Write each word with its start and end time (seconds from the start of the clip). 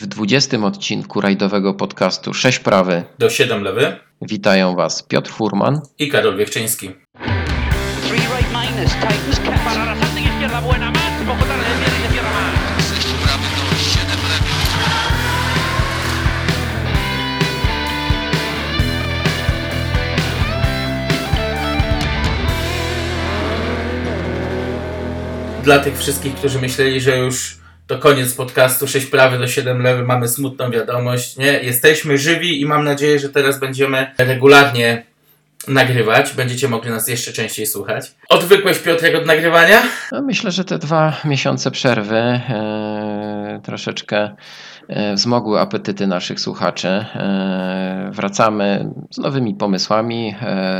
W 0.00 0.06
20 0.06 0.58
odcinku 0.66 1.20
rajdowego 1.20 1.74
podcastu 1.74 2.34
6 2.34 2.58
prawy 2.58 3.04
do 3.18 3.30
7 3.30 3.62
lewy. 3.62 3.96
witają 4.22 4.74
Was 4.76 5.02
Piotr 5.02 5.30
Furman 5.30 5.80
i 5.98 6.08
Karol 6.08 6.36
Wiechczyński. 6.36 6.90
Dla 25.64 25.78
tych 25.78 25.98
wszystkich, 25.98 26.34
którzy 26.34 26.60
myśleli, 26.60 27.00
że 27.00 27.18
już 27.18 27.57
to 27.88 27.98
koniec 27.98 28.34
podcastu 28.34 28.88
6 28.88 29.06
prawy 29.06 29.38
do 29.38 29.48
7 29.48 29.82
lewy. 29.82 30.02
Mamy 30.02 30.28
smutną 30.28 30.70
wiadomość. 30.70 31.36
Nie? 31.36 31.52
Jesteśmy 31.52 32.18
żywi 32.18 32.60
i 32.60 32.66
mam 32.66 32.84
nadzieję, 32.84 33.18
że 33.18 33.28
teraz 33.28 33.60
będziemy 33.60 34.14
regularnie 34.18 35.04
nagrywać. 35.68 36.32
Będziecie 36.32 36.68
mogli 36.68 36.90
nas 36.90 37.08
jeszcze 37.08 37.32
częściej 37.32 37.66
słuchać. 37.66 38.14
Odwykłeś 38.28 38.78
Piotrek 38.78 39.16
od 39.16 39.26
nagrywania? 39.26 39.82
No, 40.12 40.22
myślę, 40.22 40.50
że 40.50 40.64
te 40.64 40.78
dwa 40.78 41.16
miesiące 41.24 41.70
przerwy 41.70 42.16
e, 42.16 43.60
troszeczkę 43.64 44.30
e, 44.88 45.14
wzmogły 45.14 45.60
apetyty 45.60 46.06
naszych 46.06 46.40
słuchaczy. 46.40 46.88
E, 46.88 48.10
wracamy 48.12 48.90
z 49.10 49.18
nowymi 49.18 49.54
pomysłami, 49.54 50.34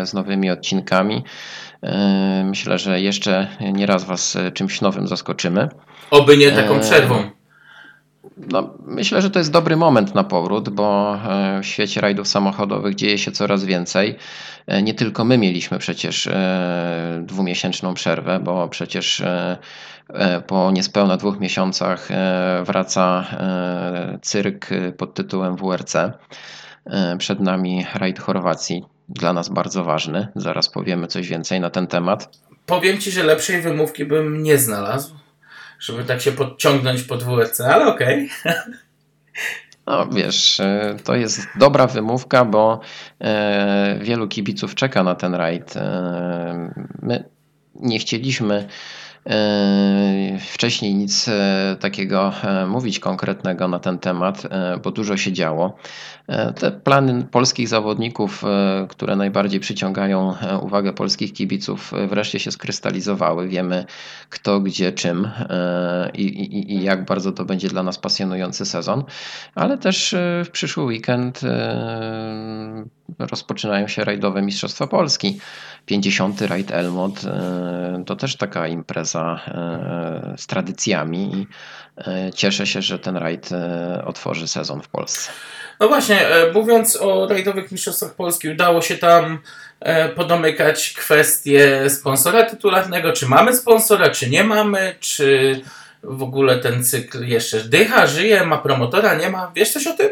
z 0.05 0.15
nowymi 0.15 0.51
odcinkami. 0.51 1.25
Myślę, 2.45 2.79
że 2.79 3.01
jeszcze 3.01 3.47
nie 3.73 3.87
raz 3.87 4.05
Was 4.05 4.39
czymś 4.55 4.81
nowym 4.81 5.07
zaskoczymy. 5.07 5.69
Oby 6.11 6.37
nie 6.37 6.53
taką 6.53 6.75
e, 6.75 6.81
przerwą. 6.81 7.31
No, 8.37 8.75
myślę, 8.87 9.23
że 9.23 9.31
to 9.31 9.39
jest 9.39 9.53
dobry 9.53 9.77
moment 9.77 10.15
na 10.15 10.25
powrót, 10.25 10.69
bo 10.69 11.15
e, 11.15 11.61
w 11.63 11.67
świecie 11.67 12.01
rajdów 12.01 12.29
samochodowych 12.29 12.95
dzieje 12.95 13.19
się 13.19 13.33
coraz 13.33 13.65
więcej. 13.65 14.17
Nie 14.83 14.95
tylko 14.95 15.25
my 15.25 15.39
mieliśmy 15.39 15.79
przecież 15.79 16.29
dwumiesięczną 17.23 17.95
przerwę, 17.95 18.41
bo 18.41 18.69
przecież 18.69 19.23
po 20.47 20.71
niespełna 20.71 21.17
dwóch 21.17 21.41
miesiącach 21.41 22.09
wraca 22.65 23.27
cyrk 24.23 24.69
pod 24.97 25.15
tytułem 25.15 25.57
WRC. 25.57 25.97
Przed 27.19 27.41
nami 27.41 27.87
rajd 27.95 28.19
Chorwacji, 28.19 28.85
dla 29.09 29.33
nas 29.33 29.49
bardzo 29.49 29.85
ważny. 29.85 30.29
Zaraz 30.37 30.69
powiemy 30.69 31.07
coś 31.07 31.29
więcej 31.29 31.61
na 31.61 31.71
ten 31.71 31.87
temat. 31.87 32.39
Powiem 32.67 32.99
Ci, 32.99 33.11
że 33.11 33.23
lepszej 33.23 33.61
wymówki 33.61 34.05
bym 34.05 34.43
nie 34.43 34.59
znalazł, 34.59 35.15
żeby 35.79 36.05
tak 36.05 36.21
się 36.21 36.33
podciągnąć 36.33 37.03
pod 37.03 37.23
WRC, 37.23 37.61
ale 37.61 37.87
okej. 37.87 38.31
Okay. 38.41 38.63
No 39.89 40.07
wiesz, 40.07 40.61
e, 40.61 40.97
to 41.05 41.17
jest 41.17 41.41
dobra 41.59 41.87
wymówka, 41.87 42.45
bo 42.45 42.81
e, 43.21 43.99
wielu 44.03 44.29
kibiców 44.29 44.75
czeka 44.75 45.03
na 45.03 45.15
ten 45.15 45.35
rajd. 45.35 45.77
E, 45.77 46.87
my 47.03 47.25
nie 47.75 47.99
chcieliśmy 47.99 48.69
wcześniej 50.53 50.95
nic 50.95 51.31
takiego 51.81 52.33
mówić 52.67 52.99
konkretnego 52.99 53.69
na 53.69 53.79
ten 53.79 53.99
temat, 53.99 54.43
bo 54.83 54.91
dużo 54.91 55.17
się 55.17 55.33
działo. 55.33 55.77
E, 56.29 56.53
te 56.53 56.71
plany 56.71 57.25
polskich 57.31 57.69
zawodników, 57.69 58.45
e, 58.45 58.87
które 58.89 59.17
najbardziej 59.17 59.61
przyciągają 59.61 60.35
e, 60.39 60.59
uwagę 60.59 60.93
polskich 60.93 61.33
kibiców, 61.33 61.93
wreszcie 62.09 62.39
się 62.39 62.51
skrystalizowały. 62.51 63.49
Wiemy 63.49 63.85
kto, 64.31 64.61
gdzie, 64.61 64.93
czym 64.93 65.31
i, 66.15 66.23
i, 66.23 66.73
i 66.73 66.83
jak 66.83 67.05
bardzo 67.05 67.33
to 67.33 67.45
będzie 67.45 67.69
dla 67.69 67.83
nas 67.83 67.99
pasjonujący 67.99 68.67
sezon, 68.67 69.05
ale 69.55 69.79
też 69.79 70.15
w 70.45 70.51
przyszły 70.51 70.85
weekend 70.85 71.41
rozpoczynają 73.19 73.89
się 73.89 74.05
rajdowe 74.05 74.43
Mistrzostwa 74.43 74.87
Polski. 74.87 75.41
50. 75.87 76.41
rajd 76.41 76.71
Elmot 76.71 77.21
to 78.07 78.17
też 78.17 78.37
taka 78.37 78.69
impreza 78.69 79.41
z 80.37 80.47
tradycjami 80.47 81.31
i 81.37 81.47
cieszę 82.35 82.67
się, 82.67 82.83
że 82.83 82.99
ten 82.99 83.17
rajd 83.17 83.51
otworzy 84.05 84.49
sezon 84.49 84.83
w 84.83 84.89
Polsce. 84.89 85.33
No 85.81 85.89
właśnie, 85.89 86.29
e, 86.29 86.53
mówiąc 86.53 86.99
o 87.01 87.29
rajdowych 87.29 87.73
mistrzostwach 87.73 88.15
Polski, 88.15 88.49
udało 88.49 88.83
się 88.83 88.97
tam 88.97 89.39
e, 89.81 90.09
podomykać 90.09 90.93
kwestię 90.99 91.91
sponsora 91.91 92.51
tytularnego. 92.51 93.13
Czy 93.13 93.27
mamy 93.27 93.57
sponsora, 93.57 94.11
czy 94.11 94.31
nie 94.31 94.45
mamy, 94.45 94.95
czy 95.01 95.61
w 96.03 96.23
ogóle 96.23 96.59
ten 96.59 96.85
cykl 96.85 97.25
jeszcze 97.25 97.61
dycha, 97.61 98.07
żyje, 98.07 98.47
ma 98.47 98.59
promotora, 98.59 99.15
nie 99.15 99.31
ma? 99.31 99.53
Wiesz 99.55 99.73
coś 99.73 99.87
o 99.87 99.97
tym? 99.97 100.09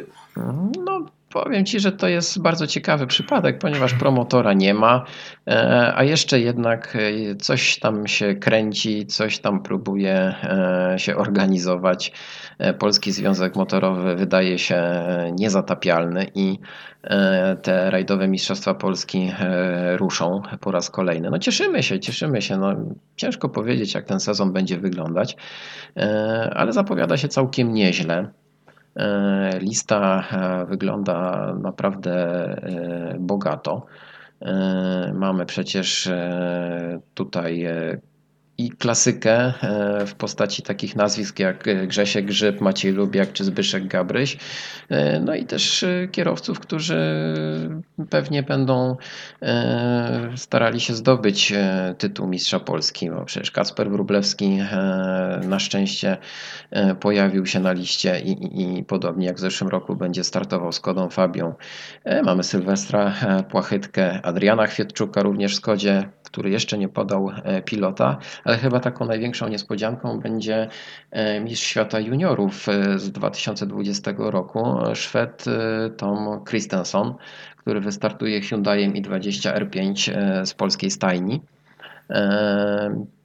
No, 0.85 1.07
Powiem 1.45 1.65
Ci, 1.65 1.81
że 1.81 1.93
to 1.93 2.09
jest 2.09 2.43
bardzo 2.43 2.67
ciekawy 2.67 3.07
przypadek, 3.07 3.59
ponieważ 3.59 3.95
promotora 3.95 4.53
nie 4.53 4.75
ma, 4.75 5.05
e, 5.47 5.93
a 5.97 6.05
jeszcze 6.05 6.41
jednak 6.41 6.97
coś 7.41 7.79
tam 7.79 8.07
się 8.07 8.35
kręci, 8.35 9.07
coś 9.07 9.39
tam 9.39 9.63
próbuje 9.63 10.35
się 10.97 11.17
organizować. 11.17 12.13
E, 12.59 12.75
Polski 12.75 13.13
Związek 13.13 13.57
Motorowy 13.57 14.17
wydaje 14.17 14.59
się 14.59 14.83
niezatapialny 15.39 16.27
i 16.35 16.59
e, 17.03 17.57
te 17.57 17.91
rajdowe 17.91 18.29
Mistrzostwa 18.29 18.75
Polski 18.75 19.31
e, 19.39 19.97
ruszą 19.97 20.43
po 20.61 20.71
raz 20.71 20.91
kolejny. 20.91 21.31
No 21.31 21.39
cieszymy 21.39 21.83
się, 21.83 22.01
cieszymy 22.01 22.43
się. 22.43 22.57
No, 22.57 22.75
ciężko 23.17 23.49
powiedzieć, 23.49 23.95
jak 23.95 24.05
ten 24.05 24.21
sezon 24.21 24.53
będzie 24.53 24.79
wyglądać, 24.79 25.37
ale 26.55 26.73
zapowiada 26.73 27.17
się 27.17 27.29
całkiem 27.29 27.75
nieźle. 27.75 28.31
Lista 29.61 30.25
wygląda 30.69 31.55
naprawdę 31.63 32.17
bogato. 33.19 33.87
Mamy 35.15 35.47
przecież 35.47 36.11
tutaj 37.15 37.67
i 38.59 38.71
klasykę 38.71 39.33
e, 39.33 40.07
w 40.07 40.15
postaci 40.15 40.63
takich 40.63 40.97
nazwisk 40.97 41.39
jak 41.39 41.69
e, 41.69 41.87
Grzesiek 41.87 42.27
Grzyb, 42.27 42.61
Maciej 42.61 42.93
Lubiak 42.93 43.33
czy 43.33 43.45
Zbyszek 43.45 43.87
Gabryś. 43.87 44.37
E, 44.89 45.21
no 45.21 45.35
i 45.35 45.45
też 45.45 45.85
kierowców, 46.13 46.61
którzy 46.61 46.97
pewnie 48.11 48.43
będą 48.43 48.97
starali 50.37 50.81
się 50.81 50.95
zdobyć 50.95 51.53
tytuł 51.99 52.27
Mistrza 52.27 52.61
Polski. 52.61 53.11
Bo 53.11 53.25
przecież 53.25 53.51
Kasper 53.51 53.91
Wrublewski 53.91 54.59
na 55.43 55.59
szczęście 55.59 56.17
pojawił 57.01 57.47
się 57.47 57.61
na 57.61 57.73
liście 57.73 58.21
i, 58.21 58.31
i, 58.31 58.79
i 58.79 58.85
podobnie 58.85 59.27
jak 59.27 59.37
w 59.37 59.41
zeszłym 59.41 59.71
roku 59.71 59.97
będzie 59.97 60.25
startował 60.25 60.73
z 60.73 60.81
Kodą 60.81 61.11
Fabią. 61.11 61.55
Mamy 62.25 62.43
Sylwestra 62.43 63.15
Płachytkę, 63.51 64.27
Adriana 64.27 64.67
Chwietczuka 64.67 65.23
również 65.23 65.53
w 65.53 65.57
Skodzie, 65.57 66.09
który 66.23 66.51
jeszcze 66.51 66.79
nie 66.79 66.89
podał 66.89 67.31
pilota, 67.65 68.19
ale 68.47 68.59
chyba 68.59 68.81
taką 68.81 69.07
największą 69.07 69.49
niespodzianką 69.49 70.21
będzie 70.21 70.69
e, 71.11 71.41
mistrz 71.41 71.67
świata 71.67 72.01
juniorów 72.01 72.69
e, 72.69 72.99
z 72.99 73.13
2020 73.13 74.15
roku, 74.19 74.65
Szwed 74.95 75.45
e, 75.49 75.91
Tom 75.91 76.45
Christensen, 76.45 77.15
który 77.57 77.81
wystartuje 77.81 78.41
Hyundaiem 78.41 78.93
i20 78.93 79.55
R5 79.55 80.13
z 80.47 80.55
polskiej 80.55 80.91
stajni. 80.91 81.43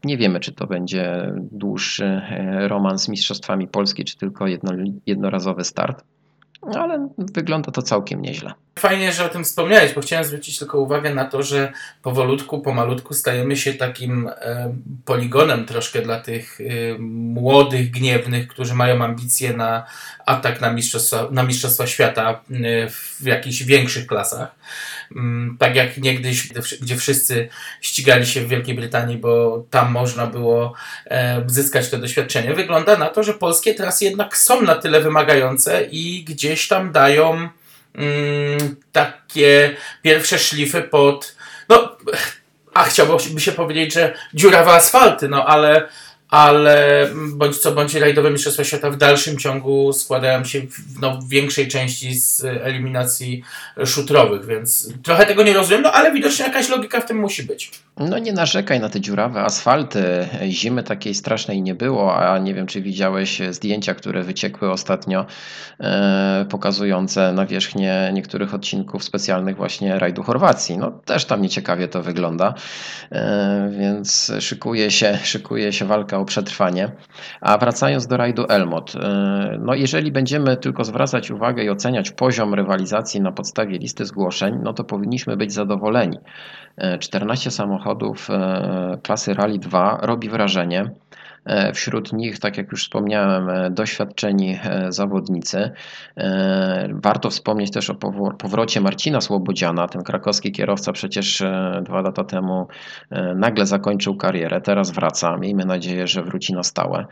Nie 0.04 0.18
wiemy, 0.18 0.40
czy 0.40 0.52
to 0.52 0.68
będzie 0.68 1.34
dłuższy 1.52 2.22
romans 2.68 3.04
z 3.04 3.10
Mistrzostwami 3.10 3.68
Polski, 3.68 4.06
czy 4.06 4.18
tylko 4.18 4.48
jedno, 4.48 4.72
jednorazowy 5.06 5.64
start 5.64 6.04
ale 6.62 7.10
wygląda 7.18 7.72
to 7.72 7.82
całkiem 7.82 8.22
nieźle. 8.22 8.54
Fajnie, 8.80 9.12
że 9.12 9.26
o 9.26 9.30
tym 9.30 9.44
wspomniałeś, 9.44 9.94
bo 9.94 10.02
chciałem 10.02 10.26
zwrócić 10.26 10.60
tylko 10.60 10.80
uwagę 10.80 11.16
na 11.16 11.26
to, 11.26 11.44
że 11.44 11.74
powolutku, 12.02 12.62
pomalutku 12.62 13.14
stajemy 13.14 13.58
się 13.58 13.74
takim 13.74 14.30
e, 14.30 14.76
poligonem 15.06 15.66
troszkę 15.66 16.02
dla 16.02 16.20
tych 16.20 16.62
e, 16.62 16.64
młodych, 17.00 17.92
gniewnych, 17.92 18.48
którzy 18.48 18.76
mają 18.76 19.04
ambicje 19.04 19.54
na 19.54 19.86
atak 20.26 20.62
na 20.62 20.74
Mistrzostwa, 20.74 21.28
na 21.32 21.44
mistrzostwa 21.44 21.88
Świata 21.88 22.30
e, 22.32 22.90
w 22.90 23.22
jakichś 23.24 23.64
większych 23.64 24.08
klasach. 24.08 24.56
Mm, 25.16 25.58
tak 25.60 25.76
jak 25.76 25.98
niegdyś, 25.98 26.48
gdzie 26.82 26.98
wszyscy 26.98 27.50
ścigali 27.82 28.26
się 28.26 28.42
w 28.42 28.48
Wielkiej 28.48 28.76
Brytanii, 28.76 29.18
bo 29.18 29.64
tam 29.70 29.92
można 29.92 30.28
było 30.28 30.74
e, 31.06 31.44
zyskać 31.48 31.90
to 31.90 31.98
doświadczenie. 31.98 32.54
Wygląda 32.54 32.98
na 32.98 33.10
to, 33.10 33.24
że 33.24 33.34
polskie 33.34 33.74
teraz 33.74 34.02
jednak 34.02 34.38
są 34.38 34.62
na 34.62 34.76
tyle 34.76 35.02
wymagające 35.02 35.86
i 35.92 36.24
gdzieś 36.52 36.68
tam 36.68 36.92
dają 36.92 37.50
mm, 37.96 38.76
takie 38.92 39.76
pierwsze 40.02 40.40
szlify 40.40 40.82
pod. 40.82 41.36
No, 41.70 41.98
a 42.74 42.84
chciałbym 42.84 43.40
się 43.40 43.52
powiedzieć, 43.52 43.94
że 43.94 44.14
dziurawe 44.34 44.72
asfalty, 44.72 45.28
no 45.28 45.46
ale 45.46 45.88
ale 46.32 47.08
bądź 47.34 47.58
co 47.58 47.72
bądź 47.72 47.94
rajdowe 47.94 48.32
Mistrzostwa 48.32 48.64
Świata 48.64 48.90
w 48.90 48.98
dalszym 48.98 49.38
ciągu 49.38 49.94
składają 49.94 50.44
się 50.44 50.62
w, 50.62 51.02
no, 51.02 51.18
w 51.18 51.30
większej 51.30 51.68
części 51.68 52.14
z 52.14 52.44
eliminacji 52.46 53.44
szutrowych, 53.86 54.46
więc 54.46 54.94
trochę 55.04 55.26
tego 55.26 55.44
nie 55.44 55.54
rozumiem, 55.54 55.82
no 55.82 55.92
ale 55.92 56.12
widocznie 56.12 56.46
jakaś 56.46 56.70
logika 56.70 57.02
w 57.02 57.06
tym 57.06 57.18
musi 57.18 57.44
być. 57.44 57.72
No 57.98 58.20
nie 58.20 58.34
narzekaj 58.34 58.80
na 58.80 58.90
te 58.90 59.02
dziurawe 59.02 59.42
asfalty. 59.42 60.28
Zimy 60.50 60.84
takiej 60.84 61.14
strasznej 61.14 61.62
nie 61.62 61.76
było, 61.76 62.16
a 62.16 62.38
nie 62.38 62.54
wiem, 62.54 62.68
czy 62.68 62.82
widziałeś 62.82 63.42
zdjęcia, 63.50 63.96
które 63.96 64.24
wyciekły 64.24 64.72
ostatnio, 64.72 65.26
e, 65.80 66.46
pokazujące 66.50 67.34
nawierzchnię 67.34 68.12
niektórych 68.14 68.54
odcinków 68.54 69.04
specjalnych 69.04 69.58
właśnie 69.58 70.00
rajdu 70.00 70.24
Chorwacji. 70.24 70.78
No 70.78 70.92
też 70.92 71.26
tam 71.26 71.42
nieciekawie 71.42 71.88
to 71.88 72.04
wygląda, 72.04 72.54
e, 73.12 73.72
więc 73.80 74.32
szykuje 74.40 74.92
się, 74.92 75.20
szykuje 75.24 75.74
się 75.74 75.86
walka 75.86 76.21
przetrwanie. 76.26 76.92
A 77.42 77.58
wracając 77.58 78.08
do 78.08 78.18
rajdu 78.18 78.46
Elmot, 78.50 78.96
e, 78.96 79.58
no 79.60 79.74
jeżeli 79.74 80.12
będziemy 80.12 80.58
tylko 80.58 80.84
zwracać 80.84 81.32
uwagę 81.32 81.64
i 81.64 81.70
oceniać 81.70 82.12
poziom 82.12 82.54
rywalizacji 82.54 83.22
na 83.22 83.32
podstawie 83.32 83.78
listy 83.78 84.06
zgłoszeń, 84.06 84.60
no 84.64 84.74
to 84.74 84.84
powinniśmy 84.84 85.38
być 85.38 85.54
zadowoleni. 85.54 86.18
14 87.00 87.52
samochodów 87.52 88.30
e, 88.30 88.98
klasy 89.04 89.34
Rally 89.34 89.60
2 89.60 90.00
robi 90.02 90.30
wrażenie. 90.30 90.92
E, 91.46 91.74
wśród 91.74 92.14
nich, 92.14 92.40
tak 92.40 92.58
jak 92.58 92.72
już 92.72 92.84
wspomniałem, 92.84 93.50
e, 93.50 93.70
doświadczeni 93.70 94.60
e, 94.64 94.92
zawodnicy. 94.92 95.72
Warto 96.90 97.30
wspomnieć 97.30 97.72
też 97.72 97.90
o 97.90 97.96
powrocie 98.38 98.82
Marcina 98.82 99.22
Słobodziana. 99.22 99.88
Ten 99.88 100.04
krakowski 100.04 100.52
kierowca 100.52 100.92
przecież 100.92 101.44
dwa 101.84 102.02
lata 102.02 102.24
temu 102.24 102.68
nagle 103.36 103.66
zakończył 103.66 104.16
karierę, 104.16 104.62
teraz 104.62 104.92
wraca. 104.92 105.38
Miejmy 105.38 105.66
nadzieję, 105.66 106.08
że 106.08 106.24
wróci 106.24 106.54
na 106.54 106.64
stałe. 106.64 107.06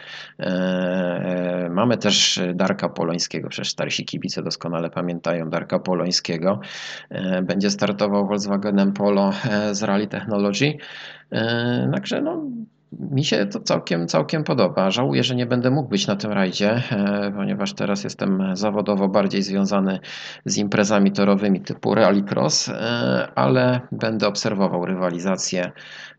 Mamy 1.69 1.97
też 1.97 2.41
Darka 2.53 2.89
Polońskiego, 2.89 3.49
przecież 3.49 3.71
starsi 3.71 4.05
kibice 4.05 4.43
doskonale 4.43 4.89
pamiętają 4.89 5.49
Darka 5.49 5.79
Polońskiego. 5.79 6.59
Będzie 7.43 7.69
startował 7.69 8.27
Volkswagenem 8.27 8.93
Polo 8.93 9.31
z 9.71 9.83
Rally 9.83 10.07
Technology. 10.07 10.73
Także 11.91 12.21
no, 12.21 12.41
mi 12.91 13.25
się 13.25 13.45
to 13.45 13.59
całkiem, 13.59 14.07
całkiem 14.07 14.43
podoba. 14.43 14.91
Żałuję, 14.91 15.23
że 15.23 15.35
nie 15.35 15.45
będę 15.45 15.69
mógł 15.69 15.89
być 15.89 16.07
na 16.07 16.15
tym 16.15 16.31
rajdzie, 16.31 16.83
e, 16.91 17.31
ponieważ 17.35 17.73
teraz 17.73 18.03
jestem 18.03 18.43
zawodowo 18.53 19.07
bardziej 19.07 19.41
związany 19.41 19.99
z 20.45 20.57
imprezami 20.57 21.11
torowymi 21.11 21.61
typu 21.61 21.95
rallycross, 21.95 22.69
e, 22.69 23.27
ale 23.35 23.81
będę 23.91 24.27
obserwował 24.27 24.85
rywalizację 24.85 25.71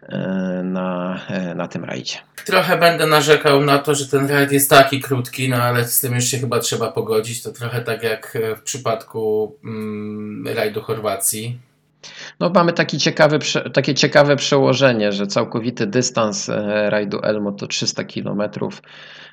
e, 0.03 0.19
na, 0.65 1.21
na 1.55 1.69
tym 1.69 1.85
rajdzie. 1.85 2.19
Trochę 2.47 2.79
będę 2.79 3.07
narzekał 3.07 3.65
na 3.65 3.79
to, 3.79 3.95
że 3.95 4.09
ten 4.09 4.29
rajd 4.29 4.53
jest 4.53 4.71
taki 4.71 5.01
krótki, 5.01 5.49
no 5.49 5.57
ale 5.57 5.85
z 5.85 6.01
tym 6.01 6.15
już 6.15 6.25
się 6.25 6.39
chyba 6.39 6.59
trzeba 6.59 6.93
pogodzić. 6.93 7.43
To 7.43 7.53
trochę 7.53 7.81
tak 7.81 8.03
jak 8.03 8.39
w 8.57 8.63
przypadku 8.63 9.57
mm, 9.65 10.57
rajdu 10.57 10.81
Chorwacji 10.81 11.70
no, 12.41 12.51
mamy 12.55 12.73
taki 12.73 12.99
ciekawy, 12.99 13.39
takie 13.73 13.95
ciekawe 13.95 14.37
przełożenie, 14.37 15.13
że 15.13 15.27
całkowity 15.27 15.87
dystans 15.87 16.49
e, 16.49 16.91
rajdu 16.91 17.21
Elmo 17.23 17.53
to 17.53 17.67
300 17.67 18.05
km, 18.05 18.43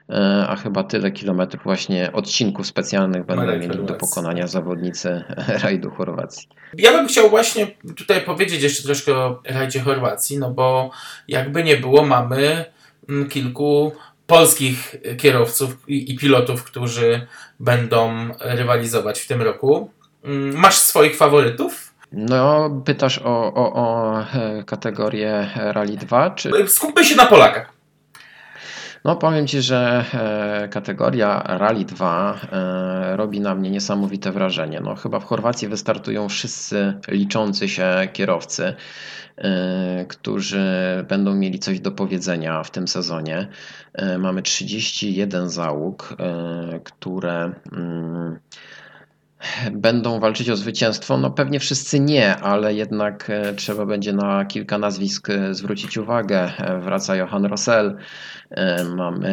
e, 0.09 0.45
a 0.49 0.55
chyba 0.55 0.83
tyle 0.83 1.11
kilometrów 1.11 1.63
właśnie 1.63 2.11
odcinków 2.11 2.67
specjalnych 2.67 3.25
będą 3.25 3.45
Marek 3.45 3.61
mieli 3.61 3.73
Chorwacji. 3.77 3.95
do 3.95 3.99
pokonania 3.99 4.47
zawodnicy 4.47 5.23
rajdu 5.63 5.89
Chorwacji. 5.89 6.47
Ja 6.77 6.91
bym 6.91 7.07
chciał 7.07 7.29
właśnie 7.29 7.67
tutaj 7.97 8.21
powiedzieć 8.21 8.63
jeszcze 8.63 8.83
troszkę 8.83 9.15
o 9.15 9.41
rajdzie 9.45 9.79
Chorwacji, 9.79 10.39
no 10.39 10.51
bo 10.51 10.91
jakby 11.27 11.63
nie 11.63 11.77
było, 11.77 12.05
mamy 12.05 12.65
mm, 13.09 13.29
kilku 13.29 13.91
polskich 14.27 14.95
kierowców 15.17 15.77
i 15.87 16.15
pilotów, 16.17 16.63
którzy 16.63 17.27
będą 17.59 18.29
rywalizować 18.39 19.19
w 19.19 19.27
tym 19.27 19.41
roku. 19.41 19.89
Mm, 20.23 20.55
masz 20.55 20.77
swoich 20.77 21.17
faworytów? 21.17 21.86
No, 22.11 22.69
pytasz 22.85 23.19
o, 23.23 23.53
o, 23.53 23.73
o 23.73 24.19
e, 24.21 24.63
kategorię 24.63 25.49
Rally 25.55 25.97
2, 25.97 26.29
czy... 26.29 26.51
Skupmy 26.67 27.03
się 27.05 27.15
na 27.15 27.25
Polakach. 27.25 27.73
No, 29.03 29.15
powiem 29.15 29.47
Ci, 29.47 29.61
że 29.61 30.05
e, 30.13 30.67
kategoria 30.67 31.43
Rally 31.47 31.85
2 31.85 32.39
e, 32.51 33.17
robi 33.17 33.39
na 33.39 33.55
mnie 33.55 33.71
niesamowite 33.71 34.31
wrażenie. 34.31 34.79
No, 34.79 34.95
chyba 34.95 35.19
w 35.19 35.25
Chorwacji 35.25 35.67
wystartują 35.67 36.29
wszyscy 36.29 36.93
liczący 37.07 37.69
się 37.69 38.07
kierowcy, 38.13 38.73
którzy 40.07 40.65
będą 41.09 41.35
mieli 41.35 41.59
coś 41.59 41.79
do 41.79 41.91
powiedzenia 41.91 42.63
w 42.63 42.71
tym 42.71 42.87
sezonie. 42.87 43.47
Mamy 44.19 44.41
31 44.41 45.49
załóg, 45.49 46.17
które 46.83 47.51
mm, 47.71 48.39
będą 49.71 50.19
walczyć 50.19 50.49
o 50.49 50.55
zwycięstwo? 50.55 51.17
No 51.17 51.31
pewnie 51.31 51.59
wszyscy 51.59 51.99
nie, 51.99 52.35
ale 52.35 52.73
jednak 52.73 53.29
e, 53.29 53.53
trzeba 53.53 53.85
będzie 53.85 54.13
na 54.13 54.45
kilka 54.45 54.77
nazwisk 54.77 55.29
e, 55.29 55.53
zwrócić 55.53 55.97
uwagę. 55.97 56.51
E, 56.57 56.79
wraca 56.79 57.15
Johan 57.15 57.45
Rossell, 57.45 57.97
mamy 58.95 59.29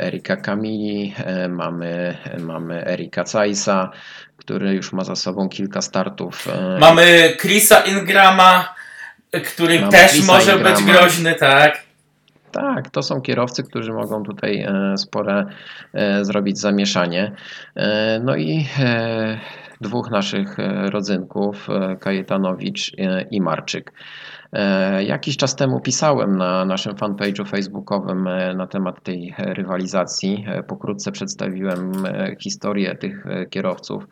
Erika 0.00 0.36
Kamili, 0.36 1.14
mamy, 1.48 2.16
mamy 2.38 2.86
Erika 2.86 3.24
Caisa, 3.24 3.90
który 4.36 4.74
już 4.74 4.92
ma 4.92 5.04
za 5.04 5.16
sobą 5.16 5.48
kilka 5.48 5.82
startów. 5.82 6.48
Mamy 6.80 7.36
Chrisa 7.40 7.80
Ingrama, 7.80 8.74
który 9.44 9.80
mamy 9.80 9.92
też 9.92 10.10
Chrisa 10.10 10.32
może 10.32 10.52
Ingrama. 10.52 10.76
być 10.76 10.84
groźny, 10.84 11.34
tak? 11.34 11.85
Tak, 12.56 12.90
to 12.90 13.02
są 13.02 13.20
kierowcy, 13.20 13.62
którzy 13.62 13.92
mogą 13.92 14.22
tutaj 14.22 14.60
e, 14.60 14.96
spore 14.96 15.46
e, 15.92 16.24
zrobić 16.24 16.58
zamieszanie. 16.58 17.32
E, 17.74 18.20
no 18.24 18.36
i 18.36 18.66
dwóch 19.80 20.10
naszych 20.10 20.56
rodzynków, 20.90 21.68
Kajetanowicz 22.00 22.92
i 23.30 23.40
Marczyk. 23.40 23.92
Jakiś 25.06 25.36
czas 25.36 25.56
temu 25.56 25.80
pisałem 25.80 26.36
na 26.36 26.64
naszym 26.64 26.94
fanpage'u 26.94 27.48
facebookowym 27.48 28.28
na 28.56 28.66
temat 28.66 29.02
tej 29.02 29.34
rywalizacji. 29.38 30.46
Pokrótce 30.68 31.12
przedstawiłem 31.12 31.92
historię 32.40 32.94
tych 32.94 33.24
kierowców. 33.50 34.04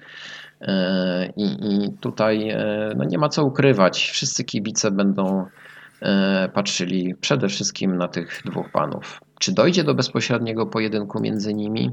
I, 1.37 1.45
i 1.45 1.93
tutaj 2.01 2.57
no 2.97 3.05
nie 3.05 3.19
ma 3.19 3.29
co 3.29 3.45
ukrywać. 3.45 4.11
Wszyscy 4.11 4.45
kibice 4.45 4.91
będą 4.91 5.47
patrzyli 6.55 7.15
przede 7.15 7.49
wszystkim 7.49 7.97
na 7.97 8.09
tych 8.09 8.43
dwóch 8.45 8.71
panów. 8.71 9.21
Czy 9.41 9.53
dojdzie 9.53 9.85
do 9.85 9.95
bezpośredniego 9.95 10.67
pojedynku 10.67 11.21
między 11.21 11.55
nimi? 11.55 11.91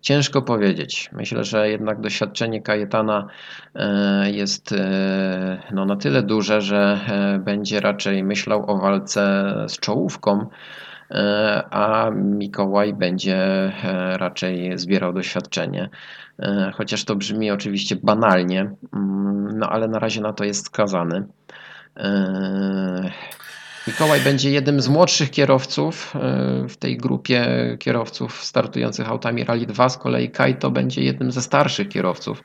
Ciężko 0.00 0.42
powiedzieć. 0.42 1.10
Myślę, 1.12 1.44
że 1.44 1.68
jednak 1.68 2.00
doświadczenie 2.00 2.62
Kajetana 2.62 3.26
e, 3.74 4.30
jest 4.30 4.72
e, 4.72 5.62
no, 5.72 5.84
na 5.84 5.96
tyle 5.96 6.22
duże, 6.22 6.60
że 6.60 7.00
będzie 7.44 7.80
raczej 7.80 8.24
myślał 8.24 8.70
o 8.70 8.78
walce 8.78 9.54
z 9.68 9.78
czołówką, 9.78 10.46
a 11.70 12.10
Mikołaj 12.14 12.94
będzie 12.94 13.72
raczej 14.16 14.78
zbierał 14.78 15.12
doświadczenie. 15.12 15.88
Chociaż 16.74 17.04
to 17.04 17.16
brzmi 17.16 17.50
oczywiście 17.50 17.96
banalnie, 17.96 18.60
mm, 18.94 19.58
no 19.58 19.70
ale 19.70 19.88
na 19.88 19.98
razie 19.98 20.20
na 20.20 20.32
to 20.32 20.44
jest 20.44 20.66
skazany. 20.66 21.26
Mikołaj 23.88 24.20
będzie 24.20 24.50
jednym 24.50 24.80
z 24.80 24.88
młodszych 24.88 25.30
kierowców 25.30 26.16
e, 26.16 26.68
w 26.68 26.76
tej 26.76 26.96
grupie 26.96 27.46
kierowców 27.78 28.44
startujących 28.44 29.08
autami 29.08 29.44
Rally 29.44 29.66
2. 29.66 29.88
Z 29.88 29.98
kolei 29.98 30.30
Kajto 30.30 30.70
będzie 30.70 31.02
jednym 31.02 31.32
ze 31.32 31.42
starszych 31.42 31.88
kierowców, 31.88 32.44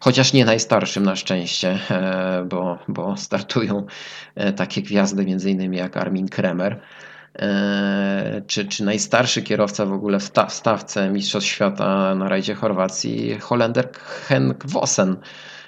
chociaż 0.00 0.32
nie 0.32 0.44
najstarszym 0.44 1.02
na 1.02 1.16
szczęście, 1.16 1.78
e, 1.90 2.44
bo, 2.48 2.78
bo 2.88 3.16
startują 3.16 3.86
e, 4.34 4.52
takie 4.52 4.82
gwiazdy 4.82 5.24
innymi 5.24 5.76
jak 5.76 5.96
Armin 5.96 6.28
Kremer. 6.28 6.80
Czy, 8.46 8.64
czy 8.64 8.84
najstarszy 8.84 9.42
kierowca 9.42 9.86
w 9.86 9.92
ogóle 9.92 10.20
w, 10.20 10.30
ta, 10.30 10.46
w 10.46 10.52
stawce 10.52 11.10
Mistrzostw 11.10 11.50
Świata 11.50 12.14
na 12.14 12.28
rajdzie 12.28 12.54
Chorwacji, 12.54 13.38
Holender 13.40 13.92
Henk 14.28 14.66
Vossen. 14.66 15.16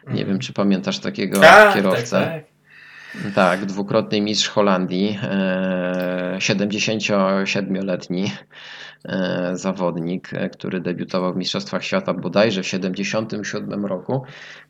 Nie 0.08 0.24
wiem, 0.24 0.38
czy 0.38 0.52
pamiętasz 0.52 0.98
takiego 0.98 1.40
tak, 1.40 1.74
kierowcę. 1.74 2.20
Tak, 2.20 2.32
tak. 2.32 2.53
Tak, 3.34 3.66
dwukrotny 3.66 4.20
mistrz 4.20 4.48
Holandii, 4.48 5.18
77-letni 6.38 8.24
e, 8.24 8.30
e, 9.12 9.56
zawodnik, 9.56 10.34
e, 10.34 10.50
który 10.50 10.80
debiutował 10.80 11.32
w 11.34 11.36
Mistrzostwach 11.36 11.84
Świata 11.84 12.14
bodajże 12.14 12.62
w 12.62 12.66
77 12.66 13.86
roku, 13.86 14.22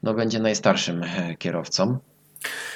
no 0.03 0.15
będzie 0.15 0.39
najstarszym 0.41 1.05
kierowcą. 1.39 1.99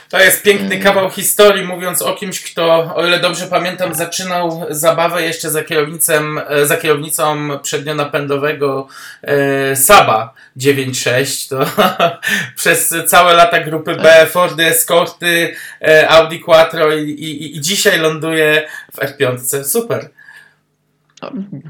To 0.08 0.20
jest 0.20 0.42
piękny 0.42 0.66
mm. 0.66 0.82
kawał 0.82 1.10
historii, 1.10 1.64
mówiąc 1.64 2.02
o 2.02 2.14
kimś, 2.14 2.52
kto, 2.52 2.94
o 2.94 3.06
ile 3.06 3.20
dobrze 3.20 3.46
pamiętam, 3.46 3.94
zaczynał 3.94 4.66
zabawę 4.70 5.22
jeszcze 5.22 5.50
za, 5.50 5.64
kierownicą, 5.64 6.12
e, 6.48 6.66
za 6.66 6.76
kierownicą 6.76 7.58
przednionapędowego 7.62 8.88
e, 9.22 9.76
Saba 9.76 10.34
9.6. 10.56 11.48
To 11.48 11.64
przez 12.56 12.94
całe 13.06 13.34
lata 13.34 13.60
grupy 13.60 13.94
B, 13.94 14.26
Fordy, 14.26 14.66
Escorty, 14.66 15.54
e, 15.82 16.08
Audi 16.08 16.40
Quattro 16.40 16.96
i, 16.96 17.10
i, 17.10 17.56
i 17.56 17.60
dzisiaj 17.60 17.98
ląduje 17.98 18.68
w 18.92 18.96
R5. 18.96 19.64
Super. 19.64 20.10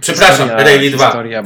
Przepraszam, 0.01 0.51
Rally 0.51 0.91
2. 0.91 1.07
Historia, 1.07 1.43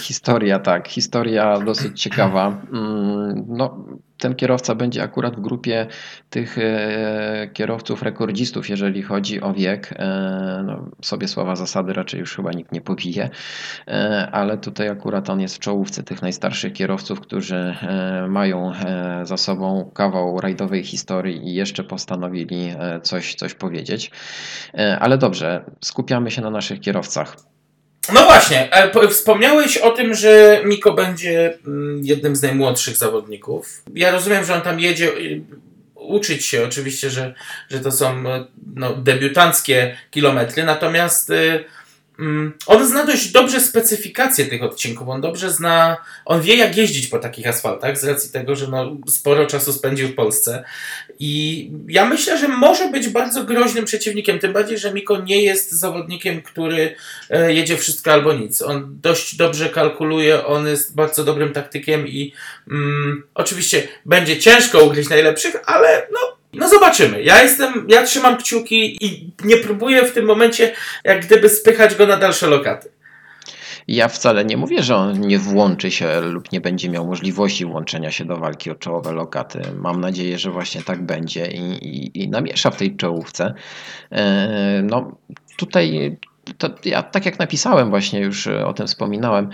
historia, 0.00 0.58
tak. 0.58 0.88
Historia 0.88 1.58
dosyć 1.58 2.02
ciekawa. 2.02 2.46
Mm, 2.72 3.44
no, 3.48 3.84
ten 4.18 4.34
kierowca 4.34 4.74
będzie 4.74 5.02
akurat 5.02 5.36
w 5.36 5.40
grupie 5.40 5.86
tych 6.30 6.58
e, 6.58 7.48
kierowców 7.52 8.02
rekordzistów, 8.02 8.68
jeżeli 8.68 9.02
chodzi 9.02 9.40
o 9.40 9.52
wiek. 9.52 9.92
E, 9.92 10.62
no, 10.66 10.90
sobie 11.02 11.28
słowa 11.28 11.56
zasady 11.56 11.92
raczej 11.92 12.20
już 12.20 12.36
chyba 12.36 12.52
nikt 12.52 12.72
nie 12.72 12.80
powije, 12.80 13.30
e, 13.88 14.28
ale 14.32 14.58
tutaj 14.58 14.88
akurat 14.88 15.30
on 15.30 15.40
jest 15.40 15.56
w 15.56 15.58
czołówce 15.58 16.02
tych 16.02 16.22
najstarszych 16.22 16.72
kierowców, 16.72 17.20
którzy 17.20 17.74
mają 18.28 18.72
za 19.22 19.36
sobą 19.36 19.90
kawał 19.94 20.40
rajdowej 20.40 20.84
historii 20.84 21.48
i 21.48 21.54
jeszcze 21.54 21.84
postanowili 21.84 22.74
coś, 23.02 23.34
coś 23.34 23.54
powiedzieć. 23.54 24.10
Ale 25.00 25.18
dobrze, 25.18 25.64
skupiamy 25.80 26.30
się 26.30 26.42
na 26.42 26.50
naszych 26.50 26.80
kierowcach. 26.80 27.36
No 28.12 28.24
właśnie, 28.24 28.72
e, 28.72 29.08
wspomniałeś 29.08 29.76
o 29.76 29.90
tym, 29.90 30.14
że 30.14 30.60
Miko 30.64 30.92
będzie 30.92 31.58
mm, 31.66 32.04
jednym 32.04 32.36
z 32.36 32.42
najmłodszych 32.42 32.96
zawodników. 32.96 33.82
Ja 33.94 34.10
rozumiem, 34.10 34.44
że 34.44 34.54
on 34.54 34.60
tam 34.60 34.80
jedzie 34.80 35.12
uczyć 35.94 36.46
się, 36.46 36.64
oczywiście, 36.64 37.10
że, 37.10 37.34
że 37.70 37.80
to 37.80 37.92
są 37.92 38.28
e, 38.28 38.44
no, 38.74 38.94
debiutanckie 38.94 39.96
kilometry, 40.10 40.64
natomiast 40.64 41.30
y, 41.30 41.64
on 42.66 42.86
zna 42.86 43.06
dość 43.06 43.32
dobrze 43.32 43.60
specyfikację 43.60 44.46
tych 44.46 44.62
odcinków. 44.62 45.08
On 45.08 45.20
dobrze 45.20 45.50
zna, 45.50 45.96
on 46.24 46.42
wie 46.42 46.56
jak 46.56 46.76
jeździć 46.76 47.06
po 47.06 47.18
takich 47.18 47.46
asfaltach, 47.46 47.98
z 47.98 48.04
racji 48.04 48.30
tego, 48.30 48.56
że 48.56 48.68
no, 48.68 48.96
sporo 49.08 49.46
czasu 49.46 49.72
spędził 49.72 50.08
w 50.08 50.14
Polsce. 50.14 50.64
I 51.18 51.70
ja 51.88 52.04
myślę, 52.06 52.38
że 52.38 52.48
może 52.48 52.88
być 52.88 53.08
bardzo 53.08 53.44
groźnym 53.44 53.84
przeciwnikiem, 53.84 54.38
tym 54.38 54.52
bardziej, 54.52 54.78
że 54.78 54.92
Miko 54.92 55.20
nie 55.20 55.42
jest 55.42 55.72
zawodnikiem, 55.72 56.42
który 56.42 56.96
e, 57.30 57.54
jedzie 57.54 57.76
wszystko 57.76 58.12
albo 58.12 58.32
nic. 58.32 58.62
On 58.62 58.98
dość 59.02 59.36
dobrze 59.36 59.68
kalkuluje, 59.68 60.46
on 60.46 60.66
jest 60.66 60.94
bardzo 60.94 61.24
dobrym 61.24 61.52
taktykiem 61.52 62.08
i 62.08 62.32
mm, 62.70 63.22
oczywiście 63.34 63.88
będzie 64.06 64.38
ciężko 64.38 64.84
ugryźć 64.84 65.08
najlepszych, 65.08 65.56
ale 65.66 66.08
no 66.12 66.33
no 66.56 66.68
zobaczymy. 66.68 67.22
Ja 67.22 67.42
jestem, 67.42 67.86
ja 67.88 68.02
trzymam 68.02 68.36
kciuki 68.36 69.04
i 69.06 69.32
nie 69.44 69.56
próbuję 69.56 70.04
w 70.04 70.12
tym 70.12 70.24
momencie 70.24 70.72
jak 71.04 71.26
gdyby 71.26 71.48
spychać 71.48 71.94
go 71.94 72.06
na 72.06 72.16
dalsze 72.16 72.46
lokaty. 72.46 72.94
Ja 73.88 74.08
wcale 74.08 74.44
nie 74.44 74.56
mówię, 74.56 74.82
że 74.82 74.96
on 74.96 75.20
nie 75.20 75.38
włączy 75.38 75.90
się 75.90 76.20
lub 76.20 76.52
nie 76.52 76.60
będzie 76.60 76.88
miał 76.88 77.06
możliwości 77.06 77.64
włączenia 77.64 78.10
się 78.10 78.24
do 78.24 78.36
walki 78.36 78.70
o 78.70 78.74
czołowe 78.74 79.12
lokaty. 79.12 79.60
Mam 79.80 80.00
nadzieję, 80.00 80.38
że 80.38 80.50
właśnie 80.50 80.82
tak 80.82 81.02
będzie 81.02 81.46
i, 81.46 81.88
i, 81.88 82.22
i 82.22 82.28
namiesza 82.28 82.70
w 82.70 82.76
tej 82.76 82.96
czołówce. 82.96 83.54
E, 84.12 84.82
no 84.84 85.18
tutaj, 85.56 86.16
to 86.58 86.70
ja 86.84 87.02
tak 87.02 87.26
jak 87.26 87.38
napisałem 87.38 87.90
właśnie, 87.90 88.20
już 88.20 88.46
o 88.46 88.72
tym 88.72 88.86
wspominałem, 88.86 89.50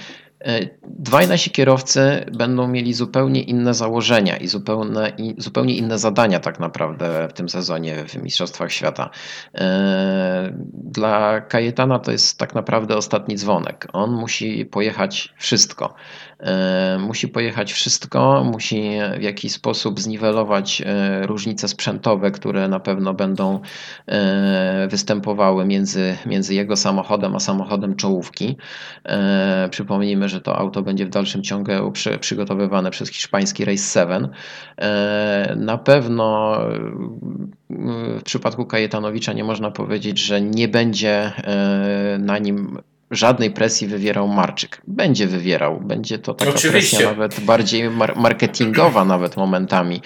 dwaj 0.83 1.29
nasi 1.29 1.51
kierowcy 1.51 2.27
będą 2.39 2.69
mieli 2.69 2.95
zupełnie 2.95 3.43
inne 3.43 3.75
założenia 3.75 4.37
i 4.37 4.47
zupełnie, 4.47 5.13
i 5.19 5.35
zupełnie 5.39 5.77
inne 5.77 5.99
zadania, 5.99 6.41
tak 6.41 6.61
naprawdę, 6.61 7.29
w 7.29 7.33
tym 7.33 7.49
sezonie 7.49 8.05
w 8.09 8.15
Mistrzostwach 8.15 8.73
Świata. 8.73 9.11
E, 9.55 10.53
dla 10.75 11.41
Kajetana 11.41 11.99
to 11.99 12.13
jest 12.13 12.39
tak 12.39 12.55
naprawdę 12.55 12.97
ostatni 12.97 13.37
dzwonek. 13.37 13.89
On 13.93 14.11
musi 14.11 14.67
pojechać 14.67 15.35
wszystko. 15.37 15.95
E, 16.43 16.99
musi 16.99 17.29
pojechać 17.29 17.73
wszystko, 17.73 18.45
musi 18.45 18.91
w 19.19 19.23
jakiś 19.23 19.53
sposób 19.53 20.01
zniwelować 20.01 20.83
e, 20.87 21.27
różnice 21.27 21.69
sprzętowe, 21.69 22.31
które 22.31 22.69
na 22.69 22.81
pewno 22.81 23.15
będą 23.15 23.61
e, 24.07 24.89
występowały 24.91 25.65
między, 25.65 26.17
między 26.27 26.55
jego 26.55 26.77
samochodem 26.77 27.37
a 27.37 27.41
samochodem 27.41 27.97
czołówki. 27.97 28.57
Przypomnijmy, 29.71 30.29
że 30.31 30.41
to 30.41 30.57
auto 30.59 30.83
będzie 30.83 31.07
w 31.07 31.09
dalszym 31.09 31.43
ciągu 31.43 31.93
przy, 31.93 32.19
przygotowywane 32.19 32.91
przez 32.91 33.09
hiszpański 33.11 33.65
Race 33.65 34.01
7. 34.01 34.29
Na 35.57 35.79
pewno 35.79 36.59
w 38.19 38.23
przypadku 38.25 38.67
Kajetanowicza 38.67 39.33
nie 39.33 39.45
można 39.45 39.71
powiedzieć, 39.71 40.19
że 40.19 40.41
nie 40.41 40.69
będzie 40.69 41.33
na 42.19 42.39
nim 42.39 42.79
żadnej 43.11 43.51
presji 43.51 43.87
wywierał 43.87 44.29
Marczyk. 44.29 44.83
Będzie 44.87 45.27
wywierał, 45.27 45.81
będzie 45.81 46.19
to 46.19 46.35
taka 46.35 46.51
Oczywiście. 46.51 46.97
presja 46.97 47.11
nawet 47.11 47.41
bardziej 47.41 47.91
mar 47.91 48.17
marketingowa 48.17 49.05
nawet 49.05 49.37
momentami. 49.37 50.01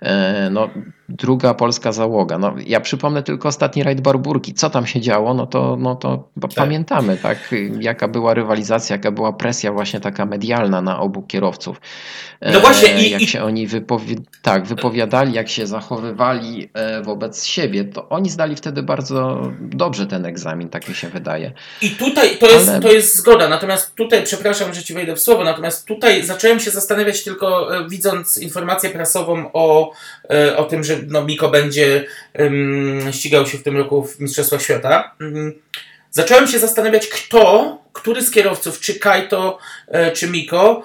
E, 0.00 0.50
no, 0.50 0.70
druga 1.08 1.54
polska 1.54 1.92
załoga. 1.92 2.38
No, 2.38 2.54
ja 2.66 2.80
przypomnę 2.80 3.22
tylko 3.22 3.48
ostatni 3.48 3.82
rajd 3.82 4.00
Barburki. 4.00 4.54
Co 4.54 4.70
tam 4.70 4.86
się 4.86 5.00
działo, 5.00 5.34
no 5.34 5.46
to, 5.46 5.76
no 5.76 5.96
to 5.96 6.28
tak. 6.40 6.50
pamiętamy, 6.54 7.16
tak? 7.16 7.54
Jaka 7.80 8.08
była 8.08 8.34
rywalizacja, 8.34 8.96
jaka 8.96 9.10
była 9.10 9.32
presja 9.32 9.72
właśnie 9.72 10.00
taka 10.00 10.26
medialna 10.26 10.82
na 10.82 11.00
obu 11.00 11.22
kierowców. 11.22 11.80
E, 12.40 12.52
no 12.52 12.60
właśnie 12.60 13.08
i, 13.08 13.10
jak 13.10 13.22
i... 13.22 13.26
się 13.26 13.42
oni 13.42 13.66
wypowi 13.66 14.16
tak, 14.42 14.66
wypowiadali, 14.66 15.32
jak 15.32 15.48
się 15.48 15.66
zachowywali 15.66 16.70
e, 16.74 17.02
wobec 17.02 17.44
siebie, 17.44 17.84
to 17.84 18.08
oni 18.08 18.30
zdali 18.30 18.56
wtedy 18.56 18.82
bardzo 18.82 19.50
dobrze 19.60 20.06
ten 20.06 20.26
egzamin, 20.26 20.68
tak 20.68 20.88
mi 20.88 20.94
się 20.94 21.08
wydaje. 21.08 21.52
I 21.82 21.90
tutaj 21.90 22.38
to 22.38 22.50
jest, 22.50 22.68
Ale... 22.68 22.80
to 22.80 22.92
jest 22.92 23.16
zgoda, 23.16 23.48
natomiast 23.48 23.94
tutaj, 23.94 24.22
przepraszam, 24.22 24.74
że 24.74 24.82
ci 24.82 24.94
wejdę 24.94 25.14
w 25.16 25.20
słowo, 25.20 25.44
natomiast 25.44 25.86
tutaj 25.86 26.22
zacząłem 26.22 26.60
się 26.60 26.70
zastanawiać 26.70 27.24
tylko 27.24 27.76
e, 27.76 27.88
widząc 27.88 28.38
informację 28.38 28.90
prasową 28.90 29.52
o, 29.52 29.92
o 30.56 30.64
tym, 30.64 30.84
że 30.84 30.93
no, 31.08 31.24
Miko 31.24 31.48
będzie 31.48 32.06
um, 32.38 33.12
ścigał 33.12 33.46
się 33.46 33.58
w 33.58 33.62
tym 33.62 33.76
roku 33.76 34.04
w 34.04 34.20
Mistrzostwach 34.20 34.62
Świata. 34.62 35.14
Um, 35.20 35.52
zacząłem 36.10 36.46
się 36.46 36.58
zastanawiać, 36.58 37.06
kto, 37.06 37.78
który 37.92 38.22
z 38.22 38.30
kierowców, 38.30 38.80
czy 38.80 38.98
Kaito, 38.98 39.58
e, 39.88 40.12
czy 40.12 40.30
Miko, 40.30 40.82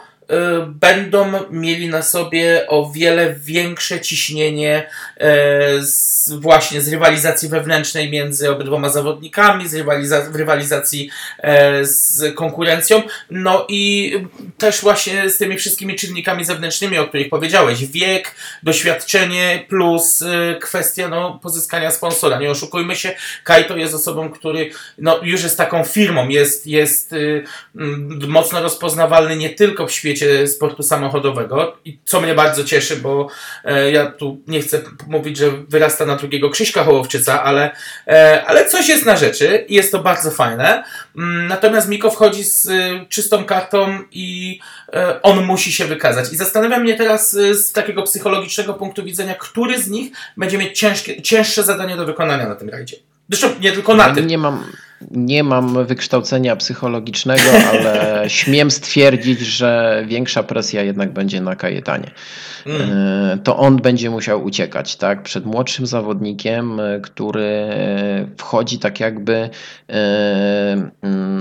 będą 0.67 1.31
mieli 1.51 1.87
na 1.87 2.01
sobie 2.01 2.67
o 2.67 2.91
wiele 2.91 3.35
większe 3.35 4.01
ciśnienie 4.01 4.89
e, 5.17 5.81
z, 5.81 6.29
właśnie 6.29 6.81
z 6.81 6.87
rywalizacji 6.87 7.49
wewnętrznej 7.49 8.11
między 8.11 8.51
obydwoma 8.51 8.89
zawodnikami, 8.89 9.67
z 9.67 9.73
rywaliza 9.73 10.29
rywalizacji 10.33 11.09
e, 11.39 11.85
z 11.85 12.35
konkurencją, 12.35 13.01
no 13.31 13.65
i 13.69 14.13
też 14.57 14.81
właśnie 14.81 15.29
z 15.29 15.37
tymi 15.37 15.57
wszystkimi 15.57 15.95
czynnikami 15.95 16.45
zewnętrznymi, 16.45 16.97
o 16.97 17.07
których 17.07 17.29
powiedziałeś. 17.29 17.85
Wiek, 17.85 18.35
doświadczenie 18.63 19.65
plus 19.69 20.21
e, 20.21 20.55
kwestia 20.61 21.07
no, 21.07 21.39
pozyskania 21.43 21.91
sponsora. 21.91 22.39
Nie 22.39 22.51
oszukujmy 22.51 22.95
się, 22.95 23.15
Kaito 23.43 23.77
jest 23.77 23.93
osobą, 23.93 24.29
który 24.29 24.71
no, 24.97 25.19
już 25.23 25.43
jest 25.43 25.57
taką 25.57 25.83
firmą, 25.83 26.27
jest, 26.27 26.67
jest 26.67 27.13
y, 27.13 27.43
mocno 28.27 28.61
rozpoznawalny 28.61 29.35
nie 29.35 29.49
tylko 29.49 29.87
w 29.87 29.91
świecie 29.91 30.18
świecie 30.19 30.47
sportu 30.47 30.83
samochodowego 30.83 31.77
i 31.85 31.99
co 32.05 32.21
mnie 32.21 32.35
bardzo 32.35 32.63
cieszy, 32.63 32.95
bo 32.95 33.27
e, 33.65 33.91
ja 33.91 34.05
tu 34.11 34.41
nie 34.47 34.61
chcę 34.61 34.81
mówić, 35.07 35.37
że 35.37 35.51
wyrasta 35.51 36.05
na 36.05 36.15
drugiego 36.15 36.49
Krzyśka 36.49 36.83
Hołowczyca, 36.83 37.43
ale, 37.43 37.71
e, 38.07 38.43
ale 38.45 38.65
coś 38.65 38.89
jest 38.89 39.05
na 39.05 39.15
rzeczy 39.15 39.65
i 39.67 39.73
jest 39.75 39.91
to 39.91 39.99
bardzo 39.99 40.31
fajne. 40.31 40.83
Mm, 41.17 41.47
natomiast 41.47 41.89
Miko 41.89 42.11
wchodzi 42.11 42.43
z 42.43 42.65
y, 42.65 43.05
czystą 43.09 43.43
kartą 43.43 43.99
i 44.11 44.59
e, 44.93 45.21
on 45.21 45.45
musi 45.45 45.71
się 45.71 45.85
wykazać. 45.85 46.33
I 46.33 46.37
zastanawia 46.37 46.79
mnie 46.79 46.95
teraz 46.95 47.31
z 47.31 47.71
takiego 47.71 48.03
psychologicznego 48.03 48.73
punktu 48.73 49.03
widzenia, 49.03 49.35
który 49.35 49.81
z 49.81 49.87
nich 49.87 50.11
będzie 50.37 50.57
mieć 50.57 50.79
ciężkie, 50.79 51.21
cięższe 51.21 51.63
zadanie 51.63 51.95
do 51.95 52.05
wykonania 52.05 52.49
na 52.49 52.55
tym 52.55 52.69
rajdzie. 52.69 52.95
Zresztą 53.29 53.59
nie 53.59 53.71
tylko 53.71 53.93
na 53.93 54.15
tym. 54.15 54.27
Nie 54.27 54.37
mam, 54.37 54.63
nie 55.11 55.43
mam 55.43 55.85
wykształcenia 55.85 56.55
psychologicznego, 56.55 57.51
ale 57.71 58.23
śmiem 58.29 58.71
stwierdzić, 58.71 59.39
że 59.39 60.03
większa 60.07 60.43
presja 60.43 60.83
jednak 60.83 61.13
będzie 61.13 61.41
na 61.41 61.55
Kajetanie. 61.55 62.11
Mm. 62.65 62.81
E, 62.81 63.37
to 63.37 63.57
on 63.57 63.77
będzie 63.77 64.09
musiał 64.09 64.43
uciekać 64.43 64.95
tak, 64.95 65.23
przed 65.23 65.45
młodszym 65.45 65.85
zawodnikiem, 65.85 66.79
e, 66.79 66.99
który 66.99 67.69
wchodzi 68.37 68.79
tak 68.79 68.99
jakby 68.99 69.49
e, 69.89 70.91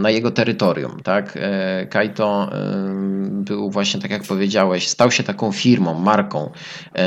na 0.02 0.10
jego 0.10 0.30
terytorium. 0.30 1.00
Tak. 1.02 1.38
Kajto 1.90 2.50
był 3.30 3.70
właśnie, 3.70 4.00
tak 4.00 4.10
jak 4.10 4.22
powiedziałeś, 4.22 4.88
stał 4.88 5.10
się 5.10 5.22
taką 5.22 5.52
firmą, 5.52 5.94
marką, 5.94 6.50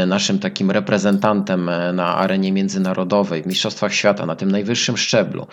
naszym 0.08 0.40
takim 0.40 0.72
reprezentantem 0.72 1.70
na 1.94 2.16
arenie 2.16 2.52
międzynarodowej, 2.52 3.44
w 3.44 3.48
Mistrzostwach 3.48 3.94
Świata, 3.94 4.26
na 4.26 4.36
tym 4.36 4.52
najwyższym 4.52 4.98
szczeblu 4.98 5.48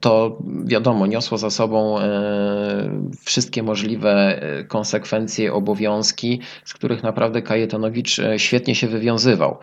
to 0.00 0.38
wiadomo, 0.64 1.06
niosło 1.06 1.38
za 1.38 1.50
sobą 1.50 1.98
e, 1.98 2.02
wszystkie 3.24 3.62
możliwe 3.62 4.42
e, 4.42 4.64
konsekwencje, 4.64 5.52
obowiązki, 5.52 6.40
z 6.64 6.74
których 6.74 7.02
naprawdę 7.02 7.42
Kajetanowicz 7.42 8.18
e, 8.18 8.38
świetnie 8.38 8.74
się 8.74 8.88
wywiązywał. 8.88 9.58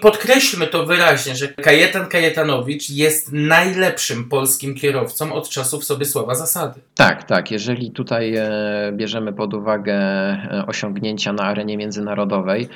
Podkreślmy 0.00 0.66
to 0.66 0.86
wyraźnie, 0.86 1.36
że 1.36 1.48
Kajetan 1.48 2.06
Kajetanowicz 2.06 2.90
jest 2.90 3.32
najlepszym 3.32 4.28
polskim 4.28 4.74
kierowcą 4.74 5.32
od 5.32 5.48
czasów 5.48 5.84
Sobiesława 5.84 6.34
Zasady. 6.34 6.80
Tak, 6.94 7.24
tak. 7.24 7.50
Jeżeli 7.50 7.90
tutaj 7.90 8.34
bierzemy 8.92 9.32
pod 9.32 9.54
uwagę 9.54 9.98
osiągnięcia 10.66 11.32
na 11.32 11.42
arenie 11.42 11.76
międzynarodowej, 11.76 12.68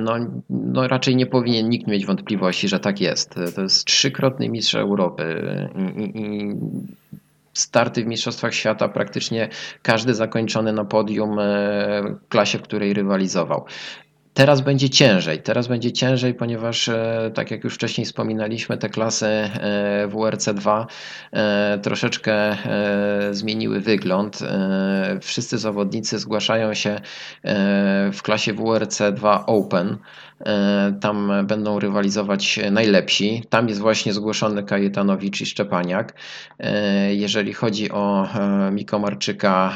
no, 0.00 0.16
no 0.50 0.88
raczej 0.88 1.16
nie 1.16 1.26
powinien 1.26 1.68
nikt 1.68 1.86
mieć 1.86 2.06
wątpliwości, 2.06 2.68
że 2.68 2.80
tak 2.80 3.00
jest. 3.00 3.34
To 3.54 3.62
jest 3.62 3.84
trzykrotny 3.84 4.48
mistrz 4.48 4.74
Europy 4.74 5.42
starty 7.52 8.04
w 8.04 8.06
Mistrzostwach 8.06 8.54
Świata, 8.54 8.88
praktycznie 8.88 9.48
każdy 9.82 10.14
zakończony 10.14 10.72
na 10.72 10.84
podium 10.84 11.36
w 11.38 12.28
klasie, 12.28 12.58
w 12.58 12.62
której 12.62 12.94
rywalizował. 12.94 13.64
Teraz 14.38 14.60
będzie 14.60 14.90
ciężej. 14.90 15.42
Teraz 15.42 15.68
będzie 15.68 15.92
ciężej, 15.92 16.34
ponieważ, 16.34 16.88
e, 16.88 17.30
tak 17.34 17.50
jak 17.50 17.64
już 17.64 17.74
wcześniej 17.74 18.04
wspominaliśmy, 18.04 18.78
te 18.78 18.88
klasy 18.88 19.26
e, 19.26 20.08
WRC2 20.08 20.86
e, 21.32 21.78
troszeczkę 21.82 22.56
zmieniły 23.30 23.80
wygląd. 23.80 24.38
Wszyscy 25.20 25.58
zawodnicy 25.58 26.18
zgłaszają 26.18 26.74
się 26.74 27.00
w 28.12 28.22
klasie 28.22 28.54
WRC2 28.54 29.44
Open. 29.46 29.98
Tam 31.00 31.32
będą 31.46 31.78
rywalizować 31.78 32.60
najlepsi. 32.70 33.42
Tam 33.48 33.68
jest 33.68 33.80
właśnie 33.80 34.12
zgłoszony 34.12 34.62
Kajetanowicz 34.62 35.40
i 35.40 35.46
Szczepaniak. 35.46 36.14
Jeżeli 37.10 37.52
chodzi 37.52 37.90
o 37.90 38.28
e, 38.34 38.70
Miko 38.70 38.98
Marczyka, 38.98 39.72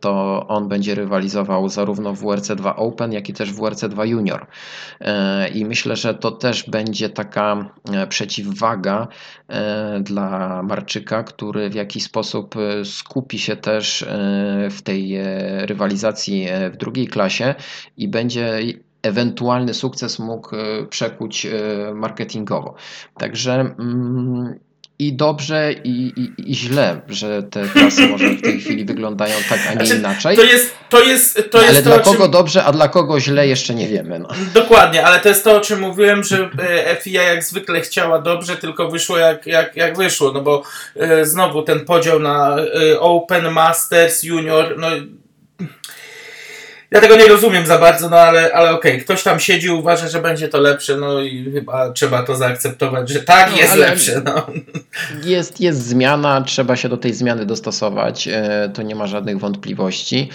to 0.00 0.44
on 0.48 0.68
będzie 0.68 0.94
rywalizował 0.94 1.68
zarówno 1.68 2.14
w 2.14 2.22
WRC2 2.22 2.72
Open, 2.76 3.12
jak 3.12 3.28
i 3.28 3.32
też 3.32 3.52
w 3.52 3.60
WRC2 3.88 4.06
Junior. 4.06 4.46
I 5.54 5.64
myślę, 5.64 5.96
że 5.96 6.14
to 6.14 6.30
też 6.30 6.70
będzie 6.70 7.08
taka 7.08 7.70
przeciwwaga 8.08 9.08
dla 10.00 10.62
Marczyka, 10.62 11.22
który 11.22 11.70
w 11.70 11.74
jakiś 11.74 12.04
sposób 12.04 12.54
skupi 12.84 13.38
się 13.38 13.56
też 13.56 14.06
w 14.70 14.82
tej 14.82 15.18
rywalizacji 15.66 16.46
w 16.72 16.76
drugiej 16.76 17.08
klasie 17.08 17.54
i 17.96 18.08
będzie 18.08 18.60
ewentualny 19.06 19.74
sukces 19.74 20.18
mógł 20.18 20.56
e, 20.56 20.86
przekuć 20.86 21.46
e, 21.46 21.50
marketingowo. 21.94 22.74
Także 23.18 23.52
mm, 23.54 24.58
i 24.98 25.12
dobrze, 25.12 25.72
i, 25.84 26.12
i, 26.16 26.50
i, 26.50 26.54
źle, 26.54 27.00
że 27.08 27.42
te 27.42 27.68
klasy 27.68 28.06
może 28.06 28.28
w 28.28 28.42
tej 28.42 28.60
chwili 28.60 28.84
wyglądają 28.84 29.34
tak, 29.48 29.60
a 29.70 29.74
nie 29.74 29.86
znaczy, 29.86 29.98
inaczej. 29.98 30.36
To 30.36 30.42
jest, 30.42 30.74
to 30.88 31.02
jest, 31.02 31.34
to 31.50 31.58
jest 31.58 31.70
ale 31.70 31.82
to, 31.82 31.90
dla 31.90 31.98
kogo 31.98 32.22
czym... 32.22 32.30
dobrze, 32.30 32.64
a 32.64 32.72
dla 32.72 32.88
kogo 32.88 33.20
źle 33.20 33.48
jeszcze 33.48 33.74
nie 33.74 33.88
wiemy. 33.88 34.18
No. 34.18 34.28
Dokładnie, 34.54 35.06
ale 35.06 35.20
to 35.20 35.28
jest 35.28 35.44
to, 35.44 35.56
o 35.56 35.60
czym 35.60 35.80
mówiłem, 35.80 36.24
że 36.24 36.50
e, 36.58 36.96
FIA 36.96 37.22
jak 37.22 37.44
zwykle 37.44 37.80
chciała 37.80 38.18
dobrze, 38.18 38.56
tylko 38.56 38.90
wyszło 38.90 39.18
jak, 39.18 39.46
jak, 39.46 39.76
jak 39.76 39.96
wyszło, 39.96 40.32
no 40.32 40.40
bo 40.40 40.62
znowu 41.22 41.62
ten 41.62 41.84
podział 41.84 42.20
na 42.20 42.56
Open, 43.00 43.50
Masters, 43.50 44.22
Junior, 44.22 44.74
no 44.78 44.88
ja 46.96 47.02
tego 47.02 47.16
nie 47.16 47.28
rozumiem 47.28 47.66
za 47.66 47.78
bardzo, 47.78 48.08
no 48.08 48.16
ale, 48.16 48.52
ale 48.52 48.70
okej, 48.70 48.92
okay. 48.92 49.04
ktoś 49.04 49.22
tam 49.22 49.40
siedzi, 49.40 49.70
uważa, 49.70 50.08
że 50.08 50.22
będzie 50.22 50.48
to 50.48 50.60
lepsze, 50.60 50.96
no 50.96 51.20
i 51.20 51.52
chyba 51.52 51.92
trzeba 51.92 52.22
to 52.22 52.36
zaakceptować, 52.36 53.08
że 53.08 53.20
tak 53.20 53.50
no, 53.50 53.56
jest 53.56 53.76
lepsze. 53.76 54.22
No. 54.24 54.46
Jest, 55.24 55.60
jest 55.60 55.86
zmiana, 55.86 56.40
trzeba 56.40 56.76
się 56.76 56.88
do 56.88 56.96
tej 56.96 57.14
zmiany 57.14 57.46
dostosować, 57.46 58.28
e, 58.28 58.70
to 58.74 58.82
nie 58.82 58.94
ma 58.94 59.06
żadnych 59.06 59.38
wątpliwości. 59.38 60.30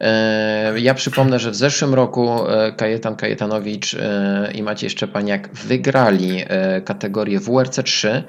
E, 0.00 0.80
ja 0.80 0.94
przypomnę, 0.94 1.38
że 1.38 1.50
w 1.50 1.56
zeszłym 1.56 1.94
roku 1.94 2.48
e, 2.48 2.72
Kajetan 2.72 3.16
Kajetanowicz 3.16 3.96
i 4.54 4.62
Maciej 4.62 4.90
Szczepaniak 4.90 5.48
wygrali 5.54 6.44
kategorię 6.84 7.40
WRC 7.40 7.82
3 7.82 8.24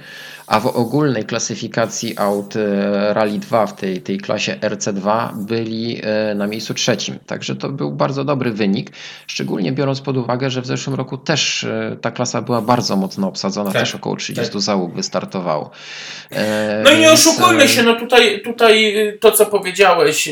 a 0.51 0.60
w 0.60 0.67
ogólnej 0.67 1.25
klasyfikacji 1.25 2.13
aut 2.17 2.55
e, 2.55 3.13
Rally 3.13 3.39
2 3.39 3.67
w 3.67 3.75
tej, 3.75 4.01
tej 4.01 4.17
klasie 4.17 4.55
RC2 4.62 5.29
byli 5.38 6.01
e, 6.03 6.36
na 6.36 6.48
miejscu 6.48 6.74
trzecim. 6.74 7.20
Także 7.25 7.55
to 7.55 7.70
był 7.70 7.91
bardzo 7.91 8.24
dobry 8.24 8.51
wynik, 8.51 8.91
szczególnie 9.27 9.72
biorąc 9.72 10.01
pod 10.01 10.17
uwagę, 10.17 10.50
że 10.50 10.62
w 10.62 10.65
zeszłym 10.65 10.96
roku 10.96 11.17
też 11.17 11.63
e, 11.63 11.98
ta 12.01 12.12
klasa 12.12 12.41
była 12.41 12.62
bardzo 12.62 12.96
mocno 12.96 13.27
obsadzona, 13.27 13.72
tak, 13.72 13.81
też 13.81 13.96
około 13.96 14.15
30 14.15 14.53
tak. 14.53 14.62
załóg 14.62 14.96
wystartowało. 14.96 15.72
No 16.84 16.91
i 16.91 17.00
nie 17.00 17.12
oszukujmy 17.12 17.67
się, 17.67 17.84
no 17.84 18.00
tutaj, 18.00 18.41
tutaj 18.41 18.96
to 19.20 19.31
co 19.31 19.46
powiedziałeś, 19.46 20.29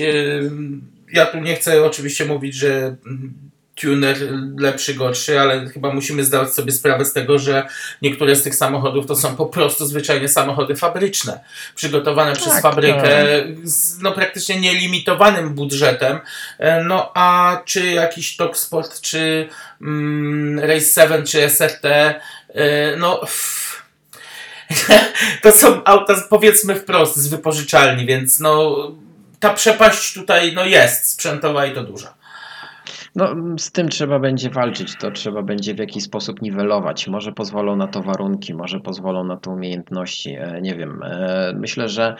ja 1.13 1.25
tu 1.25 1.39
nie 1.39 1.55
chcę 1.55 1.85
oczywiście 1.85 2.25
mówić, 2.25 2.55
że 2.55 2.95
tuner 3.81 4.17
lepszy, 4.57 4.93
gorszy, 4.93 5.39
ale 5.39 5.69
chyba 5.69 5.93
musimy 5.93 6.23
zdawać 6.23 6.53
sobie 6.53 6.71
sprawę 6.71 7.05
z 7.05 7.13
tego, 7.13 7.39
że 7.39 7.67
niektóre 8.01 8.35
z 8.35 8.43
tych 8.43 8.55
samochodów 8.55 9.05
to 9.05 9.15
są 9.15 9.35
po 9.35 9.45
prostu 9.45 9.85
zwyczajnie 9.85 10.27
samochody 10.27 10.75
fabryczne, 10.75 11.39
przygotowane 11.75 12.31
tak, 12.31 12.41
przez 12.41 12.61
fabrykę 12.61 13.01
tak. 13.01 13.67
z 13.67 13.99
no, 14.01 14.11
praktycznie 14.11 14.59
nielimitowanym 14.59 15.53
budżetem. 15.53 16.19
E, 16.57 16.83
no 16.83 17.11
a 17.15 17.57
czy 17.65 17.85
jakiś 17.91 18.37
Tok 18.37 18.57
Sport, 18.57 19.01
czy 19.01 19.49
mm, 19.81 20.59
Race 20.59 21.01
7, 21.01 21.25
czy 21.25 21.49
SRT, 21.49 21.85
e, 21.85 22.15
no 22.97 23.21
to 25.43 25.51
są 25.51 25.83
auta 25.83 26.15
powiedzmy 26.29 26.75
wprost 26.75 27.17
z 27.17 27.27
wypożyczalni, 27.27 28.05
więc 28.05 28.39
no 28.39 28.75
ta 29.39 29.53
przepaść 29.53 30.13
tutaj 30.13 30.53
no 30.53 30.65
jest 30.65 31.11
sprzętowa 31.11 31.65
i 31.65 31.73
to 31.73 31.83
duża. 31.83 32.18
No, 33.15 33.35
z 33.57 33.71
tym 33.71 33.89
trzeba 33.89 34.19
będzie 34.19 34.49
walczyć, 34.49 34.95
to 34.95 35.11
trzeba 35.11 35.41
będzie 35.41 35.73
w 35.73 35.79
jakiś 35.79 36.03
sposób 36.03 36.41
niwelować. 36.41 37.07
Może 37.07 37.31
pozwolą 37.31 37.75
na 37.75 37.87
to 37.87 38.01
warunki, 38.01 38.53
może 38.53 38.79
pozwolą 38.79 39.23
na 39.23 39.37
to 39.37 39.51
umiejętności, 39.51 40.35
e, 40.39 40.61
nie 40.61 40.75
wiem. 40.75 41.03
E, 41.03 41.53
myślę, 41.55 41.89
że 41.89 42.15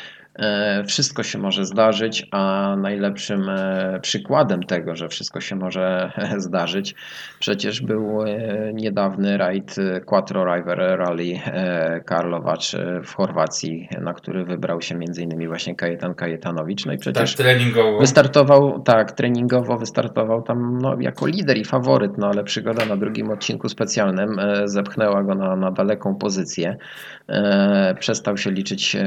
wszystko 0.88 1.24
się 1.24 1.38
może 1.38 1.66
zdarzyć, 1.66 2.28
a 2.32 2.76
najlepszym 2.78 3.50
e, 3.50 4.00
przykładem 4.02 4.64
tego, 4.64 4.96
że 4.96 5.08
wszystko 5.08 5.42
się 5.42 5.56
może 5.56 6.12
zdarzyć, 6.38 6.96
przecież 7.40 7.82
był 7.82 8.24
e, 8.24 8.28
niedawny 8.74 9.38
rajd 9.38 9.76
Quattro 10.06 10.56
River 10.56 10.78
Rally 10.78 11.40
Karlowacz 12.06 12.76
w 13.04 13.14
Chorwacji, 13.14 13.90
na 14.02 14.14
który 14.14 14.46
wybrał 14.46 14.82
się 14.82 14.96
m.in. 14.96 15.48
właśnie 15.48 15.76
Kajetan 15.76 16.16
Kajetanowicz. 16.16 16.86
No 16.86 16.94
i 16.94 16.98
przecież 16.98 17.36
tak, 17.36 17.46
treningowo. 17.46 18.00
wystartował, 18.00 18.82
tak, 18.82 19.12
treningowo 19.12 19.78
wystartował 19.78 20.42
tam 20.42 20.78
no, 20.82 20.96
jako 21.00 21.28
lider 21.28 21.58
i 21.58 21.66
faworyt, 21.66 22.18
no 22.18 22.28
ale 22.28 22.44
przygoda 22.44 22.86
na 22.86 22.98
drugim 22.98 23.30
odcinku 23.30 23.70
specjalnym 23.70 24.42
zepchnęła 24.66 25.24
go 25.24 25.36
na, 25.36 25.56
na 25.56 25.72
daleką 25.72 26.16
pozycję. 26.16 26.78
Przestał 28.00 28.38
się 28.38 28.52
liczyć 28.52 28.98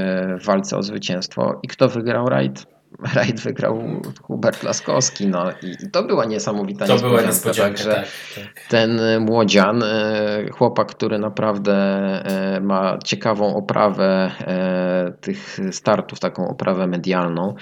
w 0.41 0.45
walce 0.45 0.77
o 0.77 0.83
zwycięstwo 0.83 1.22
zwycięstwo. 1.23 1.61
I 1.63 1.69
kto 1.69 1.89
wygrał 1.89 2.29
rajd? 2.29 2.67
Rajd 3.15 3.41
wygrał 3.41 3.83
Hubert 4.23 4.63
Laskowski, 4.63 5.27
no 5.27 5.51
i 5.63 5.91
to 5.91 6.03
była 6.03 6.25
niesamowita 6.25 6.87
to 6.87 6.93
niespodzianka. 6.93 7.17
Była 7.17 7.29
niespodzianka 7.29 7.79
także 7.79 7.95
tak, 8.35 8.45
tak. 8.45 8.67
ten 8.69 9.01
młodzian, 9.21 9.83
e, 9.83 10.47
chłopak, 10.53 10.89
który 10.89 11.19
naprawdę 11.19 11.75
e, 11.75 12.61
ma 12.61 12.99
ciekawą 13.05 13.57
oprawę 13.57 14.31
e, 14.41 15.13
tych 15.21 15.59
startów, 15.71 16.21
taką 16.21 16.49
oprawę 16.49 16.87
medialną, 16.87 17.55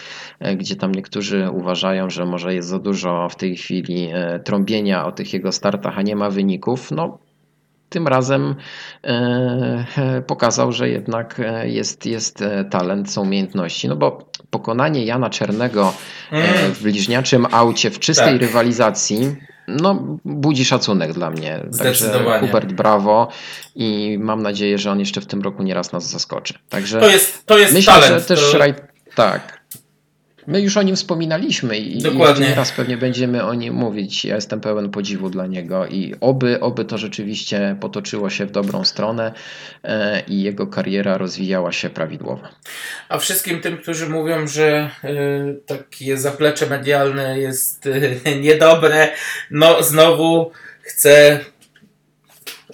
gdzie 0.56 0.76
tam 0.76 0.92
niektórzy 0.92 1.50
uważają, 1.50 2.10
że 2.10 2.24
może 2.24 2.54
jest 2.54 2.68
za 2.68 2.78
dużo 2.78 3.28
w 3.28 3.36
tej 3.36 3.56
chwili 3.56 4.08
trąbienia 4.44 5.06
o 5.06 5.12
tych 5.12 5.32
jego 5.32 5.52
startach, 5.52 5.98
a 5.98 6.02
nie 6.02 6.16
ma 6.16 6.30
wyników. 6.30 6.90
No 6.90 7.18
tym 7.90 8.08
razem 8.08 8.54
e, 9.04 10.22
pokazał, 10.26 10.72
że 10.72 10.88
jednak 10.88 11.40
e, 11.44 11.68
jest, 11.68 12.06
jest 12.06 12.42
e, 12.42 12.64
talent, 12.64 13.12
są 13.12 13.22
umiejętności. 13.22 13.88
No 13.88 13.96
bo 13.96 14.30
pokonanie 14.50 15.04
Jana 15.04 15.30
Czernego 15.30 15.92
mm. 16.30 16.74
w 16.74 16.82
bliźniaczym 16.82 17.46
aucie 17.50 17.90
w 17.90 17.98
czystej 17.98 18.32
tak. 18.32 18.40
rywalizacji 18.40 19.36
no, 19.68 20.18
budzi 20.24 20.64
szacunek 20.64 21.12
dla 21.12 21.30
mnie. 21.30 21.60
Także 21.78 22.38
Hubert 22.40 22.72
brawo 22.72 23.28
i 23.74 24.18
mam 24.20 24.42
nadzieję, 24.42 24.78
że 24.78 24.90
on 24.90 25.00
jeszcze 25.00 25.20
w 25.20 25.26
tym 25.26 25.42
roku 25.42 25.62
nieraz 25.62 25.92
nas 25.92 26.10
zaskoczy. 26.10 26.54
Także 26.68 27.00
to 27.00 27.08
jest, 27.08 27.46
to 27.46 27.58
jest 27.58 27.74
myślę, 27.74 27.92
talent. 27.92 28.22
że 28.22 28.28
też 28.28 28.52
to... 28.52 28.58
tak. 29.14 29.59
My 30.46 30.60
już 30.60 30.76
o 30.76 30.82
nim 30.82 30.96
wspominaliśmy 30.96 31.78
i 31.78 32.02
Dokładnie. 32.02 32.54
raz 32.54 32.72
pewnie 32.72 32.96
będziemy 32.96 33.44
o 33.44 33.54
nim 33.54 33.74
mówić. 33.74 34.24
Ja 34.24 34.34
jestem 34.34 34.60
pełen 34.60 34.90
podziwu 34.90 35.30
dla 35.30 35.46
niego 35.46 35.86
i 35.86 36.14
oby, 36.20 36.60
oby 36.60 36.84
to 36.84 36.98
rzeczywiście 36.98 37.76
potoczyło 37.80 38.30
się 38.30 38.46
w 38.46 38.50
dobrą 38.50 38.84
stronę 38.84 39.32
e, 39.84 40.22
i 40.28 40.42
jego 40.42 40.66
kariera 40.66 41.18
rozwijała 41.18 41.72
się 41.72 41.90
prawidłowo. 41.90 42.48
A 43.08 43.18
wszystkim 43.18 43.60
tym, 43.60 43.78
którzy 43.78 44.08
mówią, 44.08 44.46
że 44.48 44.90
e, 45.04 45.10
takie 45.66 46.16
zaplecze 46.16 46.66
medialne 46.66 47.38
jest 47.38 47.88
e, 48.26 48.36
niedobre, 48.46 49.08
no 49.50 49.82
znowu 49.82 50.50
chcę 50.82 51.40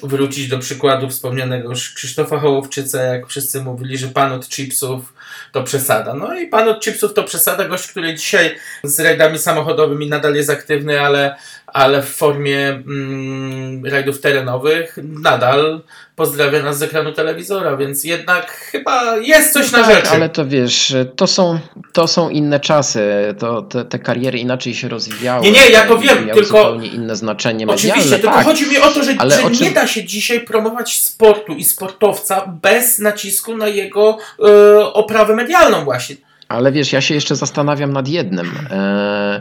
wrócić 0.03 0.49
do 0.49 0.59
przykładu 0.59 1.09
wspomnianego 1.09 1.73
Krzysztofa 1.73 2.39
Hołowczyca, 2.39 3.03
jak 3.03 3.27
wszyscy 3.27 3.61
mówili, 3.61 3.99
że 3.99 4.09
pan 4.09 4.33
od 4.33 4.49
chipsów 4.49 5.16
to 5.53 5.63
przesada. 5.63 6.15
No 6.15 6.39
i 6.39 6.47
pan 6.47 6.69
od 6.69 6.85
chipsów 6.85 7.15
to 7.15 7.23
przesada, 7.23 7.69
gość, 7.69 7.87
który 7.87 8.15
dzisiaj 8.15 8.57
z 8.85 9.01
rajdami 9.01 9.39
samochodowymi 9.39 10.09
nadal 10.09 10.35
jest 10.35 10.51
aktywny, 10.51 11.01
ale, 11.01 11.37
ale 11.67 12.03
w 12.03 12.09
formie 12.09 12.69
mm, 12.69 13.87
rajdów 13.87 14.21
terenowych 14.21 14.99
nadal 15.03 15.81
pozdrawia 16.17 16.63
nas 16.63 16.79
z 16.79 16.83
ekranu 16.83 17.13
telewizora, 17.13 17.77
więc 17.77 18.05
jednak 18.05 18.51
chyba 18.51 19.17
jest 19.17 19.53
coś 19.53 19.73
no 19.73 19.79
na 19.79 19.85
tak, 19.85 19.97
rzeczy. 19.97 20.09
Ale 20.09 20.29
to 20.29 20.47
wiesz, 20.47 20.95
to 21.17 21.27
są, 21.27 21.59
to 21.93 22.09
są 22.09 22.31
inne 22.31 22.61
czasy, 22.61 23.35
to, 23.39 23.63
te, 23.63 23.85
te 23.85 23.99
kariery 23.99 24.39
inaczej 24.39 24.75
się 24.75 24.89
rozwijały. 24.89 25.43
Nie, 25.43 25.51
nie, 25.51 25.71
ja 25.71 25.87
to 25.87 25.99
wiem, 25.99 26.29
tylko... 26.35 26.43
zupełnie 26.43 26.89
inne 26.89 27.17
znaczenie 27.17 27.67
Oczywiście, 27.67 27.89
medialne, 27.89 28.19
tylko 28.19 28.37
tak. 28.37 28.45
chodzi 28.45 28.71
mi 28.71 28.79
o 28.79 28.91
to, 28.91 29.05
że, 29.05 29.13
że 29.13 29.43
czym... 29.43 29.53
nie 29.53 29.71
da 29.71 29.87
się 29.87 30.05
dzisiaj 30.05 30.41
promować 30.41 30.99
sportu 31.03 31.53
i 31.53 31.65
sportowca 31.65 32.59
bez 32.63 32.99
nacisku 32.99 33.57
na 33.57 33.69
jego 33.69 34.19
e, 34.39 34.93
zabawę 35.27 35.43
medialną 35.43 35.85
właśnie. 35.85 36.17
Ale 36.49 36.73
wiesz, 36.73 36.93
ja 36.93 37.01
się 37.01 37.15
jeszcze 37.15 37.37
zastanawiam 37.37 37.93
nad 37.93 38.09
jednym. 38.09 38.53
E, 38.71 39.41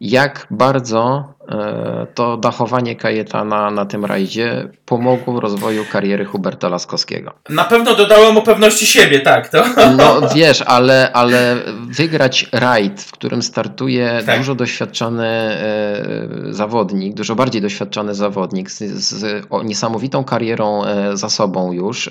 jak 0.00 0.46
bardzo 0.50 1.34
e, 1.48 2.06
to 2.14 2.36
dachowanie 2.36 2.96
Kajetana 2.96 3.70
na 3.70 3.86
tym 3.86 4.04
rajdzie 4.04 4.68
pomogło 4.86 5.34
w 5.34 5.38
rozwoju 5.38 5.84
kariery 5.92 6.24
Huberta 6.24 6.68
Laskowskiego. 6.68 7.32
Na 7.48 7.64
pewno 7.64 7.94
dodało 7.94 8.32
mu 8.32 8.42
pewności 8.42 8.86
siebie, 8.86 9.20
tak. 9.20 9.48
To. 9.48 9.64
No 9.96 10.28
wiesz, 10.34 10.62
ale, 10.62 11.12
ale 11.12 11.56
wygrać 11.88 12.48
rajd, 12.52 13.02
w 13.02 13.12
którym 13.12 13.42
startuje 13.42 14.22
Tak. 14.26 14.38
dużo 14.38 14.54
doświadczony 14.54 15.26
e, 15.26 16.06
zawodnik, 16.50 17.14
dużo 17.14 17.34
bardziej 17.34 17.62
doświadczony 17.62 18.14
zawodnik 18.14 18.70
z, 18.70 18.78
z 18.82 19.46
niesamowitą 19.64 20.24
karierą 20.24 20.82
za 21.14 21.28
sobą 21.28 21.72
już, 21.72 22.10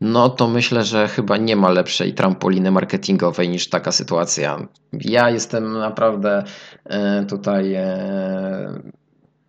no 0.00 0.28
to 0.28 0.48
myślę, 0.48 0.84
że 0.84 1.08
chyba 1.08 1.36
nie 1.36 1.56
ma 1.56 1.70
lepszej 1.70 2.14
trampoliny 2.14 2.70
marketingowej 2.70 3.48
niż 3.48 3.68
taka 3.68 3.92
sytuacja. 3.92 4.66
Ja 4.92 5.30
jestem 5.30 5.78
naprawdę 5.78 6.44
e, 6.84 7.24
tutaj 7.24 7.74
e, 7.74 8.80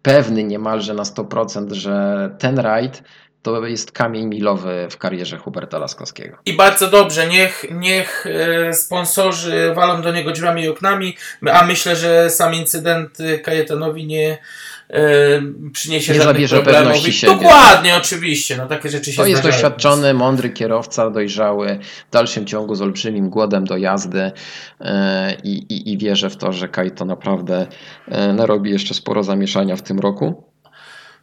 pewny 0.02 0.44
niemalże 0.44 0.94
na 0.94 1.04
100%, 1.04 1.74
że 1.74 2.30
ten 2.40 2.60
rajd 2.60 3.04
to 3.42 3.66
jest 3.66 3.92
kamień 3.92 4.26
milowy 4.26 4.88
w 4.92 4.98
karierze 4.98 5.38
Huberta 5.38 5.80
Laskowskiego. 5.80 6.38
I 6.46 6.54
bardzo 6.54 6.88
dobrze, 6.88 7.28
niech, 7.28 7.66
niech 7.72 8.26
e, 8.28 8.74
sponsorzy 8.74 9.74
walą 9.76 10.02
do 10.02 10.12
niego 10.12 10.32
drzwiami 10.32 10.64
i 10.64 10.70
oknami, 10.70 11.18
a 11.52 11.66
myślę, 11.66 11.96
że 11.96 12.30
sam 12.30 12.54
incydent 12.54 13.18
Kajetanowi 13.44 14.08
nie 14.08 14.38
przyniesie 15.74 16.14
Nie 16.14 16.18
żadnych 16.18 16.36
zabierze 16.36 16.56
problemów. 16.56 16.88
pewności 16.88 17.10
I 17.10 17.14
siebie. 17.14 17.34
Dokładnie, 17.34 17.98
oczywiście, 17.98 18.58
no 18.58 18.68
takie 18.68 18.90
rzeczy 18.90 19.12
się 19.12 19.18
To 19.18 19.28
jest 19.28 19.44
doświadczony, 19.44 20.14
mądry 20.14 20.50
kierowca, 20.50 21.10
dojrzały, 21.10 21.80
w 22.10 22.12
dalszym 22.12 22.46
ciągu 22.46 22.76
z 22.76 22.82
olbrzymim 22.82 23.30
głodem 23.30 23.66
do 23.66 23.78
jazdy 23.78 24.32
e, 24.82 25.36
i, 25.44 25.50
i, 25.50 25.94
i 25.94 25.98
wierzę 25.98 26.30
w 26.30 26.38
to, 26.38 26.54
że 26.54 26.68
Kajto 26.68 27.06
naprawdę 27.06 27.68
e, 28.08 28.34
narobi 28.34 28.72
jeszcze 28.72 28.94
sporo 28.94 29.24
zamieszania 29.24 29.76
w 29.76 29.82
tym 29.82 30.00
roku. 30.00 30.44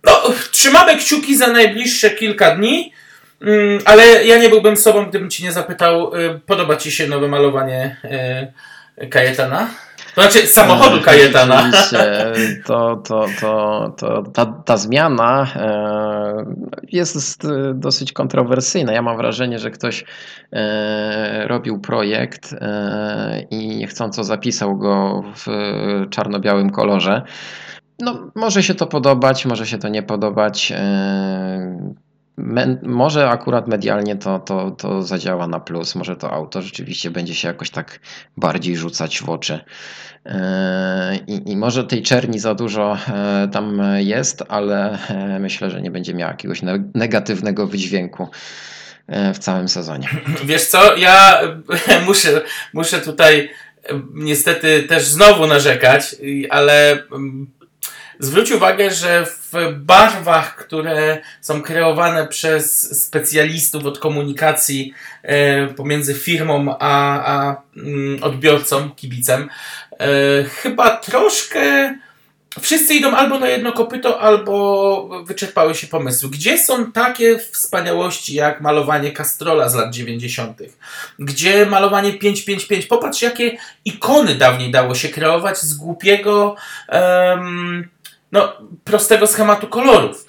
No, 0.05 0.13
trzymamy 0.53 0.97
kciuki 0.97 1.37
za 1.37 1.47
najbliższe 1.47 2.11
kilka 2.11 2.57
dni, 2.57 2.93
mm, 3.43 3.79
ale 3.85 4.25
ja 4.25 4.39
nie 4.39 4.49
byłbym 4.49 4.77
sobą, 4.77 5.07
gdybym 5.07 5.31
cię 5.31 5.45
nie 5.45 5.53
zapytał, 5.53 6.13
podoba 6.47 6.77
ci 6.77 6.91
się 6.91 7.07
nowe 7.07 7.29
malowanie 7.29 7.97
Kajetana? 9.11 9.69
To 10.19 10.23
znaczy 10.23 10.47
samochodu 10.47 10.97
E, 10.97 11.01
Kajetana. 11.01 11.71
To, 12.67 12.97
to, 12.97 13.27
to, 13.41 13.93
to, 13.97 14.23
ta, 14.23 14.47
ta 14.47 14.77
zmiana 14.77 15.47
e, 15.57 16.45
jest 16.93 17.47
dosyć 17.75 18.13
kontrowersyjna. 18.13 18.93
Ja 18.93 19.03
mam 19.03 19.17
wrażenie, 19.17 19.59
że 19.59 19.71
ktoś 19.71 20.05
e, 20.53 21.49
robił 21.49 21.81
projekt 21.81 22.55
i 23.51 23.69
niechcąco 23.69 24.25
zapisał 24.25 24.79
go 24.79 25.25
w 25.37 25.47
czarno-białym 26.11 26.71
kolorze. 26.71 27.23
No, 27.99 28.31
może 28.35 28.63
się 28.63 28.75
to 28.75 28.87
podobać, 28.87 29.47
może 29.47 29.67
się 29.67 29.79
to 29.79 29.89
nie 29.89 30.03
podobać. 30.03 30.73
Men, 32.39 32.79
może 32.83 33.31
akurat 33.31 33.69
medialnie 33.69 34.17
to, 34.17 34.39
to, 34.39 34.71
to 34.71 35.03
zadziała 35.03 35.47
na 35.47 35.61
plus, 35.61 35.95
może 35.95 36.17
to 36.17 36.33
auto 36.33 36.63
rzeczywiście 36.63 37.11
będzie 37.11 37.35
się 37.35 37.49
jakoś 37.49 37.71
tak 37.71 38.01
bardziej 38.37 38.77
rzucać 38.77 39.23
w 39.23 39.31
oczy. 39.31 39.61
E, 40.27 41.19
I, 41.27 41.51
I 41.53 41.57
może 41.57 41.85
tej 41.85 42.03
czerni 42.03 42.39
za 42.39 42.55
dużo 42.55 42.99
e, 43.09 43.49
tam 43.53 43.83
jest, 43.97 44.45
ale 44.49 44.99
e, 45.09 45.39
myślę, 45.39 45.71
że 45.71 45.83
nie 45.83 45.91
będzie 45.91 46.15
miała 46.15 46.31
jakiegoś 46.31 46.63
ne- 46.63 46.91
negatywnego 46.95 47.67
wydźwięku 47.67 48.29
w 49.35 49.39
całym 49.39 49.69
sezonie. 49.69 50.09
Wiesz 50.45 50.67
co, 50.67 50.97
ja 50.97 51.41
muszę, 52.07 52.41
muszę 52.73 53.01
tutaj 53.01 53.51
niestety 54.15 54.83
też 54.83 55.07
znowu 55.07 55.47
narzekać, 55.47 56.17
ale 56.51 57.03
zwróć 58.19 58.53
uwagę, 58.53 58.91
że 58.91 59.27
w 59.27 59.38
barwach, 59.73 60.57
które 60.57 61.19
są 61.41 61.63
kreowane 61.63 62.27
przez 62.27 62.81
specjalistów 63.05 63.85
od 63.85 63.99
komunikacji 63.99 64.93
e, 65.23 65.67
pomiędzy 65.67 66.15
firmą 66.15 66.77
a, 66.79 67.25
a 67.37 67.63
mm, 67.77 68.23
odbiorcą, 68.23 68.91
kibicem, 68.91 69.49
e, 69.93 70.45
chyba 70.45 70.97
troszkę 70.97 71.95
wszyscy 72.61 72.95
idą 72.95 73.11
albo 73.11 73.39
na 73.39 73.49
jedno 73.49 73.73
kopyto, 73.73 74.21
albo 74.21 75.25
wyczerpały 75.25 75.75
się 75.75 75.87
pomysły. 75.87 76.31
Gdzie 76.31 76.59
są 76.59 76.93
takie 76.93 77.39
wspaniałości 77.39 78.35
jak 78.35 78.61
malowanie 78.61 79.13
Castrola 79.13 79.69
z 79.69 79.75
lat 79.75 79.95
90., 79.95 80.59
gdzie 81.19 81.67
malowanie 81.67 82.13
555? 82.13 82.87
Popatrz, 82.87 83.23
jakie 83.23 83.57
ikony 83.85 84.35
dawniej 84.35 84.71
dało 84.71 84.95
się 84.95 85.09
kreować 85.09 85.59
z 85.59 85.75
głupiego, 85.75 86.57
em, 86.89 87.89
no, 88.33 88.53
prostego 88.85 89.27
schematu 89.27 89.67
kolorów. 89.67 90.28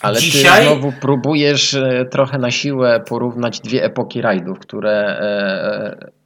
Ale 0.00 0.20
Dzisiaj- 0.20 0.60
ty 0.60 0.66
znowu 0.66 0.92
próbujesz 1.00 1.74
e, 1.74 2.04
trochę 2.10 2.38
na 2.38 2.50
siłę 2.50 3.04
porównać 3.08 3.60
dwie 3.60 3.84
epoki 3.84 4.22
rajdów, 4.22 4.58
które 4.58 4.90
e, 4.90 5.20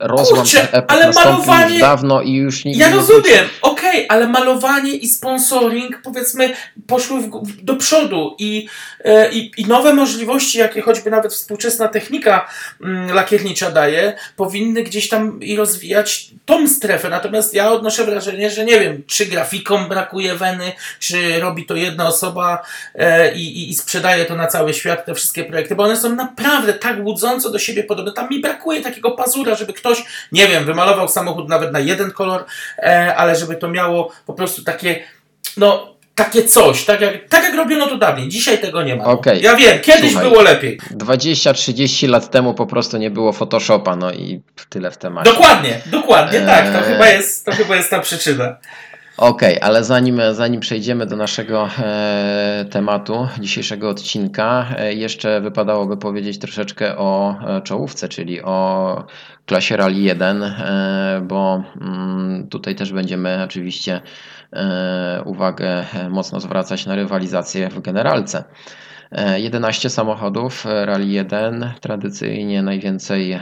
e, 0.00 0.08
rozłam 0.08 0.40
Kurczę, 0.40 0.72
epok 0.72 0.92
ale 0.92 1.10
malowanie- 1.12 1.70
już 1.70 1.80
dawno 1.80 2.22
i 2.22 2.32
już 2.32 2.64
nie 2.64 2.72
Ja 2.72 2.90
rozumiem, 2.90 3.44
okej, 3.62 4.06
ale 4.08 4.28
malowanie 4.28 4.92
i 4.92 5.08
sponsoring, 5.08 6.00
powiedzmy, 6.04 6.54
poszły 6.86 7.20
w, 7.20 7.30
do 7.62 7.76
przodu 7.76 8.36
i, 8.38 8.68
i, 9.32 9.50
i 9.56 9.64
nowe 9.66 9.94
możliwości, 9.94 10.58
jakie 10.58 10.80
choćby 10.80 11.10
nawet 11.10 11.32
współczesna 11.32 11.88
technika 11.88 12.48
mm, 12.84 13.14
lakiernicza 13.14 13.70
daje, 13.70 14.16
powinny 14.36 14.82
gdzieś 14.82 15.08
tam 15.08 15.42
i 15.42 15.56
rozwijać 15.56 16.30
tą 16.46 16.68
strefę. 16.68 17.08
Natomiast 17.08 17.54
ja 17.54 17.72
odnoszę 17.72 18.04
wrażenie, 18.04 18.50
że 18.50 18.64
nie 18.64 18.80
wiem, 18.80 19.02
czy 19.06 19.26
grafikom 19.26 19.88
brakuje 19.88 20.34
weny, 20.34 20.72
czy 20.98 21.40
robi 21.40 21.66
to 21.66 21.76
jedna 21.76 22.06
osoba 22.06 22.62
i, 23.34 23.57
i, 23.58 23.70
i 23.70 23.74
sprzedaje 23.74 24.24
to 24.24 24.36
na 24.36 24.46
cały 24.46 24.74
świat, 24.74 25.04
te 25.06 25.14
wszystkie 25.14 25.44
projekty, 25.44 25.74
bo 25.74 25.84
one 25.84 25.96
są 25.96 26.14
naprawdę 26.14 26.74
tak 26.74 26.96
łudząco 27.04 27.50
do 27.50 27.58
siebie 27.58 27.84
podobne. 27.84 28.12
Tam 28.12 28.28
mi 28.30 28.40
brakuje 28.40 28.80
takiego 28.80 29.10
pazura, 29.10 29.54
żeby 29.54 29.72
ktoś, 29.72 30.04
nie 30.32 30.48
wiem, 30.48 30.64
wymalował 30.64 31.08
samochód 31.08 31.48
nawet 31.48 31.72
na 31.72 31.80
jeden 31.80 32.10
kolor, 32.10 32.44
e, 32.78 33.16
ale 33.16 33.36
żeby 33.36 33.56
to 33.56 33.68
miało 33.68 34.12
po 34.26 34.34
prostu 34.34 34.64
takie, 34.64 35.00
no, 35.56 35.94
takie 36.14 36.42
coś, 36.42 36.84
tak 36.84 37.00
jak, 37.00 37.28
tak 37.28 37.44
jak 37.44 37.54
robiono 37.54 37.86
to 37.86 37.96
dawniej. 37.98 38.28
Dzisiaj 38.28 38.58
tego 38.58 38.82
nie 38.82 38.96
ma. 38.96 39.04
Okej. 39.04 39.42
Ja 39.42 39.56
wiem, 39.56 39.80
kiedyś 39.80 40.12
Słuchaj. 40.12 40.30
było 40.30 40.42
lepiej. 40.42 40.80
20-30 40.96 42.08
lat 42.08 42.30
temu 42.30 42.54
po 42.54 42.66
prostu 42.66 42.96
nie 42.96 43.10
było 43.10 43.32
Photoshopa, 43.32 43.96
no 43.96 44.12
i 44.12 44.40
tyle 44.68 44.90
w 44.90 44.96
temacie. 44.96 45.30
Dokładnie, 45.30 45.80
dokładnie, 45.86 46.40
tak. 46.40 46.72
To 46.72 46.78
Eee. 46.78 46.92
chyba 46.92 47.08
jest, 47.08 47.44
to 47.44 47.52
chyba 47.52 47.76
jest 47.76 47.90
ta 47.90 48.00
przyczyna. 48.00 48.56
Okej, 49.18 49.58
ale 49.60 49.84
zanim, 49.84 50.20
zanim 50.32 50.60
przejdziemy 50.60 51.06
do 51.06 51.16
naszego 51.16 51.68
e, 51.78 52.64
tematu 52.70 53.28
dzisiejszego 53.40 53.88
odcinka, 53.88 54.66
e, 54.76 54.94
jeszcze 54.94 55.40
wypadałoby 55.40 55.96
powiedzieć 55.96 56.38
troszeczkę 56.38 56.96
o 56.96 57.36
e, 57.46 57.62
czołówce, 57.62 58.08
czyli 58.08 58.42
o 58.42 59.06
klasie 59.46 59.76
Rally 59.76 60.00
1, 60.00 60.42
e, 60.42 61.22
bo 61.28 61.62
mm, 61.80 62.48
tutaj 62.48 62.74
też 62.74 62.92
będziemy 62.92 63.42
oczywiście 63.44 64.00
e, 64.52 65.22
uwagę 65.24 65.84
e, 65.94 66.08
mocno 66.08 66.40
zwracać 66.40 66.86
na 66.86 66.94
rywalizację 66.94 67.68
w 67.68 67.80
generalce. 67.80 68.44
E, 69.12 69.40
11 69.40 69.90
samochodów 69.90 70.64
Rally 70.64 71.06
1, 71.06 71.72
tradycyjnie 71.80 72.62
najwięcej 72.62 73.40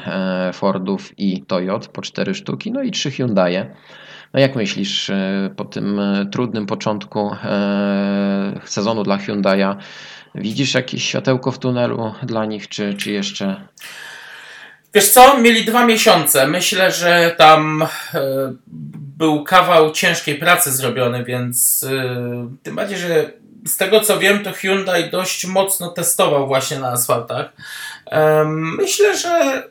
Fordów 0.52 1.18
i 1.18 1.42
Toyot, 1.42 1.88
po 1.88 2.02
4 2.02 2.34
sztuki, 2.34 2.72
no 2.72 2.82
i 2.82 2.90
3 2.90 3.10
Hyundai. 3.10 3.66
No 4.36 4.42
jak 4.42 4.56
myślisz, 4.56 5.10
e, 5.10 5.50
po 5.56 5.64
tym 5.64 6.00
e, 6.00 6.26
trudnym 6.32 6.66
początku 6.66 7.36
e, 7.44 8.60
sezonu 8.64 9.02
dla 9.02 9.16
Hyundai'a, 9.16 9.76
widzisz 10.34 10.74
jakieś 10.74 11.04
światełko 11.04 11.52
w 11.52 11.58
tunelu 11.58 12.14
dla 12.22 12.44
nich, 12.44 12.68
czy, 12.68 12.94
czy 12.94 13.10
jeszcze 13.10 13.56
Wiesz 14.94 15.10
co, 15.10 15.38
mieli 15.38 15.64
dwa 15.64 15.86
miesiące. 15.86 16.46
Myślę, 16.46 16.92
że 16.92 17.34
tam 17.38 17.86
był 19.16 19.44
kawał 19.44 19.92
ciężkiej 19.92 20.34
pracy 20.34 20.72
zrobiony, 20.72 21.24
więc 21.24 21.86
tym 22.62 22.76
bardziej, 22.76 22.98
że 22.98 23.32
z 23.66 23.76
tego 23.76 24.00
co 24.00 24.18
wiem, 24.18 24.44
to 24.44 24.52
Hyundai 24.52 25.10
dość 25.10 25.46
mocno 25.46 25.88
testował 25.88 26.46
właśnie 26.46 26.78
na 26.78 26.88
asfaltach. 26.88 27.52
Myślę, 28.78 29.16
że, 29.16 29.62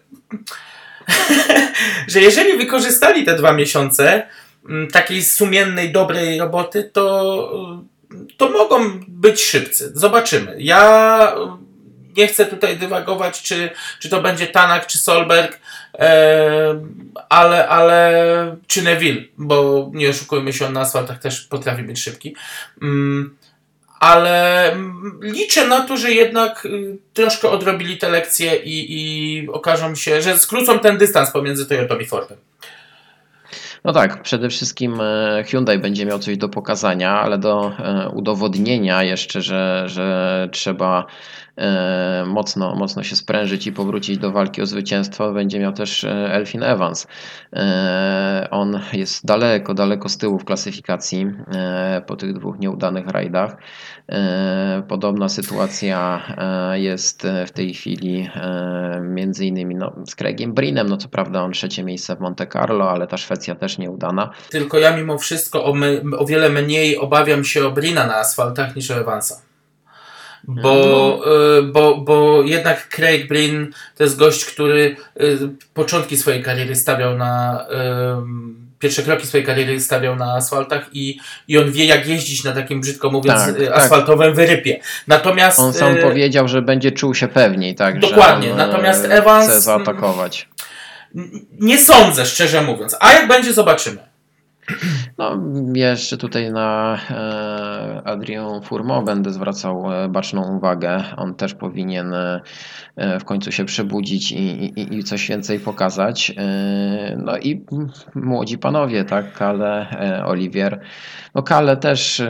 że 2.12 2.22
jeżeli 2.22 2.58
wykorzystali 2.58 3.26
te 3.26 3.36
dwa 3.36 3.54
miesiące 3.54 4.28
takiej 4.92 5.24
sumiennej, 5.24 5.92
dobrej 5.92 6.40
roboty, 6.40 6.90
to, 6.94 7.52
to 8.38 8.50
mogą 8.50 9.00
być 9.08 9.42
szybcy. 9.42 9.92
Zobaczymy. 9.96 10.56
Ja 10.60 11.36
nie 12.18 12.28
chcę 12.28 12.46
tutaj 12.46 12.78
dywagować, 12.78 13.42
czy, 13.42 13.70
czy 14.00 14.10
to 14.10 14.22
będzie 14.22 14.48
Tanak, 14.48 14.88
czy 14.88 14.98
Solberg, 14.98 15.60
e, 15.94 16.82
ale, 17.30 17.68
ale 17.68 18.58
czy 18.68 18.82
Neville, 18.82 19.22
bo 19.38 19.90
nie 19.94 20.10
oszukujmy 20.10 20.54
się, 20.54 20.66
on 20.66 20.74
na 20.74 20.82
asfaltach 20.82 21.20
też 21.20 21.42
potrafi 21.42 21.84
być 21.84 22.00
szybki. 22.00 22.36
Mm, 22.82 23.38
ale 24.00 24.72
mm, 24.72 25.20
liczę 25.22 25.68
na 25.68 25.82
to, 25.82 25.98
że 25.98 26.12
jednak 26.12 26.66
y, 26.66 26.98
troszkę 27.14 27.50
odrobili 27.50 27.98
te 27.98 28.10
lekcje 28.10 28.56
i, 28.56 28.86
i 28.98 29.50
okażą 29.50 29.96
się, 29.96 30.22
że 30.22 30.40
skrócą 30.40 30.80
ten 30.80 30.98
dystans 30.98 31.32
pomiędzy 31.32 31.66
Toyotą 31.66 31.98
i 31.98 32.06
Fordem. 32.06 32.38
No 33.86 33.94
tak, 33.94 34.22
przede 34.22 34.50
wszystkim 34.50 35.02
e, 35.02 35.44
Hyundai 35.48 35.80
będzie 35.80 36.06
miał 36.06 36.20
coś 36.20 36.38
do 36.38 36.50
pokazania, 36.50 37.20
ale 37.20 37.38
do 37.38 37.72
e, 37.80 38.10
udowodnienia 38.10 39.04
jeszcze, 39.04 39.42
że, 39.42 39.84
że 39.88 40.50
trzeba 40.52 41.06
mocno, 42.26 42.76
mocno 42.76 43.04
się 43.04 43.16
sprężyć 43.16 43.68
i 43.68 43.72
powrócić 43.72 44.18
do 44.18 44.32
walki 44.32 44.62
o 44.62 44.66
zwycięstwo, 44.66 45.34
będzie 45.34 45.60
miał 45.60 45.74
też 45.74 46.04
Elfin 46.10 46.64
Evans. 46.64 47.08
On 48.52 48.80
jest 48.94 49.26
daleko, 49.26 49.74
daleko 49.74 50.10
z 50.10 50.18
tyłu 50.18 50.40
w 50.40 50.46
klasyfikacji 50.46 51.28
po 52.08 52.16
tych 52.16 52.34
dwóch 52.34 52.60
nieudanych 52.60 53.08
rajdach. 53.08 53.58
Podobna 54.88 55.30
sytuacja 55.30 56.22
jest 56.74 57.28
w 57.48 57.52
tej 57.52 57.74
chwili 57.74 58.30
między 59.02 59.46
innymi 59.46 59.76
no, 59.76 59.94
z 60.08 60.16
Craigiem 60.16 60.54
Brinem, 60.54 60.90
no 60.90 60.98
co 60.98 61.10
prawda 61.10 61.42
on 61.42 61.52
trzecie 61.52 61.84
miejsce 61.84 62.16
w 62.16 62.20
Monte 62.20 62.48
Carlo, 62.48 62.92
ale 62.92 63.08
ta 63.08 63.18
Szwecja 63.18 63.56
też 63.56 63.78
nieudana. 63.78 64.30
Tylko 64.50 64.80
ja 64.80 64.98
mimo 64.98 65.18
wszystko 65.18 65.66
o, 65.66 65.74
my, 65.74 66.02
o 66.18 66.26
wiele 66.26 66.50
mniej 66.50 66.98
obawiam 66.98 67.44
się 67.44 67.68
o 67.68 67.72
Brina 67.72 68.08
na 68.08 68.16
asfaltach 68.16 68.76
niż 68.76 68.92
o 68.92 68.96
Evansa. 68.96 69.45
Bo, 70.48 71.22
y, 71.60 71.64
bo, 71.64 71.98
bo 71.98 72.42
jednak 72.44 72.90
Craig 72.90 73.28
Brin 73.28 73.72
to 73.98 74.04
jest 74.04 74.18
gość, 74.18 74.46
który 74.46 74.96
y, 75.22 75.38
początki 75.74 76.18
swojej 76.18 76.44
kariery 76.44 76.76
stawiał 76.76 77.18
na 77.18 77.66
y, 77.72 78.56
pierwsze 78.80 79.04
kroki 79.04 79.28
swojej 79.28 79.46
kariery 79.46 79.80
stawiał 79.80 80.16
na 80.16 80.34
asfaltach 80.34 80.90
i, 80.94 81.20
i 81.48 81.58
on 81.58 81.72
wie 81.72 81.86
jak 81.86 82.08
jeździć 82.08 82.44
na 82.44 82.52
takim 82.52 82.82
brzydko 82.82 83.12
mówiąc 83.12 83.46
tak, 83.46 83.58
tak. 83.58 83.78
asfaltowym 83.78 84.28
tak. 84.28 84.36
wyrypie. 84.36 84.80
Natomiast 85.08 85.60
on 85.60 85.74
sam 85.74 85.96
powiedział, 85.98 86.48
że 86.48 86.62
będzie 86.62 86.92
czuł 86.92 87.14
się 87.14 87.28
pewniej, 87.28 87.76
tak, 87.76 88.00
Dokładnie. 88.00 88.54
Natomiast 88.54 89.06
Evans 89.06 89.48
chce 89.48 89.62
zaatakować. 89.62 90.50
Nie 91.60 91.78
sądzę, 91.78 92.26
szczerze 92.26 92.62
mówiąc. 92.62 92.96
A 93.00 93.14
jak 93.14 93.28
będzie, 93.28 93.54
zobaczymy. 93.54 94.15
No, 95.18 95.40
jeszcze 95.76 96.18
tutaj 96.18 96.52
na 96.52 96.98
e, 97.10 98.02
Adrian 98.06 98.62
Furmo 98.62 99.02
będę 99.02 99.34
zwracał 99.34 99.94
e, 99.94 100.10
baczną 100.10 100.58
uwagę. 100.58 101.04
On 101.18 101.36
też 101.36 101.54
powinien 101.54 102.14
e, 102.14 102.42
w 103.20 103.26
końcu 103.26 103.52
się 103.52 103.66
przebudzić 103.66 104.32
i, 104.32 104.36
i, 104.80 104.98
i 104.98 105.04
coś 105.04 105.30
więcej 105.30 105.60
pokazać. 105.60 106.36
No 107.18 107.38
i 107.38 107.66
młodzi 108.16 108.58
panowie, 108.58 109.06
tak, 109.06 109.34
Kale, 109.34 109.88
Oliwier. 110.26 110.82
No 111.36 111.44
Kale 111.44 111.78
też 111.78 112.22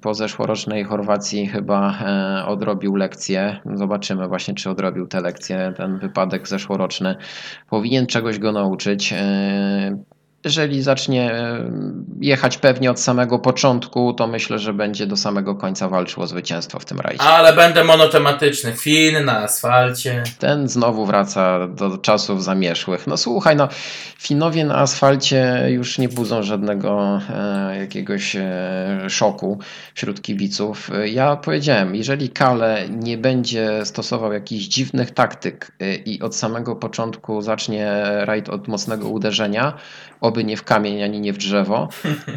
po 0.00 0.14
zeszłorocznej 0.14 0.84
Chorwacji 0.84 1.46
chyba 1.46 1.98
odrobił 2.46 2.94
lekcję. 2.94 3.60
Zobaczymy 3.74 4.28
właśnie, 4.28 4.54
czy 4.54 4.70
odrobił 4.70 5.06
tę 5.06 5.20
lekcję, 5.20 5.72
ten 5.76 5.98
wypadek 5.98 6.48
zeszłoroczny. 6.48 7.16
Powinien 7.70 8.06
czegoś 8.06 8.38
go 8.38 8.52
nauczyć 8.52 9.14
jeżeli 10.44 10.82
zacznie 10.82 11.32
e, 11.32 11.70
jechać 12.20 12.58
pewnie 12.58 12.90
od 12.90 13.00
samego 13.00 13.38
początku, 13.38 14.12
to 14.14 14.26
myślę, 14.26 14.58
że 14.58 14.72
będzie 14.72 15.06
do 15.06 15.16
samego 15.16 15.54
końca 15.54 15.88
walczył 15.88 16.22
o 16.22 16.26
zwycięstwo 16.26 16.78
w 16.78 16.84
tym 16.84 17.00
rajdzie. 17.00 17.22
Ale 17.22 17.52
będę 17.52 17.84
monotematyczny. 17.84 18.72
Fin 18.72 19.24
na 19.24 19.38
asfalcie. 19.38 20.22
Ten 20.38 20.68
znowu 20.68 21.06
wraca 21.06 21.68
do 21.68 21.98
czasów 21.98 22.44
zamieszłych. 22.44 23.06
No 23.06 23.16
słuchaj, 23.16 23.56
no 23.56 23.68
Finowie 24.22 24.64
na 24.64 24.76
asfalcie 24.76 25.66
już 25.68 25.98
nie 25.98 26.08
budzą 26.08 26.42
żadnego 26.42 27.20
e, 27.30 27.78
jakiegoś 27.78 28.36
e, 28.36 28.42
szoku 29.08 29.58
wśród 29.94 30.22
kibiców. 30.22 30.90
Ja 31.04 31.36
powiedziałem, 31.36 31.94
jeżeli 31.94 32.28
Kale 32.28 32.88
nie 32.88 33.18
będzie 33.18 33.84
stosował 33.84 34.32
jakichś 34.32 34.64
dziwnych 34.64 35.10
taktyk 35.10 35.72
e, 35.80 35.94
i 35.94 36.22
od 36.22 36.36
samego 36.36 36.76
początku 36.76 37.42
zacznie 37.42 38.02
rajd 38.24 38.48
od 38.48 38.68
mocnego 38.68 39.08
uderzenia, 39.08 39.74
oby 40.22 40.44
nie 40.44 40.56
w 40.56 40.64
kamień, 40.64 41.02
ani 41.02 41.20
nie 41.20 41.32
w 41.32 41.38
drzewo, 41.38 41.88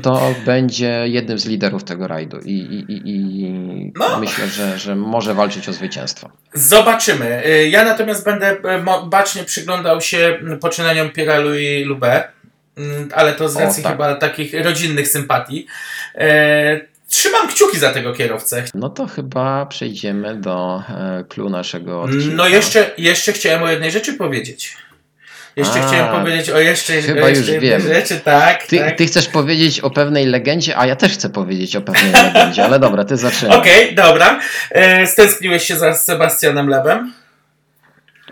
to 0.02 0.34
będzie 0.46 1.04
jednym 1.06 1.40
z 1.40 1.46
liderów 1.46 1.84
tego 1.84 2.08
rajdu 2.08 2.40
i, 2.46 2.52
i, 2.52 3.02
i, 3.06 3.92
no. 3.96 4.20
myślę, 4.20 4.48
że, 4.48 4.80
że 4.80 4.96
może 4.96 5.34
walczyć 5.34 5.70
o 5.70 5.74
zwycięstwo. 5.74 6.30
Zobaczymy. 6.54 7.48
Y, 7.48 7.70
ja 7.70 7.86
natomiast 7.86 8.26
będę 8.26 8.52
y, 8.52 8.58
bacznie 9.06 9.44
przyglądał 9.44 10.02
się 10.02 10.40
poczynaniom 10.62 11.10
Pirelli 11.10 11.82
i 11.82 11.84
Lube, 11.84 12.24
y, 12.78 12.82
ale 13.14 13.34
to 13.34 13.50
z 13.50 13.58
racji 13.58 13.84
o, 13.84 13.84
tak. 13.84 13.94
chyba 13.94 14.16
takich 14.16 14.64
rodzinnych 14.64 15.08
sympatii. 15.08 15.68
Trzymam 17.10 17.48
kciuki 17.48 17.80
za 17.80 17.92
tego 17.92 18.14
kierowcę. 18.14 18.64
No 18.74 18.90
to 18.90 19.08
chyba 19.08 19.66
przejdziemy 19.66 20.36
do 20.36 20.84
klu 21.30 21.50
naszego 21.50 22.02
odcinka. 22.02 22.36
No 22.36 22.48
jeszcze, 22.48 22.92
jeszcze 22.98 23.34
chciałem 23.34 23.64
o 23.64 23.70
jednej 23.70 23.92
rzeczy 23.92 24.14
powiedzieć. 24.14 24.78
Jeszcze 25.56 25.80
a, 25.82 25.88
chciałem 25.88 26.22
powiedzieć 26.22 26.50
o 26.50 26.60
jeszcze, 26.60 27.02
chyba 27.02 27.22
o 27.22 27.28
jeszcze 27.28 27.54
już 27.54 27.64
wiem. 27.64 27.82
rzeczy, 27.82 28.20
tak 28.20 28.64
ty, 28.64 28.80
tak. 28.80 28.98
ty 28.98 29.06
chcesz 29.06 29.28
powiedzieć 29.28 29.80
o 29.80 29.90
pewnej 29.90 30.26
legendzie, 30.26 30.78
a 30.78 30.86
ja 30.86 30.96
też 30.96 31.14
chcę 31.14 31.30
powiedzieć 31.30 31.76
o 31.76 31.82
pewnej 31.82 32.12
legendzie, 32.26 32.66
ale 32.66 32.80
dobra, 32.80 33.06
ty 33.06 33.18
zaczynaj. 33.18 33.58
Okej, 33.58 33.84
okay, 33.84 33.96
dobra. 33.96 34.40
E, 34.72 35.08
stęskniłeś 35.08 35.64
się 35.64 35.76
za 35.76 35.94
Sebastianem 35.94 36.70
Lebem? 36.70 37.14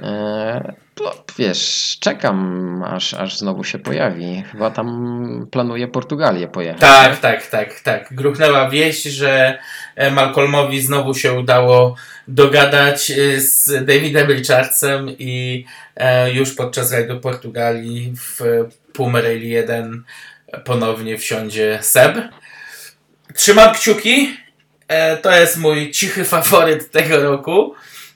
E, 0.04 0.74
no, 1.00 1.14
wiesz, 1.38 1.98
czekam 2.00 2.84
aż, 2.88 3.14
aż 3.14 3.38
znowu 3.38 3.64
się 3.64 3.80
pojawi. 3.80 4.44
Chyba 4.52 4.72
tam 4.72 5.48
planuje 5.52 5.88
Portugalię 5.88 6.48
pojechać. 6.48 6.82
Tak, 6.82 7.20
tak, 7.20 7.48
tak, 7.48 7.80
tak. 7.80 8.08
Gruchnęła 8.12 8.70
wieść, 8.70 9.04
że 9.04 9.60
e, 9.96 10.12
Malcolmowi 10.12 10.82
znowu 10.82 11.14
się 11.14 11.34
udało 11.34 11.96
dogadać 12.28 13.12
e, 13.12 13.42
z 13.42 13.86
Davidem 13.86 14.32
Richardsem 14.32 15.10
i 15.10 15.66
e, 15.96 16.32
już 16.32 16.56
podczas 16.56 16.92
rajdu 16.92 17.20
Portugalii 17.20 18.14
w 18.18 18.42
Pumerelli 18.94 19.50
1 19.50 20.04
ponownie 20.66 21.18
wsiądzie 21.18 21.80
Seb. 21.82 22.18
Trzymam 23.36 23.74
kciuki. 23.74 24.38
To 25.22 25.32
jest 25.32 25.58
mój 25.58 25.92
cichy 25.92 26.26
faworyt 26.26 26.92
tego 26.92 27.24
roku. 27.24 27.76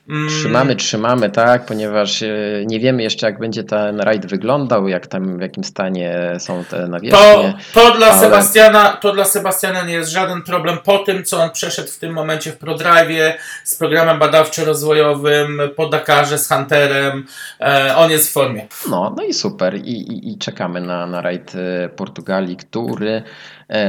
Mm. 0.09 0.29
Trzymamy, 0.29 0.75
trzymamy, 0.75 1.29
tak, 1.29 1.65
ponieważ 1.65 2.23
e, 2.23 2.27
nie 2.65 2.79
wiemy 2.79 3.03
jeszcze, 3.03 3.25
jak 3.25 3.39
będzie 3.39 3.63
ten 3.63 3.99
rajd 3.99 4.25
wyglądał, 4.25 4.87
jak 4.87 5.07
tam, 5.07 5.37
w 5.37 5.41
jakim 5.41 5.63
stanie 5.63 6.33
są 6.39 6.63
te 6.63 6.87
nawierzchnie. 6.87 7.53
To, 7.73 7.81
to, 7.81 7.97
dla 7.97 8.07
ale... 8.07 8.21
Sebastiana, 8.21 8.97
to 9.01 9.13
dla 9.13 9.25
Sebastiana 9.25 9.83
nie 9.83 9.93
jest 9.93 10.11
żaden 10.11 10.41
problem 10.41 10.77
po 10.83 10.97
tym, 10.97 11.23
co 11.23 11.43
on 11.43 11.51
przeszedł 11.51 11.91
w 11.91 11.99
tym 11.99 12.13
momencie 12.13 12.51
w 12.51 12.57
ProDrive 12.57 13.37
z 13.63 13.75
programem 13.75 14.19
badawczo-rozwojowym, 14.19 15.69
po 15.75 15.89
Dakarze 15.89 16.37
z 16.37 16.47
Hunterem. 16.47 17.25
E, 17.59 17.95
on 17.95 18.11
jest 18.11 18.29
w 18.29 18.33
formie. 18.33 18.67
No, 18.89 19.13
no 19.17 19.23
i 19.23 19.33
super. 19.33 19.75
I, 19.75 19.91
i, 19.91 20.31
i 20.31 20.37
czekamy 20.37 20.81
na, 20.81 21.05
na 21.05 21.21
rajd 21.21 21.53
e, 21.55 21.89
Portugalii, 21.89 22.57
który 22.57 23.23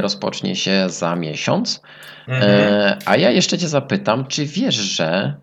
rozpocznie 0.01 0.57
się 0.57 0.91
za 0.91 1.17
miesiąc. 1.17 1.83
Mhm. 2.29 2.99
A 3.05 3.17
ja 3.17 3.31
jeszcze 3.31 3.59
Cię 3.59 3.69
zapytam, 3.69 4.27
czy 4.27 4.47
wiesz, 4.47 4.75
że 4.75 5.35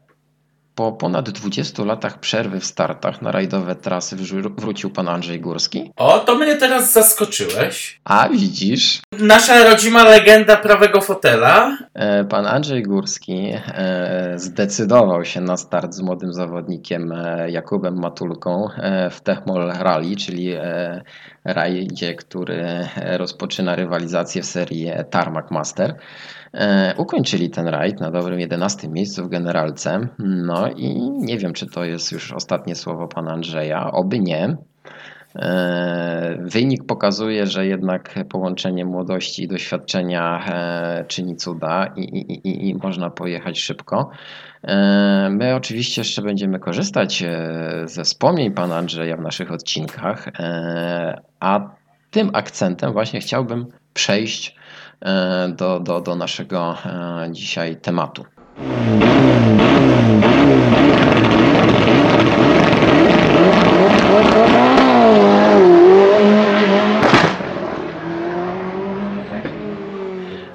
po 0.76 0.92
ponad 0.92 1.30
20 1.30 1.84
latach 1.84 2.20
przerwy 2.20 2.60
w 2.60 2.66
startach 2.66 3.22
na 3.22 3.32
rajdowe 3.32 3.76
trasy 3.76 4.16
wrócił 4.58 4.90
pan 4.90 5.08
Andrzej 5.08 5.40
Górski. 5.40 5.92
O, 5.96 6.20
to 6.20 6.36
mnie 6.36 6.56
teraz 6.56 6.94
zaskoczyłeś. 6.94 8.02
A 8.04 8.30
widzisz. 8.30 9.02
Nasza 9.12 9.64
rodzima 9.64 10.04
legenda 10.04 10.58
prawego 10.58 11.02
fotela. 11.02 11.78
E, 11.94 12.24
pan 12.24 12.46
Andrzej 12.46 12.84
Górski 12.84 13.54
e, 13.68 14.34
zdecydował 14.36 15.26
się 15.26 15.42
na 15.42 15.58
start 15.58 15.94
z 15.94 16.02
młodym 16.02 16.34
zawodnikiem 16.34 17.12
e, 17.12 17.52
Jakubem 17.52 18.00
Matulką 18.00 18.70
w 19.12 19.22
Techmol 19.22 19.72
Rally, 19.80 20.16
czyli 20.16 20.54
rajdzie, 21.44 22.16
który 22.16 22.88
rozpoczyna 23.18 23.76
rywalizację 23.76 24.42
w 24.42 24.46
serii 24.46 24.92
Tarmac 25.10 25.52
Master. 25.52 25.96
E, 26.56 26.94
ukończyli 26.98 27.50
ten 27.50 27.68
rajd 27.68 28.00
na 28.00 28.12
dobrym 28.12 28.40
11 28.40 28.88
miejscu 28.88 29.26
w 29.26 29.30
generalce. 29.30 30.08
No 30.20 30.70
i 30.70 31.12
nie 31.12 31.38
wiem, 31.38 31.54
czy 31.54 31.68
to 31.68 31.84
jest 31.84 32.12
już 32.12 32.34
ostatnie 32.34 32.76
słowo 32.76 33.08
pana 33.08 33.32
Andrzeja. 33.32 33.92
Oby 33.92 34.20
nie. 34.20 34.58
E, 35.36 36.38
wynik 36.42 36.86
pokazuje, 36.86 37.48
że 37.48 37.68
jednak 37.68 38.16
połączenie 38.30 38.86
młodości 38.86 39.44
i 39.44 39.48
doświadczenia 39.48 40.46
e, 40.48 41.06
czyni 41.08 41.36
cuda 41.36 41.94
i, 41.96 42.02
i, 42.02 42.48
i, 42.48 42.70
i, 42.70 42.76
można 42.76 43.10
pojechać 43.10 43.60
szybko. 43.60 44.10
My 45.30 45.56
oczywiście 45.56 46.02
jeszcze 46.02 46.22
będziemy 46.22 46.60
korzystać 46.60 47.24
ze 47.86 48.04
wspomnień 48.04 48.52
pana 48.52 48.76
Andrzeja 48.76 49.18
w 49.18 49.22
naszych 49.22 49.52
odcinkach, 49.52 50.30
a 51.40 51.70
tym 52.12 52.30
akcentem 52.34 52.94
właśnie 52.94 53.20
chciałbym 53.20 53.66
przejść 53.94 54.56
do, 55.56 55.80
do, 55.80 56.02
do 56.02 56.16
naszego 56.16 56.76
e, 56.86 57.28
dzisiaj 57.32 57.76
tematu. 57.76 58.26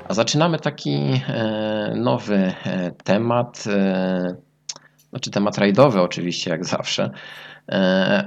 A 0.09 0.15
zaczynamy 0.15 0.59
taki 0.59 1.23
nowy 1.95 2.53
temat, 3.05 3.65
znaczy 5.11 5.31
temat 5.31 5.59
rajdowy 5.59 6.01
oczywiście, 6.01 6.51
jak 6.51 6.65
zawsze, 6.65 7.11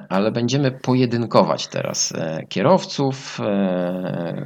ale 0.10 0.32
będziemy 0.32 0.72
pojedynkować 0.72 1.68
teraz 1.68 2.14
kierowców, 2.50 3.40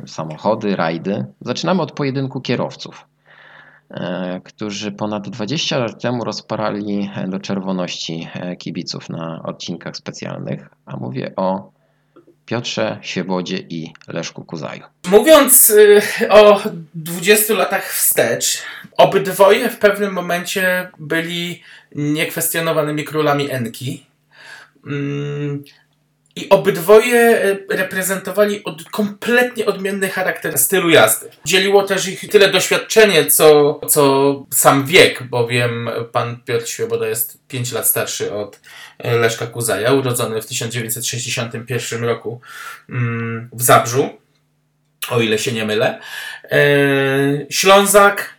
samochody, 0.07 0.75
rajdy. 0.75 1.25
Zaczynamy 1.41 1.81
od 1.81 1.91
pojedynku 1.91 2.41
kierowców. 2.41 3.05
E, 3.91 4.41
którzy 4.43 4.91
ponad 4.91 5.29
20 5.29 5.77
lat 5.77 6.01
temu 6.01 6.23
rozparali 6.23 7.09
do 7.27 7.39
czerwoności 7.39 8.27
e, 8.33 8.55
kibiców 8.55 9.09
na 9.09 9.43
odcinkach 9.43 9.97
specjalnych, 9.97 10.69
a 10.85 10.97
mówię 10.97 11.33
o 11.35 11.71
Piotrze 12.45 12.99
Świebodzie 13.01 13.57
i 13.57 13.93
Leszku 14.07 14.45
Kuzaju. 14.45 14.83
Mówiąc 15.07 15.69
y, 15.69 16.01
o 16.29 16.61
20 16.95 17.53
latach 17.53 17.93
wstecz, 17.93 18.63
obydwoje 18.97 19.69
w 19.69 19.77
pewnym 19.77 20.13
momencie 20.13 20.91
byli 20.99 21.63
niekwestionowanymi 21.95 23.03
królami 23.03 23.51
Enki. 23.51 24.06
Mm, 24.87 25.63
i 26.37 26.49
obydwoje 26.49 27.19
e, 27.19 27.57
reprezentowali 27.69 28.63
od, 28.63 28.83
kompletnie 28.83 29.65
odmienny 29.65 30.09
charakter 30.09 30.57
stylu 30.57 30.89
jazdy. 30.89 31.29
Dzieliło 31.45 31.83
też 31.83 32.07
ich 32.07 32.29
tyle 32.29 32.51
doświadczenie, 32.51 33.25
co, 33.25 33.79
co 33.87 34.33
sam 34.53 34.85
wiek, 34.85 35.23
bowiem 35.23 35.89
pan 36.11 36.41
Piotr 36.45 36.67
Świeboda 36.67 37.07
jest 37.07 37.37
5 37.47 37.71
lat 37.71 37.87
starszy 37.87 38.33
od 38.33 38.59
e, 38.99 39.17
Leszka 39.17 39.47
Kuzaja, 39.47 39.93
urodzony 39.93 40.41
w 40.41 40.45
1961 40.45 42.03
roku 42.03 42.41
mm, 42.89 43.49
w 43.53 43.61
Zabrzu, 43.61 44.09
o 45.09 45.21
ile 45.21 45.37
się 45.37 45.51
nie 45.51 45.65
mylę. 45.65 45.99
E, 46.43 46.59
Ślązak 47.49 48.37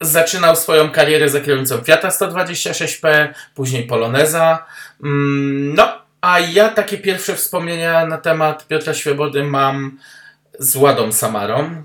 zaczynał 0.00 0.56
swoją 0.56 0.90
karierę 0.90 1.28
za 1.28 1.40
kierownicą 1.40 1.84
Fiata 1.84 2.08
126P, 2.08 3.28
później 3.54 3.86
Poloneza. 3.86 4.66
Mm, 5.04 5.74
no, 5.74 6.02
a 6.20 6.40
ja 6.40 6.68
takie 6.68 6.98
pierwsze 6.98 7.34
wspomnienia 7.34 8.06
na 8.06 8.18
temat 8.18 8.66
Piotra 8.66 8.94
Świebody 8.94 9.44
mam 9.44 9.98
z 10.58 10.76
Ładą 10.76 11.12
Samarą, 11.12 11.84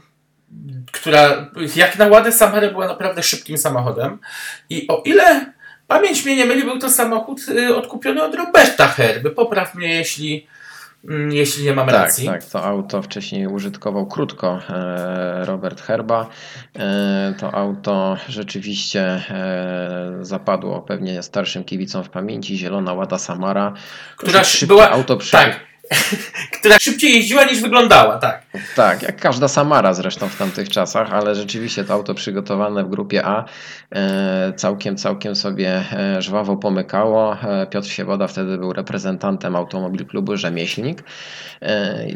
która 0.91 1.51
jak 1.75 1.97
na 1.97 2.07
Ładę 2.07 2.31
Samarę 2.31 2.71
była 2.71 2.87
naprawdę 2.87 3.23
szybkim 3.23 3.57
samochodem. 3.57 4.19
I 4.69 4.87
o 4.87 5.01
ile 5.05 5.53
pamięć 5.87 6.25
mnie 6.25 6.35
nie 6.35 6.45
myli, 6.45 6.63
był 6.63 6.79
to 6.79 6.89
samochód 6.89 7.39
y, 7.49 7.75
odkupiony 7.75 8.23
od 8.23 8.35
Roberta 8.35 8.87
Herby. 8.87 9.31
Popraw 9.31 9.75
mnie, 9.75 9.95
jeśli 9.95 10.47
jeśli 11.29 11.65
nie 11.65 11.73
mam 11.73 11.87
tak, 11.87 11.95
racji. 11.95 12.25
Tak, 12.25 12.45
to 12.45 12.63
auto 12.63 13.01
wcześniej 13.01 13.47
użytkował 13.47 14.07
krótko 14.07 14.59
e, 14.69 15.45
Robert 15.45 15.81
Herba. 15.81 16.29
E, 16.75 17.33
to 17.39 17.53
auto 17.53 18.17
rzeczywiście 18.29 19.01
e, 19.01 20.17
zapadło 20.21 20.81
pewnie 20.81 21.23
starszym 21.23 21.63
kibicom 21.63 22.03
w 22.03 22.09
pamięci. 22.09 22.57
Zielona 22.57 22.93
Łada 22.93 23.17
Samara. 23.17 23.73
Która 24.17 24.41
była... 24.67 24.91
Auto 24.91 25.17
przy... 25.17 25.31
Tak, 25.31 25.59
która 26.59 26.79
szybciej 26.79 27.13
jeździła 27.13 27.43
niż 27.43 27.61
wyglądała, 27.61 28.17
tak. 28.17 28.45
Tak, 28.75 29.01
jak 29.01 29.19
każda 29.19 29.47
Samara 29.47 29.93
zresztą 29.93 30.29
w 30.29 30.37
tamtych 30.37 30.69
czasach, 30.69 31.13
ale 31.13 31.35
rzeczywiście 31.35 31.83
to 31.83 31.93
auto 31.93 32.13
przygotowane 32.13 32.83
w 32.83 32.89
grupie 32.89 33.25
A 33.25 33.45
e, 33.91 34.53
całkiem, 34.53 34.97
całkiem 34.97 35.35
sobie 35.35 35.83
e, 35.93 36.21
żwawo 36.21 36.57
pomykało. 36.57 37.37
E, 37.43 37.67
Piotr 37.67 37.87
Siewoda 37.87 38.27
wtedy 38.27 38.57
był 38.57 38.73
reprezentantem 38.73 39.55
Automobil 39.55 40.05
Klubu 40.05 40.37
Rzemieślnik. 40.37 41.03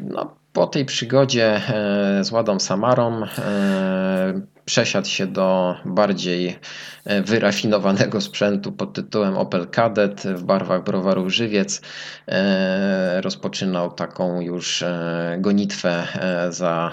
No, 0.04 0.36
po 0.54 0.68
tej 0.68 0.86
przygodzie 0.86 1.62
z 2.22 2.32
Ładą 2.32 2.60
Samarą 2.60 3.22
przesiadł 4.70 5.08
się 5.08 5.28
do 5.28 5.76
bardziej 5.86 6.60
e, 7.06 7.22
wyrafinowanego 7.22 8.22
sprzętu 8.30 8.72
pod 8.72 8.94
tytułem 8.94 9.38
Opel 9.38 9.68
Kadett 9.68 10.22
w 10.22 10.44
barwach 10.44 10.84
browaru 10.84 11.30
Żywiec. 11.30 11.82
E, 12.28 13.22
rozpoczynał 13.22 13.92
taką 13.92 14.42
już 14.42 14.82
e, 14.82 15.38
gonitwę 15.40 16.08
za 16.50 16.92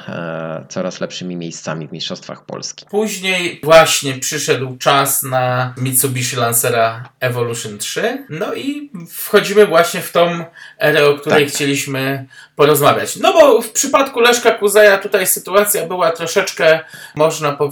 coraz 0.68 1.00
lepszymi 1.00 1.36
miejscami 1.36 1.88
w 1.88 1.92
Mistrzostwach 1.92 2.44
Polski. 2.44 2.86
Później 2.90 3.60
właśnie 3.62 4.14
przyszedł 4.14 4.76
czas 4.76 5.22
na 5.22 5.74
Mitsubishi 5.76 6.36
Lancera 6.36 7.08
Evolution 7.20 7.78
3. 7.78 8.26
No 8.30 8.54
i 8.54 8.90
wchodzimy 9.10 9.66
właśnie 9.66 10.00
w 10.00 10.12
tą 10.12 10.44
erę, 10.78 11.08
o 11.08 11.14
której 11.14 11.44
tak. 11.44 11.54
chcieliśmy 11.54 12.26
porozmawiać. 12.56 13.16
No 13.16 13.32
bo 13.32 13.62
w 13.62 13.70
przypadku 13.70 14.20
Leszka 14.20 14.50
Kuzaja 14.50 14.98
tutaj 14.98 15.26
sytuacja 15.26 15.86
była 15.86 16.10
troszeczkę, 16.10 16.80
można 17.14 17.52
powiedzieć, 17.52 17.65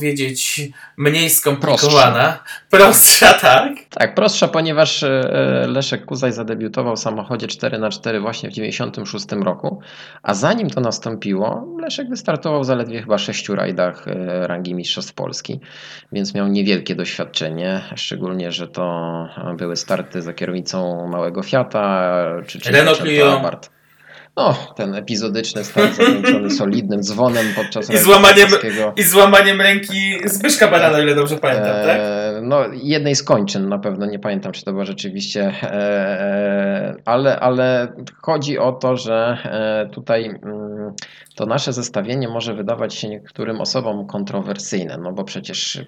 mniej 0.96 1.30
skomplikowana. 1.30 2.38
Prostsza, 2.70 3.26
prostsza 3.26 3.32
tak? 3.32 3.72
Tak, 3.90 4.14
prostsza, 4.14 4.48
ponieważ 4.48 5.02
e, 5.02 5.66
Leszek 5.68 6.04
Kuzaj 6.04 6.32
zadebiutował 6.32 6.96
w 6.96 6.98
samochodzie 6.98 7.46
4x4 7.46 8.20
właśnie 8.20 8.50
w 8.50 8.52
1996 8.52 9.44
roku, 9.44 9.80
a 10.22 10.34
zanim 10.34 10.70
to 10.70 10.80
nastąpiło, 10.80 11.76
Leszek 11.80 12.08
wystartował 12.08 12.64
zaledwie 12.64 13.00
chyba 13.00 13.18
sześciu 13.18 13.54
rajdach 13.54 14.08
e, 14.08 14.46
rangi 14.46 14.74
Mistrzostw 14.74 15.14
Polski, 15.14 15.60
więc 16.12 16.34
miał 16.34 16.48
niewielkie 16.48 16.94
doświadczenie, 16.94 17.80
szczególnie, 17.96 18.52
że 18.52 18.68
to 18.68 19.28
były 19.56 19.76
starty 19.76 20.22
za 20.22 20.32
kierownicą 20.32 21.08
małego 21.08 21.42
Fiata, 21.42 22.14
czy, 22.46 22.60
czy 22.60 22.72
Renault 22.72 22.98
Clio. 22.98 23.40
No, 24.36 24.54
ten 24.76 24.94
epizodyczny 24.94 25.64
start 25.64 25.94
zakończony 25.94 26.50
solidnym 26.50 27.02
dzwonem 27.02 27.46
podczas 27.56 27.90
I 27.90 27.98
złamaniem, 27.98 28.48
I 28.96 29.02
złamaniem 29.02 29.60
ręki 29.60 30.18
Zbyszka 30.24 30.68
Barana, 30.68 31.00
ile 31.00 31.14
dobrze 31.14 31.36
pamiętam, 31.36 31.86
tak? 31.86 31.98
E, 32.00 32.40
no, 32.42 32.64
jednej 32.72 33.14
z 33.14 33.22
kończyn 33.22 33.68
na 33.68 33.78
pewno, 33.78 34.06
nie 34.06 34.18
pamiętam, 34.18 34.52
czy 34.52 34.64
to 34.64 34.72
było 34.72 34.84
rzeczywiście, 34.84 35.52
e, 35.62 36.94
ale, 37.04 37.40
ale 37.40 37.92
chodzi 38.22 38.58
o 38.58 38.72
to, 38.72 38.96
że 38.96 39.38
e, 39.44 39.90
tutaj 39.92 40.24
mm, 40.24 40.92
to 41.34 41.46
nasze 41.46 41.72
zestawienie 41.72 42.28
może 42.28 42.54
wydawać 42.54 42.94
się 42.94 43.08
niektórym 43.08 43.60
osobom 43.60 44.06
kontrowersyjne, 44.06 44.98
no 44.98 45.12
bo 45.12 45.24
przecież 45.24 45.86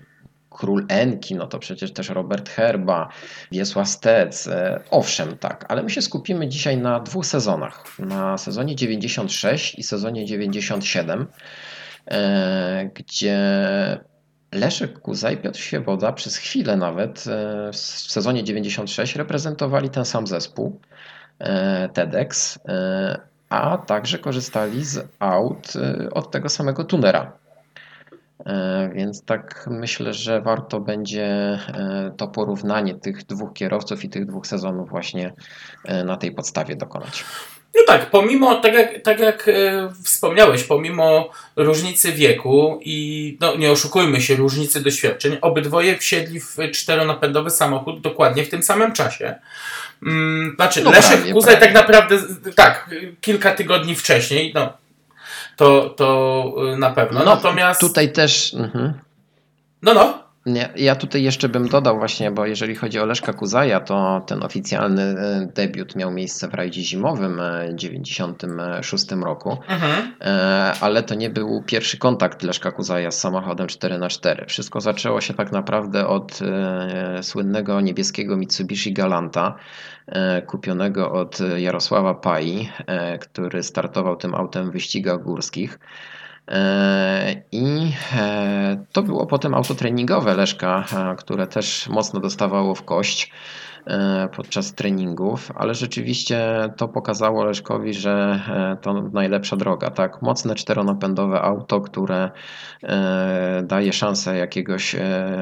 Król 0.57 0.87
Enki, 0.89 1.35
no 1.35 1.47
to 1.47 1.59
przecież 1.59 1.93
też 1.93 2.09
Robert 2.09 2.49
Herba, 2.49 3.09
Wiesław 3.53 3.89
Stec. 3.89 4.49
E, 4.49 4.81
owszem, 4.91 5.39
tak, 5.39 5.65
ale 5.69 5.83
my 5.83 5.91
się 5.91 6.03
skupimy 6.03 6.49
dzisiaj 6.49 6.77
na 6.77 7.01
dwóch 7.01 7.27
sezonach. 7.27 7.99
Na 7.99 8.39
sezonie 8.39 8.77
96 8.77 9.75
i 9.79 9.83
sezonie 9.83 10.25
97, 10.25 11.27
e, 12.07 12.91
gdzie 12.95 13.39
Leszek 14.53 14.99
Kuza 14.99 15.31
i 15.31 15.37
Piotr 15.37 15.59
Świeboda 15.59 16.13
przez 16.13 16.37
chwilę 16.37 16.77
nawet 16.77 17.25
e, 17.27 17.73
w 17.73 17.77
sezonie 17.77 18.45
96 18.45 19.17
reprezentowali 19.17 19.91
ten 19.91 20.05
sam 20.05 20.27
zespół 20.27 20.81
TEDx, 21.93 22.59
a 23.49 23.79
także 23.79 24.19
korzystali 24.19 24.85
z 24.85 25.09
aut 25.19 25.73
od 26.13 26.31
tego 26.31 26.49
samego 26.49 26.85
tunera. 26.85 27.33
E, 28.47 28.91
więc 28.95 29.25
tak 29.25 29.67
myślę, 29.71 30.15
że 30.15 30.41
warto 30.41 30.81
będzie 30.81 31.25
e, 31.25 32.13
to 32.17 32.29
porównanie 32.29 32.95
tych 32.95 33.27
dwóch 33.27 33.53
kierowców 33.53 34.05
i 34.05 34.09
tych 34.09 34.27
dwóch 34.27 34.47
sezonów 34.47 34.91
właśnie 34.91 35.33
e, 35.85 36.05
na 36.05 36.17
tej 36.17 36.33
podstawie 36.33 36.77
dokonać. 36.77 37.25
No 37.77 37.83
tak, 37.87 38.11
pomimo, 38.11 38.55
tak 38.55 38.75
jak, 38.75 39.03
tak 39.03 39.19
jak 39.19 39.51
wspomniałeś, 40.05 40.65
pomimo 40.65 41.31
różnicy 41.57 42.13
wieku 42.13 42.81
i 42.83 43.39
no, 43.41 43.57
nie 43.57 43.71
oszukujmy 43.71 44.21
się, 44.21 44.37
różnicy 44.37 44.81
doświadczeń, 44.81 45.39
obydwoje 45.41 45.99
wsiedli 45.99 46.41
w 46.41 46.57
czteronapędowy 46.73 47.51
samochód 47.51 48.01
dokładnie 48.01 48.45
w 48.45 48.49
tym 48.49 48.63
samym 48.63 48.93
czasie. 48.93 49.35
Mm, 50.03 50.55
znaczy, 50.57 50.85
no 50.85 50.91
Leszek 50.91 51.33
Kuzaj 51.33 51.61
tak 51.61 51.75
naprawdę, 51.75 52.19
tak, 52.55 52.91
kilka 53.21 53.53
tygodni 53.53 53.95
wcześniej, 53.95 54.53
no 54.55 54.86
to, 55.57 55.91
to 55.97 56.55
y, 56.75 56.79
na 56.79 56.91
pewno. 56.91 57.19
No, 57.19 57.25
Natomiast. 57.25 57.81
Tutaj 57.81 58.13
też. 58.13 58.55
Mhm. 58.55 58.95
No, 59.83 59.95
no. 59.95 60.26
Nie, 60.47 60.69
ja 60.77 60.95
tutaj 60.95 61.23
jeszcze 61.23 61.49
bym 61.49 61.69
dodał 61.69 61.99
właśnie, 61.99 62.31
bo 62.31 62.47
jeżeli 62.47 62.75
chodzi 62.75 63.01
o 63.01 63.07
Leszka 63.07 63.33
Kuzaja, 63.33 63.81
to 63.81 64.23
ten 64.27 64.43
oficjalny 64.43 65.03
y, 65.03 65.53
debiut 65.55 65.97
miał 65.97 66.11
miejsce 66.11 66.49
w 66.49 66.55
rajdzie 66.55 66.83
zimowym 66.83 67.41
w 67.73 67.75
96 67.75 69.11
roku, 69.11 69.59
mhm. 69.69 70.15
E, 70.21 70.73
ale 70.81 71.03
to 71.03 71.15
nie 71.15 71.31
był 71.31 71.63
pierwszy 71.67 71.99
kontakt 71.99 72.43
Leszka 72.43 72.73
Kuzaja 72.73 73.11
z 73.11 73.21
samochodem 73.21 73.67
4x4. 73.67 74.47
Wszystko 74.47 74.81
zaczęło 74.81 75.21
się 75.21 75.35
tak 75.35 75.53
naprawdę 75.53 76.07
od 76.07 76.39
e, 76.43 77.23
słynnego 77.23 77.81
niebieskiego 77.81 78.37
Mitsubishi 78.37 78.93
Galanta, 78.93 79.57
E, 80.07 80.43
kupionego 80.43 81.13
od 81.13 81.39
Jarosława 81.57 82.15
Pai, 82.15 82.69
e, 82.87 83.19
który 83.19 83.63
startował 83.63 84.17
tym 84.17 84.35
autem 84.35 84.71
w 84.71 84.73
wyścigach 84.73 85.23
górskich. 85.23 85.79
E, 86.49 87.43
I 87.53 87.93
to 88.93 89.03
było 89.03 89.27
potem 89.27 89.55
auto 89.55 89.75
treningowe 89.75 90.35
Leszka, 90.35 90.85
które 91.19 91.47
też 91.47 91.89
mocno 91.89 92.21
dostawało 92.21 92.75
w 92.75 92.83
kość. 92.83 93.33
podczas 94.37 94.75
treningów, 94.75 95.53
ale 95.55 95.75
rzeczywiście 95.75 96.69
to 96.77 96.89
pokazało 96.89 97.45
Leszkowi, 97.45 97.95
że 97.95 98.41
to 98.83 99.03
najlepsza 99.03 99.57
droga. 99.57 99.91
Tak? 99.91 100.23
Mocne 100.23 100.55
czteronapędowe 100.55 101.41
auto, 101.43 101.81
które 101.81 102.31
daje 103.63 103.93
szansę 103.93 104.37
jakiegoś 104.37 104.97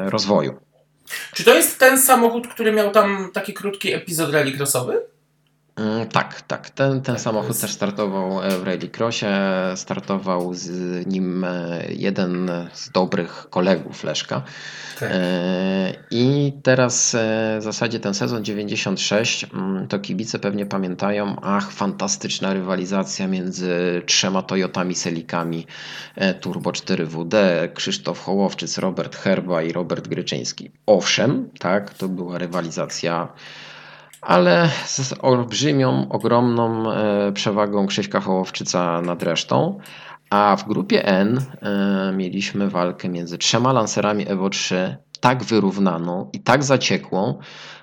rozwoju. 0.06 0.54
Czy 1.32 1.44
to 1.44 1.54
jest 1.54 1.78
ten 1.78 1.98
samochód, 1.98 2.48
który 2.48 2.72
miał 2.72 2.90
tam 2.90 3.30
taki 3.32 3.54
krótki 3.54 3.92
epizod 3.92 4.32
rallycrossowy? 4.32 4.92
Mm, 4.92 5.13
tak, 6.12 6.42
tak. 6.42 6.70
Ten, 6.70 6.92
ten 6.92 7.02
tak 7.02 7.20
samochód 7.20 7.48
jest... 7.48 7.60
też 7.60 7.72
startował 7.72 8.40
w 8.60 8.62
Rallycrossie. 8.62 9.26
Startował 9.74 10.54
z 10.54 10.70
nim 11.06 11.44
e, 11.44 11.84
jeden 11.88 12.50
z 12.72 12.90
dobrych 12.90 13.46
kolegów 13.50 14.04
Leszka. 14.04 14.42
Tak. 15.00 15.08
E, 15.12 15.94
I 16.10 16.52
teraz 16.62 17.14
e, 17.14 17.18
w 17.60 17.62
zasadzie 17.62 18.00
ten 18.00 18.14
sezon 18.14 18.44
96 18.44 19.46
mm, 19.54 19.88
to 19.88 19.98
kibice 19.98 20.38
pewnie 20.38 20.66
pamiętają. 20.66 21.36
Ach, 21.42 21.70
fantastyczna 21.70 22.54
rywalizacja 22.54 23.26
między 23.26 24.02
trzema 24.06 24.42
Toyotami 24.42 24.94
Selikami 24.94 25.66
Turbo 26.40 26.70
4WD. 26.70 27.36
Krzysztof 27.74 28.20
Hołowczyc, 28.20 28.78
Robert 28.78 29.16
Herba 29.16 29.62
i 29.62 29.72
Robert 29.72 30.08
Gryczyński. 30.08 30.70
Owszem, 30.86 31.50
tak, 31.58 31.94
to 31.94 32.08
była 32.08 32.38
rywalizacja 32.38 33.28
ale 34.26 34.68
z 34.84 35.14
olbrzymią, 35.22 36.08
ogromną 36.08 36.92
e, 36.92 37.32
przewagą 37.32 37.86
Krzyśka 37.86 38.20
Hołowczyca 38.20 39.00
nad 39.00 39.22
resztą. 39.22 39.78
A 40.30 40.56
w 40.56 40.68
grupie 40.68 41.06
N 41.06 41.40
e, 41.62 42.12
mieliśmy 42.16 42.70
walkę 42.70 43.08
między 43.08 43.38
trzema 43.38 43.72
lancerami 43.72 44.28
Evo 44.28 44.50
3, 44.50 44.96
tak 45.20 45.44
wyrównaną 45.44 46.30
i 46.32 46.40
tak 46.40 46.64
zaciekłą, 46.64 47.38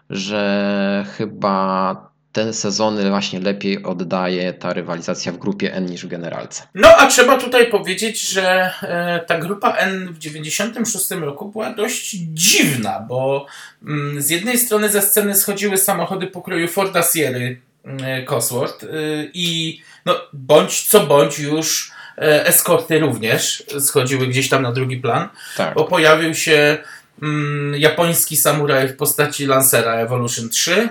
że 0.09 1.05
chyba 1.17 2.10
te 2.31 2.53
sezony 2.53 3.09
właśnie 3.09 3.39
lepiej 3.39 3.83
oddaje 3.83 4.53
ta 4.53 4.73
rywalizacja 4.73 5.31
w 5.31 5.37
grupie 5.37 5.73
N 5.73 5.85
niż 5.85 6.05
w 6.05 6.07
generalce. 6.07 6.63
No 6.75 6.87
a 6.97 7.07
trzeba 7.07 7.37
tutaj 7.37 7.67
powiedzieć, 7.71 8.21
że 8.21 8.71
e, 8.81 9.19
ta 9.27 9.37
grupa 9.37 9.75
N 9.75 10.13
w 10.13 10.17
96 10.17 11.11
roku 11.11 11.51
była 11.51 11.73
dość 11.73 12.15
dziwna, 12.33 12.99
bo 12.99 13.45
mm, 13.87 14.21
z 14.21 14.29
jednej 14.29 14.57
strony 14.57 14.89
ze 14.89 15.01
sceny 15.01 15.35
schodziły 15.35 15.77
samochody 15.77 16.27
pokroju 16.27 16.67
Forda 16.67 17.03
Sierry 17.03 17.61
mm, 17.83 18.25
Cosworth 18.25 18.83
y, 18.83 19.31
i 19.33 19.81
no, 20.05 20.15
bądź 20.33 20.83
co 20.83 20.99
bądź 20.99 21.39
już 21.39 21.91
e, 22.17 22.45
eskorty 22.45 22.99
również 22.99 23.63
schodziły 23.79 24.27
gdzieś 24.27 24.49
tam 24.49 24.61
na 24.61 24.71
drugi 24.71 24.97
plan, 24.97 25.29
tak. 25.57 25.75
bo 25.75 25.83
pojawił 25.83 26.35
się 26.35 26.77
mm, 27.21 27.75
japoński 27.79 28.37
samuraj 28.37 28.87
w 28.87 28.95
postaci 28.95 29.45
Lancera 29.45 29.93
Evolution 29.93 30.49
3, 30.49 30.89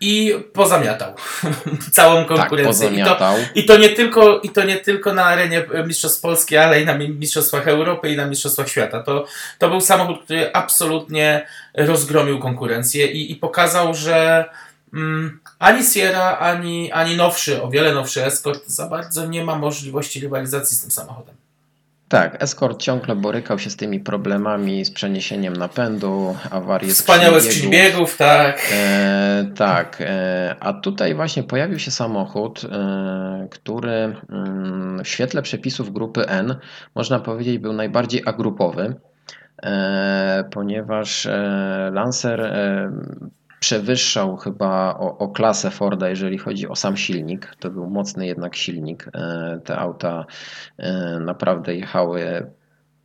i 0.00 0.34
pozamiatał 0.52 1.14
całą 1.92 2.16
tak, 2.16 2.28
konkurencję. 2.28 2.88
Tak, 2.88 2.96
pozamiatał. 2.96 3.36
I, 3.38 3.42
to, 3.42 3.54
I, 3.54 3.64
to 3.64 3.76
nie 3.76 3.88
tylko, 3.88 4.40
I 4.40 4.50
to 4.50 4.64
nie 4.64 4.76
tylko 4.76 5.14
na 5.14 5.24
arenie 5.24 5.66
Mistrzostw 5.86 6.20
Polski, 6.20 6.56
ale 6.56 6.80
i 6.80 6.84
na 6.84 6.98
Mistrzostwach 6.98 7.68
Europy 7.68 8.10
i 8.10 8.16
na 8.16 8.26
Mistrzostwach 8.26 8.68
Świata. 8.68 9.02
To, 9.02 9.26
to 9.58 9.70
był 9.70 9.80
samochód, 9.80 10.24
który 10.24 10.52
absolutnie 10.52 11.46
rozgromił 11.74 12.38
konkurencję 12.38 13.06
i, 13.06 13.32
i 13.32 13.36
pokazał, 13.36 13.94
że 13.94 14.44
mm, 14.94 15.40
ani 15.58 15.84
Sierra, 15.84 16.38
ani, 16.38 16.92
ani 16.92 17.16
nowszy, 17.16 17.62
o 17.62 17.70
wiele 17.70 17.94
nowszy 17.94 18.24
Escort 18.24 18.66
za 18.66 18.88
bardzo 18.88 19.26
nie 19.26 19.44
ma 19.44 19.56
możliwości 19.56 20.20
rywalizacji 20.20 20.76
z 20.76 20.80
tym 20.80 20.90
samochodem. 20.90 21.39
Tak, 22.10 22.42
Escort 22.42 22.82
ciągle 22.82 23.16
borykał 23.16 23.58
się 23.58 23.70
z 23.70 23.76
tymi 23.76 24.00
problemami 24.00 24.84
z 24.84 24.90
przeniesieniem 24.90 25.56
napędu, 25.56 26.36
awarie 26.50 26.88
Wspaniałe 26.88 27.40
skrzyń 27.40 27.70
biegów, 27.70 28.16
tak. 28.16 28.68
E, 28.72 29.50
tak, 29.56 29.96
e, 30.00 30.56
a 30.60 30.72
tutaj 30.72 31.14
właśnie 31.14 31.42
pojawił 31.42 31.78
się 31.78 31.90
samochód, 31.90 32.64
e, 32.64 33.48
który 33.50 34.16
mm, 34.30 35.04
w 35.04 35.08
świetle 35.08 35.42
przepisów 35.42 35.92
grupy 35.92 36.26
N, 36.26 36.56
można 36.94 37.20
powiedzieć, 37.20 37.58
był 37.58 37.72
najbardziej 37.72 38.22
agrupowy, 38.26 38.94
e, 39.62 40.44
ponieważ 40.50 41.26
e, 41.26 41.90
Lancer 41.92 42.40
e, 42.40 42.92
przewyższał 43.60 44.36
chyba 44.36 44.94
o, 44.98 45.18
o, 45.18 45.28
klasę 45.28 45.70
Forda, 45.70 46.08
jeżeli 46.08 46.38
chodzi 46.38 46.68
o 46.68 46.76
sam 46.76 46.96
silnik. 46.96 47.54
To 47.58 47.70
był 47.70 47.90
mocny 47.90 48.26
jednak 48.26 48.56
silnik. 48.56 49.08
E, 49.14 49.60
te 49.64 49.78
auta 49.78 50.26
e, 50.78 51.18
naprawdę 51.20 51.74
jechały 51.74 52.50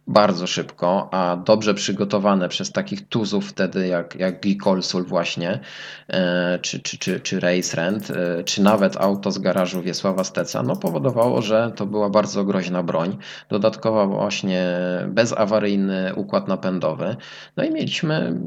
bardzo 0.08 0.48
szybko, 0.48 1.10
a 1.12 1.38
dobrze 1.38 1.74
przygotowane 1.74 2.50
przez 2.50 2.72
takich 2.72 3.08
tuzów 3.08 3.46
wtedy 3.46 3.88
jak, 3.88 4.16
jak 4.16 4.40
Gikolsul 4.40 5.06
właśnie, 5.06 5.60
e, 6.08 6.60
czy, 6.60 6.80
czy, 6.80 6.98
czy, 6.98 7.20
czy 7.20 7.40
Race 7.40 7.78
Rent, 7.78 8.12
e, 8.12 8.44
czy 8.44 8.64
nawet 8.64 8.98
auto 8.98 9.32
z 9.32 9.38
garażu 9.38 9.82
Wiesława 9.82 10.24
Steca, 10.24 10.64
no 10.64 10.76
powodowało, 10.76 11.42
że 11.42 11.72
to 11.76 11.86
była 11.86 12.10
bardzo 12.10 12.44
groźna 12.44 12.84
broń. 12.84 13.18
Dodatkowo 13.50 14.08
właśnie 14.08 14.66
bezawaryjny 15.08 16.16
układ 16.16 16.48
napędowy. 16.48 17.16
No 17.58 17.64
i 17.64 17.72
mieliśmy 17.72 18.40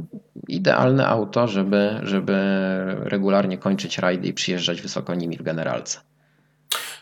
idealne 0.48 1.06
auto, 1.06 1.48
żeby, 1.48 2.00
żeby 2.02 2.38
regularnie 2.86 3.58
kończyć 3.58 3.98
rajdy 3.98 4.28
i 4.28 4.32
przyjeżdżać 4.32 4.82
wysoko 4.82 5.14
nimi 5.14 5.36
w 5.36 5.42
generalce. 5.42 6.07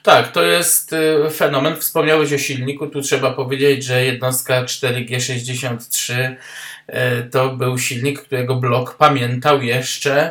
Tak, 0.07 0.33
to 0.33 0.43
jest 0.43 0.93
y, 0.93 1.31
fenomen. 1.31 1.77
Wspomniałeś 1.77 2.33
o 2.33 2.39
silniku. 2.39 2.87
Tu 2.87 3.01
trzeba 3.01 3.31
powiedzieć, 3.31 3.85
że 3.85 4.05
jednostka 4.05 4.65
4G63 4.65 6.13
y, 6.15 6.95
to 7.31 7.49
był 7.49 7.79
silnik, 7.79 8.23
którego 8.23 8.57
blok 8.57 8.97
pamiętał 8.97 9.63
jeszcze 9.63 10.31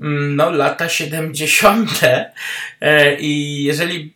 mm, 0.00 0.36
no, 0.36 0.50
lata 0.50 0.88
70. 0.88 1.90
Y, 2.02 3.16
I 3.20 3.64
jeżeli 3.64 4.14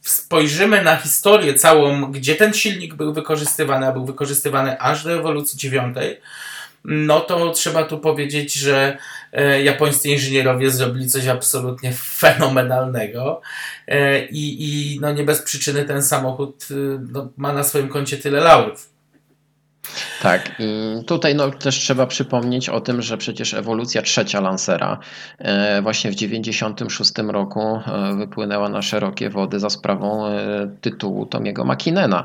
spojrzymy 0.00 0.82
na 0.82 0.96
historię 0.96 1.54
całą, 1.54 2.12
gdzie 2.12 2.34
ten 2.34 2.52
silnik 2.52 2.94
był 2.94 3.14
wykorzystywany, 3.14 3.86
a 3.86 3.92
był 3.92 4.04
wykorzystywany 4.06 4.80
aż 4.80 5.04
do 5.04 5.12
ewolucji 5.12 5.58
9, 5.58 5.96
no 6.84 7.20
to 7.20 7.50
trzeba 7.50 7.84
tu 7.84 7.98
powiedzieć, 7.98 8.54
że 8.54 8.98
e, 9.32 9.62
japońscy 9.62 10.08
inżynierowie 10.08 10.70
zrobili 10.70 11.08
coś 11.08 11.26
absolutnie 11.26 11.92
fenomenalnego 11.92 13.40
e, 13.86 14.26
i, 14.26 14.64
i 14.64 15.00
no 15.00 15.12
nie 15.12 15.24
bez 15.24 15.42
przyczyny 15.42 15.84
ten 15.84 16.02
samochód 16.02 16.68
e, 16.70 16.74
no, 17.12 17.28
ma 17.36 17.52
na 17.52 17.64
swoim 17.64 17.88
koncie 17.88 18.16
tyle 18.16 18.40
laurów. 18.40 18.93
Tak, 20.22 20.52
i 20.58 21.04
tutaj 21.06 21.34
no, 21.34 21.50
też 21.50 21.74
trzeba 21.74 22.06
przypomnieć 22.06 22.68
o 22.68 22.80
tym, 22.80 23.02
że 23.02 23.18
przecież 23.18 23.54
ewolucja 23.54 24.02
trzecia 24.02 24.40
Lancera 24.40 24.98
e, 25.38 25.82
właśnie 25.82 26.10
w 26.10 26.14
96 26.14 27.12
roku 27.28 27.60
e, 27.60 28.14
wypłynęła 28.16 28.68
na 28.68 28.82
szerokie 28.82 29.30
wody 29.30 29.60
za 29.60 29.70
sprawą 29.70 30.26
e, 30.26 30.68
tytułu 30.80 31.26
Tomiego 31.26 31.64
Makinena. 31.64 32.24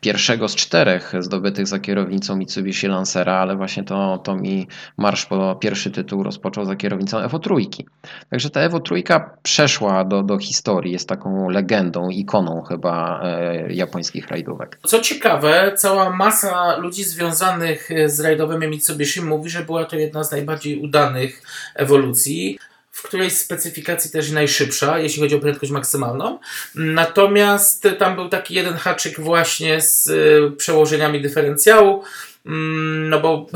Pierwszego 0.00 0.48
z 0.48 0.54
czterech 0.54 1.12
zdobytych 1.18 1.66
za 1.66 1.78
kierownicą 1.78 2.36
Mitsubishi 2.36 2.86
Lancera, 2.86 3.34
ale 3.34 3.56
właśnie 3.56 3.84
to 3.84 4.18
Tomi 4.18 4.68
marsz 4.96 5.26
po 5.26 5.56
pierwszy 5.60 5.90
tytuł 5.90 6.22
rozpoczął 6.22 6.64
za 6.64 6.76
kierownicą 6.76 7.18
Evo 7.18 7.38
Trójki. 7.38 7.86
Także 8.30 8.50
ta 8.50 8.60
Evo 8.60 8.80
Trójka 8.80 9.30
przeszła 9.42 10.04
do, 10.04 10.22
do 10.22 10.38
historii, 10.38 10.92
jest 10.92 11.08
taką 11.08 11.48
legendą, 11.48 12.08
ikoną 12.08 12.62
chyba 12.62 13.22
japońskich 13.68 14.28
rajdówek. 14.28 14.78
Co 14.86 15.00
ciekawe, 15.00 15.72
cała 15.76 16.09
masa 16.10 16.76
ludzi 16.76 17.04
związanych 17.04 17.90
e, 17.90 18.08
z 18.08 18.20
rajdowymi 18.20 18.68
Mitsubishi 18.68 19.22
mówi, 19.22 19.50
że 19.50 19.64
była 19.64 19.84
to 19.84 19.96
jedna 19.96 20.24
z 20.24 20.30
najbardziej 20.30 20.78
udanych 20.78 21.42
ewolucji 21.74 22.58
w 23.00 23.02
której 23.02 23.30
specyfikacji 23.30 24.10
też 24.10 24.30
najszybsza, 24.30 24.98
jeśli 24.98 25.22
chodzi 25.22 25.34
o 25.34 25.38
prędkość 25.38 25.72
maksymalną. 25.72 26.38
Natomiast 26.74 27.88
tam 27.98 28.14
był 28.14 28.28
taki 28.28 28.54
jeden 28.54 28.74
haczyk 28.74 29.20
właśnie 29.20 29.80
z 29.80 30.10
e, 30.10 30.56
przełożeniami 30.56 31.20
dyferencjału, 31.20 32.04
mm, 32.46 33.08
no 33.08 33.20
bo 33.20 33.46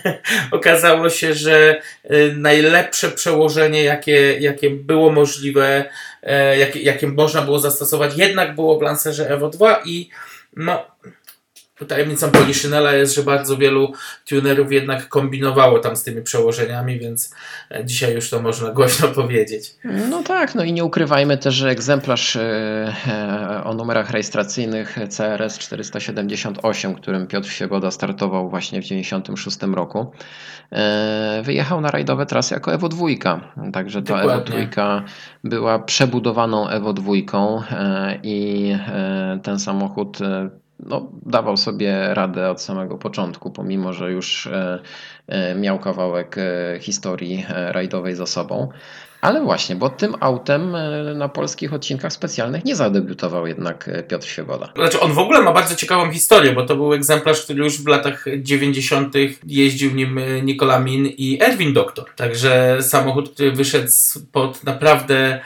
okazało 0.58 1.10
się, 1.10 1.34
że 1.34 1.80
e, 2.04 2.16
najlepsze 2.36 3.10
przełożenie, 3.10 3.84
jakie, 3.84 4.40
jakie 4.40 4.70
było 4.70 5.10
możliwe, 5.12 5.84
jakie, 6.58 6.80
jakie 6.80 7.06
można 7.06 7.42
było 7.42 7.58
zastosować, 7.58 8.16
jednak 8.16 8.54
było 8.54 8.78
w 8.78 8.82
Lancerze 8.82 9.30
Evo 9.30 9.48
2 9.48 9.82
i 9.84 10.08
no, 10.56 10.86
Tajemnicą 11.84 12.30
Poliszynela 12.30 12.92
jest, 12.92 13.14
że 13.14 13.22
bardzo 13.22 13.56
wielu 13.56 13.92
tunerów 14.28 14.72
jednak 14.72 15.08
kombinowało 15.08 15.78
tam 15.78 15.96
z 15.96 16.02
tymi 16.02 16.22
przełożeniami, 16.22 16.98
więc 16.98 17.34
e, 17.70 17.84
dzisiaj 17.84 18.14
już 18.14 18.30
to 18.30 18.42
można 18.42 18.70
głośno 18.70 19.08
powiedzieć. 19.22 19.74
No 20.10 20.22
tak, 20.22 20.54
no 20.54 20.64
i 20.64 20.72
nie 20.72 20.84
ukrywajmy 20.84 21.38
też, 21.38 21.54
że 21.54 21.70
egzemplarz 21.70 22.36
e, 22.36 22.42
e, 23.08 23.64
o 23.64 23.74
numerach 23.74 24.10
rejestracyjnych 24.10 24.98
CRS 25.08 25.58
478, 25.58 26.94
którym 26.94 27.26
Piotr 27.26 27.48
Sieboda 27.48 27.90
startował 27.90 28.50
właśnie 28.50 28.82
w 28.82 28.84
1996 28.84 29.74
roku, 29.74 30.12
wyjechał 31.42 31.80
na 31.80 31.90
rajdowe 31.90 32.26
trasy 32.26 32.54
jako 32.54 32.74
Evo 32.74 32.88
2. 32.88 33.06
Także 33.72 34.02
Dokładnie. 34.02 34.56
Evo 34.56 34.70
2 34.72 35.04
była 35.44 35.78
przebudowaną 35.78 36.68
Evo 36.68 36.92
2 36.92 37.12
i 38.22 38.76
ten 39.42 39.58
samochód 39.58 40.18
no, 40.80 41.10
dawał 41.26 41.56
sobie 41.56 42.14
radę 42.14 42.50
od 42.50 42.62
samego 42.62 42.98
początku, 42.98 43.50
pomimo 43.50 43.92
że 43.92 44.12
już 44.12 44.48
miał 45.56 45.78
kawałek 45.78 46.36
historii 46.80 47.46
rajdowej 47.48 48.14
za 48.14 48.26
sobą. 48.26 48.68
Ale 49.24 49.40
właśnie, 49.40 49.76
bo 49.76 49.90
tym 49.90 50.14
autem 50.20 50.74
e, 50.74 51.14
na 51.14 51.28
polskich 51.28 51.74
odcinkach 51.74 52.12
specjalnych 52.12 52.64
nie 52.64 52.76
zadebiutował 52.76 53.46
jednak 53.46 53.88
e, 53.88 54.02
Piotr 54.02 54.26
Świeboda. 54.26 54.72
Znaczy, 54.76 55.00
on 55.00 55.12
w 55.12 55.18
ogóle 55.18 55.42
ma 55.42 55.52
bardzo 55.52 55.76
ciekawą 55.76 56.12
historię, 56.12 56.52
bo 56.52 56.66
to 56.66 56.76
był 56.76 56.94
egzemplarz, 56.94 57.42
który 57.42 57.64
już 57.64 57.82
w 57.82 57.86
latach 57.86 58.24
90. 58.36 59.14
jeździł 59.46 59.94
nim 59.94 60.18
e, 60.18 60.42
Nikola 60.42 60.80
Min 60.80 61.06
i 61.06 61.38
Erwin 61.42 61.72
Doktor. 61.72 62.04
Także 62.16 62.78
samochód, 62.80 63.30
który 63.30 63.52
wyszedł 63.52 63.90
pod 64.32 64.64
naprawdę 64.64 65.40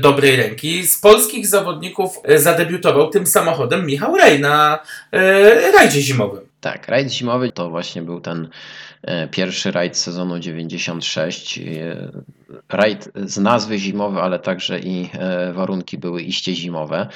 dobrej 0.00 0.36
ręki. 0.36 0.86
Z 0.86 1.00
polskich 1.00 1.46
zawodników 1.46 2.20
zadebiutował 2.36 3.10
tym 3.10 3.26
samochodem 3.26 3.86
Michał 3.86 4.16
Rej 4.16 4.40
na 4.40 4.78
e, 5.12 5.72
rajdzie 5.72 6.00
zimowym. 6.00 6.48
Tak, 6.60 6.88
rajd 6.88 7.12
zimowy 7.12 7.52
to 7.52 7.70
właśnie 7.70 8.02
był 8.02 8.20
ten 8.20 8.48
pierwszy 9.30 9.70
rajd 9.70 9.96
sezonu 9.96 10.38
96. 10.38 11.58
E, 11.58 11.62
rajd 12.68 13.12
z 13.14 13.38
nazwy 13.38 13.78
zimowy, 13.78 14.20
ale 14.20 14.38
także 14.38 14.80
i 14.80 15.10
e, 15.12 15.52
warunki 15.52 15.98
były 15.98 16.22
iście 16.22 16.54
zimowe. 16.54 17.08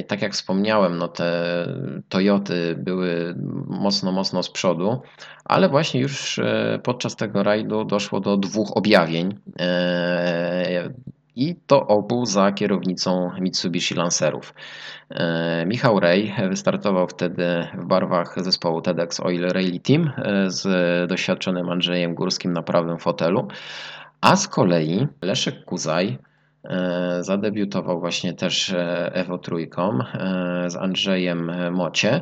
I 0.00 0.04
tak 0.04 0.22
jak 0.22 0.32
wspomniałem, 0.32 0.98
no 0.98 1.08
te 1.08 1.66
Toyoty 2.08 2.74
były 2.78 3.34
mocno, 3.66 4.12
mocno 4.12 4.42
z 4.42 4.50
przodu, 4.50 5.02
ale 5.44 5.68
właśnie 5.68 6.00
już 6.00 6.40
podczas 6.82 7.16
tego 7.16 7.42
rajdu 7.42 7.84
doszło 7.84 8.20
do 8.20 8.36
dwóch 8.36 8.76
objawień 8.76 9.34
i 11.36 11.56
to 11.66 11.86
obu 11.86 12.26
za 12.26 12.52
kierownicą 12.52 13.30
Mitsubishi 13.40 13.94
Lancerów. 13.94 14.54
E, 15.10 15.66
Michał 15.66 16.00
Rej 16.00 16.34
wystartował 16.48 17.08
wtedy 17.08 17.66
w 17.78 17.84
barwach 17.84 18.44
zespołu 18.44 18.82
TEDx 18.82 19.20
Oil 19.20 19.48
Rally 19.48 19.80
Team 19.80 20.10
e, 20.16 20.50
z 20.50 20.68
doświadczonym 21.08 21.68
Andrzejem 21.68 22.14
Górskim 22.14 22.52
na 22.52 22.62
prawym 22.62 22.98
fotelu, 22.98 23.48
a 24.20 24.36
z 24.36 24.48
kolei 24.48 25.06
Leszek 25.22 25.64
Kuzaj 25.64 26.18
e, 26.64 27.18
zadebiutował 27.20 28.00
właśnie 28.00 28.34
też 28.34 28.74
Evo 29.12 29.38
Trójką 29.38 29.98
z 30.66 30.76
Andrzejem 30.76 31.72
Mocie. 31.72 32.20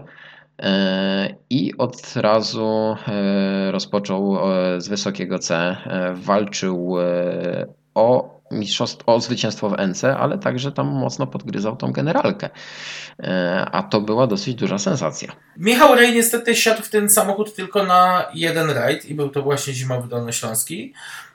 I 1.50 1.72
od 1.78 2.14
razu 2.16 2.96
rozpoczął 3.70 4.36
z 4.78 4.88
wysokiego 4.88 5.38
C. 5.38 5.76
Walczył 6.14 6.96
o 7.94 8.33
mistrzostwo, 8.54 9.14
o 9.14 9.20
zwycięstwo 9.20 9.70
w 9.70 9.76
NC, 9.78 10.04
ale 10.04 10.38
także 10.38 10.72
tam 10.72 10.86
mocno 10.86 11.26
podgryzał 11.26 11.76
tą 11.76 11.92
generalkę. 11.92 12.50
E, 13.22 13.66
a 13.72 13.82
to 13.82 14.00
była 14.00 14.26
dosyć 14.26 14.54
duża 14.54 14.78
sensacja. 14.78 15.32
Michał 15.56 15.94
Rej 15.94 16.14
niestety 16.14 16.56
siadł 16.56 16.82
w 16.82 16.88
ten 16.88 17.10
samochód 17.10 17.54
tylko 17.54 17.84
na 17.84 18.24
jeden 18.34 18.70
rajd 18.70 19.04
i 19.04 19.14
był 19.14 19.28
to 19.28 19.42
właśnie 19.42 19.74
zimowy 19.74 20.08
Dolnośląski. 20.08 20.94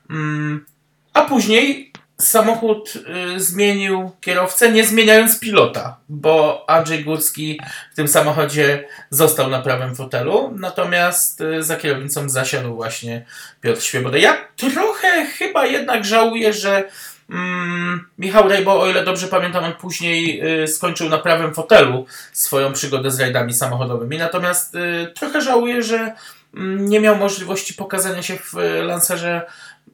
Mm, 0.10 0.66
a 1.14 1.22
później 1.22 1.92
samochód 2.20 2.94
y, 3.36 3.40
zmienił 3.40 4.12
kierowcę, 4.22 4.72
nie 4.72 4.86
zmieniając 4.86 5.40
pilota, 5.40 5.98
bo 6.10 6.66
Andrzej 6.70 7.04
Górski 7.04 7.60
w 7.94 7.96
tym 7.96 8.08
samochodzie 8.08 8.88
został 9.10 9.50
na 9.50 9.62
prawym 9.62 9.96
fotelu, 9.96 10.54
natomiast 10.56 11.42
y, 11.42 11.64
za 11.64 11.76
kierownicą 11.76 12.30
zasiadł 12.30 12.76
właśnie 12.76 13.26
Piotr 13.62 13.82
Świeboda. 13.82 14.18
Ja 14.18 14.38
trochę 14.56 15.26
chyba 15.26 15.66
jednak 15.66 16.06
żałuję, 16.06 16.54
że 16.54 16.90
mm, 17.30 18.06
Michał 18.18 18.50
Rejbo, 18.50 18.82
o 18.82 18.90
ile 18.90 19.06
dobrze 19.06 19.28
pamiętam, 19.28 19.64
on 19.64 19.74
później 19.74 20.42
y, 20.64 20.68
skończył 20.68 21.10
na 21.10 21.18
prawym 21.18 21.54
fotelu 21.54 22.06
swoją 22.34 22.74
przygodę 22.74 23.12
z 23.12 23.20
rajdami 23.20 23.54
samochodowymi, 23.54 24.18
natomiast 24.18 24.76
y, 24.76 25.14
trochę 25.16 25.42
żałuję, 25.42 25.84
że 25.84 26.14
mm, 26.54 26.90
nie 26.90 27.00
miał 27.00 27.16
możliwości 27.16 27.74
pokazania 27.74 28.24
się 28.24 28.38
w 28.38 28.54
Lancerze 28.84 29.42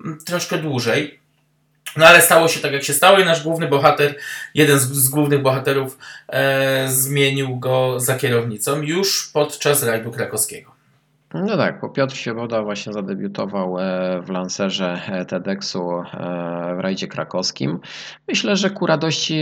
mm, 0.05 0.17
troszkę 0.25 0.57
dłużej. 0.57 1.19
No 1.97 2.05
ale 2.05 2.21
stało 2.21 2.47
się 2.47 2.59
tak, 2.59 2.71
jak 2.71 2.83
się 2.83 2.93
stało 2.93 3.19
i 3.19 3.25
nasz 3.25 3.43
główny 3.43 3.67
bohater, 3.67 4.15
jeden 4.53 4.79
z, 4.79 4.83
z 4.83 5.09
głównych 5.09 5.41
bohaterów, 5.41 5.97
e, 6.27 6.85
zmienił 6.89 7.59
go 7.59 7.99
za 7.99 8.15
kierownicą 8.15 8.81
już 8.81 9.29
podczas 9.33 9.83
rajdu 9.83 10.11
krakowskiego. 10.11 10.74
No 11.43 11.57
tak, 11.57 11.79
bo 11.81 11.89
Piotr 11.89 12.15
Siewoda 12.15 12.63
właśnie 12.63 12.93
zadebiutował 12.93 13.79
e, 13.79 14.21
w 14.21 14.29
lancerze 14.29 15.01
e, 15.07 15.25
TEDxu 15.25 15.91
e, 15.91 16.03
w 16.77 16.79
rajdzie 16.79 17.07
krakowskim. 17.07 17.79
Myślę, 18.27 18.55
że 18.55 18.69
ku 18.69 18.85
radości 18.85 19.41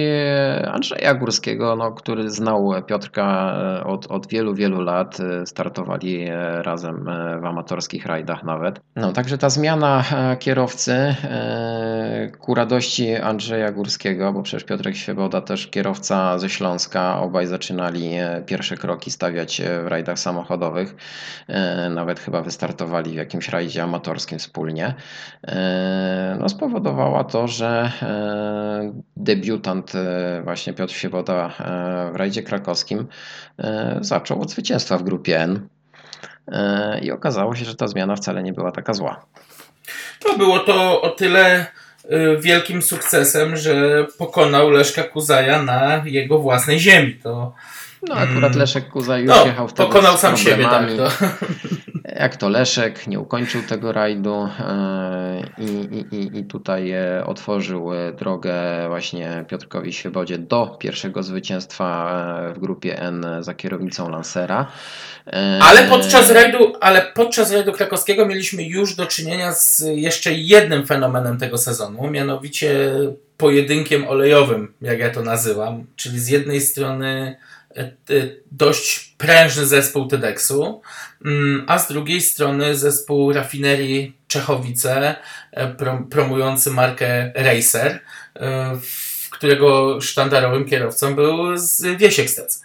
Andrzeja 0.72 1.14
Górskiego, 1.14 1.76
no, 1.76 1.92
który 1.92 2.30
znał 2.30 2.72
Piotrka 2.88 3.56
od, 3.86 4.08
od 4.08 4.28
wielu, 4.28 4.56
wielu 4.56 4.82
lat, 4.82 5.18
startowali 5.46 6.28
razem 6.62 7.06
w 7.42 7.46
amatorskich 7.46 8.06
rajdach 8.06 8.44
nawet. 8.44 8.80
No, 8.96 9.12
także 9.12 9.38
ta 9.38 9.50
zmiana 9.50 10.04
kierowcy 10.40 11.16
ku 12.40 12.56
radości 12.56 13.16
Andrzeja 13.16 13.72
Górskiego, 13.72 14.34
bo 14.34 14.44
przecież 14.44 14.64
Piotrek 14.64 14.96
Świeboda 14.96 15.42
też 15.42 15.68
kierowca 15.68 16.40
ze 16.40 16.50
Śląska, 16.50 17.20
obaj 17.20 17.48
zaczynali 17.48 18.12
pierwsze 18.46 18.78
kroki 18.78 19.12
stawiać 19.12 19.62
w 19.84 19.88
rajdach 19.88 20.20
samochodowych 20.20 20.96
nawet 21.90 22.20
chyba 22.20 22.42
wystartowali 22.42 23.12
w 23.12 23.16
jakimś 23.16 23.50
rajdzie 23.50 23.84
amatorskim 23.84 24.40
wspólnie, 24.40 24.94
e, 25.48 26.38
no 26.40 26.50
spowodowała 26.50 27.24
to, 27.24 27.48
że 27.48 27.92
e, 28.02 28.94
debiutant 29.18 29.96
e, 29.96 30.42
właśnie 30.44 30.74
Piotr 30.74 30.94
Siewoda 30.94 31.52
w 32.14 32.16
rajdzie 32.16 32.44
krakowskim 32.44 33.08
zaczął 34.02 34.42
od 34.42 34.52
zwycięstwa 34.52 34.98
w 34.98 35.04
grupie 35.04 35.40
N 35.40 35.68
i 37.02 37.12
okazało 37.12 37.56
się, 37.56 37.66
że 37.66 37.76
ta 37.76 37.88
zmiana 37.88 38.16
wcale 38.16 38.44
nie 38.44 38.54
była 38.54 38.72
taka 38.72 38.94
zła. 38.94 39.26
To 40.20 40.38
było 40.38 40.60
to 40.60 41.02
o 41.02 41.10
tyle 41.10 41.66
wielkim 42.40 42.82
sukcesem, 42.82 43.58
że 43.58 44.06
pokonał 44.18 44.70
Leszka 44.70 45.04
Kuzaja 45.04 45.64
na 45.64 46.02
jego 46.06 46.40
własnej 46.40 46.80
ziemi. 46.80 47.20
To 47.24 47.54
no 48.10 48.16
akurat 48.16 48.52
mm. 48.52 48.60
Leszek 48.60 48.90
Kuza 48.90 49.18
już 49.18 49.30
no, 49.30 49.46
jechał 49.46 49.68
wtedy 49.68 49.90
pokonał 49.90 50.18
sam 50.18 50.38
siebie, 50.38 50.64
tak. 50.64 50.88
To. 50.98 51.10
Jak 52.20 52.38
to 52.38 52.50
Leszek, 52.50 53.08
nie 53.08 53.20
ukończył 53.20 53.62
tego 53.62 53.92
rajdu 53.92 54.50
e, 54.60 55.44
i, 55.58 55.98
i, 56.16 56.40
i 56.40 56.44
tutaj 56.44 56.92
e, 56.92 57.24
otworzył 57.26 57.94
e, 57.94 58.14
drogę 58.14 58.54
właśnie 58.88 59.46
Piotrkowi 59.48 59.94
Świebodzie 59.94 60.38
do 60.38 60.78
pierwszego 60.80 61.24
zwycięstwa 61.24 62.14
w 62.56 62.60
grupie 62.60 63.00
N 63.00 63.26
za 63.40 63.54
kierownicą 63.54 64.10
Lancera. 64.10 64.72
Ale 65.62 65.84
podczas 65.84 66.32
rajdu, 66.32 66.74
ale 66.82 67.02
podczas 67.02 67.52
rajdu 67.52 67.72
krakowskiego 67.72 68.26
mieliśmy 68.26 68.64
już 68.64 68.96
do 68.96 69.06
czynienia 69.06 69.54
z 69.54 69.84
jeszcze 69.96 70.34
jednym 70.34 70.86
fenomenem 70.88 71.38
tego 71.38 71.58
sezonu, 71.58 72.10
mianowicie 72.10 72.92
pojedynkiem 73.38 74.08
olejowym, 74.08 74.74
jak 74.82 75.00
ja 75.00 75.10
to 75.10 75.22
nazywam, 75.22 75.86
czyli 75.96 76.20
z 76.20 76.28
jednej 76.28 76.62
strony 76.62 77.36
dość 78.52 79.16
prężny 79.18 79.66
zespół 79.66 80.08
TEDxu, 80.08 80.82
mm, 81.26 81.66
a 81.68 81.80
z 81.80 81.88
drugiej 81.88 82.22
strony 82.22 82.76
zespół 82.76 83.34
rafinerii 83.34 84.18
Czechowice 84.28 85.16
e, 85.52 85.76
promujący 86.10 86.72
markę 86.72 87.32
Racer, 87.36 88.00
w 88.82 89.30
którego 89.30 90.02
sztandarowym 90.02 90.66
kierowcą 90.66 91.16
był 91.16 91.38
Wiesiek 91.98 92.30
Stec. 92.30 92.64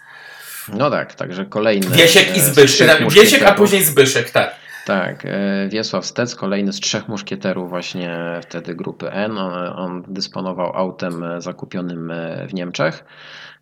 No 0.73 0.89
tak, 0.89 1.15
także 1.15 1.45
kolejny. 1.45 1.87
Wiesiek 1.87 2.37
i 2.37 2.41
Zbyszek. 2.41 3.11
Wiesiek, 3.11 3.43
a 3.43 3.53
później 3.53 3.83
Zbyszek, 3.83 4.29
tak. 4.29 4.55
Tak, 4.85 5.27
Wiesław 5.69 6.05
Stec, 6.05 6.35
kolejny 6.35 6.73
z 6.73 6.79
trzech 6.79 7.07
muszkieterów 7.07 7.69
właśnie 7.69 8.39
wtedy 8.41 8.75
grupy 8.75 9.11
N. 9.11 9.37
On, 9.37 9.53
on 9.75 10.03
dysponował 10.07 10.75
autem 10.75 11.25
zakupionym 11.37 12.13
w 12.47 12.53
Niemczech. 12.53 13.03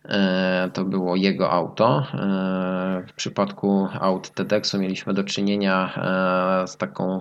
E, 0.08 0.70
to 0.72 0.84
było 0.84 1.16
jego 1.16 1.50
auto. 1.50 2.06
E, 2.14 3.04
w 3.08 3.12
przypadku 3.12 3.88
aut 4.00 4.30
TEDxu 4.30 4.78
mieliśmy 4.78 5.14
do 5.14 5.24
czynienia 5.24 5.94
e, 6.62 6.66
z 6.66 6.76
taką 6.76 7.20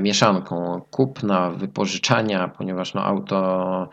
mieszanką 0.00 0.82
kupna, 0.90 1.50
wypożyczania, 1.50 2.48
ponieważ 2.48 2.94
no 2.94 3.04
auto 3.04 3.88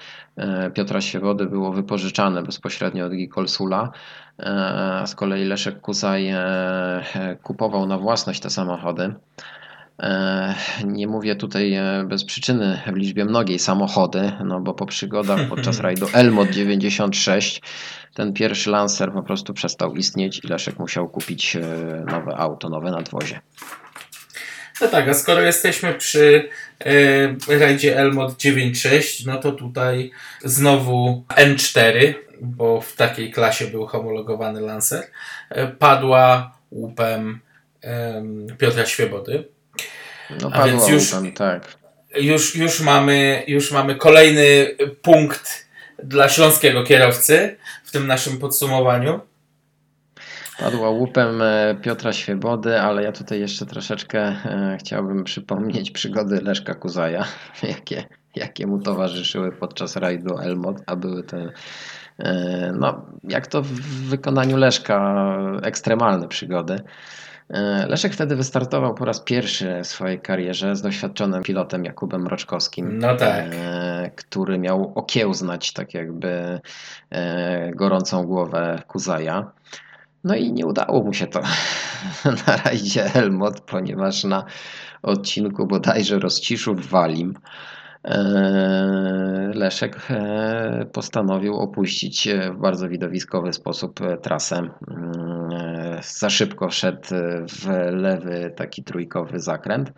Piotra 0.73 1.01
Siewody 1.01 1.45
było 1.45 1.71
wypożyczane 1.71 2.43
bezpośrednio 2.43 3.05
od 3.05 3.11
Gikolsula. 3.11 3.91
Z 5.05 5.15
kolei 5.15 5.45
Leszek 5.45 5.81
Kuzaj 5.81 6.33
kupował 7.43 7.85
na 7.85 7.97
własność 7.97 8.39
te 8.39 8.49
samochody. 8.49 9.13
Nie 10.85 11.07
mówię 11.07 11.35
tutaj 11.35 11.77
bez 12.05 12.25
przyczyny 12.25 12.81
w 12.93 12.95
liczbie 12.95 13.25
mnogiej 13.25 13.59
samochody, 13.59 14.31
no 14.45 14.59
bo 14.59 14.73
po 14.73 14.85
przygodach 14.85 15.47
podczas 15.49 15.79
rajdu 15.87 16.07
Elmot 16.13 16.49
96 16.49 17.61
ten 18.17 18.33
pierwszy 18.33 18.69
Lancer 18.69 19.13
po 19.13 19.23
prostu 19.23 19.53
przestał 19.53 19.95
istnieć 19.95 20.41
i 20.43 20.47
Leszek 20.47 20.79
musiał 20.79 21.09
kupić 21.09 21.55
e, 21.55 21.61
nowe 22.05 22.37
auto, 22.37 22.69
nowe 22.69 22.91
nadwozie. 22.91 23.39
No 24.81 24.87
tak, 24.87 25.09
a 25.09 25.13
skoro 25.13 25.41
jesteśmy 25.41 25.93
przy 25.93 26.49
e, 27.49 27.59
rajdzie 27.59 27.97
Elmod 27.97 28.31
9.6, 28.31 29.27
no 29.27 29.37
to 29.37 29.51
tutaj 29.51 30.11
znowu 30.43 31.23
N4. 31.29 32.13
bo 32.41 32.81
w 32.81 32.95
takiej 32.95 33.31
klasie 33.31 33.67
był 33.67 33.87
homologowany 33.87 34.61
Lancer, 34.61 35.03
e, 35.49 35.67
padła 35.67 36.51
łupem 36.71 37.39
Piotra 38.57 38.85
Świebody. 38.85 39.56
No, 40.41 40.49
A 40.53 40.65
więc 40.65 40.87
już, 40.87 41.13
łupem, 41.13 41.31
tak. 41.31 41.77
Już, 42.15 42.55
już, 42.55 42.79
mamy, 42.79 43.43
już 43.47 43.71
mamy 43.71 43.95
kolejny 43.95 44.75
punkt 45.01 45.67
dla 46.03 46.29
śląskiego 46.29 46.83
kierowcy 46.83 47.57
w 47.83 47.91
tym 47.91 48.07
naszym 48.07 48.37
podsumowaniu. 48.37 49.21
Padła 50.59 50.89
łupem 50.89 51.41
e, 51.41 51.75
Piotra 51.81 52.13
Świebody, 52.13 52.81
ale 52.81 53.03
ja 53.03 53.11
tutaj 53.11 53.39
jeszcze 53.39 53.65
troszeczkę 53.65 54.19
e, 54.19 54.77
chciałbym 54.79 55.23
przypomnieć 55.23 55.91
przygody 55.91 56.41
Leszka 56.41 56.73
Kuzaja, 56.73 57.25
jakie, 57.63 58.03
jakie 58.35 58.67
mu 58.67 58.79
towarzyszyły 58.79 59.51
podczas 59.51 59.95
rajdu 59.95 60.37
Elmot, 60.37 60.77
a 60.85 60.95
były 60.95 61.23
te, 61.23 61.51
e, 62.19 62.73
no, 62.79 63.05
jak 63.23 63.47
to 63.47 63.61
w 63.61 63.71
wykonaniu 64.09 64.57
Leszka, 64.57 65.25
ekstremalne 65.63 66.27
przygody. 66.27 66.79
Leszek 67.87 68.13
wtedy 68.13 68.35
wystartował 68.35 68.93
po 68.93 69.05
raz 69.05 69.19
pierwszy 69.19 69.81
w 69.83 69.87
swojej 69.87 70.19
karierze 70.19 70.75
z 70.75 70.81
doświadczonym 70.81 71.43
pilotem 71.43 71.85
Jakubem 71.85 72.21
Mroczkowskim, 72.21 72.99
no 72.99 73.15
tak. 73.15 73.45
który 74.15 74.59
miał 74.59 74.91
okiełznać 74.95 75.73
tak 75.73 75.93
jakby 75.93 76.59
gorącą 77.75 78.23
głowę 78.23 78.81
Kuzaja. 78.87 79.51
No 80.23 80.35
i 80.35 80.53
nie 80.53 80.65
udało 80.65 81.03
mu 81.03 81.13
się 81.13 81.27
to 81.27 81.41
na 82.47 82.57
rajdzie 82.57 83.03
Helmut, 83.03 83.61
ponieważ 83.61 84.23
na 84.23 84.45
odcinku 85.01 85.67
bodajże 85.67 86.19
Rozciszów 86.19 86.89
Walim 86.89 87.33
e, 87.33 87.39
Leszek 89.53 90.07
e, 90.09 90.85
postanowił 90.93 91.55
opuścić 91.55 92.29
w 92.51 92.57
bardzo 92.57 92.89
widowiskowy 92.89 93.53
sposób 93.53 93.99
trasę. 94.21 94.57
Mm, 94.57 94.71
za 96.01 96.29
szybko 96.29 96.69
wszedł 96.69 97.07
w 97.49 97.67
lewy 97.91 98.53
taki 98.55 98.83
trójkowy 98.83 99.39
zakręt. 99.39 99.91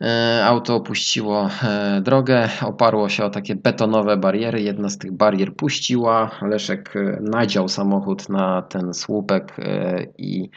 E, 0.00 0.44
auto 0.44 0.74
opuściło 0.74 1.48
e, 1.62 2.00
drogę, 2.00 2.48
oparło 2.62 3.08
się 3.08 3.24
o 3.24 3.30
takie 3.30 3.56
betonowe 3.56 4.16
bariery. 4.16 4.62
Jedna 4.62 4.88
z 4.88 4.98
tych 4.98 5.12
barier 5.12 5.54
puściła. 5.54 6.30
Leszek 6.42 6.96
e, 6.96 7.18
nadział 7.20 7.68
samochód 7.68 8.28
na 8.28 8.62
ten 8.62 8.94
słupek 8.94 9.56
i 10.18 10.50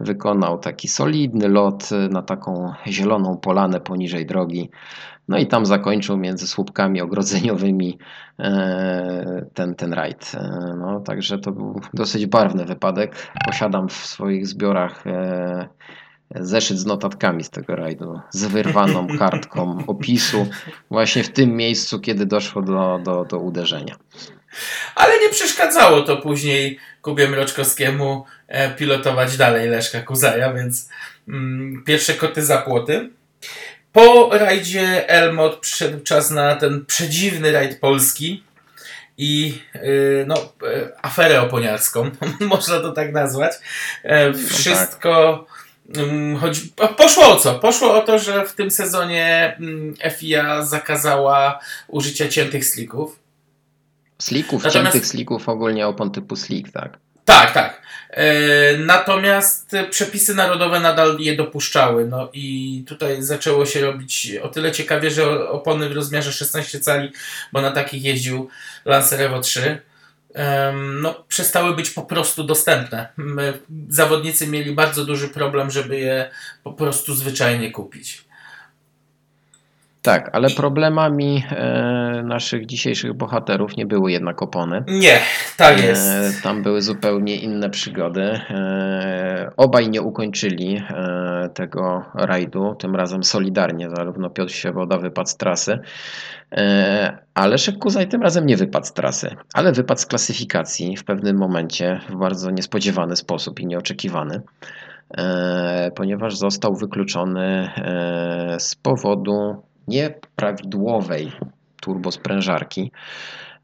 wykonał 0.00 0.58
taki 0.58 0.88
solidny 0.88 1.48
lot 1.48 1.90
na 2.10 2.22
taką 2.22 2.72
zieloną 2.86 3.36
polanę 3.36 3.80
poniżej 3.80 4.26
drogi. 4.26 4.70
No 5.28 5.38
i 5.38 5.46
tam 5.46 5.66
zakończył 5.66 6.16
między 6.16 6.46
słupkami 6.46 7.00
ogrodzeniowymi 7.00 7.98
ten, 9.54 9.74
ten 9.74 9.92
rajd. 9.92 10.32
No, 10.78 11.00
także 11.00 11.38
to 11.38 11.52
był 11.52 11.80
dosyć 11.94 12.26
barwny 12.26 12.64
wypadek. 12.64 13.30
Posiadam 13.46 13.88
w 13.88 13.92
swoich 13.92 14.46
zbiorach 14.46 15.04
zeszyt 16.34 16.78
z 16.78 16.86
notatkami 16.86 17.44
z 17.44 17.50
tego 17.50 17.76
rajdu, 17.76 18.20
z 18.30 18.44
wyrwaną 18.44 19.06
kartką 19.18 19.84
opisu, 19.86 20.46
właśnie 20.90 21.24
w 21.24 21.32
tym 21.32 21.56
miejscu, 21.56 22.00
kiedy 22.00 22.26
doszło 22.26 22.62
do, 22.62 23.00
do, 23.04 23.24
do 23.24 23.38
uderzenia. 23.38 23.96
Ale 24.94 25.20
nie 25.20 25.28
przeszkadzało 25.28 26.02
to 26.02 26.16
później 26.16 26.78
Kubie 27.02 27.28
Mroczkowskiemu 27.28 28.24
e, 28.48 28.70
pilotować 28.70 29.36
dalej 29.36 29.68
Leszka 29.68 30.00
Kuzaja, 30.00 30.52
więc 30.52 30.88
mm, 31.28 31.82
pierwsze 31.86 32.14
koty 32.14 32.42
za 32.42 32.58
płoty. 32.58 33.10
Po 33.96 34.28
rajdzie 34.32 35.08
Elmot 35.08 35.56
przyszedł 35.56 36.00
czas 36.00 36.30
na 36.30 36.56
ten 36.56 36.86
przedziwny 36.86 37.52
rajd 37.52 37.80
polski 37.80 38.44
i 39.18 39.58
yy, 39.74 40.24
no, 40.28 40.34
yy, 40.62 40.92
aferę 41.02 41.42
oponiarską, 41.42 42.10
można 42.40 42.80
to 42.80 42.92
tak 42.92 43.12
nazwać. 43.12 43.52
E, 44.02 44.34
wszystko 44.34 45.46
no 45.88 46.02
tak 46.32 46.40
Chodzi, 46.40 46.72
poszło 46.96 47.28
o 47.28 47.36
co? 47.36 47.54
Poszło 47.54 47.94
o 47.94 48.00
to, 48.00 48.18
że 48.18 48.46
w 48.46 48.54
tym 48.54 48.70
sezonie 48.70 49.56
mm, 49.60 49.94
FIA 50.16 50.62
zakazała 50.62 51.60
użycia 51.88 52.28
ciętych 52.28 52.64
slików. 52.64 53.18
Slików, 54.22 54.64
Natomiast... 54.64 54.92
ciętych 54.92 55.10
slików, 55.10 55.48
ogólnie 55.48 55.86
opon 55.86 56.10
typu 56.10 56.36
slick, 56.36 56.72
tak? 56.72 56.98
Tak, 57.26 57.52
tak. 57.52 57.82
E, 58.10 58.76
natomiast 58.78 59.72
przepisy 59.90 60.34
narodowe 60.34 60.80
nadal 60.80 61.16
je 61.18 61.36
dopuszczały. 61.36 62.04
No 62.04 62.30
i 62.32 62.84
tutaj 62.88 63.22
zaczęło 63.22 63.66
się 63.66 63.80
robić 63.80 64.32
o 64.42 64.48
tyle 64.48 64.72
ciekawie, 64.72 65.10
że 65.10 65.48
opony 65.48 65.88
w 65.88 65.92
rozmiarze 65.92 66.32
16 66.32 66.80
cali, 66.80 67.12
bo 67.52 67.60
na 67.60 67.70
takich 67.70 68.04
jeździł 68.04 68.48
Lancer 68.84 69.22
Evo 69.22 69.40
3 69.40 69.78
no, 70.74 71.24
przestały 71.28 71.76
być 71.76 71.90
po 71.90 72.02
prostu 72.02 72.44
dostępne. 72.44 73.08
My, 73.16 73.58
zawodnicy 73.88 74.46
mieli 74.46 74.74
bardzo 74.74 75.04
duży 75.04 75.28
problem, 75.28 75.70
żeby 75.70 75.98
je 75.98 76.30
po 76.64 76.72
prostu 76.72 77.14
zwyczajnie 77.14 77.70
kupić. 77.70 78.25
Tak, 80.06 80.30
ale 80.32 80.50
problemami 80.50 81.44
e, 81.50 82.22
naszych 82.24 82.66
dzisiejszych 82.66 83.14
bohaterów 83.14 83.76
nie 83.76 83.86
były 83.86 84.12
jednak 84.12 84.42
opony. 84.42 84.84
Nie, 84.88 85.18
tak 85.56 85.78
e, 85.78 85.86
jest. 85.86 86.08
E, 86.08 86.42
tam 86.42 86.62
były 86.62 86.82
zupełnie 86.82 87.36
inne 87.36 87.70
przygody. 87.70 88.22
E, 88.22 89.50
obaj 89.56 89.90
nie 89.90 90.02
ukończyli 90.02 90.76
e, 90.76 91.50
tego 91.54 92.04
rajdu, 92.14 92.74
tym 92.78 92.96
razem 92.96 93.24
solidarnie. 93.24 93.90
Zarówno 93.90 94.30
Piotr 94.30 94.52
Świeboda 94.52 94.98
wypadł 94.98 95.28
z 95.28 95.36
trasy, 95.36 95.78
e, 96.52 97.18
ale 97.34 97.56
Kuzaj 97.80 98.08
tym 98.08 98.22
razem 98.22 98.46
nie 98.46 98.56
wypadł 98.56 98.86
z 98.86 98.92
trasy, 98.92 99.36
ale 99.54 99.72
wypadł 99.72 100.00
z 100.00 100.06
klasyfikacji 100.06 100.96
w 100.96 101.04
pewnym 101.04 101.36
momencie 101.36 102.00
w 102.08 102.16
bardzo 102.16 102.50
niespodziewany 102.50 103.16
sposób 103.16 103.60
i 103.60 103.66
nieoczekiwany 103.66 104.40
ponieważ 105.94 106.36
został 106.36 106.74
wykluczony 106.74 107.70
z 108.58 108.74
powodu 108.74 109.62
nieprawidłowej 109.88 111.32
turbosprężarki. 111.80 112.92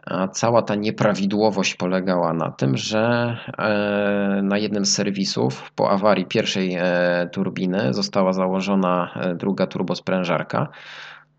A 0.06 0.28
cała 0.28 0.62
ta 0.62 0.74
nieprawidłowość 0.74 1.74
polegała 1.74 2.32
na 2.32 2.50
tym, 2.50 2.76
że 2.76 3.36
e, 3.58 4.40
na 4.42 4.58
jednym 4.58 4.84
z 4.86 4.94
serwisów 4.94 5.72
po 5.74 5.90
awarii 5.90 6.26
pierwszej 6.26 6.74
e, 6.74 7.28
turbiny 7.32 7.94
została 7.94 8.32
założona 8.32 9.10
e, 9.16 9.34
druga 9.34 9.66
turbosprężarka. 9.66 10.68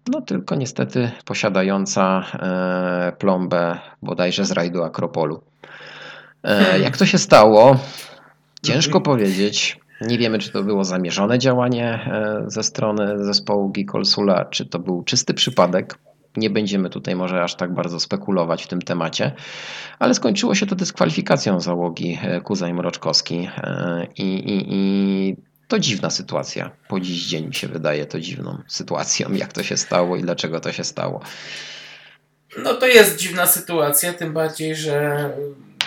No 0.08 0.22
tylko 0.22 0.56
niestety 0.56 1.12
posiadająca 1.26 2.24
plombę 3.20 3.80
bodajże 4.02 4.46
z 4.46 4.52
rajdu 4.52 4.84
Akropolu. 4.84 5.42
Jak 6.82 6.98
to 6.98 7.06
się 7.06 7.18
stało? 7.18 7.78
Ciężko 8.64 9.02
powiedzieć. 9.02 9.80
Nie 10.02 10.18
wiemy, 10.18 10.40
czy 10.40 10.52
to 10.52 10.64
było 10.64 10.84
zamierzone 10.84 11.40
działanie 11.40 11.86
e, 11.86 12.44
ze 12.48 12.64
strony 12.64 13.26
zespołu 13.26 13.70
Gikolsula, 13.70 14.46
czy 14.46 14.66
to 14.66 14.80
był 14.80 15.04
czysty 15.04 15.34
przypadek. 15.34 15.98
Nie 16.38 16.50
będziemy 16.50 16.90
tutaj 16.90 17.16
może 17.16 17.44
aż 17.44 17.56
tak 17.56 17.74
bardzo 17.74 18.00
spekulować 18.00 18.64
w 18.64 18.68
tym 18.68 18.82
temacie, 18.82 19.32
ale 20.00 20.14
skończyło 20.14 20.56
się 20.56 20.66
to 20.66 20.76
dyskwalifikacją 20.76 21.60
załogi 21.60 22.20
e, 22.22 22.42
Kuzaj 22.42 22.74
Mroczkowski 22.74 23.50
e, 23.58 24.08
i, 24.18 24.24
i, 24.24 24.66
i 24.68 25.36
to 25.68 25.80
dziwna 25.80 26.10
sytuacja. 26.10 26.72
Po 26.88 27.00
dziś 27.00 27.26
dzień 27.26 27.48
mi 27.48 27.54
się 27.54 27.68
wydaje 27.68 28.06
to 28.06 28.20
dziwną 28.20 28.58
sytuacją, 28.68 29.34
jak 29.34 29.54
to 29.54 29.64
się 29.64 29.78
stało 29.78 30.18
i 30.18 30.22
dlaczego 30.22 30.60
to 30.60 30.72
się 30.72 30.84
stało. 30.84 31.22
No 32.64 32.74
to 32.74 32.88
jest 32.88 33.18
dziwna 33.18 33.46
sytuacja, 33.46 34.14
tym 34.14 34.34
bardziej, 34.34 34.76
że 34.76 35.30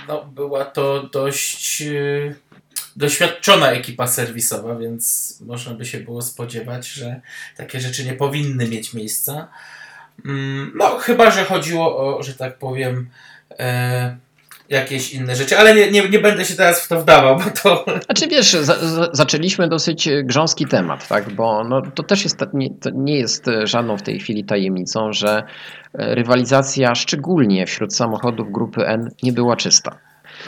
no, 0.09 0.25
była 0.25 0.65
to 0.65 1.03
dość 1.03 1.83
doświadczona 2.97 3.71
ekipa 3.73 4.07
serwisowa, 4.07 4.77
więc 4.77 5.35
można 5.47 5.75
by 5.75 5.85
się 5.85 6.01
było 6.01 6.23
spodziewać, 6.23 6.89
że 6.89 7.21
takie 7.57 7.81
rzeczy 7.81 8.05
nie 8.05 8.13
powinny 8.13 8.69
mieć 8.69 8.95
miejsca. 8.95 9.49
Mm, 10.25 10.73
no, 10.75 10.99
chyba, 10.99 11.31
że 11.31 11.45
chodziło 11.45 12.17
o, 12.19 12.23
że 12.23 12.35
tak 12.35 12.59
powiem, 12.59 13.09
e, 13.59 14.17
jakieś 14.69 15.13
inne 15.13 15.37
rzeczy, 15.37 15.59
ale 15.59 15.75
nie, 15.75 15.91
nie, 15.91 16.09
nie 16.09 16.19
będę 16.19 16.45
się 16.45 16.55
teraz 16.55 16.81
w 16.81 16.89
to 16.89 17.01
wdawał, 17.01 17.37
bo 17.37 17.45
to... 17.63 17.85
Znaczy 18.05 18.29
wiesz, 18.29 18.53
za, 18.53 18.89
za, 18.89 19.09
zaczęliśmy 19.13 19.69
dosyć 19.69 20.09
grząski 20.25 20.67
temat, 20.67 21.09
tak, 21.09 21.31
bo 21.31 21.65
no, 21.65 21.83
to 21.95 22.03
też 22.03 22.25
jest, 22.25 22.39
nie, 22.55 22.71
to 22.71 22.91
nie 22.91 23.19
jest 23.19 23.45
żadną 23.65 23.97
w 23.99 24.03
tej 24.03 24.21
chwili 24.21 24.45
tajemnicą, 24.45 25.13
że 25.13 25.43
rywalizacja 25.93 26.95
szczególnie 26.95 27.67
wśród 27.67 27.95
samochodów 27.95 28.53
grupy 28.53 28.87
N 28.87 29.11
nie 29.23 29.33
była 29.33 29.57
czysta. 29.57 29.99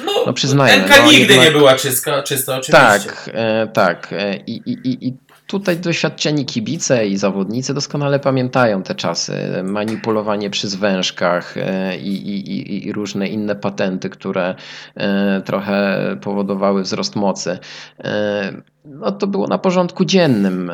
No, 0.05 0.13
no 0.27 0.33
przyznajmy. 0.33 0.85
NK 0.85 0.91
no, 0.91 1.13
nigdy 1.13 1.35
jednak... 1.35 1.45
nie 1.45 1.59
była 1.59 1.75
czysta, 1.75 2.23
czysta 2.23 2.57
oczywiście. 2.57 2.73
Tak, 2.73 3.31
e, 3.35 3.67
tak. 3.67 4.13
E, 4.13 4.37
I, 4.37 4.63
i, 4.67 5.07
i, 5.07 5.17
tutaj 5.49 5.77
doświadczeni 5.77 6.47
kibice 6.47 7.07
i 7.07 7.17
zawodnicy 7.17 7.75
doskonale 7.75 8.21
pamiętają 8.21 8.83
te 8.83 8.95
czasy. 8.95 9.63
Manipulowanie 9.65 10.51
przy 10.51 10.69
zwężkach 10.69 11.57
e, 11.57 11.97
i, 11.97 12.31
i, 12.31 12.87
i 12.87 12.93
różne 12.93 13.29
inne 13.29 13.57
patenty, 13.57 14.11
które 14.11 14.55
e, 14.95 15.43
trochę 15.45 15.99
powodowały 16.21 16.83
wzrost 16.83 17.17
mocy. 17.17 17.59
E, 18.05 18.53
no 18.85 19.13
to 19.13 19.27
było 19.27 19.47
na 19.47 19.59
porządku 19.59 20.05
dziennym. 20.05 20.73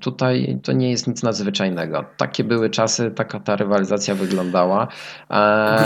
Tutaj 0.00 0.58
to 0.62 0.72
nie 0.72 0.90
jest 0.90 1.06
nic 1.06 1.22
nadzwyczajnego. 1.22 2.04
Takie 2.16 2.44
były 2.44 2.70
czasy, 2.70 3.10
taka 3.10 3.40
ta 3.40 3.56
rywalizacja 3.56 4.14
wyglądała. 4.14 4.88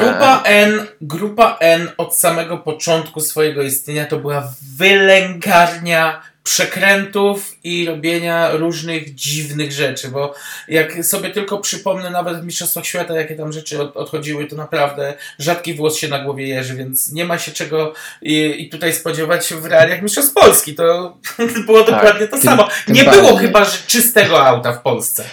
Grupa 0.01 0.43
N, 0.45 0.73
grupa 1.01 1.57
N 1.61 1.89
od 1.99 2.17
samego 2.17 2.59
początku 2.59 3.21
swojego 3.21 3.63
istnienia 3.63 4.07
to 4.07 4.17
była 4.19 4.43
wylęgarnia 4.77 6.21
przekrętów 6.45 7.57
i 7.65 7.87
robienia 7.87 8.51
różnych 8.51 9.15
dziwnych 9.15 9.73
rzeczy, 9.73 10.09
bo 10.09 10.35
jak 10.69 11.05
sobie 11.05 11.31
tylko 11.31 11.59
przypomnę 11.59 12.11
nawet 12.11 12.41
w 12.41 12.45
Mistrzostwach 12.45 12.87
Świata, 12.87 13.15
jakie 13.15 13.37
tam 13.37 13.53
rzeczy 13.53 13.83
od, 13.83 13.97
odchodziły, 13.97 14.47
to 14.47 14.57
naprawdę 14.57 15.15
rzadki 15.39 15.75
włos 15.75 15.99
się 15.99 16.09
na 16.09 16.19
głowie 16.19 16.49
jeży, 16.49 16.75
więc 16.75 17.13
nie 17.13 17.25
ma 17.25 17.39
się 17.39 17.53
czego 17.53 17.95
i, 18.23 18.63
i 18.63 18.69
tutaj 18.69 18.93
spodziewać 18.95 19.55
w 19.55 19.65
realiach 19.65 20.03
Mistrzostw 20.03 20.35
Polski. 20.35 20.75
To 20.75 21.17
było 21.67 21.83
tak, 21.83 21.95
dokładnie 21.95 22.27
to 22.27 22.37
tym, 22.37 22.45
samo. 22.45 22.69
Tym 22.87 22.95
nie 22.95 23.05
bardziej. 23.05 23.23
było 23.23 23.37
chyba 23.37 23.65
że 23.65 23.79
czystego 23.87 24.47
auta 24.47 24.73
w 24.73 24.83
Polsce. 24.83 25.25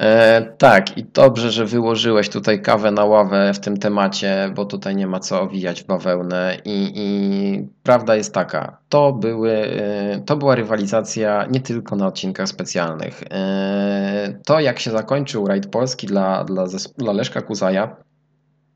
E, 0.00 0.42
tak, 0.58 0.98
i 0.98 1.04
dobrze, 1.04 1.50
że 1.50 1.66
wyłożyłeś 1.66 2.28
tutaj 2.28 2.62
kawę 2.62 2.90
na 2.90 3.04
ławę 3.04 3.54
w 3.54 3.60
tym 3.60 3.76
temacie, 3.76 4.52
bo 4.54 4.64
tutaj 4.64 4.96
nie 4.96 5.06
ma 5.06 5.20
co 5.20 5.42
owijać 5.42 5.82
w 5.82 5.86
bawełnę. 5.86 6.56
I, 6.64 6.92
i 6.94 7.68
prawda 7.82 8.16
jest 8.16 8.34
taka, 8.34 8.78
to, 8.88 9.12
były, 9.12 9.52
e, 9.52 10.20
to 10.26 10.36
była 10.36 10.54
rywalizacja 10.54 11.46
nie 11.50 11.60
tylko 11.60 11.96
na 11.96 12.06
odcinkach 12.06 12.48
specjalnych. 12.48 13.22
E, 13.30 14.40
to, 14.46 14.60
jak 14.60 14.78
się 14.78 14.90
zakończył 14.90 15.46
rajd 15.46 15.66
polski 15.66 16.06
dla, 16.06 16.44
dla, 16.44 16.66
dla 16.98 17.12
Leszka 17.12 17.42
Kuzaja, 17.42 17.96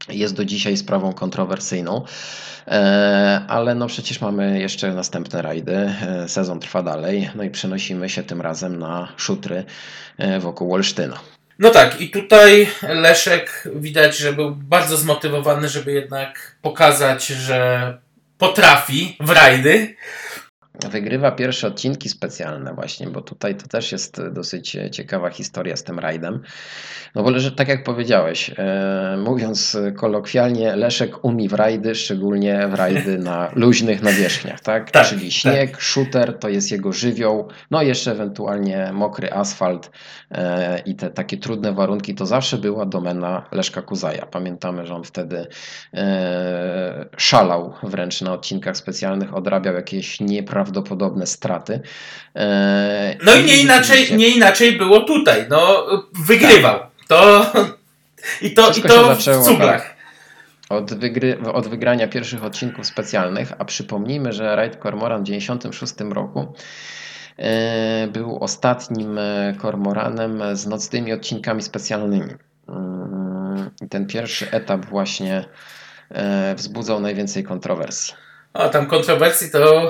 jest 0.08 0.34
do 0.34 0.44
dzisiaj 0.44 0.76
sprawą 0.76 1.12
kontrowersyjną, 1.12 2.04
e, 2.68 3.40
ale 3.48 3.74
no 3.74 3.86
przecież 3.86 4.20
mamy 4.20 4.60
jeszcze 4.60 4.94
następne 4.94 5.42
rajdy, 5.42 5.76
e, 5.76 6.28
sezon 6.28 6.60
trwa 6.60 6.82
dalej, 6.82 7.30
no 7.34 7.42
i 7.42 7.50
przenosimy 7.50 8.08
się 8.08 8.22
tym 8.22 8.40
razem 8.40 8.78
na 8.78 9.08
szutry 9.16 9.64
e, 10.18 10.40
wokół 10.40 10.74
Olsztyna. 10.74 11.18
No 11.58 11.70
tak, 11.70 12.00
i 12.00 12.10
tutaj 12.10 12.68
Leszek 12.82 13.68
widać, 13.74 14.16
że 14.16 14.32
był 14.32 14.56
bardzo 14.56 14.96
zmotywowany, 14.96 15.68
żeby 15.68 15.92
jednak 15.92 16.56
pokazać, 16.62 17.26
że 17.26 17.98
potrafi 18.38 19.16
w 19.20 19.30
rajdy. 19.30 19.96
Wygrywa 20.90 21.32
pierwsze 21.32 21.68
odcinki 21.68 22.08
specjalne 22.08 22.74
właśnie, 22.74 23.06
bo 23.06 23.20
tutaj 23.20 23.56
to 23.56 23.68
też 23.68 23.92
jest 23.92 24.20
dosyć 24.32 24.76
ciekawa 24.92 25.30
historia 25.30 25.76
z 25.76 25.84
tym 25.84 25.98
rajdem. 25.98 26.42
No 27.14 27.22
bo 27.22 27.38
że 27.38 27.52
tak 27.52 27.68
jak 27.68 27.84
powiedziałeś, 27.84 28.50
e, 28.58 29.16
mówiąc 29.24 29.76
kolokwialnie, 29.96 30.76
Leszek 30.76 31.24
umi 31.24 31.48
w 31.48 31.52
rajdy, 31.52 31.94
szczególnie 31.94 32.68
w 32.68 32.74
rajdy 32.74 33.18
na 33.18 33.50
luźnych 33.54 34.02
nawierzchniach, 34.02 34.60
tak? 34.60 34.90
tak 34.90 35.06
Czyli 35.06 35.22
tak. 35.22 35.32
śnieg, 35.32 35.70
tak. 35.70 35.80
shooter 35.80 36.38
to 36.38 36.48
jest 36.48 36.72
jego 36.72 36.92
żywioł, 36.92 37.48
no 37.70 37.82
jeszcze 37.82 38.12
ewentualnie 38.12 38.90
mokry 38.92 39.32
asfalt 39.32 39.90
e, 40.30 40.78
i 40.78 40.94
te 40.94 41.10
takie 41.10 41.36
trudne 41.36 41.72
warunki, 41.72 42.14
to 42.14 42.26
zawsze 42.26 42.58
była 42.58 42.86
domena 42.86 43.48
Leszka 43.52 43.82
Kuzaja. 43.82 44.26
Pamiętamy, 44.26 44.86
że 44.86 44.94
on 44.94 45.04
wtedy 45.04 45.46
e, 45.94 47.06
szalał 47.16 47.72
wręcz 47.82 48.20
na 48.20 48.32
odcinkach 48.32 48.76
specjalnych, 48.76 49.34
odrabiał 49.34 49.74
jakieś 49.74 50.20
nieprawdopodobne 50.20 50.65
straty. 51.26 51.80
E, 52.36 53.16
no 53.24 53.34
i 53.34 53.44
nie 53.44 53.56
inaczej, 53.56 54.16
nie 54.16 54.28
inaczej 54.28 54.72
było 54.72 55.00
tutaj, 55.00 55.46
no 55.50 55.86
wygrywał. 56.26 56.78
Tak. 56.78 56.90
To 57.08 57.46
i 58.42 58.54
to, 58.54 58.70
i 58.70 58.82
to 58.82 59.14
w 59.14 59.44
cuglach. 59.44 59.82
Tak. 59.82 59.96
Od, 60.68 60.94
wygry, 60.94 61.38
od 61.52 61.68
wygrania 61.68 62.08
pierwszych 62.08 62.44
odcinków 62.44 62.86
specjalnych, 62.86 63.52
a 63.58 63.64
przypomnijmy, 63.64 64.32
że 64.32 64.56
Raid 64.56 64.76
Cormoran 64.82 65.22
w 65.22 65.24
1996 65.24 66.14
roku 66.14 66.54
e, 67.36 68.08
był 68.08 68.38
ostatnim 68.38 69.18
e, 69.18 69.54
kormoranem 69.58 70.42
z 70.56 70.66
nocnymi 70.66 71.12
odcinkami 71.12 71.62
specjalnymi. 71.62 72.34
Mm, 72.68 73.70
I 73.82 73.88
ten 73.88 74.06
pierwszy 74.06 74.50
etap 74.50 74.86
właśnie 74.86 75.44
e, 76.10 76.54
wzbudzał 76.54 77.00
najwięcej 77.00 77.44
kontrowersji. 77.44 78.14
O, 78.58 78.68
tam 78.68 78.86
kontrowersji 78.86 79.50
to. 79.50 79.88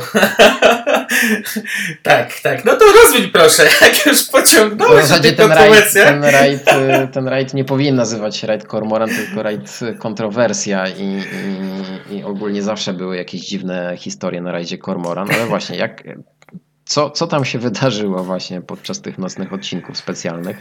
tak, 2.02 2.40
tak. 2.42 2.64
No 2.64 2.76
to 2.76 2.84
rozwiń 3.02 3.30
proszę, 3.30 3.62
jak 3.80 4.06
już 4.06 4.24
pociągnąłeś 4.24 5.04
w 5.04 5.08
zasadzie 5.08 5.32
ten 5.32 5.52
rajd, 5.52 5.92
ten, 5.92 6.24
rajd, 6.24 6.62
y, 6.68 7.08
ten 7.12 7.28
rajd 7.28 7.54
nie 7.54 7.64
powinien 7.64 7.96
nazywać 7.96 8.36
się 8.36 8.46
rajd 8.46 8.66
Kormoran, 8.66 9.08
tylko 9.08 9.42
rajd 9.42 9.80
kontrowersja 9.98 10.88
i, 10.88 11.22
i, 12.10 12.16
i, 12.16 12.24
ogólnie 12.24 12.62
zawsze 12.62 12.92
były 12.92 13.16
jakieś 13.16 13.40
dziwne 13.40 13.96
historie 13.96 14.40
na 14.40 14.52
rajdzie 14.52 14.78
Kormoran, 14.78 15.30
ale 15.30 15.46
właśnie 15.46 15.76
jak. 15.76 16.02
Co, 16.84 17.10
co 17.10 17.26
tam 17.26 17.44
się 17.44 17.58
wydarzyło 17.58 18.24
właśnie 18.24 18.60
podczas 18.60 19.00
tych 19.00 19.18
nocnych 19.18 19.52
odcinków 19.52 19.96
specjalnych? 19.96 20.56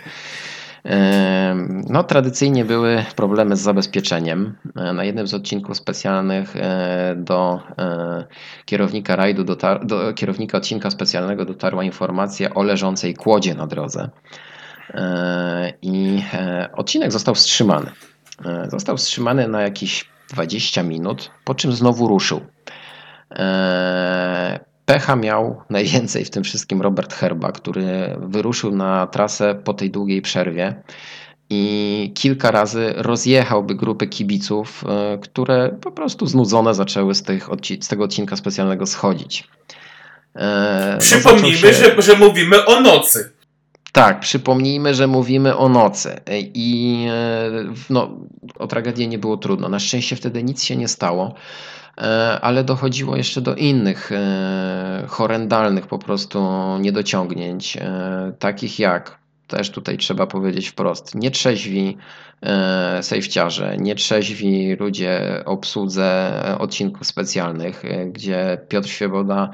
No, 1.89 2.03
tradycyjnie 2.03 2.65
były 2.65 3.05
problemy 3.15 3.55
z 3.55 3.59
zabezpieczeniem. 3.59 4.55
E, 4.75 4.93
na 4.93 5.03
jednym 5.03 5.27
z 5.27 5.33
odcinków 5.33 5.77
specjalnych 5.77 6.55
e, 6.55 7.15
do 7.17 7.59
e, 7.77 8.25
kierownika 8.65 9.15
rajdu, 9.15 9.43
dotar- 9.43 9.85
do 9.85 10.13
kierownika 10.13 10.57
odcinka 10.57 10.91
specjalnego 10.91 11.45
dotarła 11.45 11.83
informacja 11.83 12.53
o 12.53 12.63
leżącej 12.63 13.13
kłodzie 13.13 13.55
na 13.55 13.67
drodze. 13.67 14.09
I 15.81 16.23
odcinek 16.73 17.11
został 17.11 17.35
wstrzymany. 17.35 17.91
Został 18.67 18.97
wstrzymany 18.97 19.47
na 19.47 19.61
jakieś 19.61 20.09
20 20.29 20.83
minut, 20.83 21.31
po 21.43 21.55
czym 21.55 21.71
znowu 21.71 22.07
ruszył. 22.07 22.41
Pecha 24.85 25.15
miał 25.15 25.61
najwięcej 25.69 26.25
w 26.25 26.29
tym 26.29 26.43
wszystkim 26.43 26.81
Robert 26.81 27.13
Herba, 27.13 27.51
który 27.51 28.15
wyruszył 28.19 28.71
na 28.71 29.07
trasę 29.07 29.55
po 29.63 29.73
tej 29.73 29.91
długiej 29.91 30.21
przerwie 30.21 30.83
i 31.49 32.11
kilka 32.15 32.51
razy 32.51 32.93
rozjechałby 32.95 33.75
grupy 33.75 34.07
kibiców, 34.07 34.83
e, 34.87 35.17
które 35.17 35.77
po 35.81 35.91
prostu 35.91 36.27
znudzone 36.27 36.73
zaczęły 36.73 37.15
z, 37.15 37.23
tych, 37.23 37.49
z 37.81 37.87
tego 37.87 38.03
odcinka 38.03 38.35
specjalnego 38.35 38.85
schodzić. 38.85 39.47
E, 40.35 40.97
przypomnijmy, 40.99 41.57
się... 41.57 41.73
że, 41.73 42.01
że 42.01 42.15
mówimy 42.15 42.65
o 42.65 42.81
nocy. 42.81 43.31
Tak, 43.91 44.19
przypomnijmy, 44.19 44.93
że 44.93 45.07
mówimy 45.07 45.57
o 45.57 45.69
nocy 45.69 46.19
i 46.53 46.99
e, 47.11 47.51
no, 47.89 48.17
o 48.59 48.67
tragedię 48.67 49.07
nie 49.07 49.17
było 49.17 49.37
trudno. 49.37 49.69
Na 49.69 49.79
szczęście 49.79 50.15
wtedy 50.15 50.43
nic 50.43 50.63
się 50.63 50.75
nie 50.75 50.87
stało. 50.87 51.35
E, 51.97 52.39
ale 52.41 52.63
dochodziło 52.63 53.15
jeszcze 53.15 53.41
do 53.41 53.55
innych 53.55 54.11
e, 54.11 55.05
horrendalnych 55.07 55.87
po 55.87 55.99
prostu 55.99 56.49
niedociągnięć, 56.79 57.77
e, 57.77 58.33
takich 58.39 58.79
jak 58.79 59.19
też 59.47 59.71
tutaj 59.71 59.97
trzeba 59.97 60.27
powiedzieć 60.27 60.67
wprost, 60.67 61.15
nietrzeźwi 61.15 61.97
sejfciarze, 63.01 63.77
nietrzeźwi 63.77 64.75
ludzie 64.79 65.43
obsłudze 65.45 66.31
odcinków 66.59 67.07
specjalnych, 67.07 67.83
gdzie 68.11 68.57
Piotr 68.69 68.89
Świeboda 68.89 69.49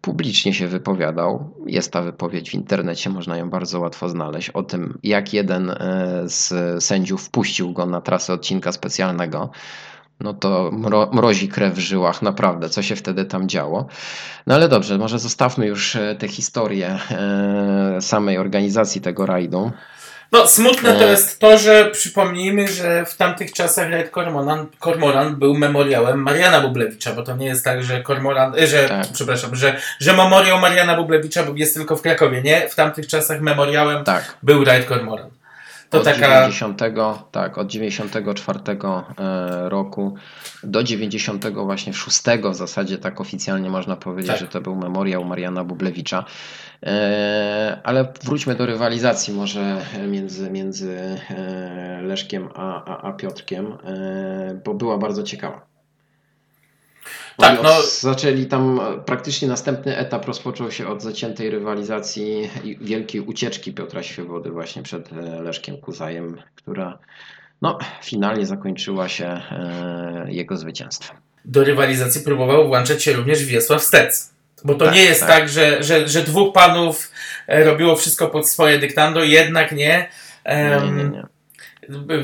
publicznie 0.00 0.54
się 0.54 0.68
wypowiadał. 0.68 1.54
Jest 1.66 1.92
ta 1.92 2.02
wypowiedź 2.02 2.50
w 2.50 2.54
internecie, 2.54 3.10
można 3.10 3.36
ją 3.36 3.50
bardzo 3.50 3.80
łatwo 3.80 4.08
znaleźć, 4.08 4.50
o 4.50 4.62
tym 4.62 4.98
jak 5.02 5.34
jeden 5.34 5.74
z 6.24 6.54
sędziów 6.84 7.24
wpuścił 7.24 7.72
go 7.72 7.86
na 7.86 8.00
trasę 8.00 8.32
odcinka 8.32 8.72
specjalnego 8.72 9.50
no 10.20 10.34
to 10.34 10.70
mro, 10.72 11.10
mrozi 11.12 11.48
krew 11.48 11.74
w 11.74 11.78
żyłach, 11.78 12.22
naprawdę, 12.22 12.68
co 12.68 12.82
się 12.82 12.96
wtedy 12.96 13.24
tam 13.24 13.48
działo. 13.48 13.86
No 14.46 14.54
ale 14.54 14.68
dobrze, 14.68 14.98
może 14.98 15.18
zostawmy 15.18 15.66
już 15.66 15.96
e, 15.96 16.16
tę 16.18 16.28
historię 16.28 16.98
e, 17.10 17.98
samej 18.00 18.38
organizacji 18.38 19.00
tego 19.00 19.26
rajdu. 19.26 19.72
No, 20.32 20.46
smutne 20.46 20.94
to 20.94 21.04
e, 21.04 21.10
jest 21.10 21.38
to, 21.38 21.58
że 21.58 21.90
przypomnijmy, 21.90 22.68
że 22.68 23.04
w 23.06 23.16
tamtych 23.16 23.52
czasach 23.52 23.90
Raid 23.90 24.10
Cormoran, 24.10 24.66
Cormoran 24.80 25.36
był 25.36 25.54
memoriałem 25.54 26.22
Mariana 26.22 26.60
Bublewicza, 26.60 27.12
bo 27.12 27.22
to 27.22 27.36
nie 27.36 27.46
jest 27.46 27.64
tak, 27.64 27.82
że 27.82 28.02
Cormoran, 28.02 28.54
że, 28.66 28.88
tak. 28.88 29.06
przepraszam, 29.12 29.56
że, 29.56 29.80
że 30.00 30.12
memoriał 30.12 30.58
Mariana 30.58 30.96
Bublewicza 30.96 31.44
jest 31.54 31.74
tylko 31.74 31.96
w 31.96 32.02
Krakowie. 32.02 32.42
Nie, 32.42 32.68
w 32.68 32.74
tamtych 32.74 33.06
czasach 33.06 33.40
memoriałem 33.40 34.04
tak. 34.04 34.36
był 34.42 34.64
Raid 34.64 34.88
Cormoran. 34.88 35.35
To 35.96 36.10
od 36.10 36.16
taka... 36.16 36.50
90, 36.50 36.82
tak, 37.32 37.58
od 37.58 37.66
94 37.66 38.60
e, 39.18 39.68
roku 39.68 40.14
do 40.62 40.82
90 40.82 41.46
właśnie 41.48 41.92
6 41.92 42.22
w 42.50 42.54
zasadzie 42.54 42.98
tak 42.98 43.20
oficjalnie 43.20 43.70
można 43.70 43.96
powiedzieć, 43.96 44.30
tak. 44.30 44.40
że 44.40 44.46
to 44.46 44.60
był 44.60 44.76
memoriał 44.76 45.24
Mariana 45.24 45.64
Bublewicza. 45.64 46.24
E, 46.82 47.80
ale 47.84 48.12
wróćmy 48.24 48.54
do 48.54 48.66
rywalizacji 48.66 49.34
może 49.34 49.76
między, 50.08 50.50
między 50.50 51.18
e, 51.30 52.02
Leszkiem 52.02 52.48
a, 52.54 52.84
a, 52.84 53.08
a 53.08 53.12
Piotrkiem, 53.12 53.78
bo 54.64 54.74
była 54.74 54.98
bardzo 54.98 55.22
ciekawa. 55.22 55.75
Tak, 57.38 57.52
Oni 57.52 57.62
no- 57.62 57.82
Zaczęli 58.00 58.46
tam, 58.46 58.80
praktycznie 59.06 59.48
następny 59.48 59.96
etap 59.96 60.26
rozpoczął 60.26 60.70
się 60.70 60.86
od 60.88 61.02
zaciętej 61.02 61.50
rywalizacji 61.50 62.50
i 62.64 62.76
wielkiej 62.80 63.20
ucieczki 63.20 63.72
Piotra 63.74 64.02
Świebody 64.02 64.50
właśnie 64.50 64.82
przed 64.82 65.12
e, 65.12 65.42
Leszkiem 65.42 65.76
Kuzajem, 65.78 66.36
która 66.54 66.98
no, 67.62 67.78
finalnie 68.02 68.46
zakończyła 68.46 69.08
się 69.08 69.26
e, 69.26 70.26
jego 70.28 70.56
zwycięstwem. 70.56 71.16
do 71.44 71.64
rywalizacji 71.64 72.20
próbował 72.20 72.66
włączać 72.68 73.02
się 73.02 73.12
również 73.12 73.44
Wiesław 73.44 73.82
Stec. 73.82 74.30
Bo 74.64 74.74
to 74.74 74.84
Tak, 74.84 74.94
nie 74.94 75.02
jest 75.04 75.20
tak. 75.20 75.28
tak, 75.30 75.48
że, 75.48 75.82
że, 75.82 76.08
że 76.08 76.22
dwóch 76.22 76.52
panów 76.54 77.10
e, 77.46 77.64
robiło 77.64 77.96
wszystko 77.96 78.28
pod 78.28 78.48
swoje 78.48 78.78
dyktando, 78.78 79.24
jednak 79.24 79.72
nie. 79.72 80.08
Nie, 80.46 80.52
Em, 80.52 80.96
nie, 80.96 81.04
nie. 81.04 81.26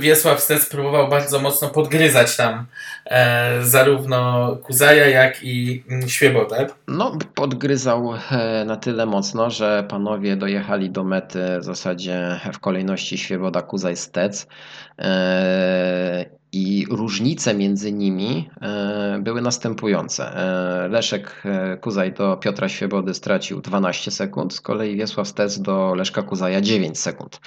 Wiesław 0.01 0.41
Stec 0.41 0.67
próbował 0.67 1.09
bardzo 1.09 1.41
mocno 1.41 1.69
podgryzać 1.69 2.37
tam 2.37 2.67
e, 3.05 3.63
zarówno 3.63 4.49
Kuzaja, 4.57 5.07
jak 5.07 5.45
i 5.45 5.85
mm, 5.91 6.09
Świebodę. 6.09 6.67
No, 6.89 7.19
podgryzał 7.35 8.15
e, 8.31 8.65
na 8.65 8.77
tyle 8.77 9.07
mocno, 9.07 9.51
że 9.51 9.85
panowie 9.89 10.37
dojechali 10.37 10.91
do 10.91 11.05
mety 11.05 11.41
w 11.61 11.65
zasadzie 11.65 12.41
w 12.53 12.59
kolejności 12.59 13.19
Świeboda, 13.19 13.63
Kuzaj, 13.63 13.97
Stec. 13.97 14.47
E, 14.99 16.42
I 16.55 16.87
różnice 16.91 17.55
między 17.55 17.93
nimi 17.93 18.51
e, 18.61 19.19
były 19.23 19.43
następujące. 19.43 20.37
E, 20.37 20.89
Leszek 20.89 21.43
e, 21.45 21.77
Kuzaj 21.77 22.13
do 22.13 22.37
Piotra 22.37 22.69
Świebody 22.69 23.15
stracił 23.15 23.61
12 23.61 24.11
sekund, 24.11 24.55
z 24.55 24.61
kolei 24.61 24.97
Wiesław 24.97 25.29
Stec 25.29 25.61
do 25.61 25.95
Leszka 25.95 26.23
Kuzaja 26.23 26.61
9 26.61 26.99
sekund. 26.99 27.41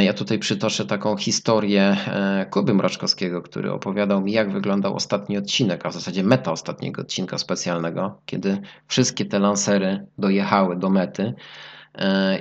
Ja 0.00 0.12
tutaj 0.12 0.38
przytoczę 0.38 0.86
taką 0.86 1.16
historię 1.16 1.96
Kuby 2.50 2.74
Mroczkowskiego, 2.74 3.42
który 3.42 3.72
opowiadał 3.72 4.20
mi, 4.20 4.32
jak 4.32 4.52
wyglądał 4.52 4.94
ostatni 4.94 5.38
odcinek, 5.38 5.86
a 5.86 5.88
w 5.88 5.94
zasadzie 5.94 6.22
meta 6.22 6.52
ostatniego 6.52 7.02
odcinka 7.02 7.38
specjalnego, 7.38 8.18
kiedy 8.26 8.58
wszystkie 8.86 9.24
te 9.24 9.38
lancery 9.38 10.06
dojechały 10.18 10.76
do 10.76 10.90
mety 10.90 11.34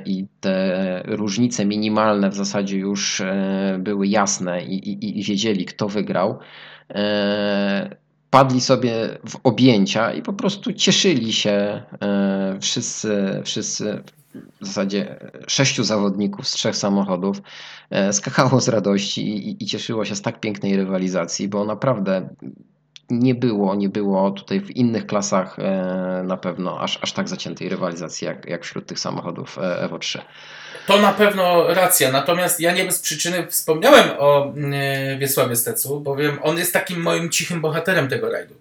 i 0.05 0.26
te 0.39 1.03
różnice 1.05 1.66
minimalne 1.66 2.30
w 2.30 2.36
zasadzie 2.36 2.78
już 2.78 3.22
e, 3.22 3.78
były 3.80 4.07
jasne 4.07 4.64
i, 4.64 4.89
i, 4.89 5.20
i 5.20 5.24
wiedzieli, 5.24 5.66
kto 5.66 5.88
wygrał. 5.88 6.39
E, 6.89 7.95
Padli 8.30 8.62
sobie 8.62 9.18
w 9.30 9.36
objęcia 9.43 10.14
i 10.14 10.22
po 10.22 10.34
prostu 10.34 10.74
cieszyli 10.74 11.34
się 11.34 11.84
e, 12.01 12.57
wszyscy, 12.62 13.41
wszyscy 13.45 14.03
w 14.62 14.66
zasadzie 14.66 15.20
sześciu 15.47 15.84
zawodników 15.84 16.47
z 16.47 16.51
trzech 16.51 16.76
samochodów 16.76 17.41
e, 17.89 18.14
skakało 18.14 18.62
z 18.62 18.68
radości 18.68 19.49
i, 19.49 19.64
i 19.64 19.66
cieszyło 19.66 20.05
się 20.05 20.16
z 20.16 20.22
tak 20.22 20.39
pięknej 20.39 20.78
rywalizacji, 20.78 21.47
bo 21.47 21.66
naprawdę 21.66 22.30
nie 23.10 23.36
było, 23.36 23.76
nie 23.76 23.89
było 23.89 24.32
tutaj 24.32 24.60
w 24.60 24.72
innych 24.72 25.07
klasach 25.07 25.60
e, 25.60 26.24
na 26.24 26.38
pewno 26.38 26.80
aż, 26.80 26.99
aż 27.01 27.14
tak 27.14 27.28
zaciętej 27.30 27.70
rywalizacji 27.70 28.28
jak, 28.28 28.45
jak 28.45 28.64
wśród 28.64 28.86
tych 28.86 28.99
samochodów 28.99 29.57
e, 29.57 29.82
Evo 29.82 29.99
3. 29.99 30.22
To 30.88 30.97
na 30.97 31.14
pewno 31.14 31.74
racja, 31.74 32.12
natomiast 32.12 32.60
ja 32.60 32.72
nie 32.72 32.86
bez 32.86 32.99
przyczyny 32.99 33.47
wspomniałem 33.47 34.10
o 34.20 34.53
e, 34.74 35.18
Wiesławie 35.18 35.55
Stecu, 35.55 35.99
bowiem 35.99 36.39
on 36.41 36.57
jest 36.57 36.74
takim 36.74 37.01
moim 37.01 37.30
cichym 37.30 37.62
bohaterem 37.62 38.07
tego 38.07 38.32
rajdu. 38.32 38.55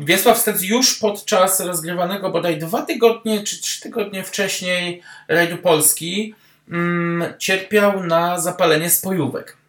Wiesław 0.00 0.38
Stec 0.38 0.62
już 0.62 0.98
podczas 0.98 1.60
rozgrywanego 1.60 2.30
bodaj 2.30 2.58
dwa 2.58 2.82
tygodnie 2.82 3.42
czy 3.42 3.60
trzy 3.60 3.80
tygodnie 3.80 4.24
wcześniej 4.24 5.02
rajdu 5.28 5.56
Polski 5.56 6.34
mm, 6.70 7.34
cierpiał 7.38 8.04
na 8.04 8.38
zapalenie 8.38 8.90
spojówek. 8.90 9.61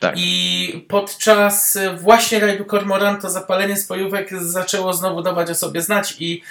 Tak. 0.00 0.14
I 0.16 0.86
podczas 0.88 1.76
e, 1.76 1.96
właśnie 1.96 2.40
rajdu 2.40 2.64
Kormoran 2.64 3.20
to 3.20 3.30
zapalenie 3.30 3.76
spojówek 3.76 4.30
zaczęło 4.40 4.94
znowu 4.94 5.22
dawać 5.22 5.50
o 5.50 5.54
sobie 5.54 5.82
znać 5.82 6.14
i 6.18 6.42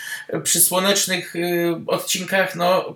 przy 0.44 0.60
słonecznych 0.62 1.36
y, 1.36 1.76
odcinkach, 1.88 2.56
no 2.56 2.96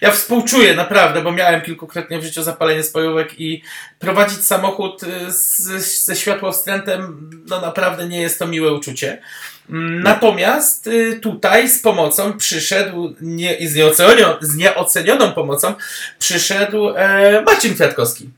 ja 0.00 0.10
współczuję 0.10 0.74
naprawdę, 0.74 1.22
bo 1.22 1.32
miałem 1.32 1.62
kilkukrotnie 1.62 2.18
w 2.18 2.24
życiu 2.24 2.42
zapalenie 2.42 2.82
spojówek 2.82 3.40
i 3.40 3.62
prowadzić 3.98 4.44
samochód 4.44 5.02
y, 5.02 5.32
z, 5.32 5.58
ze 6.04 6.16
światłowstrętem, 6.16 7.30
no 7.48 7.60
naprawdę 7.60 8.08
nie 8.08 8.20
jest 8.20 8.38
to 8.38 8.46
miłe 8.46 8.72
uczucie. 8.72 9.22
Mm, 9.70 10.02
Natomiast 10.02 10.86
y, 10.86 11.20
tutaj 11.22 11.68
z 11.68 11.82
pomocą 11.82 12.38
przyszedł 12.38 13.14
nie, 13.20 13.54
i 13.54 13.66
z, 13.66 13.74
nieocenioną, 13.74 14.34
z 14.40 14.56
nieocenioną 14.56 15.32
pomocą 15.32 15.74
przyszedł 16.18 16.88
e, 16.88 17.42
Marcin 17.42 17.74
Kwiatkowski, 17.74 18.30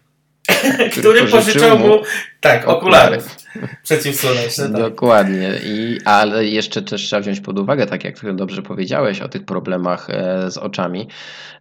który 0.92 1.20
pożyczył 1.20 1.40
pożyczał 1.40 1.78
mu 1.78 2.02
tak, 2.42 2.68
okulary. 2.68 3.16
okularów 3.16 3.36
przeciwsłoneczne. 3.84 4.64
Tak. 4.64 4.80
Dokładnie. 4.80 5.52
I, 5.64 5.98
ale 6.04 6.46
jeszcze 6.46 6.82
też 6.82 7.02
trzeba 7.02 7.22
wziąć 7.22 7.40
pod 7.40 7.58
uwagę, 7.58 7.86
tak 7.86 8.04
jak 8.04 8.34
dobrze 8.34 8.62
powiedziałeś, 8.62 9.20
o 9.20 9.28
tych 9.28 9.44
problemach 9.44 10.10
e, 10.10 10.50
z 10.50 10.56
oczami. 10.56 11.08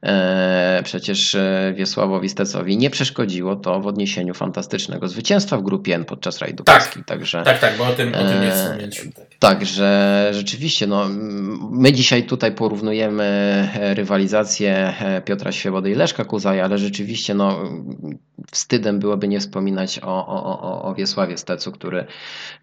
E, 0.03 0.81
Przecież 0.83 1.35
e, 1.35 1.73
Wiesławowi 1.77 2.29
Stecowi 2.29 2.77
nie 2.77 2.89
przeszkodziło 2.89 3.55
to 3.55 3.79
w 3.79 3.87
odniesieniu 3.87 4.33
fantastycznego 4.33 5.07
zwycięstwa 5.07 5.57
w 5.57 5.63
grupie 5.63 5.95
N 5.95 6.05
podczas 6.05 6.39
rajdu 6.39 6.63
Tak. 6.63 6.77
Polski. 6.77 7.03
Także 7.03 7.43
Tak, 7.43 7.59
tak, 7.59 7.77
bo 7.77 7.87
o 7.87 7.91
tym, 7.91 8.15
o 8.15 8.17
tym 8.17 8.41
nie 8.41 8.51
wspomnieliśmy. 8.51 9.11
Tak. 9.11 9.25
Także 9.39 10.29
rzeczywiście, 10.33 10.87
no, 10.87 11.05
my 11.71 11.93
dzisiaj 11.93 12.23
tutaj 12.23 12.51
porównujemy 12.51 13.67
rywalizację 13.93 14.93
Piotra 15.25 15.51
Świebody 15.51 15.91
i 15.91 15.95
Leszka 15.95 16.25
Kuzaja, 16.25 16.65
ale 16.65 16.77
rzeczywiście 16.77 17.33
no, 17.33 17.59
wstydem 18.51 18.99
byłoby 18.99 19.27
nie 19.27 19.39
wspominać 19.39 19.99
o, 19.99 20.27
o, 20.27 20.45
o, 20.45 20.61
o 20.71 20.95
Wiesławie 20.95 21.37
Stecu, 21.37 21.71
który 21.71 22.05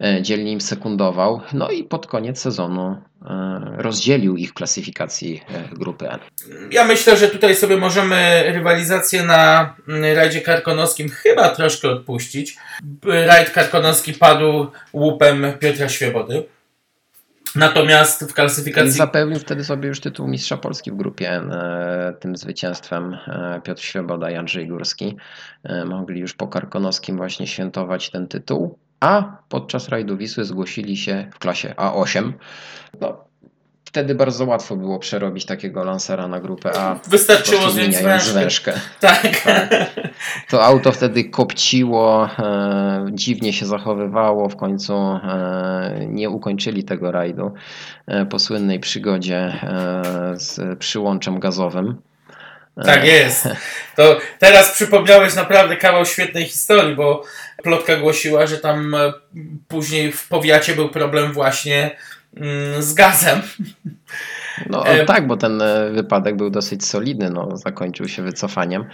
e, 0.01 0.21
dzielnie 0.21 0.51
im 0.51 0.61
sekundował. 0.61 1.41
No 1.53 1.69
i 1.69 1.83
pod 1.83 2.07
koniec 2.07 2.39
sezonu 2.39 3.01
e, 3.21 3.27
rozdzielił 3.77 4.37
ich 4.37 4.53
klasyfikacji 4.53 5.41
e, 5.49 5.75
grupy 5.75 6.09
N. 6.09 6.19
Ja 6.71 6.85
myślę, 6.85 7.17
że 7.17 7.27
tutaj 7.27 7.55
sobie 7.55 7.77
możemy 7.77 8.43
rywalizację 8.45 9.23
na 9.23 9.73
mm, 9.87 10.15
rajdzie 10.15 10.41
karkonoskim 10.41 11.09
chyba 11.09 11.49
troszkę 11.49 11.89
odpuścić. 11.89 12.57
Rajd 13.05 13.49
karkonoski 13.49 14.13
padł 14.13 14.67
łupem 14.93 15.53
Piotra 15.59 15.89
Świebody. 15.89 16.43
Natomiast 17.55 18.25
w 18.25 18.31
I 18.31 18.33
klasyfikacji 18.33 18.91
zapewnił 18.91 19.39
wtedy 19.39 19.63
sobie 19.63 19.87
już 19.87 19.99
tytuł 19.99 20.27
mistrza 20.27 20.57
Polski 20.57 20.91
w 20.91 20.95
grupie 20.95 21.31
e, 21.31 22.13
tym 22.19 22.35
zwycięstwem 22.35 23.13
e, 23.13 23.61
Piotr 23.63 23.81
Świeboda 23.81 24.31
i 24.31 24.35
Andrzej 24.35 24.67
Górski. 24.67 25.17
E, 25.63 25.85
Mogli 25.85 26.19
już 26.19 26.33
po 26.33 26.47
Karkonoskim 26.47 27.17
właśnie 27.17 27.47
świętować 27.47 28.09
ten 28.09 28.27
tytuł, 28.27 28.77
a 28.99 29.37
podczas 29.49 29.89
rajdu 29.89 30.17
Wisły 30.17 30.45
zgłosili 30.45 30.97
się 30.97 31.27
w 31.33 31.39
klasie 31.39 31.73
A8. 31.77 32.33
No, 33.01 33.28
wtedy 33.89 34.15
bardzo 34.15 34.45
łatwo 34.45 34.75
było 34.75 34.99
przerobić 34.99 35.45
takiego 35.45 35.83
lansera 35.83 36.27
na 36.27 36.39
grupę 36.39 36.71
A. 36.79 36.99
wystarczyło 37.07 37.69
zmienić 37.69 37.97
wężkę. 37.97 38.33
wężkę. 38.33 38.73
Tak. 38.99 39.27
To 40.49 40.63
auto 40.65 40.91
wtedy 40.91 41.23
kopciło, 41.23 42.29
e, 42.39 43.05
dziwnie 43.11 43.53
się 43.53 43.65
zachowywało, 43.65 44.49
w 44.49 44.55
końcu 44.55 44.93
e, 44.93 46.05
nie 46.07 46.29
ukończyli 46.29 46.83
tego 46.83 47.11
rajdu 47.11 47.53
e, 48.07 48.25
po 48.25 48.39
słynnej 48.39 48.79
przygodzie 48.79 49.37
e, 49.37 49.53
z 50.35 50.79
przyłączem 50.79 51.39
gazowym. 51.39 52.01
E, 52.77 52.83
Tak 52.83 53.05
jest. 53.05 53.47
To 53.95 54.17
teraz 54.39 54.71
przypomniałeś 54.71 55.35
naprawdę 55.35 55.77
kawał 55.77 56.05
świetnej 56.05 56.45
historii, 56.45 56.95
bo 56.95 57.23
plotka 57.63 57.95
głosiła, 57.97 58.47
że 58.47 58.57
tam 58.57 58.95
e, 58.95 59.13
później 59.67 60.11
w 60.11 60.27
powiacie 60.27 60.75
był 60.75 60.89
problem 60.89 61.33
właśnie 61.33 61.95
z 62.79 62.93
gazem. 62.93 63.41
No 64.69 64.85
E, 64.85 65.05
tak, 65.05 65.27
bo 65.27 65.37
ten 65.37 65.61
e, 65.61 65.89
wypadek 65.91 66.37
był 66.37 66.49
dosyć 66.49 66.85
solidny, 66.85 67.29
no, 67.29 67.57
zakończył 67.57 68.07
się 68.07 68.21
wycofaniem, 68.23 68.85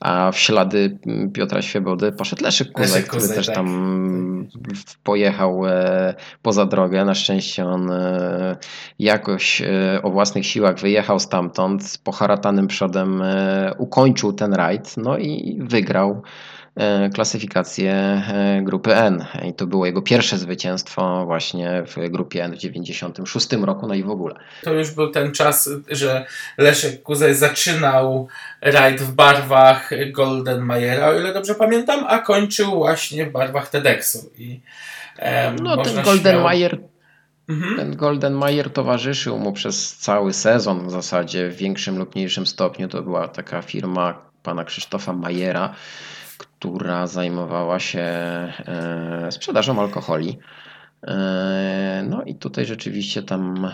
a 0.00 0.32
w 0.32 0.38
ślady 0.38 0.98
m, 1.06 1.30
Piotra 1.32 1.62
Świebody 1.62 2.12
poszedł 2.12 2.44
Leszek 2.44 2.72
Kuzaj, 2.72 2.90
Leszek 2.90 3.06
który 3.06 3.20
Kuzaj, 3.20 3.36
też 3.36 3.46
tak. 3.46 3.54
tam 3.54 4.48
pojechał 5.02 5.66
e, 5.66 6.14
poza 6.42 6.66
drogę. 6.66 7.04
Na 7.04 7.14
szczęście 7.14 7.66
on 7.66 7.92
jakoś 8.98 9.62
o 10.02 10.10
własnych 10.10 10.46
siłach 10.46 10.78
wyjechał 10.78 11.20
stamtąd, 11.20 11.86
z 11.86 11.98
poharatanym 11.98 12.66
przodem 12.66 13.22
ukończył 13.78 14.32
ten 14.32 14.54
rajd, 14.54 14.96
no 14.96 15.18
i 15.18 15.58
wygrał 15.62 16.22
klasyfikację 17.14 17.92
e, 17.92 18.60
grupy 18.64 18.94
N. 18.96 19.24
I 19.48 19.54
to 19.54 19.66
było 19.66 19.86
jego 19.86 20.02
pierwsze 20.02 20.38
zwycięstwo 20.38 21.26
właśnie 21.26 21.82
w 21.86 22.08
grupie 22.10 22.44
N 22.44 22.54
w 22.54 22.58
96 22.58 23.52
roku, 23.52 23.86
no 23.86 23.94
i 23.94 24.02
w 24.02 24.10
ogóle. 24.10 24.34
To 24.62 24.72
już 24.72 24.90
był 24.90 25.10
ten 25.10 25.32
czas, 25.32 25.70
że 25.90 26.26
Leszek 26.58 27.02
Kuzaj 27.02 27.34
zaczynał 27.34 28.28
rajd 28.60 29.00
w 29.00 29.12
barwach 29.12 29.90
Golden 30.12 30.60
Mayera, 30.60 31.06
o 31.08 31.14
ile 31.20 31.34
dobrze 31.34 31.54
pamiętam, 31.54 32.04
a 32.08 32.18
kończył 32.18 32.70
właśnie 32.70 33.26
w 33.26 33.32
barwach 33.32 33.68
TEDxu. 33.68 34.30
I, 34.38 34.60
em, 35.18 35.56
No 35.62 35.76
ten 35.76 36.02
Golden 36.02 36.32
śmiało- 36.34 36.44
Mayer, 36.44 36.78
Mhm. 37.48 37.76
ten 37.76 37.96
Golden 37.96 38.32
Mayer 38.34 38.70
towarzyszył 38.72 39.38
mu 39.38 39.52
przez 39.52 39.96
cały 39.96 40.32
sezon 40.32 40.86
w 40.86 40.90
zasadzie 40.90 41.48
w 41.48 41.56
większym 41.56 41.98
lub 41.98 42.14
mniejszym 42.14 42.46
stopniu. 42.46 42.88
To 42.88 43.02
była 43.02 43.28
taka 43.28 43.62
firma 43.62 44.14
pana 44.42 44.64
Krzysztofa 44.64 45.12
Majera, 45.12 45.74
która 46.60 47.06
zajmowała 47.06 47.80
się 47.80 48.00
e, 48.00 49.28
sprzedażą 49.30 49.80
alkoholi. 49.80 50.38
No 52.08 52.22
i 52.22 52.34
tutaj 52.34 52.66
rzeczywiście 52.66 53.22
tam 53.22 53.72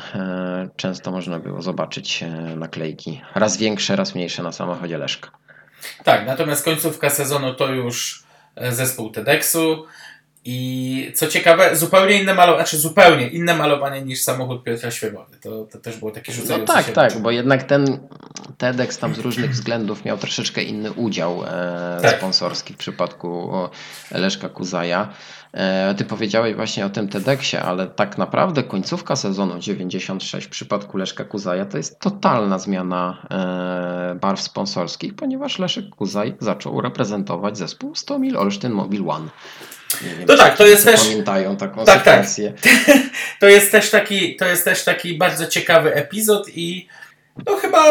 często 0.77 1.11
można 1.11 1.39
było 1.39 1.63
zobaczyć 1.63 2.25
naklejki 2.57 3.21
raz 3.35 3.57
większe, 3.57 3.97
raz 3.97 4.15
mniejsze 4.15 4.43
na 4.43 4.53
samochodzie 4.53 4.99
Leszka. 4.99 5.31
Tak, 6.05 6.27
natomiast 6.27 6.65
końcówka 6.65 7.11
sezonu 7.11 7.55
to 7.55 7.69
już 7.69 8.25
zespół 8.71 9.11
TEDxu. 9.11 9.87
I 10.49 11.13
co 11.15 11.27
ciekawe, 11.27 11.77
zupełnie 11.77 12.23
inne 12.23 12.35
malowanie, 12.35 12.67
znaczy 12.67 12.79
zupełnie 12.79 13.29
inne 13.29 13.55
malowanie 13.55 14.03
niż 14.03 14.23
samochód 14.23 14.65
Piotra 14.65 14.91
Świebody. 14.91 15.37
To, 15.43 15.65
to 15.65 15.79
też 15.79 15.97
było 15.97 16.11
takie 16.11 16.33
rzucenie. 16.33 16.59
No 16.59 16.65
tak, 16.65 16.91
tak, 16.91 17.19
bo 17.19 17.31
jednak 17.31 17.63
ten 17.63 17.99
TEDx 18.59 18.99
tam 18.99 19.15
z 19.15 19.19
różnych 19.19 19.51
względów 19.51 20.05
miał 20.05 20.19
troszeczkę 20.19 20.63
inny 20.63 20.93
udział 20.93 21.45
e, 21.45 21.99
tak. 22.03 22.17
sponsorski 22.19 22.75
w 22.75 22.77
przypadku 22.77 23.53
Leszka 24.11 24.49
Kuzaja. 24.49 25.09
E, 25.53 25.95
ty 25.95 26.05
powiedziałeś 26.05 26.55
właśnie 26.55 26.87
o 26.87 26.91
tym 26.91 27.09
TEDxie, 27.09 27.63
ale 27.63 27.87
tak 27.87 28.19
naprawdę 28.19 28.63
końcówka 28.63 29.17
sezonu 29.17 29.59
96 29.59 30.47
w 30.47 30.51
przypadku 30.51 30.99
Leszka 30.99 31.25
Kuzaja 31.25 31.67
to 31.67 31.77
jest 31.77 32.01
totalna 32.01 32.59
zmiana 32.59 33.27
e, 33.31 34.19
barw 34.21 34.41
sponsorskich, 34.41 35.15
ponieważ 35.15 35.59
Leszek 35.59 35.89
Kuzaj 35.89 36.35
zaczął 36.41 36.81
reprezentować 36.81 37.59
zespół 37.59 37.95
100 37.95 38.19
mil 38.19 38.37
Olsztyn 38.37 38.73
Mobile 38.73 39.09
One. 39.09 39.29
Nie 40.21 40.27
to 40.27 40.37
tak, 40.37 40.57
to 40.57 40.67
jest 40.67 40.85
też. 40.85 41.01
Pamiętają 41.01 41.57
taką 41.57 41.85
tak, 41.85 42.03
tak. 42.03 42.29
sytuację. 42.29 42.53
Tak. 42.63 42.97
To 43.41 43.49
jest 43.49 43.73
też 43.73 43.91
taki, 43.91 44.37
to 44.37 44.47
jest 44.47 44.65
też 44.65 44.85
taki 44.85 45.19
bardzo 45.19 45.47
ciekawy 45.47 45.95
epizod 45.95 46.49
i 46.49 46.89
no 47.47 47.57
chyba 47.57 47.85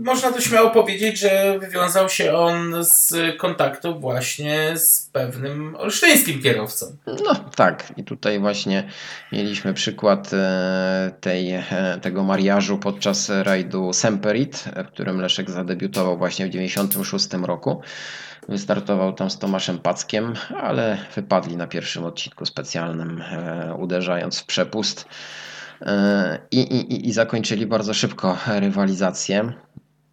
można 0.00 0.32
to 0.32 0.40
śmiało 0.40 0.70
powiedzieć, 0.70 1.18
że 1.18 1.58
wywiązał 1.58 2.08
się 2.08 2.34
on 2.34 2.84
z 2.84 3.14
kontaktu 3.38 4.00
właśnie 4.00 4.72
z 4.76 5.10
pewnym 5.12 5.76
olsztyńskim 5.76 6.42
kierowcą. 6.42 6.96
No 7.06 7.34
tak, 7.56 7.92
i 7.96 8.04
tutaj 8.04 8.40
właśnie 8.40 8.88
mieliśmy 9.32 9.74
przykład 9.74 10.30
e, 10.32 11.10
tej, 11.20 11.52
e, 11.52 11.64
tego 12.02 12.24
mariażu 12.24 12.78
podczas 12.78 13.30
rajdu 13.42 13.92
Semperit, 13.92 14.64
w 14.84 14.88
którym 14.88 15.20
Leszek 15.20 15.50
zadebiutował 15.50 16.18
właśnie 16.18 16.46
w 16.46 16.50
1996 16.50 17.46
roku. 17.46 17.82
Wystartował 18.50 19.12
tam 19.12 19.30
z 19.30 19.38
Tomaszem 19.38 19.78
Packiem, 19.78 20.34
ale 20.62 20.98
wypadli 21.14 21.56
na 21.56 21.66
pierwszym 21.66 22.04
odcinku 22.04 22.46
specjalnym, 22.46 23.22
e, 23.22 23.74
uderzając 23.74 24.38
w 24.38 24.46
przepust. 24.46 25.08
E, 25.82 26.38
I, 26.50 26.60
i, 26.60 27.08
I 27.08 27.12
zakończyli 27.12 27.66
bardzo 27.66 27.94
szybko 27.94 28.36
rywalizację. 28.46 29.52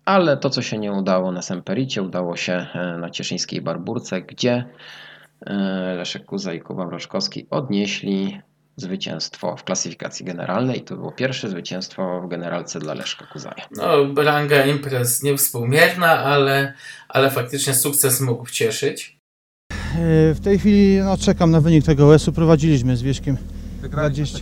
Ale 0.05 0.37
to, 0.37 0.49
co 0.49 0.61
się 0.61 0.77
nie 0.77 0.91
udało 0.91 1.31
na 1.31 1.41
Sempericie, 1.41 2.03
udało 2.03 2.35
się 2.35 2.53
e, 2.53 2.97
na 2.97 3.09
Cieszyńskiej 3.09 3.61
Barburce, 3.61 4.21
gdzie 4.21 4.65
Leszek 5.95 6.25
Kuza 6.25 6.53
i 6.53 6.59
Kuba 6.59 6.85
Mroczkowski 6.85 7.47
odnieśli 7.49 8.41
zwycięstwo 8.77 9.55
w 9.57 9.63
klasyfikacji 9.63 10.25
generalnej. 10.25 10.81
To 10.81 10.95
było 10.95 11.11
pierwsze 11.11 11.49
zwycięstwo 11.49 12.21
w 12.21 12.29
generalce 12.29 12.79
dla 12.79 12.93
Leszka 12.93 13.25
Kuzaja. 13.25 13.67
No, 13.71 14.23
ranga 14.23 14.65
imprez 14.65 15.23
niewspółmierna, 15.23 16.19
ale, 16.19 16.73
ale 17.09 17.31
faktycznie 17.31 17.73
sukces 17.73 18.21
mógł 18.21 18.49
cieszyć. 18.49 19.17
E, 19.71 20.33
w 20.33 20.39
tej 20.43 20.59
chwili 20.59 20.97
no, 20.97 21.17
czekam 21.17 21.51
na 21.51 21.61
wynik 21.61 21.85
tego 21.85 22.09
OS-u. 22.09 22.33
Prowadziliśmy 22.33 22.97
z 22.97 23.01
Wieśkiem 23.01 23.37
20, 23.83 24.39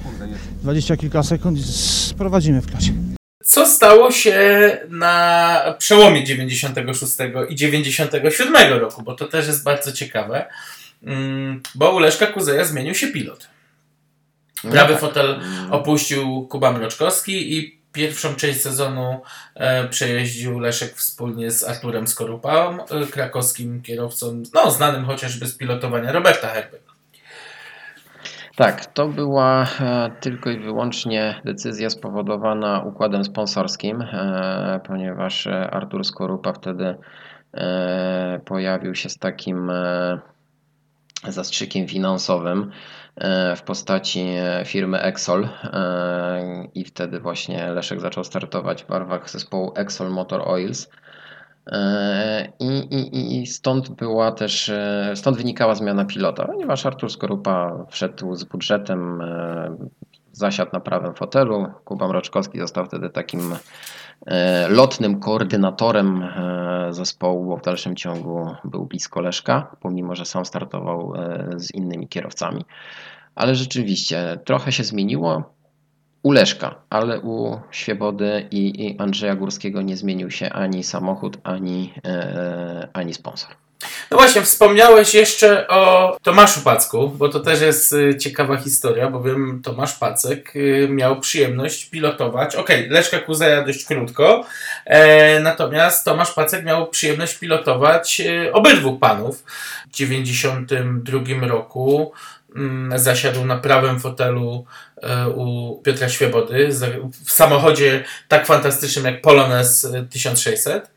20 0.62 0.98
kilka 0.98 1.24
sekund 1.24 1.58
i 1.58 1.64
sprowadzimy 1.64 2.62
w 2.62 2.68
klasie. 2.68 2.94
Co 3.44 3.66
stało 3.66 4.12
się 4.12 4.38
na 4.90 5.76
przełomie 5.78 6.24
96 6.24 7.14
i 7.50 7.56
97 7.56 8.80
roku, 8.80 9.04
bo 9.04 9.16
to 9.16 9.26
też 9.28 9.48
jest 9.48 9.64
bardzo 9.64 9.92
ciekawe, 9.92 10.46
mm, 11.04 11.62
bo 11.76 11.96
u 11.96 12.00
Leszka 12.00 12.28
Kuzeja 12.28 12.66
zmienił 12.66 12.96
się 12.96 13.08
pilot. 13.08 13.55
No 14.64 14.72
Prawy 14.72 14.94
tak. 14.94 15.02
fotel 15.02 15.40
opuścił 15.72 16.48
Kuba 16.48 16.72
Mroczkowski 16.72 17.58
i 17.58 17.80
pierwszą 17.92 18.36
część 18.36 18.62
sezonu 18.62 19.22
e, 19.56 19.88
przejeździł 19.88 20.60
Leszek 20.60 20.96
wspólnie 20.96 21.52
z 21.52 21.64
Arturem 21.64 22.08
Skorupą, 22.08 22.50
e, 22.86 23.06
krakowskim 23.12 23.82
kierowcą, 23.82 24.44
no 24.54 24.72
znanym 24.72 25.06
chociażby 25.06 25.48
z 25.48 25.58
pilotowania 25.58 26.12
Roberta 26.12 26.48
Herbert. 26.48 26.86
Tak, 28.56 28.86
to 28.86 29.08
była 29.08 29.68
e, 29.80 30.12
tylko 30.22 30.50
i 30.50 30.60
wyłącznie 30.60 31.42
decyzja 31.46 31.90
spowodowana 31.90 32.80
układem 32.80 33.24
sponsorskim, 33.24 34.02
e, 34.02 34.80
ponieważ 34.88 35.48
e, 35.48 35.72
Artur 35.72 36.06
Skorupa 36.06 36.54
wtedy 36.54 36.96
pojawił 38.46 38.96
się 38.96 39.10
z 39.10 39.18
takim 39.18 39.72
zastrzykiem 41.28 41.88
finansowym 41.88 42.72
w 43.56 43.62
postaci 43.62 44.26
firmy 44.66 45.02
Exol 45.02 45.50
i 46.74 46.86
wtedy 46.86 47.20
właśnie 47.20 47.72
Leszek 47.72 48.02
zaczął 48.02 48.24
startować 48.24 48.84
w 48.84 48.88
barwach 48.88 49.30
zespołu 49.30 49.74
Exol 49.76 50.12
Motor 50.12 50.50
Oils. 50.50 50.90
E, 51.68 52.54
I, 52.60 52.78
i, 52.78 53.42
I 53.42 53.48
stąd 53.48 53.90
była 53.90 54.32
też, 54.32 54.70
e, 54.70 55.12
stąd 55.16 55.38
wynikała 55.38 55.76
zmiana 55.76 56.06
pilota, 56.06 56.46
ponieważ 56.46 56.86
Artur 56.86 57.12
Skorupa 57.12 57.86
wszedł 57.90 58.36
z 58.36 58.44
budżetem, 58.44 59.22
e, 59.22 59.78
zasiadł 60.32 60.72
na 60.74 60.80
prawym 60.80 61.14
fotelu. 61.14 61.68
Kuba 61.86 62.08
Mroczkowski 62.08 62.60
został 62.60 62.86
wtedy 62.86 63.10
takim 63.10 63.56
lotnym 64.70 65.20
koordynatorem 65.20 66.28
zespołu, 66.90 67.46
bo 67.46 67.58
w 67.58 67.62
dalszym 67.62 67.96
ciągu 67.96 68.56
był 68.64 68.86
blisko 68.86 69.22
Leszka, 69.22 69.76
pomimo 69.80 70.16
że 70.16 70.26
sam 70.26 70.46
startował 70.46 71.14
z 71.56 71.74
innymi 71.74 72.08
kierowcami. 72.08 72.66
Ale 73.36 73.56
rzeczywiście 73.56 74.40
trochę 74.46 74.72
się 74.72 74.84
zmieniło 74.84 75.56
u 76.26 76.32
Leszka, 76.32 76.76
ale 76.90 77.20
u 77.22 77.60
Świebody 77.72 78.48
i, 78.52 78.96
Andrzeja 79.00 79.36
Górskiego 79.36 79.82
nie 79.82 79.98
zmienił 79.98 80.32
się 80.32 80.50
ani 80.50 80.84
samochód, 80.84 81.38
ani, 81.44 81.94
e, 82.06 82.88
ani 82.94 83.14
sponsor. 83.14 83.50
No 84.12 84.18
właśnie, 84.18 84.42
wspomniałeś 84.42 85.14
jeszcze 85.14 85.68
o 85.68 86.18
Tomaszu 86.24 86.62
Packu, 86.62 87.10
bo 87.10 87.30
to 87.30 87.40
też 87.40 87.62
jest 87.62 87.94
y, 87.94 88.18
ciekawa 88.18 88.58
historia, 88.58 89.10
bowiem 89.10 89.62
Tomasz 89.64 89.94
Pacek 89.94 90.56
y, 90.56 90.88
miał 90.90 91.20
przyjemność 91.20 91.86
pilotować. 91.86 92.56
Okej, 92.56 92.80
okay, 92.80 92.92
Leszka 92.92 93.20
Kuzeja 93.20 93.64
dość 93.64 93.86
krótko, 93.86 94.46
e, 94.86 95.40
natomiast 95.40 96.06
Tomasz 96.06 96.32
Pacek 96.32 96.66
miał 96.66 96.88
przyjemność 96.88 97.38
pilotować 97.38 98.22
y, 98.22 98.54
obydwu 98.54 99.00
panów. 99.00 99.44
W 99.90 99.98
1992 99.98 101.48
roku 101.48 102.14
mm, 102.56 103.00
zasiadł 103.00 103.46
na 103.46 103.58
prawym 103.58 104.00
fotelu 104.00 104.66
E, 105.06 105.30
u 105.30 105.82
Piotra 105.84 106.10
Świebody 106.10 106.70
w 107.26 107.32
samochodzie 107.32 108.04
tak 108.28 108.46
fantastycznym 108.46 109.06
jak 109.06 109.22
Polones 109.22 109.88
1600, 110.10 110.92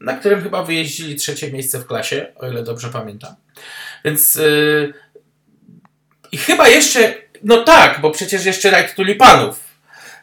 na 0.00 0.16
którym 0.16 0.42
chyba 0.42 0.62
wyjeździli 0.62 1.16
trzecie 1.16 1.52
miejsce 1.52 1.78
w 1.78 1.86
klasie, 1.86 2.26
o 2.36 2.48
ile 2.48 2.62
dobrze 2.62 2.88
pamiętam. 2.88 3.34
Więc 4.04 4.34
yy, 4.34 4.92
i 6.32 6.38
chyba 6.38 6.68
jeszcze, 6.68 7.14
no 7.42 7.64
tak, 7.64 8.00
bo 8.00 8.10
przecież 8.10 8.44
jeszcze 8.44 8.70
rajd 8.70 8.94
tulipanów 8.94 9.64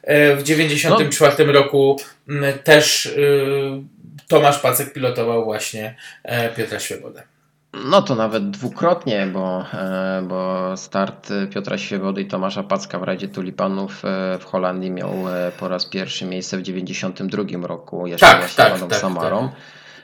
yy, 0.07 0.35
w 0.35 0.43
94 0.43 1.45
no. 1.45 1.51
roku 1.51 1.99
yy, 2.27 2.53
też 2.53 3.09
Tomasz 4.27 4.59
Pacek 4.59 4.93
pilotował 4.93 5.43
właśnie 5.45 5.95
Piotra 6.55 6.79
Świebodę. 6.79 7.23
No 7.85 8.01
to 8.01 8.15
nawet 8.15 8.49
dwukrotnie, 8.49 9.27
bo, 9.33 9.65
e, 9.73 10.21
bo 10.27 10.71
start 10.77 11.29
Piotra 11.53 11.77
Świewody 11.77 12.21
i 12.21 12.25
Tomasza 12.25 12.63
Packa 12.63 12.99
w 12.99 13.03
Radzie 13.03 13.27
Tulipanów 13.27 14.05
e, 14.05 14.37
w 14.39 14.45
Holandii 14.45 14.91
miał 14.91 15.09
e, 15.09 15.51
po 15.59 15.67
raz 15.67 15.85
pierwszy 15.85 16.25
miejsce 16.25 16.57
w 16.57 16.61
1992 16.61 17.67
roku, 17.67 18.07
jeszcze 18.07 18.25
tak, 18.25 18.39
właśnie 18.39 18.63
tak, 18.63 18.79
tak, 18.79 18.99
Samarą. 18.99 19.49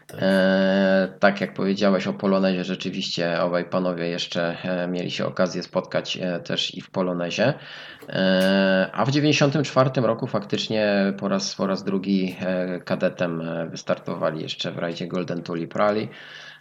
Tak. 0.07 0.19
E, 0.21 1.13
tak 1.19 1.41
jak 1.41 1.53
powiedziałeś 1.53 2.07
o 2.07 2.13
Polonezie, 2.13 2.63
rzeczywiście 2.63 3.41
obaj 3.41 3.65
panowie 3.65 4.07
jeszcze 4.07 4.57
mieli 4.87 5.11
się 5.11 5.25
okazję 5.25 5.63
spotkać 5.63 6.19
też 6.43 6.75
i 6.75 6.81
w 6.81 6.89
Polonezie. 6.89 7.53
E, 8.09 8.89
a 8.93 9.05
w 9.05 9.07
1994 9.07 10.07
roku 10.07 10.27
faktycznie 10.27 11.13
po 11.19 11.27
raz, 11.27 11.55
po 11.55 11.67
raz 11.67 11.83
drugi 11.83 12.35
kadetem 12.85 13.43
wystartowali 13.69 14.41
jeszcze 14.41 14.71
w 14.71 14.77
rajdzie 14.77 15.07
Golden 15.07 15.43
Tulip 15.43 15.75
Rally. 15.75 16.07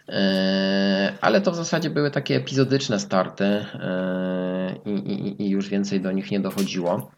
E, 0.09 1.13
ale 1.21 1.41
to 1.41 1.51
w 1.51 1.55
zasadzie 1.55 1.89
były 1.89 2.11
takie 2.11 2.35
epizodyczne 2.35 2.99
starty 2.99 3.45
e, 3.45 4.75
i, 4.85 4.89
i, 4.89 5.41
i 5.43 5.49
już 5.49 5.69
więcej 5.69 6.01
do 6.01 6.11
nich 6.11 6.31
nie 6.31 6.39
dochodziło. 6.39 7.11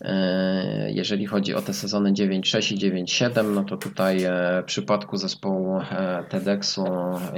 E, 0.00 0.90
jeżeli 0.90 1.26
chodzi 1.26 1.54
o 1.54 1.62
te 1.62 1.74
sezony 1.74 2.12
9.6 2.12 2.74
i 2.74 3.04
9.7, 3.04 3.54
no 3.54 3.64
to 3.64 3.76
tutaj 3.76 4.18
w 4.62 4.64
przypadku 4.64 5.16
zespołu 5.16 5.80
TEDxu 6.28 6.84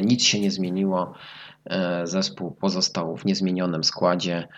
nic 0.02 0.24
się 0.24 0.40
nie 0.40 0.50
zmieniło. 0.50 1.14
Zespół 2.04 2.50
pozostał 2.50 3.16
w 3.16 3.24
niezmienionym 3.24 3.84
składzie. 3.84 4.48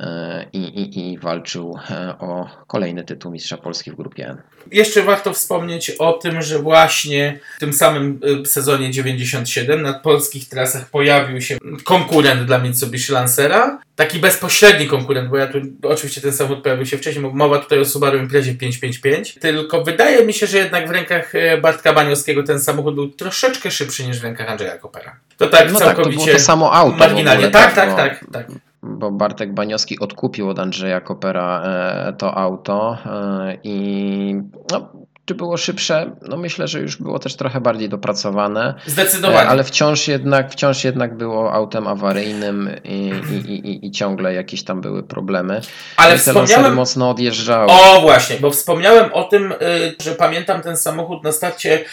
E, 0.00 0.46
i, 0.52 0.58
i, 0.58 1.12
i 1.12 1.18
walczył 1.18 1.78
e, 1.90 2.14
o 2.18 2.48
kolejny 2.66 3.04
tytuł 3.04 3.32
Mistrza 3.32 3.56
Polski 3.56 3.90
w 3.90 3.94
grupie 3.96 4.26
N. 4.28 4.42
Jeszcze 4.72 5.02
warto 5.02 5.32
wspomnieć 5.32 5.90
o 5.90 6.12
tym, 6.12 6.42
że 6.42 6.58
właśnie 6.58 7.38
w 7.56 7.60
tym 7.60 7.72
samym 7.72 8.20
y, 8.42 8.46
sezonie 8.46 8.90
97 8.90 9.82
na 9.82 9.92
polskich 9.94 10.48
trasach 10.48 10.90
pojawił 10.90 11.40
się 11.40 11.58
konkurent 11.84 12.44
dla 12.44 12.58
Mitsubishi 12.58 13.12
Lancera. 13.12 13.78
Taki 13.96 14.18
bezpośredni 14.18 14.86
konkurent, 14.86 15.28
bo 15.30 15.36
ja 15.36 15.46
tu 15.46 15.58
oczywiście 15.82 16.20
ten 16.20 16.32
samochód 16.32 16.62
pojawił 16.62 16.86
się 16.86 16.98
wcześniej, 16.98 17.24
mowa 17.32 17.58
tutaj 17.58 17.78
o 17.80 17.84
Subaru 17.84 18.18
Imprezie 18.18 18.54
555. 18.54 19.34
Tylko 19.34 19.82
wydaje 19.84 20.26
mi 20.26 20.32
się, 20.32 20.46
że 20.46 20.58
jednak 20.58 20.88
w 20.88 20.90
rękach 20.90 21.34
e, 21.34 21.58
Bartka 21.58 21.92
Baniowskiego 21.92 22.42
ten 22.42 22.60
samochód 22.60 22.94
był 22.94 23.08
troszeczkę 23.08 23.70
szybszy 23.70 24.06
niż 24.06 24.20
w 24.20 24.24
rękach 24.24 24.48
Andrzeja 24.50 24.78
Kopera. 24.78 25.16
To 25.36 25.46
tak 25.46 25.72
No 25.72 25.78
tak, 25.78 25.88
to 25.88 25.94
całkowicie 25.94 26.24
było 26.24 26.36
to 26.38 26.42
samo 26.44 26.72
auto. 26.72 26.96
marginalnie. 26.96 27.46
ogóle, 27.46 27.50
Tak, 27.62 27.74
tak, 27.74 27.90
bo- 27.90 27.96
tak, 27.96 28.24
tak. 28.32 28.46
Bo 28.84 29.10
Bartek 29.10 29.54
Baniowski 29.54 29.98
odkupił 29.98 30.48
od 30.48 30.58
Andrzeja 30.58 31.00
Kopera 31.00 31.62
e, 31.62 32.12
to 32.12 32.34
auto 32.34 32.98
e, 33.06 33.58
i 33.64 34.36
no, 34.72 34.92
czy 35.24 35.34
było 35.34 35.56
szybsze? 35.56 36.16
No 36.22 36.36
myślę, 36.36 36.68
że 36.68 36.80
już 36.80 36.96
było 36.96 37.18
też 37.18 37.36
trochę 37.36 37.60
bardziej 37.60 37.88
dopracowane, 37.88 38.74
e, 38.86 38.90
Zdecydowanie. 38.90 39.48
ale 39.48 39.64
wciąż 39.64 40.08
jednak, 40.08 40.52
wciąż 40.52 40.84
jednak 40.84 41.16
było 41.16 41.52
autem 41.52 41.86
awaryjnym 41.86 42.70
i, 42.84 43.12
i, 43.32 43.50
i, 43.50 43.86
i 43.86 43.90
ciągle 43.90 44.34
jakieś 44.34 44.62
tam 44.62 44.80
były 44.80 45.02
problemy. 45.02 45.60
Ale 45.96 46.16
I 46.16 46.18
te 46.18 46.32
lancery 46.32 46.46
wspomniałem, 46.46 46.74
mocno 46.74 47.10
odjeżdżały. 47.10 47.66
O 47.70 48.00
właśnie, 48.00 48.36
bo 48.36 48.50
wspomniałem 48.50 49.12
o 49.12 49.24
tym, 49.24 49.54
że 50.02 50.14
pamiętam 50.14 50.62
ten 50.62 50.76
samochód 50.76 51.24
na 51.24 51.32
starcie 51.32 51.84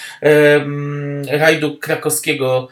rajdu 1.31 1.77
krakowskiego 1.77 2.67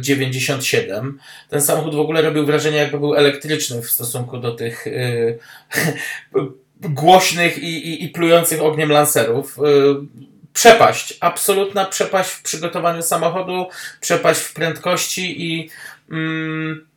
97. 0.00 1.18
Ten 1.48 1.62
samochód 1.62 1.94
w 1.94 2.00
ogóle 2.00 2.22
robił 2.22 2.46
wrażenie, 2.46 2.76
jakby 2.76 2.98
był 2.98 3.14
elektryczny 3.14 3.82
w 3.82 3.90
stosunku 3.90 4.38
do 4.38 4.52
tych 4.52 4.86
y, 4.86 5.38
głośnych 6.80 7.58
i, 7.58 7.88
i, 7.88 8.04
i 8.04 8.08
plujących 8.08 8.62
ogniem 8.62 8.90
lancerów. 8.90 9.58
Y, 9.58 10.30
Przepaść, 10.52 11.14
absolutna 11.20 11.84
przepaść 11.84 12.30
w 12.30 12.42
przygotowaniu 12.42 13.02
samochodu, 13.02 13.66
przepaść 14.00 14.40
w 14.40 14.54
prędkości 14.54 15.52
i. 15.52 15.70
Mm, 16.10 16.89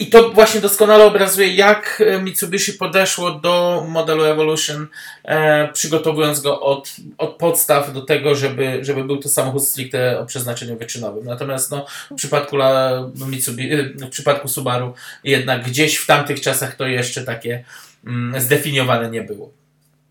i 0.00 0.06
to 0.06 0.30
właśnie 0.30 0.60
doskonale 0.60 1.04
obrazuje, 1.04 1.54
jak 1.54 2.02
e, 2.06 2.22
Mitsubishi 2.22 2.72
podeszło 2.72 3.30
do 3.30 3.84
modelu 3.88 4.24
Evolution, 4.24 4.86
e, 5.24 5.68
przygotowując 5.72 6.40
go 6.40 6.60
od, 6.60 6.96
od 7.18 7.36
podstaw 7.36 7.92
do 7.92 8.00
tego, 8.02 8.34
żeby, 8.34 8.78
żeby 8.84 9.04
był 9.04 9.16
to 9.16 9.28
samochód 9.28 9.64
stricte 9.64 10.18
o 10.20 10.26
przeznaczeniu 10.26 10.78
wyczynowym. 10.78 11.24
Natomiast 11.24 11.70
no, 11.70 11.86
w, 12.10 12.14
przypadku 12.14 12.56
la, 12.56 13.02
Mitsubishi, 13.28 13.72
e, 13.72 13.82
w 13.82 14.10
przypadku 14.10 14.48
Subaru 14.48 14.94
jednak 15.24 15.64
gdzieś 15.64 15.96
w 15.96 16.06
tamtych 16.06 16.40
czasach 16.40 16.76
to 16.76 16.86
jeszcze 16.86 17.24
takie 17.24 17.64
mm, 18.06 18.40
zdefiniowane 18.40 19.10
nie 19.10 19.22
było. 19.22 19.50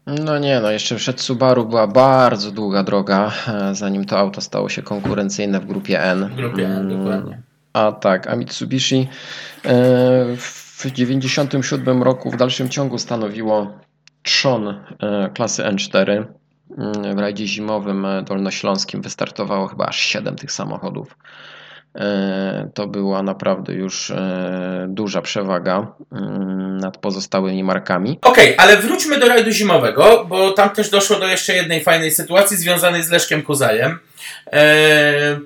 No 0.07 0.39
nie, 0.39 0.59
no 0.59 0.71
jeszcze 0.71 0.95
przed 0.95 1.21
Subaru 1.21 1.65
była 1.65 1.87
bardzo 1.87 2.51
długa 2.51 2.83
droga, 2.83 3.31
e, 3.47 3.75
zanim 3.75 4.05
to 4.05 4.19
auto 4.19 4.41
stało 4.41 4.69
się 4.69 4.81
konkurencyjne 4.81 5.59
w 5.59 5.65
grupie 5.65 6.03
N. 6.03 6.29
W 6.29 6.35
grupie 6.35 6.67
N, 6.67 6.89
dokładnie. 6.97 7.48
A 7.73 7.91
tak, 7.91 8.27
a 8.27 8.35
Mitsubishi 8.35 9.07
e, 9.65 9.69
w 10.37 10.85
97 10.91 12.03
roku 12.03 12.31
w 12.31 12.37
dalszym 12.37 12.69
ciągu 12.69 12.97
stanowiło 12.97 13.79
trzon 14.23 14.67
e, 14.67 15.29
klasy 15.33 15.63
N4. 15.63 16.25
Mm, 16.77 17.15
W 17.15 17.19
rajdzie 17.19 17.47
zimowym 17.47 18.05
e, 18.05 18.23
dolnośląskim 18.23 19.01
wystartowało 19.01 19.67
chyba 19.67 19.85
aż 19.85 19.99
7 19.99 20.35
tych 20.35 20.51
samochodów. 20.51 21.17
To 22.73 22.87
była 22.87 23.23
naprawdę 23.23 23.73
już 23.73 24.13
duża 24.87 25.21
przewaga 25.21 25.87
mm, 26.11 26.77
nad 26.77 26.97
pozostałymi 26.97 27.63
markami. 27.63 28.19
Okej, 28.21 28.55
ale 28.57 28.77
wróćmy 28.77 29.19
do 29.19 29.27
rajdu 29.27 29.51
zimowego, 29.51 30.25
bo 30.25 30.51
tam 30.51 30.69
też 30.69 30.89
doszło 30.89 31.19
do 31.19 31.27
jeszcze 31.27 31.53
jednej 31.53 31.83
fajnej 31.83 32.11
sytuacji 32.11 32.57
związanej 32.57 33.03
z 33.03 33.11
Leszkiem 33.11 33.41
Kuzajem. 33.41 33.99
Eee, 34.51 35.39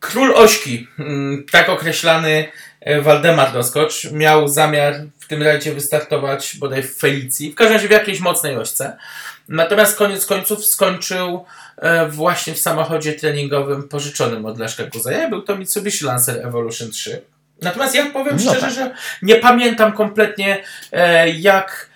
Król 0.00 0.34
Ośki, 0.34 0.88
mm, 0.98 1.44
tak 1.52 1.68
określany 1.68 2.48
e, 2.80 3.00
Waldemar 3.00 3.52
Doskocz, 3.52 4.10
miał 4.12 4.48
zamiar 4.48 4.94
w 5.18 5.26
tym 5.26 5.42
rajdzie 5.42 5.74
wystartować 5.74 6.56
bodaj 6.56 6.82
w 6.82 6.96
Felicji, 6.96 7.52
w 7.52 7.54
każdym 7.54 7.76
razie 7.76 7.88
w 7.88 7.90
jakiejś 7.90 8.20
mocnej 8.20 8.56
ośce. 8.56 8.96
Natomiast 9.48 9.98
koniec 9.98 10.26
końców 10.26 10.66
skończył 10.66 11.44
e, 11.76 12.08
właśnie 12.08 12.54
w 12.54 12.58
samochodzie 12.58 13.12
treningowym 13.12 13.88
pożyczonym 13.88 14.46
od 14.46 14.58
Leszka 14.58 14.84
Kuzaja. 14.84 15.28
Był 15.28 15.42
to 15.42 15.56
Mitsubishi 15.56 16.04
Lancer 16.04 16.46
Evolution 16.46 16.90
3. 16.90 17.22
Natomiast 17.62 17.94
ja 17.94 18.06
powiem 18.06 18.36
No 18.44 18.52
szczerze, 18.52 18.60
tak. 18.60 18.74
że 18.74 18.94
nie 19.22 19.36
pamiętam 19.36 19.92
kompletnie 19.92 20.64
e, 20.92 21.30
jak 21.30 21.88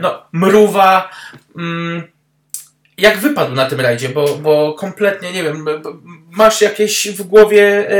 no, 0.00 0.22
mruwa 0.32 1.10
mm, 1.56 2.12
jak 2.98 3.18
wypadł 3.18 3.54
na 3.54 3.66
tym 3.66 3.80
rajdzie, 3.80 4.08
bo, 4.08 4.36
bo 4.36 4.72
kompletnie 4.72 5.32
nie 5.32 5.42
wiem, 5.42 5.64
masz 6.30 6.60
jakieś 6.60 7.08
w 7.08 7.22
głowie 7.22 7.90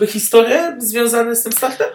e, 0.00 0.06
historie 0.06 0.76
związane 0.78 1.36
z 1.36 1.42
tym 1.42 1.52
startem? 1.52 1.88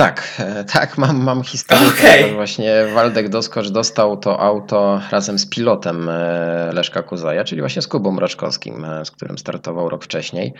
Tak, 0.00 0.22
e, 0.38 0.64
tak, 0.64 0.98
mam, 0.98 1.22
mam 1.22 1.42
historię. 1.42 1.88
Okay. 1.88 2.34
Właśnie 2.34 2.86
Waldek 2.94 3.28
Doskocz 3.28 3.68
dostał 3.68 4.16
to 4.16 4.40
auto 4.40 5.00
razem 5.10 5.38
z 5.38 5.46
pilotem 5.46 6.08
e, 6.08 6.70
Leszka 6.72 7.02
Kuzaja, 7.02 7.44
czyli 7.44 7.60
właśnie 7.60 7.82
z 7.82 7.88
Kubą 7.88 8.12
Mroczkowskim, 8.12 8.84
e, 8.84 9.04
z 9.04 9.10
którym 9.10 9.38
startował 9.38 9.88
rok 9.88 10.04
wcześniej. 10.04 10.54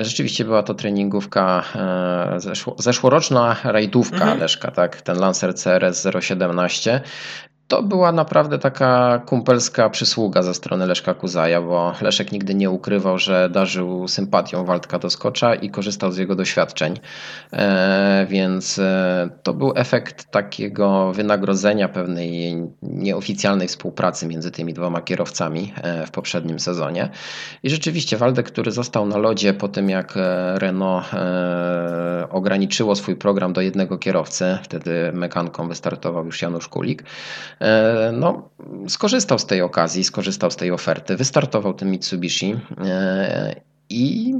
Rzeczywiście 0.00 0.44
była 0.44 0.62
to 0.62 0.74
treningówka, 0.74 1.64
zeszło, 2.36 2.76
zeszłoroczna 2.78 3.56
rajdówka 3.64 4.16
Mhm. 4.16 4.38
Leszka, 4.38 4.70
tak, 4.70 5.02
ten 5.02 5.18
Lancer 5.18 5.54
CRS 5.54 6.06
017. 6.20 7.00
To 7.70 7.82
była 7.82 8.12
naprawdę 8.12 8.58
taka 8.58 9.22
kumpelska 9.26 9.90
przysługa 9.90 10.42
ze 10.42 10.54
strony 10.54 10.86
Leszka 10.86 11.14
Kuzaja, 11.14 11.62
bo 11.62 11.94
Leszek 12.00 12.32
nigdy 12.32 12.54
nie 12.54 12.70
ukrywał, 12.70 13.18
że 13.18 13.50
darzył 13.50 14.08
sympatią 14.08 14.64
Waldka 14.64 14.98
Doskocza 14.98 15.54
i 15.54 15.70
korzystał 15.70 16.12
z 16.12 16.16
jego 16.16 16.34
doświadczeń. 16.34 16.98
E, 17.52 18.26
więc 18.30 18.78
e, 18.78 19.28
to 19.42 19.54
był 19.54 19.72
efekt 19.76 20.30
takiego 20.30 21.12
wynagrodzenia 21.12 21.88
pewnej 21.88 22.56
nieoficjalnej 22.82 23.68
współpracy 23.68 24.26
między 24.26 24.50
tymi 24.50 24.74
dwoma 24.74 25.00
kierowcami 25.00 25.72
e, 25.82 26.06
w 26.06 26.10
poprzednim 26.10 26.60
sezonie. 26.60 27.08
I 27.62 27.70
rzeczywiście 27.70 28.16
Waldek, 28.16 28.46
który 28.46 28.70
został 28.70 29.06
na 29.06 29.18
lodzie 29.18 29.54
po 29.54 29.68
tym, 29.68 29.90
jak 29.90 30.14
Renault 30.54 31.04
ograniczyło 32.30 32.96
swój 32.96 33.16
program 33.16 33.52
do 33.52 33.60
jednego 33.60 33.98
kierowcy, 33.98 34.58
wtedy 34.62 35.12
mekanką 35.12 35.68
wystartował 35.68 36.26
już 36.26 36.42
Janusz 36.42 36.68
Kulik, 36.68 37.04
no, 38.12 38.50
skorzystał 38.88 39.38
z 39.38 39.46
tej 39.46 39.62
okazji, 39.62 40.04
skorzystał 40.04 40.50
z 40.50 40.56
tej 40.56 40.70
oferty, 40.70 41.16
wystartował 41.16 41.74
tym 41.74 41.90
Mitsubishi 41.90 42.56
e, 42.84 43.54
i 43.88 44.34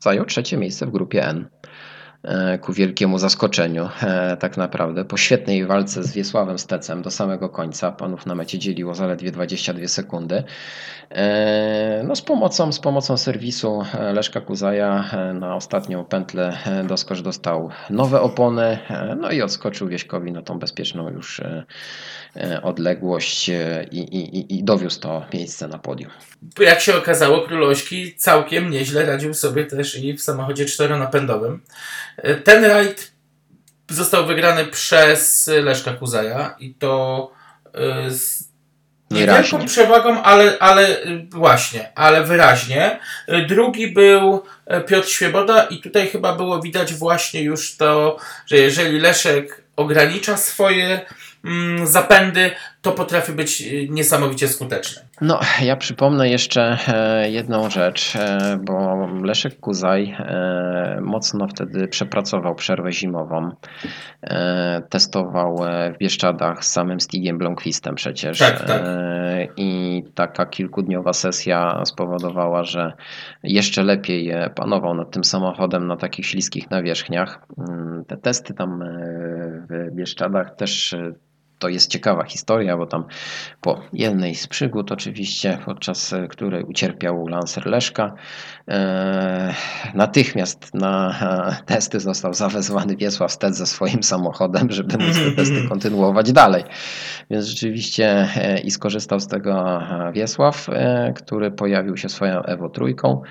zajął 0.00 0.24
trzecie 0.24 0.56
miejsce 0.56 0.86
w 0.86 0.90
grupie 0.90 1.26
N. 1.26 1.38
e, 1.38 1.68
ku 2.60 2.72
wielkiemu 2.72 3.18
zaskoczeniu 3.18 3.88
e, 4.02 4.36
tak 4.36 4.56
naprawdę. 4.56 5.04
Po 5.04 5.16
świetnej 5.16 5.66
walce 5.66 6.02
z 6.04 6.12
Wiesławem 6.12 6.58
Stecem 6.58 7.02
do 7.02 7.10
samego 7.10 7.48
końca, 7.48 7.92
panów 7.92 8.26
na 8.26 8.34
mecie 8.34 8.58
dzieliło 8.58 8.94
zaledwie 8.94 9.30
22 9.32 9.88
sekundy. 9.88 10.44
E, 11.10 12.02
No 12.08 12.16
z 12.16 12.22
pomocą, 12.22 12.72
z 12.72 12.80
pomocą 12.80 13.16
serwisu 13.16 13.84
e, 13.94 14.12
Leszka 14.12 14.40
Kuzaja 14.40 15.04
e, 15.12 15.32
na 15.34 15.54
ostatnią 15.56 16.04
pętlę 16.04 16.56
e, 16.66 16.84
Doskocz 16.84 17.20
dostał 17.20 17.70
nowe 17.90 18.20
opony, 18.20 18.78
e, 18.90 19.16
no 19.20 19.30
i 19.30 19.42
odskoczył 19.42 19.88
Wieśkowi 19.88 20.32
na 20.32 20.42
tą 20.42 20.58
bezpieczną 20.58 21.10
już 21.10 21.40
e, 21.40 21.64
e, 22.36 22.62
odległość 22.62 23.50
e, 23.50 23.84
i, 23.90 23.98
i, 23.98 24.38
i- 24.38 24.58
i 24.58 24.64
dowiózł 24.64 25.00
to 25.00 25.24
miejsce 25.34 25.68
na 25.68 25.78
podium. 25.78 26.10
Jak 26.60 26.80
się 26.80 26.96
okazało, 26.96 27.40
Królośki 27.40 28.14
całkiem 28.16 28.70
nieźle 28.70 29.06
radził 29.06 29.34
sobie 29.34 29.64
też 29.64 29.98
i 30.04 30.14
w 30.14 30.22
samochodzie 30.22 30.64
czteronapędowym. 30.66 31.60
Ten 32.44 32.64
rajd 32.64 33.12
został 33.90 34.26
wygrany 34.26 34.64
przez 34.66 35.50
Leszka 35.62 35.92
Kuzaja 35.92 36.56
i 36.58 36.74
to 36.74 37.30
e, 37.74 38.10
z 38.10 38.48
niewielką 39.10 39.42
Wyraźnie. 39.42 39.66
przewagą, 39.66 40.22
ale, 40.22 40.58
ale 40.60 40.88
y, 41.04 41.26
właśnie, 41.30 41.92
ale 41.94 42.24
wyraźnie. 42.24 42.98
Y, 43.28 43.46
Drugi 43.46 43.92
był 43.92 44.42
Piotr 44.86 45.08
Świeboda 45.08 45.62
i 45.62 45.80
tutaj 45.80 46.08
chyba 46.08 46.36
było 46.36 46.62
widać 46.62 46.94
właśnie 46.94 47.42
już 47.42 47.76
to, 47.76 48.16
że 48.46 48.56
jeżeli 48.56 49.00
Leszek 49.00 49.62
ogranicza 49.76 50.36
swoje 50.36 51.00
mm, 51.44 51.86
zapędy, 51.86 52.50
to 52.84 52.92
potrafi 52.92 53.32
być 53.32 53.62
y, 53.62 53.88
niesamowicie 53.90 54.48
skuteczne. 54.48 55.02
No, 55.20 55.40
ja 55.62 55.76
przypomnę 55.76 56.28
jeszcze 56.28 56.78
e, 56.88 57.30
jedną 57.30 57.70
rzecz, 57.70 58.16
e, 58.16 58.58
bo 58.62 59.06
Leszek 59.22 59.60
Kuzaj 59.60 60.16
e, 60.18 60.98
mocno 61.02 61.48
wtedy 61.48 61.88
przepracował 61.88 62.54
przerwę 62.54 62.92
zimową. 62.92 63.50
Testował 64.88 65.56
w 65.94 65.98
Bieszczadach 65.98 66.64
z 66.64 66.72
samym 66.72 67.00
Stigiem 67.00 67.38
Blomqvistem 67.38 67.94
przecież. 67.94 68.38
Tak, 68.38 68.64
tak. 68.64 68.82
I 69.56 70.02
taka 70.14 70.46
kilkudniowa 70.46 71.12
sesja 71.12 71.82
spowodowała, 71.84 72.64
że 72.64 72.92
jeszcze 73.42 73.82
lepiej 73.82 74.32
panował 74.54 74.94
nad 74.94 75.10
tym 75.10 75.24
samochodem 75.24 75.86
na 75.86 75.96
takich 75.96 76.26
śliskich 76.26 76.70
nawierzchniach. 76.70 77.46
Mm, 77.58 78.04
te 78.04 78.16
testy 78.16 78.54
tam 78.54 78.84
w 79.70 79.94
Bieszczadach 79.94 80.56
też 80.56 80.96
to 81.64 81.68
jest 81.68 81.90
ciekawa 81.90 82.24
historia, 82.24 82.76
bo 82.76 82.86
tam 82.86 83.04
po 83.60 83.80
jednej 83.92 84.34
z 84.34 84.46
przygód, 84.46 84.92
oczywiście, 84.92 85.58
podczas 85.64 86.14
której 86.30 86.64
ucierpiał 86.64 87.26
Lancer 87.26 87.66
Leszka, 87.66 88.14
e, 88.68 89.54
natychmiast 89.94 90.74
na 90.74 91.14
testy 91.66 92.00
został 92.00 92.34
zawezwany 92.34 92.96
Wiesław 92.96 93.32
Sted 93.32 93.56
ze 93.56 93.66
swoim 93.66 94.02
samochodem, 94.02 94.70
żeby 94.70 94.98
móc 94.98 95.16
te 95.16 95.32
testy 95.32 95.68
kontynuować 95.68 96.32
dalej. 96.32 96.64
Więc 97.30 97.46
rzeczywiście 97.46 98.28
e, 98.36 98.60
i 98.60 98.70
skorzystał 98.70 99.20
z 99.20 99.26
tego 99.26 99.82
Wiesław, 100.12 100.68
e, 100.68 101.12
który 101.16 101.50
pojawił 101.50 101.96
się 101.96 102.08
swoją 102.08 102.42
Ewo 102.42 102.68
trójką. 102.68 103.22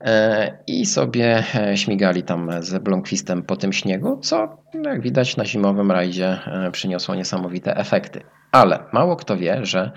E, 0.00 0.58
i 0.66 0.86
sobie 0.86 1.44
e, 1.54 1.76
śmigali 1.76 2.22
tam 2.22 2.50
z 2.60 2.82
Blomqvistem 2.82 3.42
po 3.42 3.56
tym 3.56 3.72
śniegu, 3.72 4.18
co 4.22 4.62
jak 4.84 5.00
widać 5.00 5.36
na 5.36 5.44
zimowym 5.44 5.90
rajdzie 5.90 6.38
e, 6.46 6.70
przyniosło 6.70 7.14
niesamowite 7.14 7.76
efekty. 7.76 8.20
Ale 8.52 8.78
mało 8.92 9.16
kto 9.16 9.36
wie, 9.36 9.66
że 9.66 9.90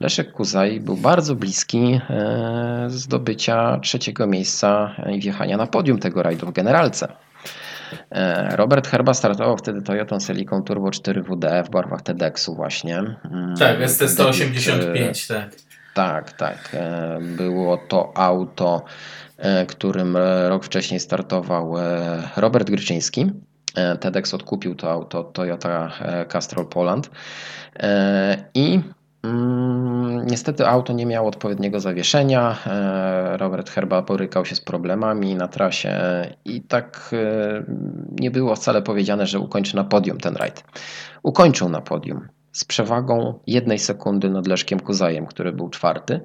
Leszek 0.00 0.32
Kuzaj 0.32 0.80
był 0.80 0.96
bardzo 0.96 1.34
bliski 1.34 2.00
zdobycia 2.86 3.78
trzeciego 3.82 4.26
miejsca 4.26 4.96
i 5.12 5.20
wjechania 5.20 5.56
na 5.56 5.66
podium 5.66 5.98
tego 5.98 6.22
rajdu 6.22 6.46
w 6.46 6.52
generalce. 6.52 7.08
Robert 8.50 8.88
Herba 8.88 9.14
startował 9.14 9.56
wtedy 9.56 9.82
Toyota 9.82 10.18
Celica 10.18 10.60
Turbo 10.60 10.88
4WD 10.88 11.64
w 11.64 11.70
barwach 11.70 12.02
TEDxu 12.02 12.54
właśnie. 12.54 12.98
Mm, 12.98 13.56
tak, 13.58 13.78
ST185, 13.80 15.28
tak. 15.28 15.50
Tak, 15.94 16.32
tak. 16.32 16.76
Było 17.20 17.76
to 17.76 18.12
auto 18.16 18.84
którym 19.68 20.16
e, 20.16 20.48
rok 20.48 20.64
wcześniej 20.64 21.00
startował 21.00 21.78
e, 21.78 22.22
Robert 22.36 22.70
Gryczyński. 22.70 23.30
TEDx 24.00 24.34
odkupił 24.34 24.74
to 24.74 24.90
auto 24.90 25.24
Toyota 25.24 25.92
Castrol 26.28 26.66
Poland 26.66 27.10
i 28.54 28.80
mm, 29.22 30.26
Niestety 30.26 30.66
auto 30.66 30.92
nie 30.92 31.06
miało 31.06 31.28
odpowiedniego 31.28 31.80
zawieszenia. 31.80 32.58
Robert 33.36 33.70
Herba 33.70 34.02
borykał 34.02 34.44
się 34.44 34.54
z 34.54 34.60
problemami 34.60 35.34
na 35.34 35.48
trasie 35.48 35.96
i 36.44 36.62
tak 36.62 37.14
nie 38.20 38.30
było 38.30 38.56
wcale 38.56 38.82
powiedziane, 38.82 39.26
że 39.26 39.38
ukończy 39.38 39.76
na 39.76 39.84
podium 39.84 40.18
ten 40.18 40.36
rajd. 40.36 40.64
Ukończył 41.22 41.68
na 41.68 41.80
podium 41.80 42.28
z 42.52 42.64
przewagą 42.64 43.38
jednej 43.46 43.78
sekundy 43.78 44.30
nad 44.30 44.46
Leszkiem 44.46 44.80
Kuzajem, 44.80 45.26
który 45.26 45.52
był 45.52 45.68
czwarty 45.68 46.20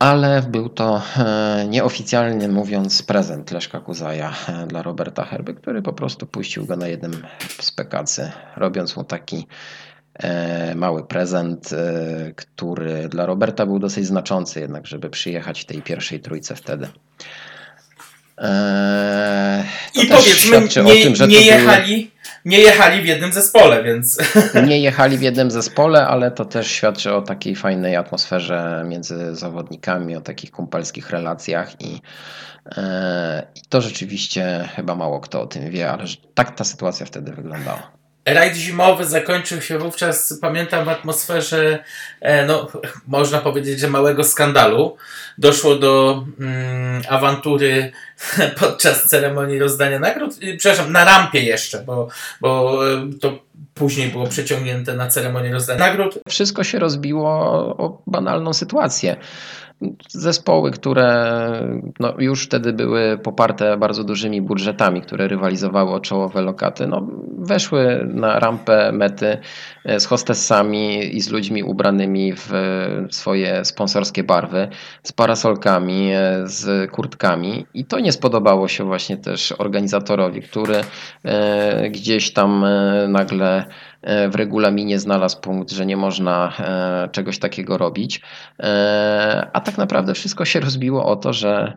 ale 0.00 0.42
był 0.42 0.68
to 0.68 1.02
e, 1.16 1.66
nieoficjalnie 1.68 2.48
mówiąc 2.48 3.02
prezent 3.02 3.50
Leszka 3.50 3.80
Kuzaja 3.80 4.32
e, 4.48 4.66
dla 4.66 4.82
Roberta 4.82 5.24
Herby, 5.24 5.54
który 5.54 5.82
po 5.82 5.92
prostu 5.92 6.26
puścił 6.26 6.66
go 6.66 6.76
na 6.76 6.88
jednym 6.88 7.22
z 7.60 7.70
pekacy, 7.70 8.32
robiąc 8.56 8.96
mu 8.96 9.04
taki 9.04 9.46
e, 10.14 10.74
mały 10.74 11.06
prezent, 11.06 11.70
który 12.36 13.08
dla 13.08 13.26
Roberta 13.26 13.66
był 13.66 13.78
dosyć 13.78 14.06
znaczący 14.06 14.60
jednak, 14.60 14.86
żeby 14.86 15.10
przyjechać 15.10 15.64
tej 15.64 15.82
pierwszej 15.82 16.20
trójce 16.20 16.56
wtedy. 16.56 16.88
To 19.94 20.02
I 20.02 20.06
powiedzmy, 20.06 20.60
nie, 20.60 21.02
tym, 21.02 21.28
nie 21.28 21.40
jechali, 21.40 21.96
były 21.96 22.19
nie 22.44 22.58
jechali 22.58 23.02
w 23.02 23.06
jednym 23.06 23.32
zespole, 23.32 23.84
więc. 23.84 24.18
Nie 24.68 24.80
jechali 24.80 25.18
w 25.18 25.22
jednym 25.22 25.50
zespole, 25.50 26.06
ale 26.06 26.30
to 26.30 26.44
też 26.44 26.70
świadczy 26.70 27.14
o 27.14 27.22
takiej 27.22 27.56
fajnej 27.56 27.96
atmosferze 27.96 28.84
między 28.86 29.34
zawodnikami, 29.34 30.16
o 30.16 30.20
takich 30.20 30.50
kumpelskich 30.50 31.10
relacjach 31.10 31.80
i, 31.80 32.00
e, 32.76 33.46
i 33.54 33.60
to 33.68 33.80
rzeczywiście 33.80 34.68
chyba 34.76 34.94
mało 34.94 35.20
kto 35.20 35.42
o 35.42 35.46
tym 35.46 35.70
wie, 35.70 35.90
ale 35.90 36.04
tak 36.34 36.56
ta 36.56 36.64
sytuacja 36.64 37.06
wtedy 37.06 37.32
wyglądała. 37.32 37.99
Rajd 38.24 38.56
zimowy 38.56 39.04
zakończył 39.04 39.62
się 39.62 39.78
wówczas, 39.78 40.38
pamiętam, 40.40 40.84
w 40.84 40.88
atmosferze, 40.88 41.84
e, 42.20 42.46
no, 42.46 42.68
można 43.06 43.38
powiedzieć, 43.38 43.80
że 43.80 43.88
małego 43.88 44.24
skandalu. 44.24 44.96
Doszło 45.38 45.74
do 45.74 46.24
mm, 46.40 47.02
awantury 47.08 47.92
podczas 48.60 49.08
ceremonii 49.08 49.58
rozdania 49.58 49.98
nagród, 49.98 50.34
przepraszam, 50.58 50.92
na 50.92 51.04
rampie 51.04 51.40
jeszcze, 51.40 51.78
bo, 51.78 52.08
bo 52.40 52.80
e, 52.92 53.10
to 53.20 53.38
później 53.74 54.08
było 54.08 54.26
przeciągnięte 54.26 54.94
na 54.94 55.08
ceremonię 55.08 55.52
rozdania 55.52 55.80
nagród. 55.80 56.18
Wszystko 56.28 56.64
się 56.64 56.78
rozbiło 56.78 57.30
o 57.78 58.02
banalną 58.06 58.52
sytuację 58.52 59.16
zespoły, 60.08 60.70
które 60.70 61.30
no, 62.00 62.14
już 62.18 62.44
wtedy 62.44 62.72
były 62.72 63.18
poparte 63.18 63.76
bardzo 63.76 64.04
dużymi 64.04 64.42
budżetami, 64.42 65.02
które 65.02 65.28
rywalizowały 65.28 65.90
o 65.90 66.00
czołowe 66.00 66.42
lokaty, 66.42 66.86
no, 66.86 67.08
weszły 67.38 68.06
na 68.14 68.38
rampę 68.38 68.92
mety 68.92 69.38
e, 69.84 70.00
z 70.00 70.06
hostessami 70.06 71.16
i 71.16 71.20
z 71.20 71.30
ludźmi 71.30 71.62
ubranymi 71.62 72.32
w 72.32 72.52
swoje 73.10 73.64
sponsorskie 73.64 74.24
barwy, 74.24 74.68
z 75.02 75.12
parasolkami, 75.12 76.10
e, 76.12 76.42
z 76.44 76.90
kurtkami. 76.90 77.66
I 77.74 77.84
to 77.84 78.00
nie 78.00 78.12
spodobało 78.12 78.68
się 78.68 78.84
właśnie 78.84 79.16
też 79.16 79.52
organizatorowi, 79.58 80.42
który 80.42 80.76
e, 81.24 81.90
gdzieś 81.90 82.32
tam 82.32 82.64
nagle 83.08 83.64
w 84.02 84.34
regulaminie 84.34 84.98
znalazł 84.98 85.40
punkt, 85.40 85.70
że 85.70 85.86
nie 85.86 85.96
można 85.96 86.52
e, 86.58 87.08
czegoś 87.12 87.38
takiego 87.38 87.78
robić. 87.78 88.20
E, 88.60 89.50
a 89.52 89.60
tak 89.60 89.78
naprawdę 89.78 90.14
wszystko 90.14 90.44
się 90.44 90.60
rozbiło 90.60 91.04
o 91.06 91.16
to, 91.16 91.32
że 91.32 91.76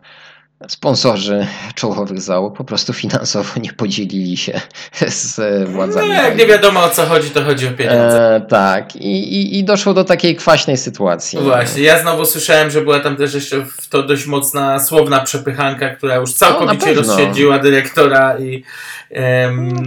sponsorzy 0.68 1.46
czołowych 1.74 2.20
załóg 2.20 2.56
po 2.56 2.64
prostu 2.64 2.92
finansowo 2.92 3.60
nie 3.60 3.72
podzielili 3.72 4.36
się 4.36 4.60
z 5.08 5.40
władzami. 5.68 6.08
No, 6.08 6.14
jak 6.14 6.38
nie 6.38 6.46
wiadomo 6.46 6.84
o 6.84 6.90
co 6.90 7.06
chodzi, 7.06 7.30
to 7.30 7.44
chodzi 7.44 7.66
o 7.66 7.70
pieniądze. 7.70 8.36
E, 8.36 8.40
tak, 8.40 8.96
I, 8.96 9.34
i, 9.36 9.58
i 9.58 9.64
doszło 9.64 9.94
do 9.94 10.04
takiej 10.04 10.36
kwaśnej 10.36 10.76
sytuacji. 10.76 11.38
Właśnie, 11.38 11.82
ja 11.82 12.02
znowu 12.02 12.24
słyszałem, 12.24 12.70
że 12.70 12.82
była 12.82 13.00
tam 13.00 13.16
też 13.16 13.34
jeszcze 13.34 13.64
w 13.64 13.88
to 13.88 14.02
dość 14.02 14.26
mocna, 14.26 14.80
słowna 14.80 15.20
przepychanka, 15.20 15.90
która 15.90 16.16
już 16.16 16.32
całkowicie 16.32 16.86
no, 16.86 17.02
rozsiedziła 17.02 17.58
dyrektora 17.58 18.38
i 18.38 18.64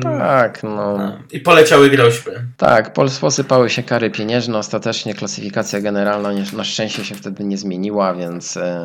no 0.03 0.17
tak, 0.19 0.63
no. 0.63 0.97
no. 0.97 1.17
I 1.31 1.39
poleciały 1.39 1.89
groźby. 1.89 2.31
Tak, 2.57 2.93
posypały 3.21 3.69
się 3.69 3.83
kary 3.83 4.11
pieniężne. 4.11 4.57
Ostatecznie 4.57 5.13
klasyfikacja 5.13 5.81
generalna 5.81 6.29
na 6.53 6.63
szczęście 6.63 7.05
się 7.05 7.15
wtedy 7.15 7.43
nie 7.43 7.57
zmieniła, 7.57 8.13
więc 8.13 8.57
e, 8.57 8.81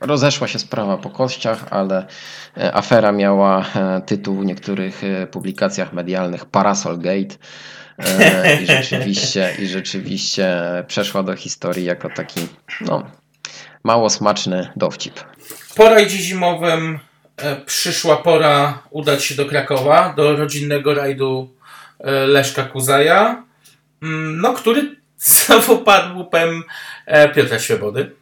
rozeszła 0.00 0.48
się 0.48 0.58
sprawa 0.60 0.96
po 0.96 1.10
kościach, 1.10 1.64
ale 1.70 2.06
e, 2.56 2.74
afera 2.74 3.12
miała 3.12 3.64
e, 3.74 4.02
tytuł 4.06 4.40
w 4.40 4.44
niektórych 4.44 5.04
e, 5.04 5.26
publikacjach 5.26 5.92
medialnych 5.92 6.44
Parasol 6.44 6.98
Gate. 6.98 7.36
I 8.62 8.66
rzeczywiście, 8.66 9.56
I 9.58 9.66
rzeczywiście 9.66 10.56
przeszła 10.86 11.22
do 11.22 11.36
historii 11.36 11.84
jako 11.84 12.08
taki 12.16 12.40
no, 12.80 13.10
mało 13.84 14.10
smaczny 14.10 14.68
dowcip. 14.76 15.20
Po 15.76 15.88
rajdzie 15.88 16.18
zimowym 16.18 16.98
przyszła 17.66 18.16
pora 18.16 18.82
udać 18.90 19.24
się 19.24 19.34
do 19.34 19.46
Krakowa, 19.46 20.14
do 20.16 20.36
rodzinnego 20.36 20.94
rajdu 20.94 21.54
Leszka 22.26 22.62
Kuzaja, 22.62 23.44
mm, 24.02 24.40
no, 24.40 24.52
który 24.52 24.96
znowu 25.18 25.78
padł 25.78 26.18
łupem 26.18 26.62
Piotra 27.34 27.58
Świebody. 27.58 28.19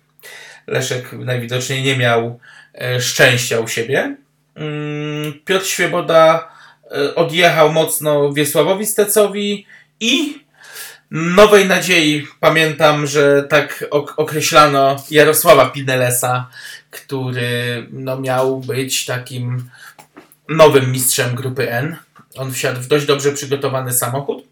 Leszek 0.69 1.13
najwidoczniej 1.13 1.83
nie 1.83 1.97
miał 1.97 2.41
e, 2.75 3.01
szczęścia 3.01 3.61
u 3.61 3.69
siebie. 3.69 4.17
Mm, 4.55 5.41
Piotr 5.45 5.67
Świeboda 5.67 6.49
e, 6.91 7.15
odjechał 7.15 7.73
mocno 7.73 8.33
Wiesławowi 8.33 8.87
Stecowi 8.87 9.67
i 10.01 10.45
Nowej 11.11 11.67
Nadziei 11.69 12.27
pamiętam, 12.41 13.07
że 13.07 13.43
tak 13.43 13.85
określano 14.17 15.03
Jarosława 15.11 15.67
Pinelesa, 15.67 16.49
który 16.91 17.87
no, 17.93 18.21
miał 18.21 18.61
być 18.61 19.05
takim 19.05 19.71
nowym 20.49 20.93
mistrzem 20.93 21.35
grupy 21.35 21.71
N. 21.71 21.97
On 22.37 22.53
wsiadł 22.53 22.81
w 22.81 22.87
dość 22.87 23.07
dobrze 23.07 23.33
przygotowany 23.33 23.93
samochód 23.93 24.45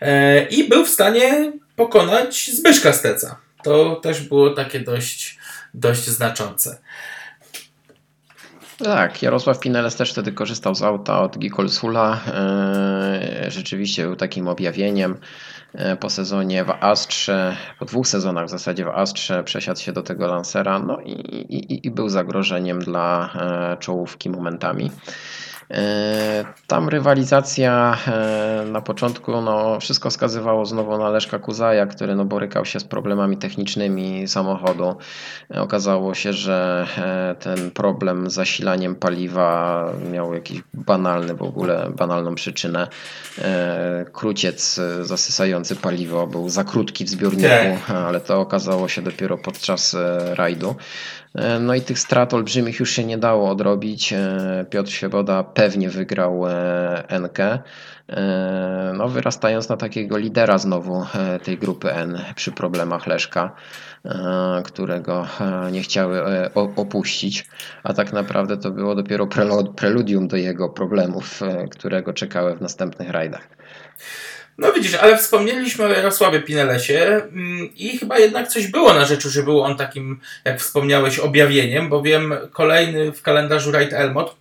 e, 0.00 0.42
i 0.42 0.68
był 0.68 0.84
w 0.84 0.90
stanie 0.90 1.52
pokonać 1.76 2.50
Zbyszka 2.50 2.92
Steca. 2.92 3.36
To 3.62 3.96
też 3.96 4.20
było 4.28 4.50
takie 4.50 4.80
dość, 4.80 5.38
dość 5.74 6.08
znaczące. 6.08 6.78
Tak, 8.84 9.22
Jarosław 9.22 9.60
Pineles 9.60 9.96
też 9.96 10.12
wtedy 10.12 10.32
korzystał 10.32 10.74
z 10.74 10.82
auta 10.82 11.20
od 11.20 11.38
Gikolsula. 11.38 12.20
E, 12.26 13.50
rzeczywiście 13.50 14.02
był 14.02 14.16
takim 14.16 14.48
objawieniem. 14.48 15.16
E, 15.74 15.96
po 15.96 16.10
sezonie 16.10 16.64
w 16.64 16.70
Astrze, 16.70 17.56
po 17.78 17.84
dwóch 17.84 18.08
sezonach 18.08 18.46
w 18.46 18.50
zasadzie 18.50 18.84
w 18.84 18.88
Astrze 18.88 19.44
przesiadł 19.44 19.80
się 19.80 19.92
do 19.92 20.02
tego 20.02 20.26
Lancera 20.26 20.78
no 20.78 21.00
i, 21.00 21.10
i, 21.10 21.86
i 21.86 21.90
był 21.90 22.08
zagrożeniem 22.08 22.78
dla 22.78 23.30
e, 23.34 23.76
czołówki 23.76 24.30
momentami. 24.30 24.90
E, 25.70 26.44
tam 26.66 26.88
rywalizacja 26.88 27.96
e, 28.06 28.64
na 28.66 28.80
początku, 28.80 29.40
no, 29.40 29.80
wszystko 29.80 30.10
wskazywało 30.10 30.66
znowu 30.66 30.98
na 30.98 31.10
Leszka 31.10 31.38
Kuzaja, 31.38 31.86
który 31.86 32.14
no, 32.14 32.24
borykał 32.24 32.64
się 32.64 32.80
z 32.80 32.84
problemami 32.84 33.36
technicznymi 33.36 34.28
samochodu. 34.28 34.96
E, 35.54 35.60
okazało 35.60 36.14
się, 36.14 36.32
że 36.32 36.86
ten 37.40 37.70
problem 37.70 38.30
z 38.30 38.34
zasilaniem 38.34 38.94
paliwa 38.94 39.84
miał 40.12 40.34
jakiś 40.34 40.62
banalny 40.74 41.34
w 41.34 41.42
ogóle, 41.42 41.90
banalną 41.96 42.34
przyczynę. 42.34 42.88
Kruciec 44.12 44.80
zasysający 45.00 45.76
paliwo 45.76 46.26
był 46.26 46.48
za 46.48 46.64
krótki 46.64 47.04
w 47.04 47.08
zbiorniku, 47.08 47.48
tak. 47.86 47.90
ale 47.90 48.20
to 48.20 48.40
okazało 48.40 48.88
się 48.88 49.02
dopiero 49.02 49.38
podczas 49.38 49.96
rajdu. 50.34 50.74
E, 51.34 51.58
no 51.58 51.74
i 51.74 51.80
tych 51.80 51.98
strat 51.98 52.34
olbrzymich 52.34 52.80
już 52.80 52.90
się 52.90 53.04
nie 53.04 53.18
dało 53.18 53.50
odrobić. 53.50 54.12
E, 54.12 54.64
Piotr 54.70 54.90
Świeboda 54.90 55.44
pewnie 55.44 55.90
wygrał 55.90 56.48
e, 56.48 57.20
NK, 57.20 57.38
no 58.94 59.08
wyrastając 59.08 59.68
na 59.68 59.76
takiego 59.76 60.18
lidera 60.18 60.58
znowu 60.58 61.06
tej 61.44 61.58
grupy 61.58 61.92
N 61.92 62.18
przy 62.34 62.52
problemach 62.52 63.06
Leszka, 63.06 63.54
którego 64.64 65.26
nie 65.72 65.82
chciały 65.82 66.22
opuścić, 66.54 67.48
a 67.82 67.94
tak 67.94 68.12
naprawdę 68.12 68.56
to 68.56 68.70
było 68.70 68.94
dopiero 68.94 69.28
preludium 69.76 70.28
do 70.28 70.36
jego 70.36 70.68
problemów, 70.68 71.40
którego 71.70 72.12
czekały 72.12 72.56
w 72.56 72.60
następnych 72.60 73.10
rajdach. 73.10 73.48
No 74.60 74.72
widzisz, 74.72 74.94
ale 74.94 75.18
wspomnieliśmy 75.18 75.84
o 75.84 75.88
Jarosławie 75.88 76.42
Pinelesie 76.42 77.22
mm, 77.32 77.74
i 77.76 77.98
chyba 77.98 78.18
jednak 78.18 78.48
coś 78.48 78.66
było 78.66 78.94
na 78.94 79.04
rzeczy, 79.04 79.30
że 79.30 79.42
był 79.42 79.60
on 79.60 79.76
takim, 79.76 80.20
jak 80.44 80.60
wspomniałeś, 80.60 81.18
objawieniem, 81.18 81.88
bowiem 81.88 82.34
kolejny 82.52 83.12
w 83.12 83.22
kalendarzu 83.22 83.72
Raid 83.72 83.92
Elmot 83.92 84.36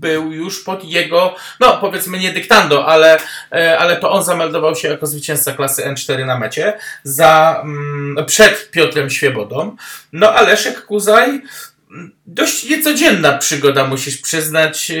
był 0.00 0.32
już 0.32 0.64
pod 0.64 0.84
jego, 0.84 1.34
no 1.60 1.78
powiedzmy 1.80 2.18
nie 2.18 2.32
dyktando, 2.32 2.86
ale, 2.86 3.18
e, 3.52 3.78
ale 3.78 3.96
to 3.96 4.10
on 4.10 4.24
zameldował 4.24 4.76
się 4.76 4.88
jako 4.88 5.06
zwycięzca 5.06 5.52
klasy 5.52 5.82
N4 5.82 6.26
na 6.26 6.38
mecie 6.38 6.72
za, 7.02 7.60
mm, 7.64 8.26
przed 8.26 8.70
Piotrem 8.70 9.10
Świebodą. 9.10 9.76
No 10.12 10.34
a 10.34 10.42
Leszek 10.42 10.84
Kuzaj 10.84 11.28
mm, 11.28 12.12
dość 12.26 12.64
niecodzienna 12.64 13.38
przygoda, 13.38 13.84
musisz 13.84 14.18
przyznać. 14.18 14.90
E, 14.90 14.94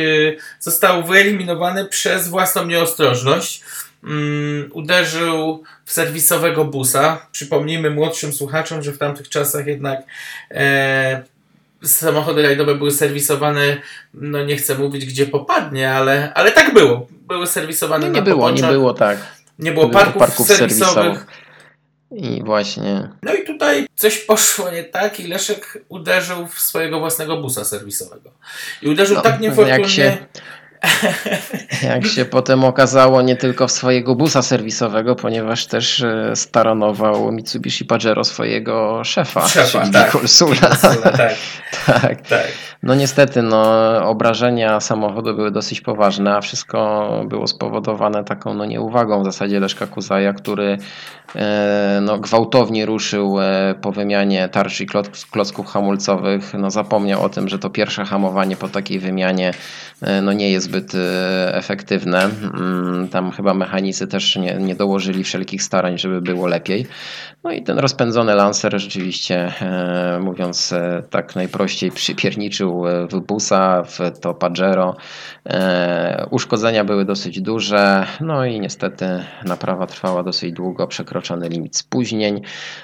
został 0.60 1.04
wyeliminowany 1.04 1.84
przez 1.84 2.28
własną 2.28 2.66
nieostrożność 2.66 3.62
mm, 4.04 4.70
uderzył 4.72 5.62
w 5.84 5.92
serwisowego 5.92 6.64
busa. 6.64 7.26
Przypomnijmy 7.32 7.90
młodszym 7.90 8.32
słuchaczom, 8.32 8.82
że 8.82 8.92
w 8.92 8.98
tamtych 8.98 9.28
czasach 9.28 9.66
jednak 9.66 10.00
e, 10.50 11.22
samochody 11.84 12.42
rajdowe 12.42 12.74
były 12.74 12.90
serwisowane, 12.90 13.76
no 14.14 14.44
nie 14.44 14.56
chcę 14.56 14.74
mówić 14.74 15.06
gdzie 15.06 15.26
popadnie, 15.26 15.92
ale, 15.92 16.34
ale 16.34 16.52
tak 16.52 16.74
było. 16.74 17.06
Były 17.10 17.46
serwisowane 17.46 18.04
nie, 18.06 18.12
nie 18.12 18.18
na 18.18 18.24
było, 18.24 18.50
Nie 18.50 18.62
było 18.62 18.94
tak. 18.94 19.18
Nie 19.58 19.72
było, 19.72 19.88
parków, 19.88 20.18
parków 20.18 20.46
serwisowych. 20.46 20.94
serwisowych. 20.94 21.26
I 22.10 22.42
właśnie. 22.44 23.08
No 23.22 23.34
i 23.34 23.44
tutaj 23.44 23.86
coś 23.94 24.18
poszło 24.18 24.70
nie 24.70 24.84
tak 24.84 25.20
i 25.20 25.26
Leszek 25.26 25.84
uderzył 25.88 26.46
w 26.46 26.60
swojego 26.60 27.00
własnego 27.00 27.36
busa 27.36 27.64
serwisowego. 27.64 28.30
I 28.82 28.88
uderzył 28.88 29.16
no, 29.16 29.22
tak 29.22 29.40
niefortunnie. 29.40 29.80
Jak 29.80 29.88
się, 29.88 30.16
Jak 31.82 32.06
się 32.06 32.24
potem 32.24 32.64
okazało, 32.64 33.22
nie 33.22 33.36
tylko 33.36 33.68
w 33.68 33.72
swojego 33.72 34.14
busa 34.14 34.42
serwisowego, 34.42 35.16
ponieważ 35.16 35.66
też 35.66 36.00
e, 36.00 36.36
staronował 36.36 37.32
Mitsubishi 37.32 37.84
Pajero 37.84 38.24
swojego 38.24 39.04
szefa, 39.04 39.48
szefa 39.48 39.80
czyli 39.80 39.92
tak. 39.92 40.10
tak. 41.16 41.34
tak. 41.86 42.26
tak. 42.28 42.48
No 42.82 42.94
niestety, 42.94 43.42
no, 43.42 43.62
obrażenia 44.04 44.80
samochodu 44.80 45.34
były 45.34 45.50
dosyć 45.50 45.80
poważne, 45.80 46.36
a 46.36 46.40
wszystko 46.40 47.10
było 47.28 47.46
spowodowane 47.46 48.24
taką 48.24 48.54
no, 48.54 48.64
nieuwagą 48.64 49.22
w 49.22 49.24
zasadzie 49.24 49.60
Leszka 49.60 49.86
Kuzaja, 49.86 50.32
który 50.32 50.78
e, 51.36 51.98
no, 52.02 52.18
gwałtownie 52.18 52.86
ruszył 52.86 53.40
e, 53.40 53.74
po 53.80 53.92
wymianie 53.92 54.48
tarczy 54.48 54.86
klocków 55.30 55.66
hamulcowych. 55.66 56.54
No, 56.54 56.70
zapomniał 56.70 57.24
o 57.24 57.28
tym, 57.28 57.48
że 57.48 57.58
to 57.58 57.70
pierwsze 57.70 58.04
hamowanie 58.04 58.56
po 58.56 58.68
takiej 58.68 58.98
wymianie 58.98 59.52
no, 60.22 60.32
nie 60.32 60.50
jest 60.50 60.66
zbyt 60.66 60.92
efektywne. 61.52 62.24
Mm, 62.24 63.08
tam 63.08 63.30
chyba 63.30 63.54
mechanicy 63.54 64.06
też 64.06 64.36
nie, 64.36 64.54
nie 64.54 64.74
dołożyli 64.74 65.24
wszelkich 65.24 65.62
starań, 65.62 65.98
żeby 65.98 66.20
było 66.20 66.46
lepiej. 66.46 66.86
No 67.44 67.52
i 67.52 67.62
ten 67.62 67.78
rozpędzony 67.78 68.34
Lancer 68.34 68.80
rzeczywiście, 68.80 69.52
e, 69.60 70.18
mówiąc 70.20 70.72
e, 70.72 71.02
tak 71.10 71.36
najprościej, 71.36 71.90
przypierniczył 71.90 72.88
e, 72.88 73.06
w 73.06 73.20
busa, 73.20 73.82
w 73.82 74.18
to 74.20 74.34
Pajero. 74.34 74.96
Uszkodzenia 76.30 76.84
były 76.84 77.04
dosyć 77.04 77.40
duże, 77.40 78.06
no 78.20 78.44
i 78.44 78.60
niestety 78.60 79.24
naprawa 79.44 79.86
trwała 79.86 80.22
dosyć 80.22 80.52
długo, 80.52 80.86
przekroczony 80.86 81.48
limit 81.48 81.76
spóźnień. 81.76 82.42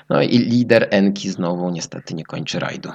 No 0.08 0.22
i 0.22 0.38
lider 0.38 0.88
Enki 0.90 1.30
znowu 1.30 1.70
niestety 1.70 2.14
nie 2.14 2.24
kończy 2.24 2.58
rajdu. 2.58 2.92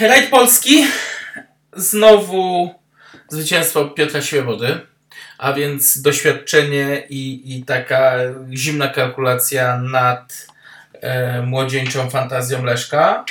Rajd 0.00 0.30
polski 0.30 0.84
znowu 1.76 2.70
zwycięstwo 3.28 3.84
Piotra 3.84 4.22
Świebody, 4.22 4.80
a 5.38 5.52
więc 5.52 6.02
doświadczenie 6.02 7.02
i, 7.08 7.56
i 7.56 7.64
taka 7.64 8.14
zimna 8.52 8.88
kalkulacja 8.88 9.78
nad 9.78 10.46
e, 11.00 11.42
młodzieńczą 11.42 12.10
fantazją 12.10 12.64
Leszka. 12.64 13.24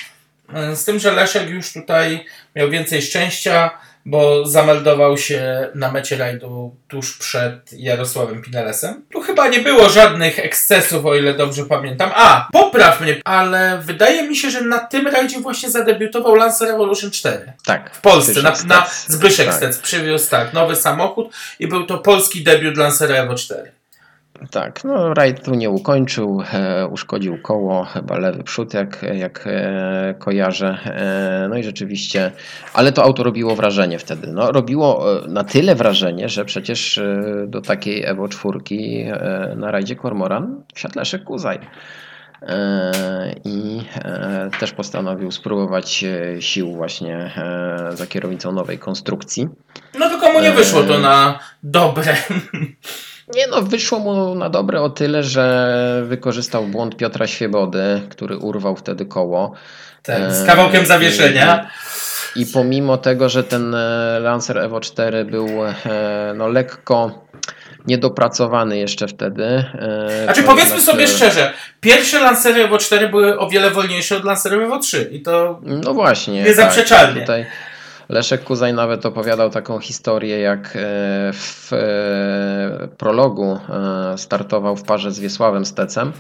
E, 0.54 0.76
z 0.76 0.86
tym, 0.86 1.00
że 1.00 1.12
Leszek 1.12 1.50
już 1.50 1.74
tutaj 1.74 2.26
miał 2.56 2.70
więcej 2.70 3.02
szczęścia, 3.02 3.72
bo 4.08 4.46
zameldował 4.46 5.18
się 5.18 5.68
na 5.76 5.92
mecie 5.92 6.18
rajdu 6.18 6.76
tuż 6.88 7.18
przed 7.18 7.74
Jarosławem 7.74 8.42
Pinelesem. 8.42 9.06
Tu 9.12 9.22
chyba 9.22 9.48
nie 9.48 9.60
było 9.60 9.90
żadnych 9.90 10.40
ekscesów, 10.40 11.06
o 11.06 11.16
ile 11.16 11.34
dobrze 11.34 11.66
pamiętam. 11.66 12.12
A, 12.16 12.48
popraw 12.54 13.02
mnie, 13.02 13.22
ale 13.26 13.82
wydaje 13.84 14.24
mi 14.24 14.36
się, 14.36 14.52
że 14.52 14.62
na 14.62 14.80
tym 14.80 15.08
rajdzie 15.08 15.40
właśnie 15.40 15.70
zadebiutował 15.70 16.36
Lancer 16.36 16.68
Revolution 16.68 17.12
4. 17.12 17.54
Tak. 17.66 17.96
W 17.96 18.02
Polsce, 18.02 18.42
na, 18.42 18.54
na 18.66 18.88
Zbyszek 19.08 19.46
tak. 19.46 19.56
Stec 19.56 19.78
przywiózł 19.78 20.30
tak, 20.30 20.54
nowy 20.54 20.76
samochód 20.76 21.34
i 21.60 21.68
był 21.68 21.86
to 21.86 21.98
polski 21.98 22.44
debiut 22.44 22.78
Lancera 22.78 23.16
Evo 23.16 23.36
4. 23.36 23.72
Tak, 24.52 24.84
no 24.84 25.14
rajd 25.14 25.44
tu 25.44 25.56
nie 25.56 25.70
ukończył, 25.70 26.44
e, 26.54 26.88
uszkodził 26.88 27.42
koło, 27.42 27.84
chyba 27.84 28.18
lewy 28.18 28.44
przód, 28.44 28.74
jak, 28.74 29.06
jak 29.14 29.44
e, 29.48 30.16
kojarzę. 30.20 30.78
E, 30.86 31.48
no 31.50 31.58
i 31.58 31.64
rzeczywiście, 31.64 32.32
ale 32.74 32.92
to 32.92 33.04
auto 33.04 33.24
robiło 33.24 33.56
wrażenie 33.56 34.00
wtedy. 34.00 34.28
No, 34.28 34.52
robiło 34.52 35.20
e, 35.24 35.28
na 35.28 35.44
tyle 35.44 35.76
wrażenie, 35.76 36.30
że 36.30 36.46
przecież 36.46 36.98
e, 36.98 37.24
do 37.48 37.62
takiej 37.62 38.06
Evo 38.06 38.28
4 38.28 38.60
e, 38.60 39.56
na 39.56 39.72
rajdzie 39.72 39.96
Kormoran 39.96 40.64
wsiadł 40.76 41.00
Leszek 41.00 41.24
Kuzaj. 41.24 41.60
I 43.46 43.82
też 44.60 44.72
postanowił 44.72 45.32
spróbować 45.32 46.06
sił 46.40 46.74
właśnie 46.74 47.32
za 47.94 48.08
kierownicą 48.08 48.52
nowej 48.52 48.80
konstrukcji. 48.80 49.50
No 50.00 50.10
tylko 50.10 50.32
mu 50.32 50.40
nie 50.40 50.52
wyszło 50.52 50.84
to 50.84 51.00
na 51.00 51.40
dobre. 51.64 52.16
Nie 53.48 53.52
no, 53.52 53.62
wyszło 53.62 54.00
mu 54.00 54.36
na 54.36 54.50
dobre 54.50 54.82
o 54.82 54.90
tyle, 54.90 55.24
że 55.24 56.04
wykorzystał 56.06 56.64
błąd 56.64 56.98
Piotra 56.98 57.28
Świebody, 57.28 58.02
który 58.10 58.38
urwał 58.38 58.76
wtedy 58.76 59.06
koło. 59.06 59.52
Tak, 60.04 60.32
z 60.32 60.46
kawałkiem 60.46 60.86
zawieszenia. 60.86 61.70
I, 62.36 62.42
I, 62.42 62.46
pomimo 62.46 62.98
tego, 62.98 63.30
że 63.30 63.44
ten 63.44 63.76
e, 63.76 64.20
Lancer 64.20 64.58
Evo 64.58 64.80
4 64.80 65.26
był 65.26 65.48
e, 65.66 65.74
no, 66.36 66.48
lekko 66.48 67.28
niedopracowany 67.88 68.78
jeszcze 68.78 69.08
wtedy. 69.08 69.44
E, 69.44 70.24
znaczy 70.24 70.44
powiedzmy 70.44 70.82
sobie 70.82 71.08
szczerze, 71.08 71.54
pierwsze 71.82 72.20
Lancery 72.20 72.64
Evo 72.64 72.78
4 72.78 73.10
były 73.10 73.40
o 73.40 73.50
wiele 73.50 73.72
wolniejsze 73.72 74.18
od 74.18 74.24
Lancery 74.24 74.66
Evo 74.66 74.80
3 74.80 75.10
i 75.12 75.22
to 75.22 75.60
no 75.62 75.94
właśnie, 75.94 76.44
niezaprzeczalnie. 76.44 77.14
Tak, 77.14 77.22
tutaj 77.22 77.46
Leszek 78.10 78.44
Kuzaj 78.44 78.74
nawet 78.74 79.06
opowiadał 79.06 79.50
taką 79.50 79.80
historię, 79.80 80.40
jak 80.40 80.68
e, 80.68 80.80
w 81.34 81.70
e, 81.74 82.88
prologu 82.88 83.60
e, 84.14 84.18
startował 84.18 84.76
w 84.76 84.84
parze 84.84 85.12
z 85.12 85.20
Wiesławem 85.20 85.66
Stecem 85.66 86.12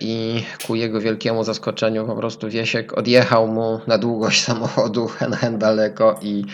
i 0.00 0.44
ku 0.66 0.74
jego 0.74 1.00
wielkiemu 1.00 1.44
zaskoczeniu 1.44 2.06
po 2.06 2.16
prostu 2.16 2.48
Wiesiek 2.48 2.98
odjechał 2.98 3.46
mu 3.46 3.80
na 3.86 3.98
długość 3.98 4.42
samochodu 4.44 5.06
hen, 5.06 5.32
hen 5.32 5.58
daleko 5.58 6.18
i 6.22 6.44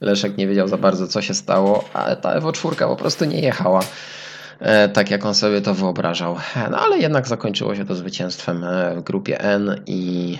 Leszek 0.00 0.36
nie 0.36 0.46
wiedział 0.46 0.68
za 0.68 0.76
bardzo 0.76 1.08
co 1.08 1.22
się 1.22 1.34
stało, 1.34 1.84
ale 1.92 2.16
ta 2.16 2.32
Evo 2.32 2.52
4 2.52 2.76
po 2.76 2.96
prostu 2.96 3.24
nie 3.24 3.40
jechała 3.40 3.80
tak 4.92 5.10
jak 5.10 5.26
on 5.26 5.34
sobie 5.34 5.60
to 5.60 5.74
wyobrażał. 5.74 6.36
No 6.70 6.78
ale 6.78 6.98
jednak 6.98 7.28
zakończyło 7.28 7.74
się 7.74 7.84
to 7.84 7.94
zwycięstwem 7.94 8.64
w 8.96 9.02
grupie 9.02 9.40
N 9.40 9.80
i 9.86 10.38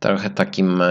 trochę 0.00 0.30
takim 0.30 0.82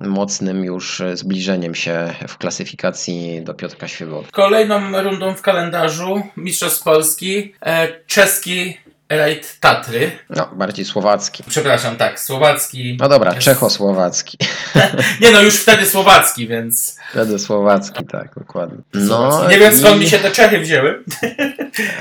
mocnym 0.00 0.64
już 0.64 1.02
zbliżeniem 1.14 1.74
się 1.74 2.14
w 2.28 2.38
klasyfikacji 2.38 3.42
do 3.42 3.54
Piotrka 3.54 3.88
Świebody. 3.88 4.28
Kolejną 4.32 5.02
rundą 5.02 5.34
w 5.34 5.42
kalendarzu 5.42 6.22
Mistrzostw 6.36 6.82
Polski 6.82 7.54
e, 7.62 7.88
czeski 8.06 8.76
rajd 9.08 9.60
Tatry. 9.60 10.10
No, 10.30 10.50
bardziej 10.52 10.84
słowacki. 10.84 11.44
Przepraszam, 11.48 11.96
tak, 11.96 12.20
słowacki. 12.20 12.96
No 13.00 13.08
dobra, 13.08 13.34
jest... 13.34 13.44
czechosłowacki. 13.44 14.38
Nie 15.20 15.30
no, 15.30 15.42
już 15.42 15.56
wtedy 15.56 15.86
słowacki, 15.86 16.48
więc... 16.48 16.96
Wtedy 17.10 17.38
słowacki, 17.38 18.04
tak, 18.06 18.34
dokładnie. 18.36 18.78
No, 18.94 19.48
Nie 19.48 19.58
wiem 19.58 19.76
skąd 19.76 19.96
i... 19.96 20.00
mi 20.00 20.08
się 20.08 20.18
te 20.18 20.30
Czechy 20.30 20.58
wzięły. 20.58 21.04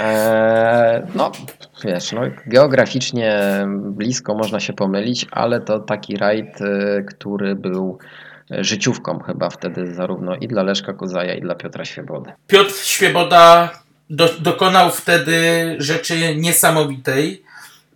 Eee, 0.02 1.02
no, 1.16 1.32
wiesz, 1.86 2.12
no, 2.12 2.22
geograficznie 2.48 3.40
blisko 3.78 4.36
można 4.36 4.60
się 4.60 4.74
pomylić, 4.74 5.26
ale 5.32 5.62
to 5.62 5.80
taki 5.80 6.18
rajd, 6.18 6.62
y, 6.62 7.06
który 7.10 7.56
był 7.56 7.98
życiówką 8.50 9.20
chyba 9.20 9.50
wtedy 9.50 9.94
zarówno 9.94 10.36
i 10.36 10.48
dla 10.48 10.64
Leszka 10.64 10.94
Kuzaja 10.94 11.34
i 11.34 11.42
dla 11.42 11.56
Piotra 11.56 11.86
Świebody. 11.86 12.32
Piotr 12.48 12.76
Świeboda 12.76 13.72
do, 14.10 14.30
dokonał 14.40 14.92
wtedy 14.92 15.36
rzeczy 15.78 16.36
niesamowitej. 16.36 17.44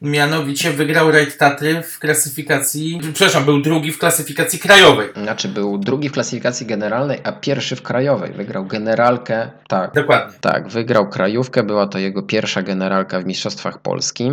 Mianowicie 0.01 0.71
wygrał 0.71 1.11
rajd 1.11 1.37
Tatry 1.37 1.83
w 1.83 1.99
klasyfikacji, 1.99 2.99
przepraszam, 3.13 3.45
był 3.45 3.61
drugi 3.61 3.91
w 3.91 3.99
klasyfikacji 3.99 4.59
krajowej. 4.59 5.09
Znaczy 5.23 5.47
był 5.47 5.77
drugi 5.77 6.09
w 6.09 6.11
klasyfikacji 6.11 6.67
generalnej, 6.67 7.19
a 7.23 7.31
pierwszy 7.31 7.75
w 7.75 7.81
krajowej. 7.81 8.31
Wygrał 8.31 8.65
generalkę, 8.65 9.49
tak. 9.67 9.93
Dokładnie. 9.93 10.37
Tak, 10.41 10.67
wygrał 10.67 11.09
krajówkę, 11.09 11.63
była 11.63 11.87
to 11.87 11.99
jego 11.99 12.23
pierwsza 12.23 12.61
generalka 12.61 13.19
w 13.19 13.25
Mistrzostwach 13.25 13.81
Polski. 13.81 14.31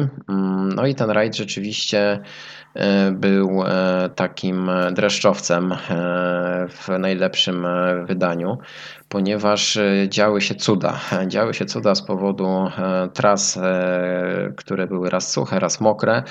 No 0.74 0.86
i 0.86 0.94
ten 0.94 1.10
rajd 1.10 1.36
rzeczywiście 1.36 2.20
był 3.12 3.62
takim 4.14 4.70
dreszczowcem 4.92 5.74
w 6.68 6.88
najlepszym 6.98 7.66
wydaniu, 8.06 8.58
ponieważ 9.08 9.78
działy 10.08 10.40
się 10.40 10.54
cuda. 10.54 11.00
Działy 11.26 11.54
się 11.54 11.64
cuda 11.64 11.94
z 11.94 12.02
powodu 12.02 12.70
tras, 13.12 13.58
które 14.56 14.86
były 14.86 15.10
raz 15.10 15.32
suche, 15.32 15.60
raz 15.60 15.80
mokre. 15.80 16.22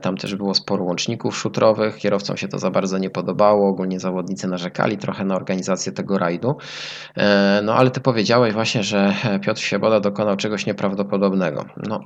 Tam 0.00 0.16
też 0.16 0.36
było 0.36 0.54
sporo 0.54 0.84
łączników 0.84 1.36
szutrowych. 1.36 1.96
Kierowcom 1.96 2.36
się 2.36 2.48
to 2.48 2.58
za 2.58 2.70
bardzo 2.70 2.98
nie 2.98 3.10
podobało. 3.10 3.68
Ogólnie 3.68 4.00
zawodnicy 4.00 4.48
narzekali 4.48 4.98
trochę 4.98 5.24
na 5.24 5.36
organizację 5.36 5.92
tego 5.92 6.18
rajdu. 6.18 6.56
No 7.62 7.74
ale 7.74 7.90
ty 7.90 8.00
powiedziałeś 8.00 8.54
właśnie, 8.54 8.82
że 8.82 9.14
Piotr 9.42 9.60
Sieboda 9.60 10.00
dokonał 10.00 10.36
czegoś 10.36 10.66
nieprawdopodobnego. 10.66 11.64
No, 11.88 12.00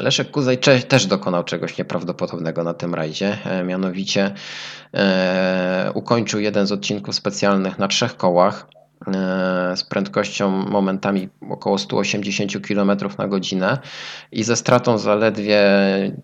Leszek 0.00 0.30
Kuzaj 0.30 0.58
też 0.88 1.06
dokonał 1.06 1.44
czegoś 1.44 1.78
nieprawdopodobnego 1.78 2.64
na 2.64 2.74
tym 2.74 2.94
rajdzie. 2.94 3.38
Mianowicie 3.64 4.34
e, 4.94 5.90
ukończył 5.94 6.40
jeden 6.40 6.66
z 6.66 6.72
odcinków 6.72 7.14
specjalnych 7.14 7.78
na 7.78 7.88
trzech 7.88 8.16
kołach 8.16 8.66
e, 9.06 9.12
z 9.76 9.84
prędkością 9.84 10.50
momentami 10.50 11.28
około 11.50 11.78
180 11.78 12.52
km 12.68 12.90
na 13.18 13.28
godzinę 13.28 13.78
i 14.32 14.42
ze 14.44 14.56
stratą 14.56 14.98
zaledwie 14.98 15.62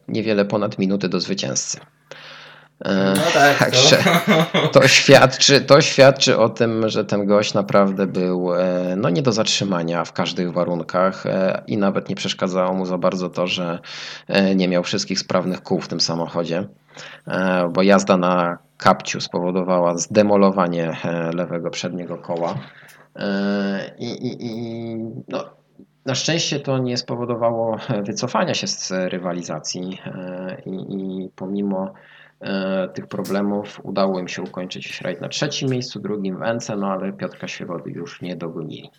niewiele 0.09 0.45
ponad 0.45 0.79
minuty 0.79 1.09
do 1.09 1.21
zwycięzcy. 1.21 1.81
No 2.85 3.23
tak, 3.35 3.59
Także 3.59 3.97
to. 4.53 4.69
to, 4.69 4.89
świadczy, 4.89 5.61
to 5.61 5.81
świadczy 5.81 6.39
o 6.39 6.49
tym, 6.49 6.89
że 6.89 7.05
ten 7.05 7.27
gość 7.27 7.55
naprawdę 7.55 8.07
był 8.07 8.51
no, 8.97 9.11
nie 9.11 9.23
do 9.23 9.33
zatrzymania 9.33 10.05
w 10.05 10.13
każdych 10.13 10.53
warunkach 10.53 11.25
i 11.67 11.79
nawet 11.79 12.09
nie 12.09 12.15
przeszkadzało 12.15 12.75
mu 12.75 12.87
za 12.87 12.99
bardzo 12.99 13.31
to, 13.31 13.47
że 13.47 13.79
nie 14.57 14.69
miał 14.69 14.83
wszystkich 14.83 15.19
sprawnych 15.19 15.63
kół 15.63 15.81
w 15.81 15.89
tym 15.89 16.01
samochodzie, 16.01 16.67
bo 17.71 17.83
jazda 17.83 18.17
na 18.17 18.59
kapciu 18.77 19.21
spowodowała 19.21 19.99
zdemolowanie 19.99 20.97
lewego 21.35 21.71
przedniego 21.71 22.19
koła. 22.19 22.55
I, 23.99 24.07
i, 24.07 24.47
i 24.47 24.97
no, 25.29 25.45
na 26.07 26.15
szczęście 26.15 26.61
to 26.61 26.79
nie 26.79 26.97
spowodowało 26.97 27.77
wycofania 28.07 28.55
się 28.55 28.67
z 28.67 28.91
rywalizacji 28.91 30.01
i, 30.67 30.71
i 30.71 31.31
pomimo 31.37 31.93
tych 32.95 33.07
problemów 33.07 33.81
udało 33.83 34.19
im 34.19 34.29
się 34.29 34.43
ukończyć 34.43 35.01
rajd 35.01 35.21
na 35.21 35.29
trzecim 35.29 35.71
miejscu, 35.71 36.01
drugim 36.01 36.39
w 36.39 36.43
Ence, 36.43 36.77
no 36.77 36.87
ale 36.87 37.13
Piotrka 37.13 37.49
Świewody 37.49 37.91
już 37.91 38.23
nie 38.23 38.37
dogonili. 38.37 38.91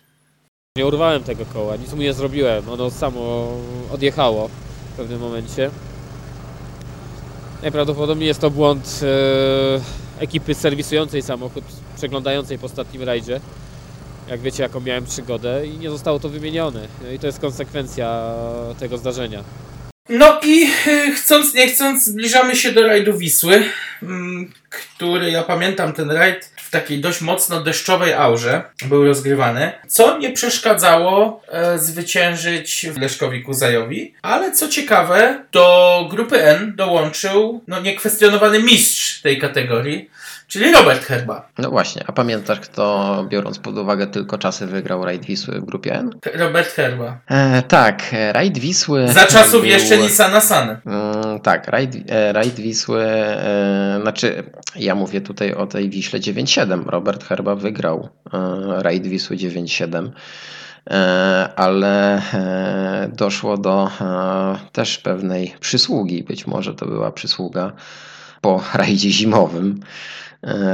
Nie 0.76 0.86
urwałem 0.86 1.22
tego 1.22 1.44
koła, 1.44 1.76
nic 1.76 1.92
mu 1.92 2.02
nie 2.02 2.12
zrobiłem, 2.12 2.68
ono 2.68 2.90
samo 2.90 3.48
odjechało 3.92 4.48
w 4.92 4.96
pewnym 4.96 5.20
momencie. 5.20 5.70
Najprawdopodobniej 7.62 8.28
jest 8.28 8.40
to 8.40 8.50
błąd 8.50 9.00
e, 9.02 10.22
ekipy 10.22 10.54
serwisującej 10.54 11.22
samochód, 11.22 11.64
przeglądającej 11.96 12.58
po 12.58 12.66
ostatnim 12.66 13.02
rajdzie. 13.02 13.40
Jak 14.28 14.40
wiecie, 14.40 14.62
jaką 14.62 14.80
miałem 14.80 15.04
przygodę 15.04 15.66
i 15.66 15.78
nie 15.78 15.90
zostało 15.90 16.18
to 16.18 16.28
wymienione. 16.28 16.88
I 17.14 17.18
to 17.18 17.26
jest 17.26 17.40
konsekwencja 17.40 18.34
tego 18.78 18.98
zdarzenia. 18.98 19.44
No 20.08 20.40
i 20.42 20.66
chcąc 21.16 21.54
nie 21.54 21.68
chcąc 21.68 22.04
zbliżamy 22.04 22.56
się 22.56 22.72
do 22.72 22.86
rajdu 22.86 23.18
Wisły, 23.18 23.64
który 24.70 25.30
ja 25.30 25.42
pamiętam 25.42 25.92
ten 25.92 26.10
rajd 26.10 26.50
w 26.56 26.70
takiej 26.70 27.00
dość 27.00 27.20
mocno 27.20 27.60
deszczowej 27.60 28.12
aurze 28.12 28.62
był 28.84 29.04
rozgrywany, 29.04 29.72
co 29.88 30.18
nie 30.18 30.30
przeszkadzało 30.30 31.42
e, 31.48 31.78
zwyciężyć 31.78 32.86
Leszkowi 33.00 33.42
Kuzajowi, 33.42 34.14
ale 34.22 34.52
co 34.52 34.68
ciekawe 34.68 35.44
do 35.52 36.06
grupy 36.10 36.42
N 36.42 36.72
dołączył 36.76 37.64
no 37.66 37.80
niekwestionowany 37.80 38.62
mistrz 38.62 39.20
tej 39.22 39.38
kategorii, 39.38 40.10
czyli 40.48 40.72
Robert 40.72 41.04
Herba. 41.04 41.48
No 41.58 41.70
właśnie, 41.70 42.04
a 42.06 42.12
pamiętasz 42.12 42.60
kto 42.60 43.26
biorąc 43.28 43.58
pod 43.58 43.78
uwagę 43.78 44.06
tylko 44.06 44.38
czasy 44.38 44.66
wygrał 44.66 45.04
rajd 45.04 45.24
Wisły 45.24 45.60
w 45.60 45.64
grupie 45.64 45.94
N? 45.94 46.10
Robert 46.34 46.68
Herba. 46.68 47.18
E, 47.28 47.62
tak, 47.62 48.02
rajd 48.32 48.58
Wisły... 48.58 49.08
Za 49.08 49.26
czasów 49.26 49.60
był... 49.60 49.70
jeszcze 49.70 49.98
Nissana 49.98 50.40
Sany. 50.40 50.76
Mm, 50.86 51.40
tak, 51.40 51.68
rajd, 51.68 51.96
rajd 52.32 52.54
Wisły, 52.54 53.02
e, 53.02 53.98
znaczy 54.02 54.42
ja 54.76 54.94
mówię 54.94 55.20
tutaj 55.20 55.54
o 55.54 55.66
tej 55.66 55.90
Wiśle 55.90 56.20
9.7. 56.20 56.86
Robert 56.86 57.24
Herba 57.24 57.54
wygrał 57.54 58.08
e, 58.32 58.82
rajd 58.82 59.06
Wisły 59.06 59.36
9.7 59.36 60.10
ale 61.56 62.22
doszło 63.12 63.58
do 63.58 63.90
też 64.72 64.98
pewnej 64.98 65.54
przysługi. 65.60 66.22
Być 66.22 66.46
może 66.46 66.74
to 66.74 66.86
była 66.86 67.12
przysługa 67.12 67.72
po 68.40 68.62
rajdzie 68.74 69.10
zimowym 69.10 69.80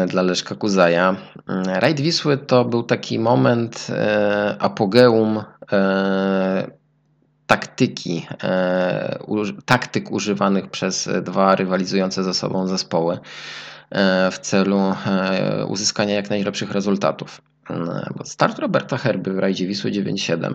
dla 0.09 0.23
Leszka 0.23 0.55
Kuzaja. 0.55 1.17
Rajd 1.67 2.01
Wisły 2.01 2.39
to 2.39 2.65
był 2.65 2.83
taki 2.83 3.19
moment 3.19 3.87
apogeum 4.59 5.43
taktyki, 7.47 8.27
taktyk 9.65 10.13
używanych 10.13 10.71
przez 10.71 11.09
dwa 11.23 11.55
rywalizujące 11.55 12.25
ze 12.25 12.35
sobą 12.35 12.67
zespoły 12.67 13.19
w 14.31 14.39
celu 14.41 14.95
uzyskania 15.69 16.15
jak 16.15 16.31
najlepszych 16.31 16.73
rezultatów. 16.73 17.43
Start 18.25 18.59
Roberta 18.59 18.97
Herby 18.97 19.33
w 19.33 19.39
rajdzie 19.39 19.67
Wisły 19.67 19.91
9.7 19.91 20.55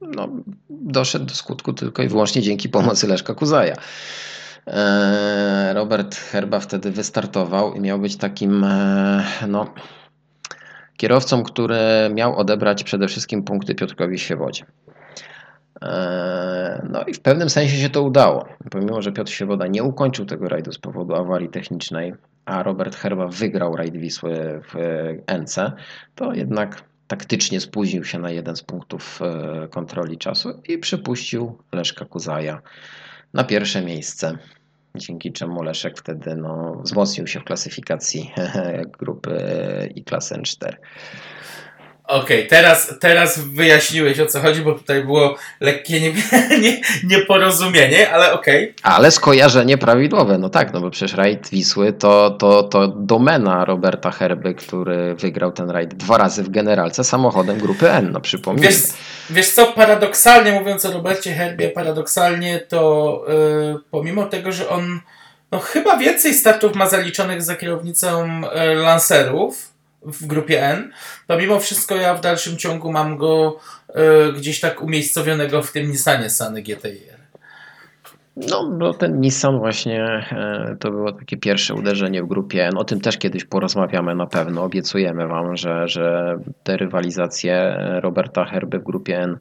no, 0.00 0.28
doszedł 0.70 1.24
do 1.24 1.34
skutku 1.34 1.72
tylko 1.72 2.02
i 2.02 2.08
wyłącznie 2.08 2.42
dzięki 2.42 2.68
pomocy 2.68 3.06
Leszka 3.06 3.34
Kuzaja. 3.34 3.76
Robert 5.74 6.14
Herba 6.14 6.60
wtedy 6.60 6.90
wystartował 6.90 7.74
i 7.74 7.80
miał 7.80 7.98
być 7.98 8.16
takim 8.16 8.66
no, 9.48 9.74
kierowcą, 10.96 11.42
który 11.42 11.78
miał 12.14 12.36
odebrać 12.36 12.84
przede 12.84 13.08
wszystkim 13.08 13.42
punkty 13.42 13.74
Piotrkowi 13.74 14.18
Świewodzie. 14.18 14.64
No 16.90 17.04
i 17.06 17.14
w 17.14 17.20
pewnym 17.20 17.50
sensie 17.50 17.76
się 17.76 17.90
to 17.90 18.02
udało. 18.02 18.48
Pomimo, 18.70 19.02
że 19.02 19.12
Piotr 19.12 19.32
Świeboda 19.32 19.66
nie 19.66 19.82
ukończył 19.82 20.26
tego 20.26 20.48
rajdu 20.48 20.72
z 20.72 20.78
powodu 20.78 21.14
awarii 21.14 21.48
technicznej, 21.48 22.14
a 22.44 22.62
Robert 22.62 22.96
Herba 22.96 23.28
wygrał 23.28 23.76
rajd 23.76 23.96
Wisły 23.96 24.60
w 24.72 24.74
NC, 25.42 25.72
to 26.14 26.34
jednak 26.34 26.82
taktycznie 27.06 27.60
spóźnił 27.60 28.04
się 28.04 28.18
na 28.18 28.30
jeden 28.30 28.56
z 28.56 28.62
punktów 28.62 29.20
kontroli 29.70 30.18
czasu 30.18 30.60
i 30.68 30.78
przypuścił 30.78 31.58
Leszka 31.72 32.04
Kuzaja 32.04 32.62
na 33.34 33.44
pierwsze 33.44 33.82
miejsce. 33.82 34.38
Dzięki 34.96 35.32
czemu 35.32 35.62
Leszek 35.62 35.98
wtedy 35.98 36.36
no, 36.36 36.80
wzmocnił 36.82 37.26
się 37.26 37.40
w 37.40 37.44
klasyfikacji 37.44 38.32
grupy 38.98 39.38
i 39.94 40.04
klasy 40.04 40.34
N4. 40.34 40.76
Okej, 42.08 42.38
okay, 42.38 42.48
teraz, 42.48 42.94
teraz 43.00 43.38
wyjaśniłeś 43.38 44.20
o 44.20 44.26
co 44.26 44.40
chodzi, 44.40 44.60
bo 44.60 44.72
tutaj 44.72 45.04
było 45.04 45.36
lekkie 45.60 46.00
nie, 46.00 46.12
nie, 46.62 46.80
nieporozumienie, 47.04 48.10
ale 48.10 48.32
okej. 48.32 48.64
Okay. 48.64 48.92
Ale 48.92 49.10
skojarzenie 49.10 49.78
prawidłowe, 49.78 50.38
no 50.38 50.48
tak, 50.48 50.72
no 50.72 50.80
bo 50.80 50.90
przecież 50.90 51.16
rajd 51.16 51.48
Wisły 51.48 51.92
to, 51.92 52.30
to, 52.30 52.62
to 52.62 52.88
domena 52.88 53.64
Roberta 53.64 54.10
Herby, 54.10 54.54
który 54.54 55.14
wygrał 55.14 55.52
ten 55.52 55.70
rajd 55.70 55.94
dwa 55.94 56.18
razy 56.18 56.42
w 56.42 56.50
generalce 56.50 57.04
samochodem 57.04 57.58
grupy 57.58 57.90
N, 57.90 58.12
no 58.12 58.20
przypomnijmy. 58.20 58.70
Wiesz, 58.70 58.82
wiesz 59.30 59.50
co, 59.50 59.66
paradoksalnie 59.66 60.52
mówiąc 60.52 60.84
o 60.84 60.92
Robercie 60.92 61.32
Herbie, 61.32 61.68
paradoksalnie 61.68 62.58
to 62.58 63.24
yy, 63.28 63.80
pomimo 63.90 64.26
tego, 64.26 64.52
że 64.52 64.68
on 64.68 65.00
No 65.52 65.60
chyba 65.60 65.96
więcej 65.96 66.34
startów 66.34 66.74
ma 66.74 66.88
zaliczonych 66.88 67.42
za 67.42 67.56
kierownicą 67.56 68.24
e, 68.52 68.74
Lancerów 68.74 69.73
w 70.04 70.26
grupie 70.26 70.66
N. 70.66 70.92
To 71.26 71.38
mimo 71.38 71.60
wszystko 71.60 71.96
ja 71.96 72.14
w 72.14 72.20
dalszym 72.20 72.56
ciągu 72.56 72.92
mam 72.92 73.16
go 73.16 73.60
e, 73.88 74.32
gdzieś 74.32 74.60
tak 74.60 74.82
umiejscowionego 74.82 75.62
w 75.62 75.72
tym 75.72 75.90
Nissanie 75.90 76.30
Sany 76.30 76.62
GTI. 76.62 77.13
No, 78.36 78.70
bo 78.78 78.94
ten 78.94 79.20
Nissan 79.20 79.58
właśnie 79.58 80.04
e, 80.32 80.76
to 80.80 80.90
było 80.90 81.12
takie 81.12 81.36
pierwsze 81.36 81.74
uderzenie 81.74 82.22
w 82.22 82.26
grupie 82.26 82.66
N. 82.66 82.76
O 82.76 82.84
tym 82.84 83.00
też 83.00 83.18
kiedyś 83.18 83.44
porozmawiamy 83.44 84.14
na 84.14 84.26
pewno. 84.26 84.62
Obiecujemy 84.62 85.28
Wam, 85.28 85.56
że, 85.56 85.88
że 85.88 86.36
te 86.62 86.76
rywalizacje 86.76 87.76
Roberta 88.02 88.44
Herby 88.44 88.78
w 88.78 88.82
grupie 88.82 89.18
N 89.18 89.38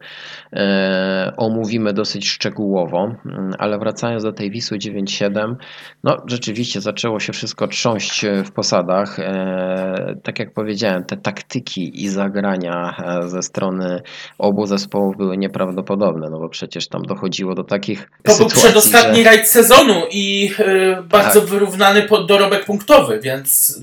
e, 0.53 1.33
omówimy 1.37 1.93
dosyć 1.93 2.29
szczegółowo. 2.29 3.15
Mm, 3.25 3.51
ale 3.59 3.79
wracając 3.79 4.23
do 4.23 4.33
tej 4.33 4.51
Wisły 4.51 4.77
9.7, 4.77 5.55
no 6.03 6.17
rzeczywiście 6.27 6.81
zaczęło 6.81 7.19
się 7.19 7.33
wszystko 7.33 7.67
trząść 7.67 8.25
w 8.45 8.51
posadach. 8.51 9.19
E, 9.19 10.15
tak 10.23 10.39
jak 10.39 10.53
powiedziałem, 10.53 11.03
te 11.03 11.17
taktyki 11.17 12.03
i 12.03 12.09
zagrania 12.09 12.95
ze 13.25 13.41
strony 13.41 14.01
obu 14.37 14.65
zespołów 14.65 15.17
były 15.17 15.37
nieprawdopodobne, 15.37 16.29
no 16.29 16.39
bo 16.39 16.49
przecież 16.49 16.87
tam 16.87 17.01
dochodziło 17.01 17.55
do 17.55 17.63
takich 17.63 18.09
sytuacji, 18.27 18.82
ostatni 18.85 19.23
że... 19.23 19.29
rajd 19.29 19.47
sezonu 19.47 20.01
i 20.11 20.51
yy, 20.59 21.03
bardzo 21.03 21.41
tak. 21.41 21.49
wyrównany 21.49 22.01
pod 22.01 22.27
dorobek 22.27 22.65
punktowy, 22.65 23.19
więc. 23.19 23.79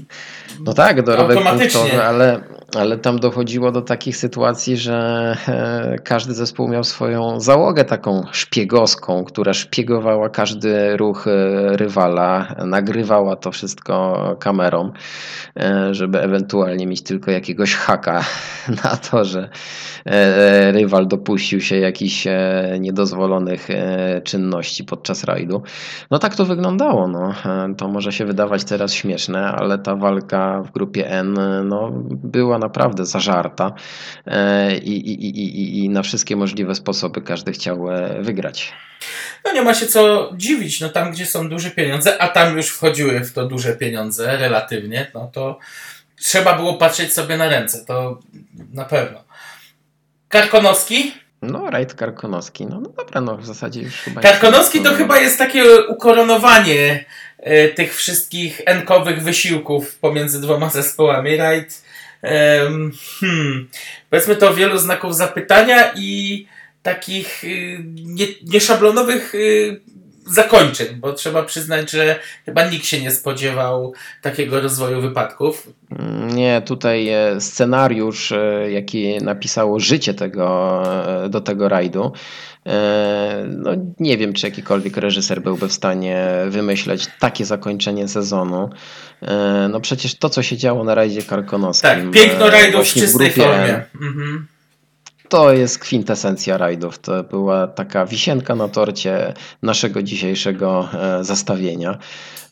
No 0.65 0.73
tak, 0.73 1.03
dorobek 1.03 1.39
punktowy, 1.45 2.03
ale, 2.03 2.41
ale 2.77 2.99
tam 2.99 3.19
dochodziło 3.19 3.73
do 3.73 3.83
takich 3.83 4.17
sytuacji, 4.17 4.77
że 4.77 5.37
e, 5.49 5.99
każdy 6.05 6.35
zespół 6.35 6.69
miał 6.69 6.85
swoją 6.85 7.41
załogę 7.41 7.85
taką 7.85 8.25
szpiegowską, 8.33 9.25
która 9.25 9.55
szpiegowała 9.55 10.29
każdy 10.29 10.97
ruch 10.97 11.27
e, 11.27 11.31
rywala, 11.77 12.55
nagrywała 12.65 13.37
to 13.37 13.53
wszystko 13.53 14.37
kamerą, 14.41 14.93
e, 15.57 15.95
żeby 15.95 16.21
ewentualnie 16.21 16.87
mieć 16.87 17.03
tylko 17.03 17.31
jakiegoś 17.31 17.75
haka 17.75 18.25
na 18.85 18.97
to, 18.97 19.25
że 19.25 19.49
rywal 20.73 21.07
dopuścił 21.07 21.61
się 21.61 21.77
jakichś 21.77 22.27
niedozwolonych 22.81 23.69
czynności 24.25 24.85
podczas 24.85 25.25
rajdu. 25.25 25.63
No 26.11 26.19
tak 26.19 26.37
to 26.37 26.45
wyglądało. 26.45 27.09
No. 27.09 27.35
To 27.77 27.89
może 27.89 28.13
się 28.13 28.25
wydawać 28.25 28.65
teraz 28.65 28.93
śmieszne, 28.93 29.47
ale 29.47 29.79
ta 29.79 29.97
walka 29.97 30.40
w 30.63 30.71
grupie 30.71 31.11
N 31.11 31.39
no, 31.69 31.91
była 32.05 32.59
naprawdę 32.59 33.07
zażarta 33.07 33.73
e, 34.27 34.77
i, 34.79 35.11
i, 35.11 35.29
i, 35.41 35.85
i 35.85 35.89
na 35.89 36.03
wszystkie 36.03 36.37
możliwe 36.37 36.75
sposoby 36.75 37.23
każdy 37.23 37.53
chciał 37.53 37.91
e, 37.91 38.23
wygrać. 38.23 38.73
No 39.45 39.53
nie 39.53 39.63
ma 39.63 39.75
się 39.75 39.87
co 39.87 40.33
dziwić, 40.37 40.81
no 40.81 40.89
tam 40.89 41.13
gdzie 41.13 41.27
są 41.27 41.49
duże 41.49 41.71
pieniądze, 41.71 42.23
a 42.23 42.29
tam 42.29 42.57
już 42.57 42.69
wchodziły 42.69 43.21
w 43.21 43.33
to 43.33 43.47
duże 43.47 43.77
pieniądze 43.77 44.37
relatywnie, 44.37 45.11
no 45.15 45.31
to 45.33 45.59
trzeba 46.17 46.57
było 46.57 46.75
patrzeć 46.75 47.13
sobie 47.13 47.37
na 47.37 47.49
ręce, 47.49 47.85
to 47.85 48.19
na 48.73 48.85
pewno. 48.85 49.25
Karkonowski? 50.29 51.13
No, 51.43 51.71
rajd 51.71 51.95
Karkonowski. 51.95 52.67
No, 52.67 52.81
no 52.81 52.89
dobra, 52.89 53.21
no 53.21 53.37
w 53.37 53.47
zasadzie 53.47 53.83
już 53.83 53.95
chyba... 53.95 54.21
Karkonowski 54.21 54.81
to 54.81 54.95
chyba 54.95 55.19
jest 55.19 55.39
takie 55.39 55.65
ukoronowanie 55.89 57.05
e, 57.39 57.69
tych 57.69 57.97
wszystkich 57.97 58.61
enkowych 58.67 59.23
wysiłków 59.23 59.99
pomiędzy 59.99 60.41
dwoma 60.41 60.71
zespołami. 60.81 61.37
Rajd 61.37 61.83
hmm, 62.23 63.69
powiedzmy 64.11 64.37
to 64.37 64.55
wielu 64.55 64.79
znaków 64.79 65.17
zapytania 65.17 65.93
i 65.97 66.47
takich 66.83 67.45
y, 67.45 67.79
nie, 67.95 68.27
nieszablonowych 68.43 69.35
y, 69.35 69.81
zakończeń, 70.27 70.97
bo 70.97 71.13
trzeba 71.13 71.43
przyznać, 71.43 71.91
że 71.91 72.19
chyba 72.45 72.71
nikt 72.71 72.87
się 72.87 73.01
nie 73.01 73.11
spodziewał 73.11 73.93
takiego 74.23 74.61
rozwoju 74.61 75.01
wypadków. 75.01 75.69
Nie, 76.35 76.63
tutaj 76.67 77.09
e, 77.09 77.41
scenariusz, 77.41 78.33
e, 78.33 78.71
jaki 78.71 79.19
napisało 79.19 79.81
życie 79.81 80.15
tego, 80.15 80.83
e, 81.25 81.29
do 81.29 81.41
tego 81.41 81.69
rajdu, 81.69 82.13
no 83.49 83.71
nie 84.01 84.19
wiem, 84.19 84.33
czy 84.33 84.47
jakikolwiek 84.47 84.97
reżyser 84.97 85.43
byłby 85.43 85.69
w 85.69 85.73
stanie 85.73 86.27
wymyśleć 86.49 87.09
takie 87.19 87.45
zakończenie 87.45 88.09
sezonu. 88.09 88.71
No 89.71 89.81
przecież 89.81 90.15
to, 90.15 90.29
co 90.29 90.43
się 90.43 90.57
działo 90.57 90.85
na 90.85 90.95
rajdzie 90.95 91.23
karkonoskim. 91.23 91.91
Tak, 91.91 92.11
piękno 92.11 92.51
rajdów 92.51 92.89
w 92.89 92.95
czystej 92.95 93.31
w 93.31 93.35
formie. 93.35 93.85
Mhm 94.01 94.47
to 95.31 95.53
jest 95.53 95.79
kwintesencja 95.79 96.59
rajdów. 96.59 96.99
To 96.99 97.23
była 97.23 97.67
taka 97.67 98.07
wisienka 98.07 98.55
na 98.55 98.69
torcie 98.69 99.35
naszego 99.63 100.03
dzisiejszego 100.03 100.89
e, 100.93 101.25
zastawienia. 101.25 101.99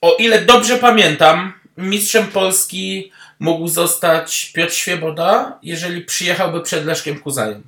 O 0.01 0.17
ile 0.19 0.43
dobrze 0.45 0.77
pamiętam, 0.77 1.53
mistrzem 1.77 2.27
Polski 2.27 3.13
mógł 3.41 3.69
zostać 3.69 4.53
Piotr 4.55 4.73
Świeboda, 4.73 5.59
jeżeli 5.63 6.03
przyjechałby 6.05 6.61
przed 6.61 6.85
Leszkiem 6.85 7.19
Kuzajem. 7.19 7.63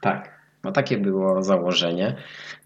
Tak, 0.00 0.37
no 0.68 0.72
takie 0.72 0.98
było 0.98 1.42
założenie. 1.42 2.14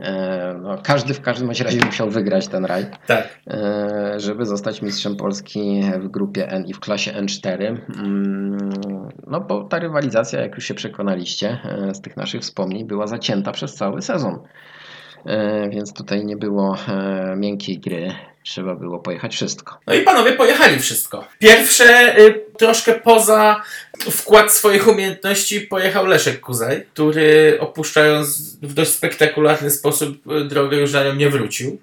E, 0.00 0.58
no, 0.62 0.78
każdy 0.82 1.14
w 1.14 1.20
każdym 1.20 1.48
razie 1.48 1.86
musiał 1.86 2.10
wygrać 2.10 2.48
ten 2.48 2.64
rajd, 2.64 2.88
tak. 3.06 3.38
E, 3.46 4.14
żeby 4.20 4.46
zostać 4.46 4.82
mistrzem 4.82 5.16
Polski 5.16 5.82
w 6.00 6.08
grupie 6.08 6.48
N 6.48 6.64
i 6.66 6.74
w 6.74 6.80
klasie 6.80 7.12
N4. 7.12 7.78
Mm, 7.98 8.58
no 9.26 9.40
bo 9.40 9.64
ta 9.64 9.78
rywalizacja, 9.78 10.40
jak 10.40 10.54
już 10.54 10.64
się 10.64 10.74
przekonaliście 10.74 11.58
e, 11.64 11.94
z 11.94 12.00
tych 12.00 12.16
naszych 12.16 12.40
wspomnień, 12.40 12.86
była 12.86 13.06
zacięta 13.06 13.52
przez 13.52 13.74
cały 13.74 14.02
sezon. 14.02 14.38
Więc 15.70 15.92
tutaj 15.92 16.24
nie 16.24 16.36
było 16.36 16.76
miękkiej 17.36 17.78
gry 17.78 18.14
trzeba 18.44 18.74
było 18.74 18.98
pojechać 18.98 19.34
wszystko. 19.34 19.78
No 19.86 19.94
i 19.94 20.00
panowie 20.02 20.32
pojechali 20.32 20.80
wszystko. 20.80 21.28
Pierwsze, 21.38 22.18
y, 22.18 22.44
troszkę 22.58 22.94
poza 22.94 23.62
wkład 24.10 24.52
swoich 24.52 24.88
umiejętności, 24.88 25.60
pojechał 25.60 26.06
Leszek 26.06 26.40
Kuzaj, 26.40 26.86
który 26.92 27.56
opuszczając 27.60 28.56
w 28.62 28.74
dość 28.74 28.90
spektakularny 28.90 29.70
sposób 29.70 30.32
y, 30.32 30.44
drogę 30.44 30.76
już 30.76 30.92
na 30.92 31.04
nią 31.04 31.14
nie 31.14 31.30
wrócił. 31.30 31.80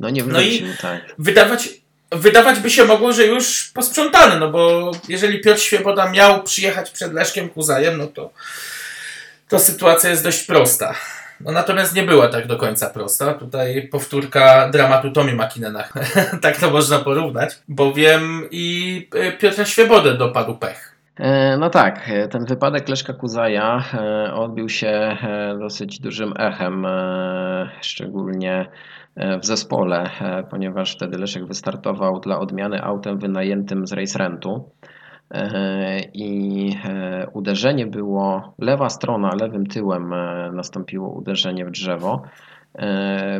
No 0.00 0.10
nie 0.10 0.22
wrócił, 0.22 0.66
no 0.66 0.72
i 0.72 0.76
tak. 0.82 1.00
Wydawać, 1.18 1.68
wydawać 2.12 2.58
by 2.58 2.70
się 2.70 2.84
mogło, 2.84 3.12
że 3.12 3.26
już 3.26 3.70
posprzątany, 3.74 4.40
no 4.40 4.50
bo 4.50 4.92
jeżeli 5.08 5.40
Piotr 5.40 5.60
Świeboda 5.60 6.10
miał 6.10 6.42
przyjechać 6.42 6.90
przed 6.90 7.12
Leszkiem 7.12 7.48
Kuzajem, 7.48 7.98
no 7.98 8.06
to, 8.06 8.30
to 9.48 9.58
sytuacja 9.58 10.10
jest 10.10 10.24
dość 10.24 10.42
prosta. 10.42 10.94
No 11.40 11.52
natomiast 11.52 11.96
nie 11.96 12.02
była 12.02 12.28
tak 12.28 12.46
do 12.46 12.56
końca 12.56 12.90
prosta. 12.90 13.34
Tutaj 13.34 13.88
powtórka 13.88 14.68
dramatu 14.68 15.10
Tommy 15.10 15.32
McKinnena. 15.32 15.84
tak 16.42 16.56
to 16.56 16.70
można 16.70 16.98
porównać, 16.98 17.58
bowiem 17.68 18.42
i 18.50 19.08
e, 19.14 19.32
Piotra 19.32 19.64
Świebodę 19.64 20.14
dopadł 20.14 20.56
pech. 20.56 20.96
E, 21.16 21.56
no 21.56 21.70
tak, 21.70 22.08
e, 22.08 22.28
ten 22.28 22.44
wypadek 22.44 22.88
Leszka 22.88 23.12
Kuzaja 23.12 23.84
odbił 24.34 24.68
się 24.68 25.16
dosyć 25.58 26.00
dużym 26.00 26.32
echem, 26.38 26.86
szczególnie 27.80 28.66
w 29.42 29.46
zespole, 29.46 30.10
ponieważ 30.50 30.94
wtedy 30.94 31.18
Leszek 31.18 31.46
wystartował 31.46 32.20
dla 32.20 32.38
odmiany 32.38 32.82
autem 32.82 33.18
wynajętym 33.18 33.86
z 33.86 33.92
race 33.92 34.18
rentu. 34.18 34.70
E, 35.34 36.00
i 36.14 36.76
e, 36.84 37.26
uderzenie 37.32 37.86
było, 37.86 38.54
lewa 38.58 38.88
strona, 38.88 39.34
lewym 39.40 39.66
tyłem 39.66 40.12
e, 40.12 40.50
nastąpiło 40.52 41.08
uderzenie 41.08 41.64
w 41.64 41.70
drzewo. 41.70 42.22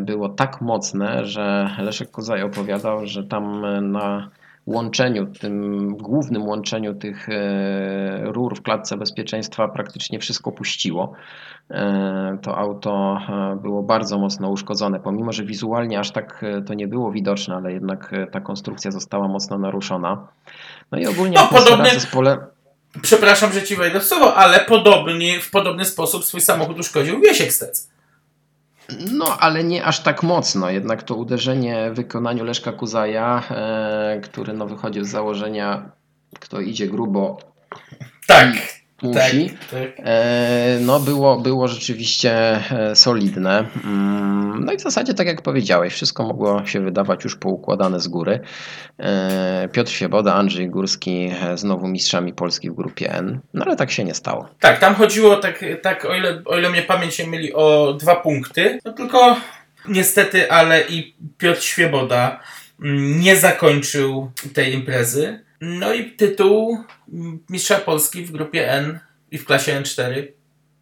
Było 0.01 0.29
tak 0.29 0.61
mocne, 0.61 1.25
że 1.25 1.71
Leszek 1.79 2.11
Kozaj 2.11 2.43
opowiadał, 2.43 3.07
że 3.07 3.25
tam 3.25 3.62
na 3.93 4.31
łączeniu, 4.67 5.27
tym 5.27 5.89
głównym 5.97 6.43
łączeniu 6.43 6.95
tych 6.95 7.29
rur 8.23 8.57
w 8.57 8.62
klatce 8.62 8.97
bezpieczeństwa 8.97 9.69
praktycznie 9.69 10.19
wszystko 10.19 10.53
puściło. 10.53 11.12
To 12.43 12.59
auto 12.59 13.19
było 13.62 13.83
bardzo 13.83 14.19
mocno 14.19 14.49
uszkodzone, 14.49 15.01
pomimo 15.01 15.33
że 15.33 15.45
wizualnie 15.45 15.99
aż 15.99 16.11
tak 16.11 16.45
to 16.67 16.75
nie 16.75 16.89
było 16.89 17.12
widoczne, 17.12 17.55
ale 17.55 17.73
jednak 17.73 18.12
ta 18.33 18.41
konstrukcja 18.41 18.91
została 18.91 19.29
mocno 19.29 19.59
naruszona. 19.59 20.29
No 20.93 20.99
i 20.99 21.07
ogólnie 21.07 21.37
no, 21.37 21.49
podobnie, 21.49 21.91
w 21.91 21.95
zespole... 21.95 22.39
Przepraszam, 23.03 23.53
że 23.53 23.62
ci 23.62 23.77
wejdę 23.77 24.01
w 24.01 24.05
słowo, 24.05 24.35
ale 24.35 24.61
podobnie, 24.61 25.41
w 25.41 25.51
podobny 25.51 25.85
sposób 25.85 26.25
swój 26.25 26.41
samochód 26.41 26.79
uszkodził 26.79 27.21
Wiesiek 27.21 27.53
Stec. 27.53 27.91
No, 29.12 29.39
ale 29.41 29.65
nie 29.65 29.85
aż 29.85 30.01
tak 30.01 30.23
mocno. 30.23 30.71
Jednak 30.71 31.03
to 31.03 31.15
uderzenie 31.15 31.91
w 31.91 31.95
wykonaniu 31.95 32.45
Leszka 32.45 32.73
Kuzaja, 32.73 33.43
e, 33.51 34.21
który 34.25 34.53
no, 34.53 34.67
wychodził 34.67 35.05
z 35.05 35.09
założenia, 35.09 35.91
kto 36.41 36.61
idzie 36.61 36.87
grubo. 36.87 37.39
Tak, 38.27 38.49
musi. 39.02 39.51
Tak, 39.51 39.81
tak. 39.81 40.06
E, 40.06 40.78
no 40.81 41.01
było, 41.01 41.40
było 41.40 41.68
rzeczywiście 41.68 42.32
e, 42.70 42.97
solidne. 42.97 43.64
Mm, 43.85 44.64
no 44.64 44.72
i 44.72 44.77
w 44.77 44.81
zasadzie 44.81 45.14
tak 45.14 45.27
jak 45.27 45.43
powiedziałeś, 45.43 45.94
wszystko 45.94 46.22
mogło 46.22 46.66
się 46.66 46.81
wydawać 46.81 47.24
już 47.24 47.36
poukładane 47.36 48.01
z 48.01 48.09
góry. 48.09 48.40
E, 48.98 49.68
Piotr 49.72 49.90
Świeboda, 49.90 50.35
Andrzej 50.35 50.68
Górski 50.68 51.31
znowu 51.55 51.89
mistrzami 51.89 52.32
Polski 52.32 52.70
w 52.70 52.74
grupie 52.74 53.12
N. 53.12 53.40
No 53.55 53.64
ale 53.64 53.77
tak 53.77 53.90
się 53.90 54.05
nie 54.05 54.14
stało. 54.14 54.48
Tak, 54.60 54.78
tam 54.78 54.94
chodziło 54.94 55.36
tak, 55.36 55.64
tak 55.82 56.05
o, 56.05 56.14
ile, 56.14 56.43
o 56.44 56.59
ile 56.59 56.70
mnie 56.70 56.82
pamięć 56.82 57.14
się 57.14 57.27
myli 57.27 57.52
o 57.52 57.93
dwa 57.93 58.16
punkty. 58.16 58.78
No 58.85 58.93
tylko 58.93 59.36
Niestety, 59.89 60.51
ale 60.51 60.81
i 60.89 61.14
Piotr 61.39 61.62
Świeboda 61.62 62.40
mm, 62.82 63.20
nie 63.20 63.36
zakończył 63.36 64.32
tej 64.55 64.74
imprezy. 64.74 65.44
No 65.61 65.93
i 65.95 66.11
tytuł 66.11 66.85
mistrza 67.51 67.77
Polski 67.77 68.24
w 68.24 68.32
grupie 68.32 68.73
N 68.73 68.99
i 69.31 69.39
w 69.39 69.45
klasie 69.45 69.81
N4 69.82 70.27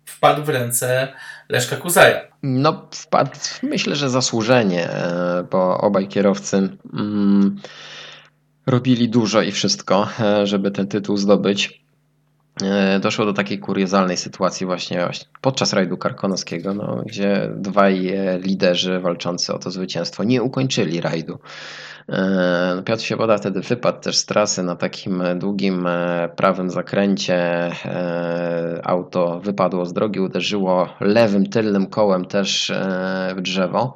wpadł 0.04 0.44
w 0.44 0.48
ręce 0.48 1.12
Leszka 1.48 1.76
Kuzaja. 1.76 2.20
No, 2.42 2.88
wpadł, 2.94 3.30
myślę, 3.62 3.96
że 3.96 4.10
zasłużenie, 4.10 4.90
e, 4.90 5.46
bo 5.50 5.78
obaj 5.78 6.08
kierowcy 6.08 6.56
mm, 6.92 7.56
robili 8.66 9.08
dużo 9.08 9.42
i 9.42 9.52
wszystko, 9.52 10.08
e, 10.20 10.46
żeby 10.46 10.70
ten 10.70 10.88
tytuł 10.88 11.16
zdobyć. 11.16 11.87
E, 12.64 13.00
doszło 13.00 13.24
do 13.24 13.32
takiej 13.32 13.58
kuriozalnej 13.58 14.16
sytuacji 14.16 14.66
właśnie 14.66 15.08
podczas 15.40 15.72
rajdu 15.72 15.96
karkonoskiego, 15.96 16.74
no, 16.74 17.02
gdzie 17.06 17.50
dwaj 17.56 18.12
liderzy 18.40 19.00
walczący 19.00 19.54
o 19.54 19.58
to 19.58 19.70
zwycięstwo 19.70 20.24
nie 20.24 20.42
ukończyli 20.42 21.00
rajdu. 21.00 21.38
No, 22.76 22.82
Piotr 22.82 23.02
Siewoda 23.02 23.38
wtedy 23.38 23.60
wypadł 23.60 24.00
też 24.00 24.16
z 24.16 24.26
trasy 24.26 24.62
na 24.62 24.76
takim 24.76 25.22
długim 25.36 25.88
prawym 26.36 26.70
zakręcie. 26.70 27.70
Auto 28.84 29.40
wypadło 29.40 29.86
z 29.86 29.92
drogi, 29.92 30.20
uderzyło 30.20 30.88
lewym 31.00 31.46
tylnym 31.46 31.86
kołem 31.86 32.24
też 32.24 32.72
w 33.36 33.40
drzewo. 33.40 33.94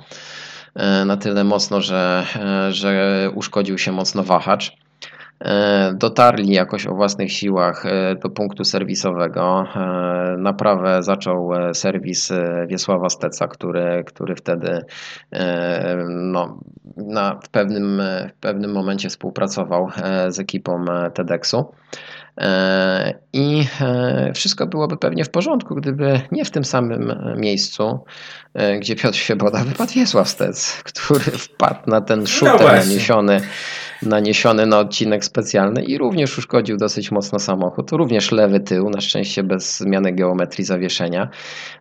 Na 1.06 1.16
tyle 1.16 1.44
mocno, 1.44 1.80
że, 1.80 2.26
że 2.70 3.30
uszkodził 3.34 3.78
się 3.78 3.92
mocno 3.92 4.22
wahacz. 4.22 4.81
E, 5.44 5.92
dotarli 5.94 6.52
jakoś 6.52 6.86
o 6.86 6.94
własnych 6.94 7.32
siłach 7.32 7.86
e, 7.86 8.14
do 8.14 8.30
punktu 8.30 8.64
serwisowego. 8.64 9.64
E, 9.76 10.36
naprawę 10.38 11.02
zaczął 11.02 11.50
serwis 11.74 12.32
Wiesława 12.66 13.08
Steca, 13.08 13.48
który, 13.48 14.04
który 14.06 14.36
wtedy 14.36 14.80
no, 16.08 16.58
na, 16.96 17.40
w, 17.44 17.48
pewnym, 17.48 18.02
w 18.28 18.40
pewnym 18.40 18.72
momencie 18.72 19.08
współpracował 19.08 19.88
z 20.28 20.38
ekipą 20.38 20.84
TEDxu. 21.14 21.72
I 23.32 23.64
wszystko 24.34 24.66
byłoby 24.66 24.96
pewnie 24.96 25.24
w 25.24 25.30
porządku, 25.30 25.74
gdyby 25.74 26.20
nie 26.32 26.44
w 26.44 26.50
tym 26.50 26.64
samym 26.64 27.14
miejscu, 27.36 28.04
gdzie 28.80 28.96
Piotr 28.96 29.16
Świeboda 29.16 29.64
wypadł 29.64 29.92
Wiesław 29.92 30.28
Stec, 30.28 30.82
który 30.84 31.20
wpadł 31.20 31.90
na 31.90 32.00
ten 32.00 32.26
szuter 32.26 32.60
no 32.60 32.66
naniesiony 32.66 33.40
naniesiony 34.02 34.66
na 34.66 34.78
odcinek 34.78 35.24
specjalny 35.24 35.82
i 35.82 35.98
również 35.98 36.38
uszkodził 36.38 36.76
dosyć 36.76 37.10
mocno 37.10 37.38
samochód. 37.38 37.92
Również 37.92 38.32
lewy 38.32 38.60
tył, 38.60 38.90
na 38.90 39.00
szczęście 39.00 39.42
bez 39.42 39.78
zmiany 39.78 40.12
geometrii 40.12 40.64
zawieszenia. 40.64 41.28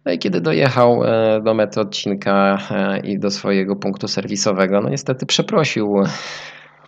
No 0.06 0.12
i 0.12 0.20
kiedy 0.20 0.42
dojechał 0.42 1.04
e, 1.04 1.42
do 1.46 1.54
mety 1.54 1.80
odcinka 1.80 2.58
e, 2.72 3.00
i 3.00 3.20
do 3.20 3.32
swojego 3.32 3.76
punktu 3.76 4.08
serwisowego, 4.08 4.82
no 4.82 4.90
niestety 4.90 5.26
przeprosił 5.26 5.94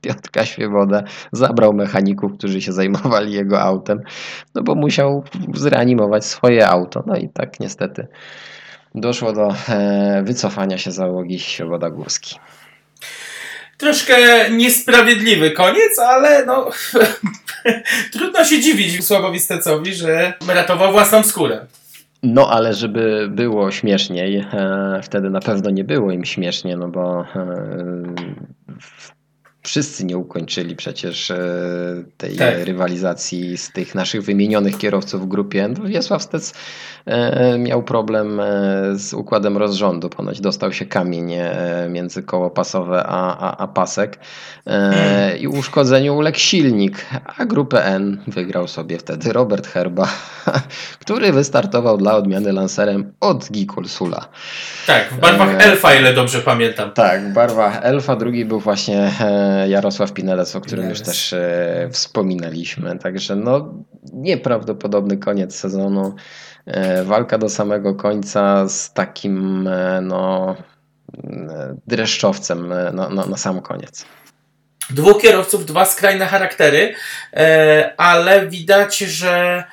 Piotrka 0.01 0.45
Świebodę, 0.45 1.03
zabrał 1.31 1.73
mechaników, 1.73 2.31
którzy 2.37 2.61
się 2.61 2.71
zajmowali 2.71 3.33
jego 3.33 3.61
autem, 3.61 3.99
no 4.55 4.63
bo 4.63 4.75
musiał 4.75 5.23
zreanimować 5.53 6.25
swoje 6.25 6.67
auto. 6.67 7.03
No 7.07 7.15
i 7.15 7.29
tak 7.29 7.59
niestety 7.59 8.07
doszło 8.95 9.33
do 9.33 9.49
e, 9.69 10.23
wycofania 10.25 10.77
się 10.77 10.91
załogi 10.91 11.39
Świeboda 11.39 11.89
Górski 11.89 12.35
troszkę 13.83 14.15
niesprawiedliwy 14.51 15.51
koniec, 15.51 15.99
ale 15.99 16.45
no 16.45 16.69
trudno 18.13 18.45
się 18.45 18.61
dziwić 18.61 19.05
Sławowi 19.05 19.39
Stecowi, 19.39 19.93
że 19.93 20.33
ratował 20.47 20.91
własną 20.91 21.23
skórę. 21.23 21.65
No, 22.23 22.49
ale 22.49 22.73
żeby 22.73 23.27
było 23.31 23.71
śmieszniej, 23.71 24.37
e, 24.37 24.99
wtedy 25.03 25.29
na 25.29 25.39
pewno 25.39 25.69
nie 25.69 25.83
było 25.83 26.11
im 26.11 26.25
śmiesznie, 26.25 26.77
no 26.77 26.87
bo 26.87 27.25
e, 27.35 27.45
wszyscy 29.63 30.05
nie 30.05 30.17
ukończyli 30.17 30.75
przecież 30.75 31.31
e, 31.31 31.37
tej 32.17 32.35
tak. 32.35 32.63
rywalizacji 32.63 33.57
z 33.57 33.71
tych 33.71 33.95
naszych 33.95 34.21
wymienionych 34.21 34.77
kierowców 34.77 35.21
w 35.21 35.27
grupie. 35.27 35.69
No, 35.77 35.89
Wiesław 35.89 36.23
Stec 36.23 36.53
miał 37.59 37.83
problem 37.83 38.39
e, 38.39 38.43
z 38.95 39.13
układem 39.13 39.57
rozrządu. 39.57 40.09
Ponoć 40.09 40.41
dostał 40.41 40.73
się 40.73 40.85
kamień 40.85 41.33
między 41.89 42.23
koło 42.23 42.49
pasowe 42.49 43.03
a, 43.07 43.37
a, 43.37 43.57
a 43.57 43.67
pasek 43.67 44.19
i 45.39 45.47
uszkodzeniu 45.47 46.15
uległ 46.15 46.37
silnik, 46.37 47.05
a 47.37 47.45
grupę 47.45 47.85
N 47.85 48.23
wygrał 48.27 48.67
sobie 48.67 48.97
wtedy 48.97 49.33
Robert 49.33 49.67
Herba, 49.67 50.07
który 51.01 51.31
wystartował 51.31 51.97
dla 51.97 52.15
odmiany 52.15 52.53
lancerem 52.53 53.13
od 53.19 53.51
Gikulsula. 53.51 54.25
Tak, 54.87 55.13
w 55.13 55.19
barwach 55.19 55.65
Elfa, 55.67 55.95
ile 55.95 56.13
dobrze 56.13 56.41
pamiętam. 56.41 56.91
Tak, 56.91 57.29
w 57.29 57.33
barwach 57.33 57.79
Elfa, 57.81 58.15
drugi 58.15 58.45
był 58.45 58.59
właśnie 58.59 59.11
Jarosław 59.67 60.13
Pinelec, 60.13 60.55
o 60.55 60.61
którym 60.61 60.89
już 60.89 61.01
też 61.01 61.33
e, 61.33 61.89
wspominaliśmy. 61.91 62.99
Także 62.99 63.35
no, 63.35 63.73
nieprawdopodobny 64.13 65.17
koniec 65.17 65.55
sezonu. 65.55 66.15
E, 66.65 67.03
walka 67.03 67.37
do 67.37 67.49
samego 67.49 67.95
końca 67.95 68.69
z 68.69 68.93
takim 68.93 69.67
e, 69.67 70.01
no, 70.01 70.55
dreszczowcem 71.87 72.67
na, 72.67 73.09
na, 73.09 73.25
na 73.25 73.37
sam 73.37 73.61
koniec. 73.61 74.05
Dwóch 74.89 75.21
kierowców, 75.21 75.65
dwa 75.65 75.85
skrajne 75.85 76.25
charaktery, 76.25 76.95
ale 77.97 78.47
widać, 78.47 78.97
że 78.97 79.63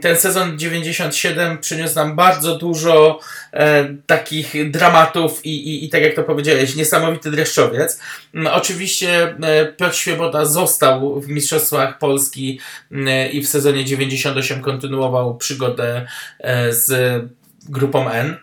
ten 0.00 0.16
sezon 0.16 0.58
97 0.58 1.58
przyniósł 1.58 1.94
nam 1.94 2.16
bardzo 2.16 2.58
dużo 2.58 3.20
e, 3.52 3.94
takich 4.06 4.70
dramatów 4.70 5.46
i, 5.46 5.68
i, 5.68 5.84
i, 5.84 5.88
tak 5.88 6.02
jak 6.02 6.14
to 6.14 6.22
powiedziałeś, 6.22 6.76
niesamowity 6.76 7.30
dreszczowiec. 7.30 8.00
Mm, 8.34 8.52
oczywiście 8.54 9.36
e, 9.42 9.66
Piotr 9.66 9.96
Świeboda 9.96 10.44
został 10.44 11.20
w 11.20 11.28
Mistrzostwach 11.28 11.98
Polski 11.98 12.60
e, 12.92 13.28
i 13.28 13.42
w 13.42 13.48
sezonie 13.48 13.84
98 13.84 14.62
kontynuował 14.62 15.36
przygodę 15.36 16.06
e, 16.40 16.72
z 16.72 17.22
grupą 17.68 18.10
N. 18.10 18.36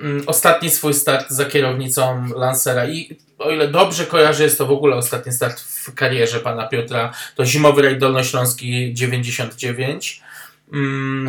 Mm, 0.00 0.22
ostatni 0.26 0.70
swój 0.70 0.94
start 0.94 1.30
za 1.30 1.44
kierownicą 1.44 2.28
Lancera 2.36 2.88
i 2.88 3.16
o 3.38 3.50
ile 3.50 3.68
dobrze 3.68 4.06
kojarzę, 4.06 4.44
jest 4.44 4.58
to 4.58 4.66
w 4.66 4.72
ogóle 4.72 4.96
ostatni 4.96 5.32
start 5.32 5.60
w 5.60 5.94
karierze 5.94 6.40
pana 6.40 6.66
Piotra, 6.66 7.12
to 7.34 7.44
zimowy 7.44 7.82
rajd 7.82 7.98
Dolnośląski 7.98 8.94
99 8.94 10.20
Mm, 10.20 10.25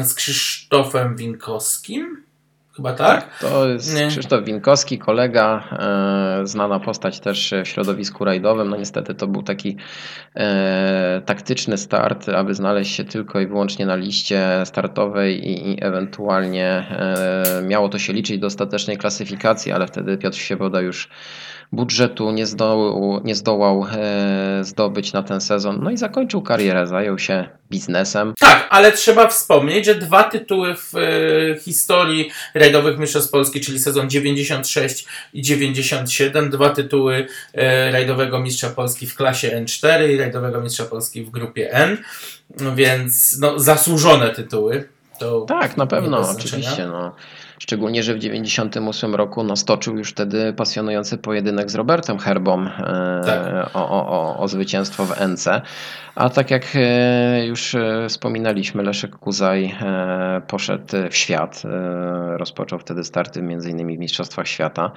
z 0.04 0.14
Krzysztofem 0.14 1.16
Winkowskim. 1.16 2.28
Chyba 2.78 2.94
tak? 2.94 3.40
to 3.40 3.68
jest. 3.68 3.98
Krzysztof 4.10 4.44
Winkowski, 4.46 5.00
kolega, 5.00 5.64
e, 6.42 6.48
znana 6.48 6.80
postać 6.80 7.20
też 7.20 7.54
w 7.64 7.68
środowisku 7.68 8.26
rajdowym. 8.26 8.70
No 8.70 8.78
niestety 8.78 9.16
to 9.16 9.28
był 9.28 9.44
taki 9.44 9.78
e, 10.36 11.22
taktyczny 11.26 11.78
start, 11.78 12.30
aby 12.30 12.54
znaleźć 12.54 12.96
się 12.96 13.04
tylko 13.04 13.40
i 13.40 13.48
wyłącznie 13.48 13.86
na 13.86 13.96
liście 13.96 14.62
startowej 14.66 15.48
i, 15.48 15.72
i 15.72 15.84
ewentualnie 15.84 16.68
e, 16.68 17.62
miało 17.64 17.90
to 17.90 18.00
się 18.00 18.14
liczyć 18.14 18.40
do 18.40 18.48
ostatecznej 18.48 18.98
klasyfikacji, 18.98 19.72
ale 19.72 19.88
wtedy 19.88 20.18
Piotr 20.18 20.38
Siewoda 20.38 20.82
już 20.82 21.10
budżetu 21.72 22.32
nie 22.32 22.46
zdołał, 22.46 23.22
nie 23.24 23.36
zdołał 23.36 23.86
e, 23.92 24.64
zdobyć 24.64 25.14
na 25.14 25.24
ten 25.24 25.42
sezon. 25.42 25.80
No 25.84 25.92
i 25.92 25.98
zakończył 25.98 26.42
karierę, 26.42 26.88
zajął 26.88 27.20
się 27.20 27.50
biznesem. 27.72 28.34
Tak, 28.40 28.68
ale 28.70 28.92
trzeba 28.92 29.28
wspomnieć, 29.28 29.86
że 29.86 29.96
dwa 29.96 30.24
tytuły 30.24 30.76
w 30.76 30.94
e, 30.96 31.60
historii 31.60 32.32
rajdowych 32.54 33.00
mistrzostw 33.00 33.32
Polski, 33.32 33.62
czyli 33.62 33.80
sezon 33.80 34.10
96 34.10 35.06
i 35.34 35.42
97, 35.42 36.50
dwa 36.50 36.70
tytuły 36.70 37.28
e, 37.54 37.92
rajdowego 37.92 38.40
mistrza 38.40 38.70
Polski 38.70 39.08
w 39.08 39.16
klasie 39.16 39.62
N4 39.64 40.10
i 40.10 40.18
rajdowego 40.18 40.62
mistrza 40.62 40.86
Polski 40.86 41.24
w 41.24 41.30
grupie 41.30 41.74
N, 41.74 41.98
więc 42.76 43.38
no, 43.40 43.60
zasłużone 43.60 44.30
tytuły. 44.30 44.90
To 45.20 45.42
tak, 45.42 45.78
na 45.78 45.88
pewno, 45.88 46.30
oczywiście. 46.30 46.88
No. 46.88 47.16
Szczególnie, 47.60 48.04
że 48.04 48.14
w 48.14 48.18
1998 48.18 49.16
roku 49.16 49.44
no, 49.44 49.56
stoczył 49.56 49.98
już 49.98 50.10
wtedy 50.10 50.54
pasjonujący 50.54 51.18
pojedynek 51.18 51.72
z 51.72 51.76
Robertem 51.76 52.20
Herbą 52.20 52.66
e, 52.66 53.22
tak. 53.26 53.70
o, 53.74 53.90
o, 53.90 54.38
o 54.38 54.48
zwycięstwo 54.48 55.06
w 55.06 55.22
NC. 55.28 55.62
A 56.16 56.30
tak 56.30 56.52
jak 56.52 56.64
e, 56.76 57.46
już 57.46 57.76
e, 57.76 58.06
wspominaliśmy, 58.10 58.84
Leszek 58.84 59.16
Kuzaj 59.16 59.76
poszedł 60.48 60.84
w 61.12 61.16
świat. 61.16 61.64
Rozpoczął 62.38 62.80
wtedy 62.80 63.04
starty 63.04 63.40
m.in. 63.40 63.96
w 63.96 64.00
Mistrzostwach 64.00 64.48
Świata. 64.48 64.92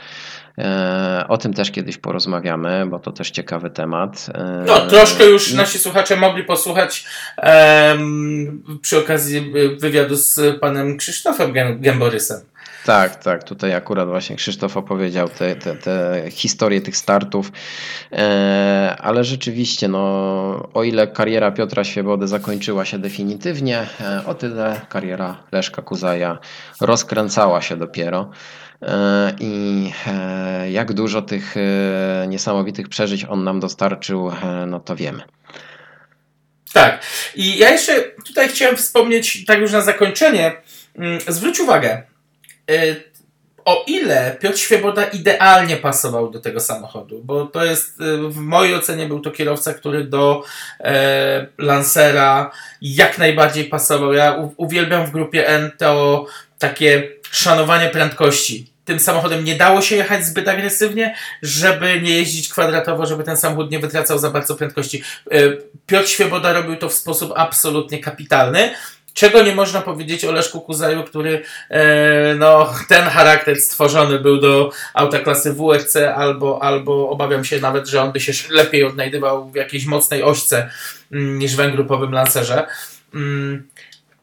O 1.29 1.39
tym 1.39 1.55
też 1.55 1.71
kiedyś 1.71 1.99
porozmawiamy, 1.99 2.87
bo 2.87 2.99
to 2.99 3.13
też 3.13 3.31
ciekawy 3.31 3.71
temat. 3.71 4.27
No, 4.67 4.81
troszkę 4.81 5.25
już 5.25 5.53
nasi 5.53 5.79
słuchacze 5.79 6.17
mogli 6.17 6.45
posłuchać 6.45 7.07
um, 7.43 8.63
przy 8.83 8.99
okazji 8.99 9.53
wywiadu 9.79 10.17
z 10.17 10.61
panem 10.61 10.97
Krzysztofem 10.97 11.53
Gęborysem. 11.81 12.50
Tak, 12.91 13.17
tak. 13.17 13.45
Tutaj 13.45 13.75
akurat 13.75 14.09
właśnie 14.09 14.37
Krzysztof 14.37 14.77
opowiedział 14.77 15.29
te, 15.29 15.57
te, 15.57 15.77
te 15.77 16.23
historie 16.31 16.81
tych 16.81 16.97
startów, 16.97 17.53
e, 18.13 18.97
ale 18.99 19.25
rzeczywiście, 19.25 19.89
no, 19.89 19.99
o 20.75 20.85
ile 20.85 21.07
kariera 21.07 21.51
Piotra 21.51 21.85
Świebody 21.85 22.29
zakończyła 22.29 22.85
się 22.85 22.99
definitywnie, 22.99 23.87
e, 24.01 24.27
o 24.27 24.35
tyle 24.35 24.81
kariera 24.89 25.43
Leszka 25.53 25.83
Kuzaja 25.83 26.39
rozkręcała 26.81 27.63
się 27.63 27.77
dopiero. 27.77 28.31
E, 28.83 29.35
I 29.41 29.93
jak 30.71 30.93
dużo 30.93 31.23
tych 31.23 31.55
niesamowitych 32.29 32.89
przeżyć 32.89 33.25
on 33.25 33.45
nam 33.45 33.61
dostarczył, 33.61 34.31
no 34.67 34.81
to 34.81 34.97
wiemy. 34.97 35.23
Tak. 36.73 37.03
I 37.35 37.59
ja 37.59 37.71
jeszcze 37.71 38.03
tutaj 38.27 38.49
chciałem 38.49 38.77
wspomnieć, 38.77 39.45
tak 39.47 39.59
już 39.59 39.73
na 39.73 39.81
zakończenie, 39.81 40.53
mm, 40.97 41.21
zwróć 41.29 41.61
uwagę, 41.61 42.10
o 43.65 43.85
ile 43.87 44.37
Piotr 44.41 44.59
Świeboda 44.59 45.05
idealnie 45.05 45.77
pasował 45.77 46.31
do 46.31 46.41
tego 46.41 46.61
samochodu, 46.61 47.21
bo 47.25 47.47
to 47.47 47.65
jest, 47.65 48.01
y, 48.01 48.29
w 48.29 48.37
mojej 48.37 48.75
ocenie 48.75 49.07
był 49.07 49.21
to 49.21 49.31
kierowca, 49.31 49.75
który 49.75 50.05
do 50.05 50.45
e, 50.81 51.47
Lancera 51.59 52.51
jak 52.83 53.19
najbardziej 53.19 53.65
pasował. 53.65 54.13
Ja 54.13 54.35
u, 54.35 54.55
uwielbiam 54.57 55.07
w 55.07 55.11
grupie 55.11 55.49
N 55.49 55.71
to 55.79 56.27
takie 56.59 57.09
szanowanie 57.31 57.89
prędkości. 57.89 58.71
Tym 58.85 58.99
samochodem 58.99 59.45
nie 59.45 59.55
dało 59.55 59.83
się 59.83 59.97
jechać 59.97 60.27
zbyt 60.27 60.49
agresywnie, 60.49 61.15
żeby 61.43 62.01
nie 62.01 62.11
jeździć 62.11 62.49
kwadratowo, 62.49 63.07
żeby 63.07 63.25
ten 63.25 63.37
samochód 63.37 63.71
nie 63.71 63.79
wytracał 63.79 64.19
za 64.19 64.31
bardzo 64.31 64.57
prędkości. 64.57 65.03
E, 65.31 65.39
Piotr 65.87 66.09
Świeboda 66.09 66.53
robił 66.53 66.77
to 66.77 66.89
w 66.89 66.95
sposób 66.95 67.33
absolutnie 67.37 67.99
kapitalny. 67.99 68.75
Czego 69.15 69.43
nie 69.43 69.55
można 69.55 69.81
powiedzieć 69.81 70.25
o 70.25 70.33
Leszku 70.33 70.61
Kuzaju, 70.61 71.05
który 71.05 71.43
e, 71.71 72.35
no, 72.35 72.73
ten 72.89 73.05
charakter 73.05 73.61
stworzony 73.61 74.19
był 74.19 74.41
do 74.41 74.71
auta 74.95 75.19
klasy 75.19 75.53
WRC, 75.53 75.97
albo, 75.97 76.63
albo 76.63 77.11
obawiam 77.11 77.45
się 77.45 77.61
nawet, 77.61 77.89
że 77.89 78.03
on 78.03 78.13
by 78.13 78.21
się 78.21 78.33
lepiej 78.51 78.85
odnajdywał 78.85 79.51
w 79.51 79.55
jakiejś 79.55 79.87
mocnej 79.87 80.23
ośce 80.23 80.71
mm, 81.13 81.39
niż 81.39 81.57
w 81.57 81.71
grupowym 81.73 82.13
lancerze. 82.13 82.67
Mm, 83.15 83.69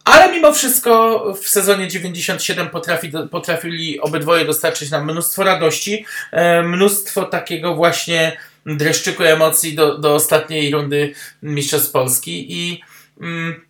ale 0.03 0.31
mimo 0.31 0.53
wszystko 0.53 1.23
w 1.41 1.49
sezonie 1.49 1.88
97 1.88 2.69
potrafi, 2.69 3.11
potrafili 3.31 3.99
obydwoje 3.99 4.45
dostarczyć 4.45 4.91
nam 4.91 5.11
mnóstwo 5.11 5.43
radości, 5.43 6.05
e, 6.31 6.64
mnóstwo 6.64 7.23
takiego 7.23 7.76
właśnie 7.76 8.38
dreszczyku 8.65 9.23
emocji 9.23 9.76
do, 9.76 9.97
do 9.97 10.15
ostatniej 10.15 10.72
rundy 10.72 11.14
Mistrzostw 11.43 11.91
Polski 11.91 12.53
i 12.53 12.81
mm, 13.22 13.66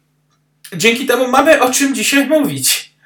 dzięki 0.75 1.05
temu 1.05 1.27
mamy 1.27 1.61
o 1.61 1.71
czym 1.71 1.95
dzisiaj 1.95 2.27
mówić. 2.27 2.97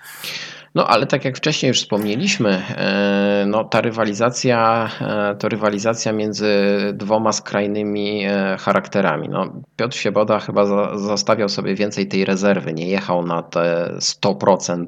No 0.76 0.88
ale 0.88 1.08
tak 1.08 1.26
jak 1.26 1.38
wcześniej 1.38 1.68
już 1.68 1.78
wspomnieliśmy, 1.78 2.50
e, 2.50 3.46
no, 3.48 3.64
ta 3.64 3.82
rywalizacja 3.82 4.90
e, 5.02 5.36
to 5.36 5.50
rywalizacja 5.50 6.12
między 6.12 6.48
dwoma 6.94 7.32
skrajnymi 7.32 8.26
e, 8.26 8.58
charakterami. 8.60 9.30
No, 9.30 9.54
Piotr 9.76 9.98
Sieboda 9.98 10.40
chyba 10.40 10.66
za, 10.66 10.98
zostawiał 10.98 11.50
sobie 11.50 11.76
więcej 11.76 12.08
tej 12.08 12.26
rezerwy, 12.26 12.74
nie 12.74 12.88
jechał 12.88 13.26
na 13.26 13.44
te 13.44 13.94
100% 14.00 14.86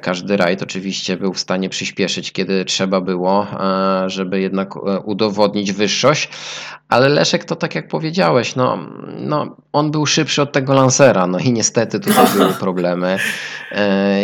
każdy 0.00 0.36
rajd. 0.36 0.62
Oczywiście 0.62 1.16
był 1.16 1.32
w 1.32 1.38
stanie 1.38 1.68
przyspieszyć, 1.68 2.32
kiedy 2.32 2.64
trzeba 2.64 3.00
było, 3.00 3.46
żeby 4.06 4.40
jednak 4.40 4.76
udowodnić 5.06 5.72
wyższość, 5.72 6.28
ale 6.92 7.08
Leszek 7.08 7.44
to 7.44 7.56
tak 7.56 7.74
jak 7.74 7.88
powiedziałeś, 7.88 8.56
no, 8.56 8.78
no, 9.18 9.56
on 9.72 9.90
był 9.90 10.06
szybszy 10.06 10.42
od 10.42 10.52
tego 10.52 10.74
lansera, 10.74 11.26
no 11.26 11.38
i 11.38 11.52
niestety 11.52 12.00
tutaj 12.00 12.26
były 12.36 12.52
problemy 12.52 13.18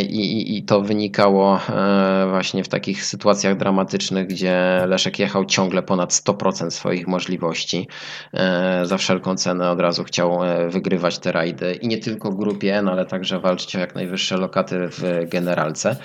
i, 0.01 0.57
i 0.57 0.63
to 0.63 0.81
wynikało 0.81 1.61
e, 1.69 2.27
właśnie 2.31 2.65
w 2.65 2.69
takich 2.69 3.05
sytuacjach 3.05 3.57
dramatycznych, 3.57 4.27
gdzie 4.27 4.85
Leszek 4.87 5.19
jechał 5.19 5.45
ciągle 5.45 5.83
ponad 5.83 6.13
100% 6.13 6.71
swoich 6.71 7.07
możliwości. 7.07 7.89
E, 8.35 8.87
za 8.87 8.99
wszelką 8.99 9.37
cenę 9.37 9.71
od 9.71 9.81
razu 9.81 10.05
chciał 10.05 10.45
e, 10.45 10.69
wygrywać 10.69 11.19
te 11.19 11.33
rajdy 11.33 11.75
i 11.75 11.89
nie 11.89 11.99
tylko 11.99 12.31
w 12.31 12.37
grupie 12.37 12.79
N, 12.79 12.89
ale 12.89 13.07
także 13.07 13.41
walczyć 13.41 13.77
o 13.77 13.79
jak 13.79 13.95
najwyższe 13.95 14.37
lokaty 14.37 14.89
w 14.89 15.29
generalce. 15.29 15.97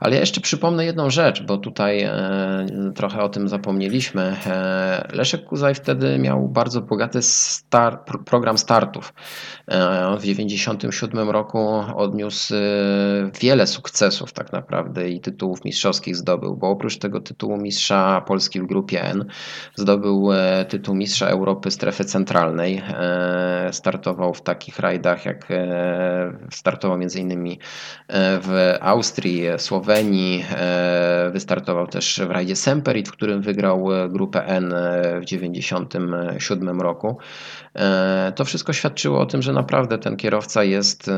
Ale 0.00 0.14
ja 0.14 0.20
jeszcze 0.20 0.40
przypomnę 0.40 0.84
jedną 0.84 1.10
rzecz, 1.10 1.42
bo 1.42 1.56
tutaj 1.56 2.08
trochę 2.94 3.22
o 3.22 3.28
tym 3.28 3.48
zapomnieliśmy. 3.48 4.36
Leszek 5.12 5.44
Kuzaj 5.44 5.74
wtedy 5.74 6.11
miał 6.18 6.48
bardzo 6.48 6.80
bogaty 6.80 7.22
star 7.22 8.04
program 8.24 8.58
startów. 8.58 9.14
On 10.06 10.18
w 10.18 10.20
1997 10.20 11.30
roku 11.30 11.58
odniósł 11.96 12.54
wiele 13.40 13.66
sukcesów 13.66 14.32
tak 14.32 14.52
naprawdę 14.52 15.08
i 15.08 15.20
tytułów 15.20 15.64
mistrzowskich 15.64 16.16
zdobył, 16.16 16.56
bo 16.56 16.70
oprócz 16.70 16.98
tego 16.98 17.20
tytułu 17.20 17.56
mistrza 17.56 18.22
Polski 18.26 18.60
w 18.60 18.66
grupie 18.66 19.04
N 19.04 19.24
zdobył 19.74 20.32
e, 20.32 20.64
tytuł 20.64 20.94
mistrza 20.94 21.26
Europy 21.26 21.70
strefy 21.70 22.04
centralnej. 22.04 22.82
E, 22.88 23.68
startował 23.72 24.34
w 24.34 24.42
takich 24.42 24.78
rajdach 24.78 25.24
jak 25.24 25.50
e, 25.50 26.32
startował 26.50 26.98
m.in. 27.02 27.56
w 28.42 28.76
Austrii, 28.80 29.42
Słowenii, 29.56 30.44
wystartował 31.32 31.86
też 31.86 32.20
w 32.26 32.30
rajdzie 32.30 32.56
Semperit, 32.56 33.08
w 33.08 33.12
którym 33.12 33.42
wygrał 33.42 33.88
grupę 34.08 34.46
N 34.46 34.74
w 35.20 35.24
1997 36.06 36.80
roku. 36.80 37.18
To 38.34 38.44
wszystko 38.44 38.72
świadczyło 38.72 39.20
o 39.20 39.26
tym, 39.26 39.42
że 39.42 39.52
naprawdę 39.52 39.98
ten 39.98 40.16
kierowca 40.16 40.64
jest, 40.64 41.10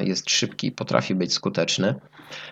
jest 0.00 0.30
szybki, 0.30 0.72
potrafi 0.72 1.14
być 1.14 1.32
skuteczny. 1.32 1.94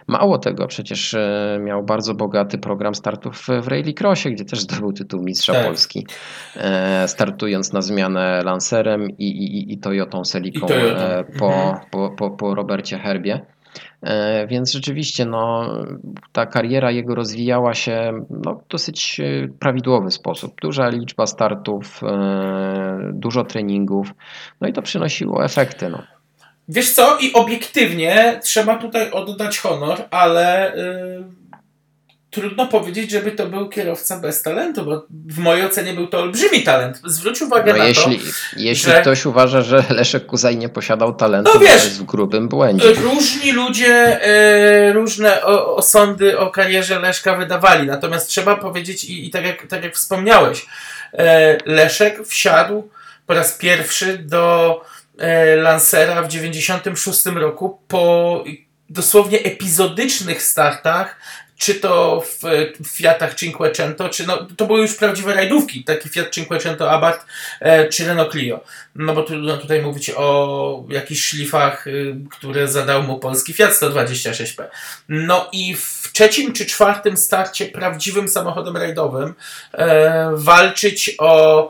Mało 0.06 0.38
tego, 0.38 0.66
przecież 0.66 1.14
e, 1.14 1.58
miał 1.62 1.84
bardzo 1.84 2.14
bogaty 2.14 2.58
program 2.58 2.94
startów 2.94 3.46
w 3.62 3.68
Rallycrossie, 3.68 4.30
gdzie 4.30 4.44
też 4.44 4.60
zdobył 4.60 4.92
tytuł 4.92 5.22
mistrza 5.22 5.52
tak. 5.52 5.66
Polski, 5.66 6.06
e, 6.56 7.08
startując 7.08 7.72
na 7.72 7.82
zmianę 7.82 8.42
Lancerem 8.44 9.10
i, 9.10 9.28
i, 9.28 9.72
i 9.72 9.78
Toyotą 9.78 10.22
Celiką 10.22 10.66
e, 10.66 11.24
po, 11.38 11.46
mhm. 11.46 11.76
po, 11.90 12.10
po, 12.10 12.30
po 12.30 12.54
Robercie 12.54 12.98
Herbie. 12.98 13.53
Więc 14.48 14.72
rzeczywiście 14.72 15.24
no, 15.24 15.74
ta 16.32 16.46
kariera 16.46 16.90
jego 16.90 17.14
rozwijała 17.14 17.74
się 17.74 18.24
no, 18.30 18.54
w 18.54 18.68
dosyć 18.68 19.20
prawidłowy 19.58 20.10
sposób. 20.10 20.60
Duża 20.60 20.88
liczba 20.88 21.26
startów, 21.26 22.00
dużo 23.12 23.44
treningów, 23.44 24.14
no 24.60 24.68
i 24.68 24.72
to 24.72 24.82
przynosiło 24.82 25.44
efekty. 25.44 25.88
No. 25.88 26.02
Wiesz 26.68 26.92
co, 26.92 27.18
i 27.18 27.32
obiektywnie 27.32 28.40
trzeba 28.42 28.76
tutaj 28.78 29.10
oddać 29.10 29.58
honor, 29.58 29.98
ale 30.10 30.72
yy, 30.76 31.24
trudno 32.34 32.66
powiedzieć, 32.66 33.10
żeby 33.10 33.32
to 33.32 33.46
był 33.46 33.68
kierowca 33.68 34.20
bez 34.20 34.42
talentu, 34.42 34.84
bo 34.84 35.06
w 35.10 35.38
mojej 35.38 35.66
ocenie 35.66 35.92
był 35.92 36.06
to 36.06 36.18
olbrzymi 36.18 36.62
talent. 36.62 37.00
Zwróć 37.04 37.42
uwagę 37.42 37.72
no 37.72 37.78
na 37.78 37.84
jeśli, 37.84 38.18
to, 38.18 38.24
Jeśli 38.56 38.92
że... 38.92 39.00
ktoś 39.00 39.26
uważa, 39.26 39.62
że 39.62 39.84
Leszek 39.90 40.26
Kuzaj 40.26 40.56
nie 40.56 40.68
posiadał 40.68 41.14
talentu, 41.14 41.50
no 41.54 41.60
wiesz, 41.60 41.80
to 41.80 41.84
jest 41.84 42.00
w 42.00 42.04
grubym 42.04 42.48
błędzie. 42.48 42.92
Różni 42.92 43.52
ludzie 43.52 44.20
yy, 44.86 44.92
różne 44.92 45.44
o, 45.44 45.76
osądy 45.76 46.38
o 46.38 46.50
karierze 46.50 46.98
Leszka 46.98 47.36
wydawali, 47.36 47.86
natomiast 47.86 48.28
trzeba 48.28 48.56
powiedzieć 48.56 49.04
i, 49.04 49.26
i 49.26 49.30
tak, 49.30 49.44
jak, 49.44 49.66
tak 49.66 49.84
jak 49.84 49.94
wspomniałeś, 49.94 50.66
yy, 51.12 51.20
Leszek 51.64 52.26
wsiadł 52.26 52.88
po 53.26 53.34
raz 53.34 53.52
pierwszy 53.52 54.18
do 54.18 54.80
E, 55.18 55.56
Lancera 55.56 56.22
w 56.22 56.28
96 56.28 57.26
roku 57.26 57.80
po 57.88 58.44
dosłownie 58.90 59.38
epizodycznych 59.38 60.42
startach, 60.42 61.16
czy 61.58 61.74
to 61.74 62.20
w, 62.20 62.40
w 62.84 62.86
Fiatach 62.86 63.34
Cinquecento, 63.34 64.08
czy 64.08 64.26
no, 64.26 64.46
to 64.56 64.66
były 64.66 64.80
już 64.80 64.94
prawdziwe 64.94 65.34
rajdówki, 65.34 65.84
taki 65.84 66.08
Fiat 66.08 66.30
Cinquecento 66.30 66.90
Abarth, 66.90 67.26
e, 67.60 67.88
czy 67.88 68.06
Renault 68.06 68.32
Clio. 68.32 68.60
No 68.94 69.14
bo 69.14 69.22
tu, 69.22 69.36
no, 69.36 69.56
tutaj 69.56 69.82
mówić 69.82 70.10
o 70.16 70.84
jakichś 70.88 71.22
szlifach, 71.22 71.86
y, 71.86 72.16
które 72.30 72.68
zadał 72.68 73.02
mu 73.02 73.18
polski 73.18 73.52
Fiat 73.52 73.72
126P. 73.72 74.64
No 75.08 75.48
i 75.52 75.74
w 75.74 76.10
trzecim 76.12 76.52
czy 76.52 76.66
czwartym 76.66 77.16
starcie 77.16 77.66
prawdziwym 77.66 78.28
samochodem 78.28 78.76
rajdowym 78.76 79.34
e, 79.72 80.30
walczyć 80.34 81.14
o 81.18 81.68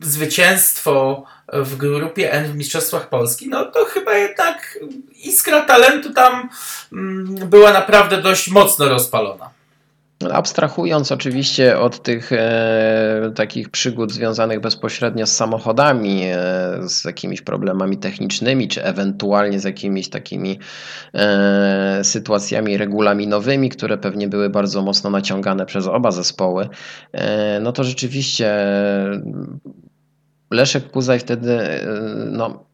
zwycięstwo 0.00 1.24
w 1.52 1.76
grupie 1.76 2.32
N 2.32 2.52
w 2.52 2.56
Mistrzostwach 2.56 3.08
Polski, 3.08 3.48
no 3.48 3.64
to 3.64 3.84
chyba 3.84 4.14
jednak 4.14 4.78
iskra 5.24 5.60
talentu 5.60 6.12
tam 6.12 6.48
mm, 6.92 7.48
była 7.48 7.72
naprawdę 7.72 8.22
dość 8.22 8.50
mocno 8.50 8.88
rozpalona. 8.88 9.50
Abstrahując 10.30 11.12
oczywiście 11.12 11.78
od 11.78 12.02
tych 12.02 12.32
e, 12.32 13.32
takich 13.34 13.68
przygód 13.68 14.12
związanych 14.12 14.60
bezpośrednio 14.60 15.26
z 15.26 15.36
samochodami, 15.36 16.22
e, 16.24 16.36
z 16.88 17.04
jakimiś 17.04 17.42
problemami 17.42 17.98
technicznymi, 17.98 18.68
czy 18.68 18.84
ewentualnie 18.84 19.60
z 19.60 19.64
jakimiś 19.64 20.08
takimi 20.08 20.58
e, 21.14 22.00
sytuacjami 22.04 22.76
regulaminowymi, 22.76 23.68
które 23.68 23.98
pewnie 23.98 24.28
były 24.28 24.50
bardzo 24.50 24.82
mocno 24.82 25.10
naciągane 25.10 25.66
przez 25.66 25.86
oba 25.86 26.10
zespoły, 26.10 26.68
e, 27.12 27.60
no 27.60 27.72
to 27.72 27.84
rzeczywiście 27.84 28.54
Leszek 30.50 30.90
Kuzaj 30.90 31.18
wtedy 31.18 31.60
no, 32.30 32.64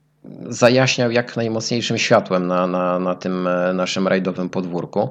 zajaśniał 0.48 1.10
jak 1.10 1.36
najmocniejszym 1.36 1.98
światłem 1.98 2.46
na, 2.46 2.66
na, 2.66 2.98
na 2.98 3.14
tym 3.14 3.46
e, 3.46 3.72
naszym 3.72 4.08
rajdowym 4.08 4.48
podwórku. 4.48 5.10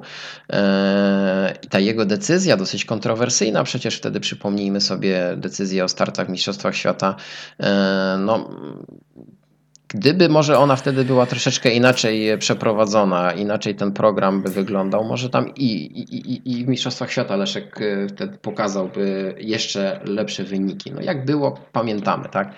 E, 0.52 1.54
I 1.62 1.68
ta 1.68 1.78
jego 1.78 2.04
decyzja, 2.04 2.56
dosyć 2.56 2.84
kontrowersyjna, 2.84 3.64
przecież 3.64 3.96
wtedy 3.96 4.20
przypomnijmy 4.20 4.80
sobie 4.80 5.34
decyzję 5.36 5.84
o 5.84 5.88
startach 5.88 6.28
Mistrzostwach 6.28 6.76
Świata, 6.76 7.16
e, 7.60 8.16
no, 8.18 8.50
Gdyby 9.94 10.28
może 10.28 10.58
ona 10.58 10.76
wtedy 10.76 11.04
była 11.04 11.26
troszeczkę 11.26 11.70
inaczej 11.70 12.38
przeprowadzona, 12.38 13.32
inaczej 13.32 13.74
ten 13.74 13.92
program 13.92 14.42
by 14.42 14.50
wyglądał, 14.50 15.04
może 15.04 15.30
tam 15.30 15.54
i, 15.54 15.64
i, 15.64 16.52
i 16.52 16.64
w 16.64 16.68
Mistrzostwach 16.68 17.10
Świata 17.12 17.36
Leszek 17.36 17.80
wtedy 18.08 18.38
pokazałby 18.38 19.34
jeszcze 19.38 20.00
lepsze 20.04 20.44
wyniki. 20.44 20.92
No 20.92 21.00
jak 21.00 21.24
było, 21.24 21.60
pamiętamy, 21.72 22.28
tak? 22.28 22.54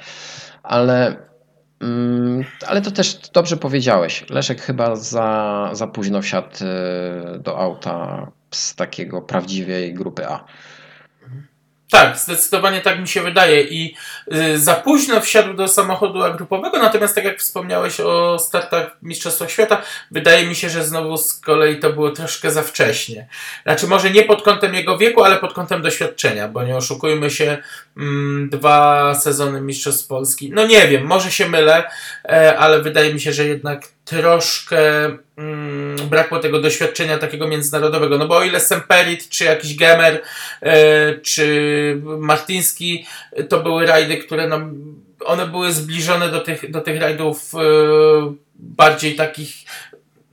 Ale 0.63 1.17
ale 2.67 2.81
to 2.83 2.91
też 2.91 3.19
dobrze 3.33 3.57
powiedziałeś. 3.57 4.25
Leszek 4.31 4.61
chyba 4.61 4.97
za, 4.97 5.71
za 5.73 5.87
późno 5.87 6.23
wsiadł 6.23 6.49
e, 6.61 7.39
do 7.39 7.59
auta 7.59 8.31
z 8.51 8.75
takiego 8.75 9.23
prawdziwej 9.23 9.95
grupy 9.95 10.29
A. 10.29 10.45
Tak, 11.91 12.19
zdecydowanie 12.19 12.81
tak 12.81 13.01
mi 13.01 13.09
się 13.09 13.23
wydaje 13.23 13.63
i 13.63 13.95
y, 14.35 14.59
za 14.59 14.75
późno 14.75 15.21
wsiadł 15.21 15.55
do 15.55 15.69
samochodu 15.69 16.23
agrupowego, 16.23 16.79
natomiast 16.79 17.15
tak 17.15 17.25
jak 17.25 17.39
wspomniałeś 17.39 18.01
o 18.01 18.39
startach 18.39 18.97
Mistrzostwach 19.03 19.51
Świata, 19.51 19.83
wydaje 20.11 20.47
mi 20.47 20.55
się, 20.55 20.71
że 20.71 20.85
znowu 20.85 21.17
z 21.17 21.41
kolei 21.41 21.79
to 21.79 21.93
było 21.93 22.11
troszkę 22.11 22.51
za 22.51 22.63
wcześnie. 22.63 23.29
Znaczy 23.63 23.87
może 23.87 24.11
nie 24.11 24.23
pod 24.23 24.43
kątem 24.43 24.75
jego 24.75 24.99
wieku, 24.99 25.25
ale 25.25 25.37
pod 25.37 25.53
kątem 25.53 25.83
doświadczenia, 25.83 26.49
bo 26.49 26.63
nie 26.63 26.77
oszukujmy 26.77 27.31
się, 27.31 27.59
mm, 27.97 28.49
dwa 28.49 29.15
sezony 29.15 29.61
Mistrzostw 29.61 30.09
Polski, 30.09 30.51
no 30.53 30.67
nie 30.67 30.89
wiem, 30.89 31.07
może 31.07 31.31
się 31.31 31.49
mylę, 31.49 31.91
e, 32.25 32.59
ale 32.59 32.83
wydaje 32.83 33.15
mi 33.15 33.21
się, 33.21 33.33
że 33.33 33.47
jednak 33.47 33.89
troszkę 34.05 35.05
mm, 35.37 35.97
brakło 36.09 36.39
tego 36.39 36.61
doświadczenia 36.61 37.19
takiego 37.19 37.49
międzynarodowego. 37.49 38.19
No 38.19 38.29
bo 38.29 38.37
o 38.37 38.45
ile 38.45 38.61
Semperit, 38.61 39.29
czy 39.29 39.45
jakiś 39.45 39.77
Gemer, 39.77 40.23
e, 40.63 41.15
czy 41.19 42.01
Martiński, 42.05 43.07
to 43.49 43.61
były 43.61 43.87
rajdy, 43.87 44.17
które 44.17 44.49
nam, 44.49 44.95
one 45.25 45.47
były 45.47 45.73
zbliżone 45.73 46.29
do 46.29 46.41
tych, 46.41 46.71
do 46.71 46.81
tych 46.81 47.01
rajdów 47.01 47.55
e, 47.55 47.59
bardziej 48.55 49.15
takich 49.15 49.55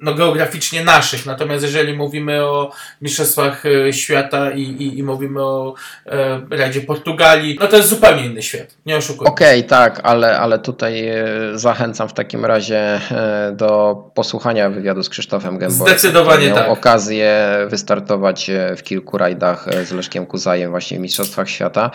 no, 0.01 0.13
geograficznie 0.13 0.83
naszych. 0.83 1.25
Natomiast 1.25 1.63
jeżeli 1.63 1.93
mówimy 1.93 2.45
o 2.45 2.71
Mistrzostwach 3.01 3.63
e, 3.65 3.93
Świata 3.93 4.51
i, 4.51 4.61
i, 4.61 4.99
i 4.99 5.03
mówimy 5.03 5.43
o 5.43 5.73
e, 6.05 6.41
Radzie 6.57 6.81
Portugalii, 6.81 7.57
no 7.61 7.67
to 7.67 7.77
jest 7.77 7.89
zupełnie 7.89 8.25
inny 8.25 8.41
świat. 8.41 8.77
Nie 8.85 8.97
oszukujmy. 8.97 9.31
Okej, 9.31 9.59
okay, 9.59 9.69
tak, 9.69 9.99
ale, 10.03 10.39
ale 10.39 10.59
tutaj 10.59 11.07
e, 11.07 11.25
zachęcam 11.53 12.09
w 12.09 12.13
takim 12.13 12.45
razie 12.45 12.79
e, 13.11 13.51
do 13.55 13.95
posłuchania 14.13 14.69
wywiadu 14.69 15.03
z 15.03 15.09
Krzysztofem 15.09 15.57
Gębą. 15.57 15.85
Zdecydowanie 15.85 16.47
miał 16.47 16.55
tak. 16.55 16.69
okazję 16.69 17.47
wystartować 17.69 18.51
w 18.77 18.83
kilku 18.83 19.17
rajdach 19.17 19.65
z 19.85 19.91
Leszkiem 19.91 20.25
Kuzajem 20.25 20.71
właśnie 20.71 20.97
w 20.97 21.01
Mistrzostwach 21.01 21.49
Świata. 21.49 21.91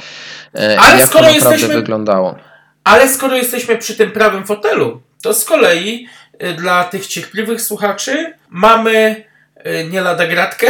Ale 0.55 0.99
jak 0.99 1.09
skoro 1.09 1.25
to 1.25 1.33
naprawdę 1.33 1.51
jesteśmy... 1.51 1.75
wyglądało? 1.75 2.35
Ale 2.85 3.09
skoro 3.09 3.37
jesteśmy 3.37 3.77
przy 3.77 3.97
tym 3.97 4.11
prawym 4.11 4.47
fotelu, 4.47 5.03
to 5.23 5.35
z 5.35 5.45
kolei 5.45 6.07
dla 6.57 6.85
tych 6.85 7.07
cierpliwych 7.07 7.63
słuchaczy 7.63 8.35
mamy 8.49 9.25
y, 9.67 9.89
nie 9.91 10.01
lada 10.01 10.27
gratkę, 10.27 10.67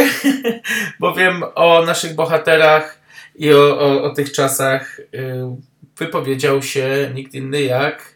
bowiem 0.99 1.43
o 1.55 1.85
naszych 1.85 2.15
bohaterach 2.15 2.99
i 3.35 3.53
o, 3.53 3.79
o, 3.79 4.03
o 4.03 4.09
tych 4.09 4.31
czasach 4.31 4.99
y, 4.99 5.05
wypowiedział 5.97 6.61
się 6.61 7.11
nikt 7.13 7.33
inny 7.33 7.61
jak 7.61 8.13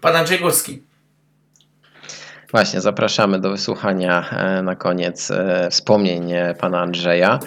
pan 0.00 0.16
Andrzej 0.16 0.38
Górski. 0.38 0.82
Właśnie, 2.50 2.80
zapraszamy 2.80 3.40
do 3.40 3.50
wysłuchania 3.50 4.30
e, 4.30 4.62
na 4.62 4.76
koniec 4.76 5.30
e, 5.30 5.68
wspomnień 5.70 6.32
e, 6.32 6.54
pana 6.54 6.80
Andrzeja, 6.80 7.38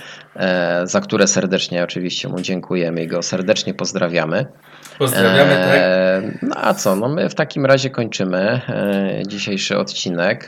za 0.83 1.01
które 1.01 1.27
serdecznie 1.27 1.83
oczywiście 1.83 2.27
mu 2.27 2.41
dziękujemy 2.41 3.03
i 3.03 3.07
go 3.07 3.21
serdecznie 3.21 3.73
pozdrawiamy. 3.73 4.45
Pozdrawiamy, 4.99 5.55
tak. 5.55 5.81
No 6.41 6.55
a 6.55 6.73
co, 6.73 6.95
no 6.95 7.09
my 7.09 7.29
w 7.29 7.35
takim 7.35 7.65
razie 7.65 7.89
kończymy 7.89 8.61
dzisiejszy 9.27 9.77
odcinek. 9.77 10.47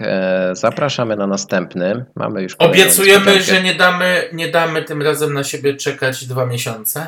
Zapraszamy 0.53 1.15
na 1.15 1.27
następny. 1.27 2.05
Mamy 2.15 2.41
już 2.41 2.55
Obiecujemy, 2.55 3.41
że 3.41 3.63
nie 3.63 3.75
damy, 3.75 4.29
nie 4.33 4.47
damy 4.47 4.83
tym 4.83 5.01
razem 5.01 5.33
na 5.33 5.43
siebie 5.43 5.73
czekać 5.73 6.25
dwa 6.25 6.45
miesiące. 6.45 7.07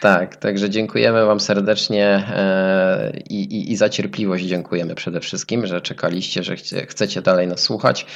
Tak, 0.00 0.36
także 0.36 0.70
dziękujemy 0.70 1.26
Wam 1.26 1.40
serdecznie 1.40 2.06
e, 2.06 3.12
i, 3.30 3.42
i, 3.42 3.72
i, 3.72 3.76
za 3.76 3.88
cierpliwość 3.88 4.44
dziękujemy 4.44 4.94
przede 4.94 5.20
wszystkim, 5.20 5.66
że 5.66 5.80
czekaliście, 5.80 6.42
że 6.42 6.56
chcecie 6.86 7.22
dalej 7.22 7.46
nas 7.46 7.60
słuchać. 7.60 8.06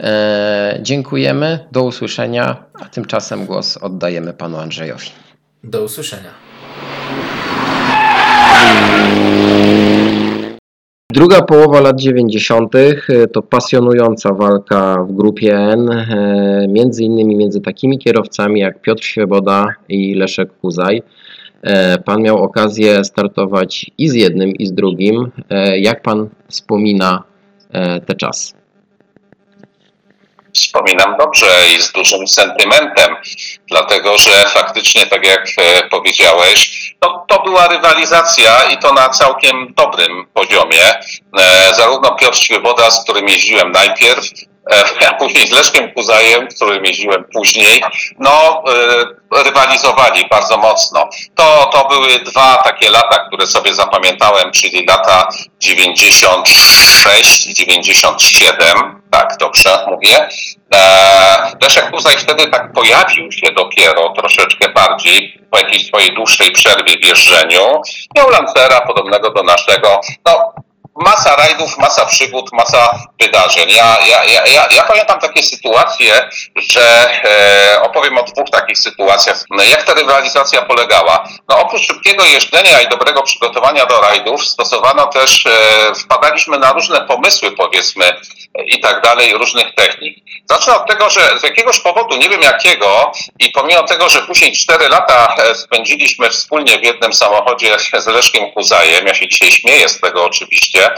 E, 0.00 0.78
dziękujemy, 0.82 1.58
do 1.72 1.82
usłyszenia, 1.82 2.64
a 2.74 2.84
tymczasem 2.84 3.46
głos 3.46 3.76
oddajemy 3.76 4.32
Panu 4.32 4.58
Andrzejowi. 4.58 5.08
Do 5.64 5.82
usłyszenia. 5.82 6.30
Druga 11.12 11.42
połowa 11.42 11.80
lat 11.80 12.00
90. 12.00 12.74
E, 12.74 13.26
to 13.26 13.42
pasjonująca 13.42 14.34
walka 14.34 15.04
w 15.08 15.12
grupie 15.12 15.58
N, 15.58 15.90
e, 15.90 16.66
między 16.68 17.04
innymi 17.04 17.36
między 17.36 17.60
takimi 17.60 17.98
kierowcami 17.98 18.60
jak 18.60 18.80
Piotr 18.80 19.04
Świeboda 19.04 19.74
i 19.88 20.14
Leszek 20.14 20.50
Kuzaj. 20.60 21.02
E, 21.62 21.98
pan 21.98 22.22
miał 22.22 22.38
okazję 22.38 23.04
startować 23.04 23.90
i 23.98 24.08
z 24.08 24.14
jednym, 24.14 24.50
i 24.50 24.66
z 24.66 24.72
drugim. 24.72 25.30
Jak 25.76 26.02
pan 26.02 26.28
wspomina 26.48 27.22
te 28.06 28.14
czasy? 28.14 28.59
Wspominam 30.54 31.16
dobrze 31.16 31.46
i 31.76 31.82
z 31.82 31.92
dużym 31.92 32.28
sentymentem, 32.28 33.16
dlatego 33.68 34.18
że 34.18 34.48
faktycznie, 34.48 35.06
tak 35.06 35.26
jak 35.26 35.46
powiedziałeś, 35.90 36.90
to, 37.00 37.24
to 37.28 37.42
była 37.42 37.68
rywalizacja 37.68 38.62
i 38.64 38.78
to 38.78 38.92
na 38.92 39.08
całkiem 39.08 39.74
dobrym 39.76 40.26
poziomie. 40.34 40.94
E, 41.38 41.74
zarówno 41.74 42.10
Piotr 42.14 42.38
Świeboda, 42.38 42.90
z 42.90 43.04
którym 43.04 43.28
jeździłem 43.28 43.72
najpierw, 43.72 44.24
e, 44.70 44.84
a 45.08 45.14
później 45.14 45.48
z 45.48 45.50
Leszkiem 45.50 45.92
Kuzajem, 45.92 46.48
którym 46.48 46.84
jeździłem 46.84 47.24
później, 47.32 47.82
no 48.18 48.62
e, 49.34 49.42
rywalizowali 49.44 50.26
bardzo 50.30 50.56
mocno. 50.56 51.08
To, 51.34 51.70
to 51.72 51.88
były 51.88 52.18
dwa 52.18 52.56
takie 52.64 52.90
lata, 52.90 53.18
które 53.26 53.46
sobie 53.46 53.74
zapamiętałem, 53.74 54.52
czyli 54.52 54.86
lata 54.86 55.28
96 55.60 57.46
i 57.46 57.54
97, 57.54 58.99
tak 59.10 59.36
dobrze 59.36 59.78
mówię. 59.86 60.28
Leszek 61.62 61.90
Kuzaj 61.90 62.16
wtedy 62.16 62.46
tak 62.46 62.72
pojawił 62.72 63.32
się 63.32 63.52
dopiero 63.52 64.12
troszeczkę 64.16 64.68
bardziej 64.68 65.40
po 65.50 65.58
jakiejś 65.58 65.86
swojej 65.86 66.14
dłuższej 66.14 66.52
przerwie 66.52 66.98
w 66.98 67.04
jeżdżeniu. 67.04 67.82
Miał 68.16 68.30
Lancera 68.30 68.80
podobnego 68.80 69.30
do 69.30 69.42
naszego. 69.42 70.00
No, 70.26 70.52
masa 71.00 71.36
rajdów, 71.36 71.78
masa 71.78 72.06
przygód, 72.06 72.52
masa 72.52 72.98
wydarzeń. 73.20 73.70
Ja, 73.70 73.96
ja, 74.06 74.24
ja, 74.24 74.66
ja 74.70 74.82
pamiętam 74.82 75.20
takie 75.20 75.42
sytuacje, 75.42 76.30
że 76.56 77.10
e, 77.24 77.82
opowiem 77.82 78.18
o 78.18 78.22
dwóch 78.22 78.50
takich 78.50 78.78
sytuacjach. 78.78 79.44
No, 79.50 79.62
jak 79.62 79.82
ta 79.82 79.94
rywalizacja 79.94 80.62
polegała? 80.62 81.28
No 81.48 81.58
oprócz 81.58 81.86
szybkiego 81.86 82.24
jeżdżenia 82.24 82.80
i 82.80 82.88
dobrego 82.88 83.22
przygotowania 83.22 83.86
do 83.86 84.00
rajdów 84.00 84.44
stosowano 84.44 85.06
też, 85.06 85.46
e, 85.46 85.50
wpadaliśmy 85.94 86.58
na 86.58 86.72
różne 86.72 87.00
pomysły 87.00 87.52
powiedzmy 87.52 88.20
i 88.66 88.80
tak 88.80 89.02
dalej, 89.02 89.34
różnych 89.34 89.74
technik. 89.74 90.24
Zacznę 90.50 90.76
od 90.76 90.88
tego, 90.88 91.10
że 91.10 91.38
z 91.38 91.42
jakiegoś 91.42 91.80
powodu, 91.80 92.16
nie 92.16 92.28
wiem 92.28 92.42
jakiego, 92.42 93.12
i 93.38 93.50
pomimo 93.50 93.82
tego, 93.82 94.08
że 94.08 94.22
później 94.22 94.52
cztery 94.52 94.88
lata 94.88 95.34
e, 95.38 95.54
spędziliśmy 95.54 96.30
wspólnie 96.30 96.78
w 96.78 96.82
jednym 96.82 97.12
samochodzie 97.12 97.76
z 97.98 98.06
Leszkiem 98.06 98.52
Kuzajem, 98.52 99.06
ja 99.06 99.14
się 99.14 99.28
dzisiaj 99.28 99.50
śmieję 99.50 99.88
z 99.88 100.00
tego 100.00 100.24
oczywiście, 100.24 100.90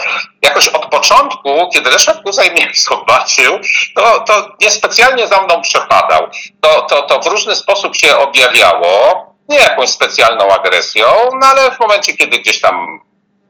jakoś 0.42 0.68
od 0.68 0.86
początku, 0.86 1.70
kiedy 1.74 1.90
Leszek 1.90 2.22
Kuzaj 2.22 2.50
mnie 2.50 2.72
zobaczył, 2.90 3.60
to, 3.94 4.20
to 4.20 4.56
niespecjalnie 4.60 5.28
za 5.28 5.42
mną 5.42 5.62
przepadał. 5.62 6.28
To, 6.60 6.82
to, 6.82 7.02
to 7.02 7.20
w 7.20 7.26
różny 7.26 7.56
sposób 7.56 7.96
się 7.96 8.16
objawiało, 8.16 9.26
nie 9.48 9.58
jakąś 9.58 9.90
specjalną 9.90 10.48
agresją, 10.48 11.06
no 11.40 11.46
ale 11.46 11.70
w 11.70 11.80
momencie, 11.80 12.16
kiedy 12.16 12.38
gdzieś 12.38 12.60
tam 12.60 13.00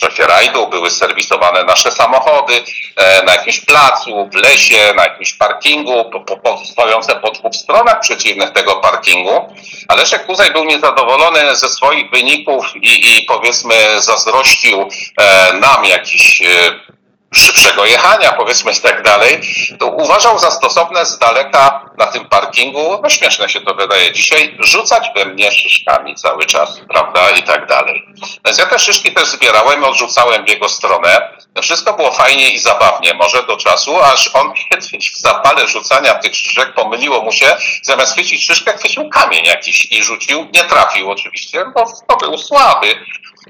czasie 0.02 0.26
rajdu 0.26 0.68
były 0.68 0.90
serwisowane 0.90 1.64
nasze 1.64 1.92
samochody 1.92 2.62
e, 2.96 3.24
na 3.24 3.34
jakimś 3.34 3.60
placu, 3.60 4.28
w 4.32 4.34
lesie, 4.34 4.94
na 4.96 5.02
jakimś 5.02 5.34
parkingu, 5.34 6.10
po, 6.10 6.36
po, 6.36 6.58
stojące 6.72 7.14
po 7.14 7.30
dwóch 7.30 7.54
stronach 7.54 8.00
przeciwnych 8.00 8.50
tego 8.50 8.76
parkingu. 8.76 9.54
A 9.88 9.96
Kuzaj 10.26 10.52
był 10.52 10.64
niezadowolony 10.64 11.56
ze 11.56 11.68
swoich 11.68 12.10
wyników 12.10 12.76
i, 12.76 13.18
i 13.18 13.22
powiedzmy 13.22 13.74
zazdrościł 14.00 14.88
e, 15.16 15.52
nam 15.52 15.84
jakiś 15.84 16.42
e, 16.42 16.46
szybszego 17.36 17.84
jechania, 17.84 18.32
powiedzmy 18.32 18.72
i 18.72 18.80
tak 18.80 19.02
dalej, 19.02 19.40
to 19.78 19.86
uważał 19.86 20.38
za 20.38 20.50
stosowne 20.50 21.06
z 21.06 21.18
daleka 21.18 21.90
na 21.98 22.06
tym 22.06 22.24
parkingu, 22.24 23.00
no 23.02 23.08
śmieszne 23.08 23.48
się 23.48 23.60
to 23.60 23.74
wydaje 23.74 24.12
dzisiaj, 24.12 24.56
rzucać 24.58 25.10
we 25.16 25.24
mnie 25.24 25.52
szyszkami 25.52 26.14
cały 26.14 26.46
czas, 26.46 26.80
prawda, 26.88 27.30
i 27.30 27.42
tak 27.42 27.66
dalej. 27.66 28.06
Więc 28.44 28.58
ja 28.58 28.66
te 28.66 28.78
szyszki 28.78 29.12
też 29.12 29.28
zbierałem, 29.28 29.84
odrzucałem 29.84 30.44
w 30.44 30.48
jego 30.48 30.68
stronę. 30.68 31.28
Wszystko 31.62 31.92
było 31.92 32.12
fajnie 32.12 32.50
i 32.50 32.58
zabawnie, 32.58 33.14
może 33.14 33.42
do 33.42 33.56
czasu, 33.56 34.02
aż 34.02 34.30
on 34.34 34.52
kiedyś 34.70 35.12
w 35.12 35.18
zapale 35.18 35.68
rzucania 35.68 36.14
tych 36.14 36.36
szyszek 36.36 36.74
pomyliło 36.74 37.22
mu 37.22 37.32
się, 37.32 37.56
zamiast 37.82 38.12
chwycić 38.12 38.46
szyszkę, 38.46 38.72
chwycił 38.72 39.08
kamień 39.08 39.44
jakiś 39.44 39.92
i 39.92 40.02
rzucił. 40.02 40.48
Nie 40.54 40.64
trafił 40.64 41.10
oczywiście, 41.10 41.64
bo 41.74 41.84
to 42.08 42.16
był 42.16 42.38
słaby, 42.38 42.94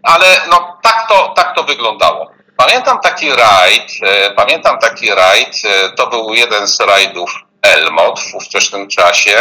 ale 0.03 0.41
no 0.51 0.79
tak 0.83 1.09
to, 1.09 1.33
tak 1.37 1.57
to 1.57 1.63
wyglądało. 1.63 2.42
Pamiętam 2.67 2.99
taki 3.01 3.31
rajd, 3.31 3.93
e, 4.03 4.31
pamiętam 4.31 4.79
taki 4.79 5.15
rajd, 5.15 5.63
e, 5.65 5.91
to 5.91 6.07
był 6.07 6.35
jeden 6.35 6.67
z 6.67 6.81
rajdów 6.81 7.35
Elmot 7.63 8.21
w 8.21 8.35
ówczesnym 8.35 8.89
czasie, 8.89 9.37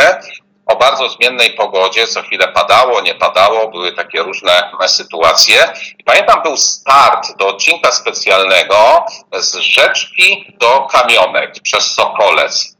o 0.66 0.76
bardzo 0.76 1.10
zmiennej 1.10 1.54
pogodzie, 1.54 2.08
co 2.08 2.22
chwilę 2.22 2.48
padało, 2.48 3.02
nie 3.02 3.16
padało, 3.16 3.68
były 3.68 3.92
takie 3.92 4.24
różne 4.24 4.72
sytuacje. 4.88 5.74
I 6.00 6.04
pamiętam, 6.04 6.42
był 6.44 6.58
start 6.58 7.38
do 7.38 7.48
odcinka 7.48 7.92
specjalnego 7.92 9.06
z 9.34 9.56
rzeczki 9.56 10.54
do 10.60 10.88
kamionek 10.92 11.54
przez 11.64 11.92
Sokolec 11.94 12.76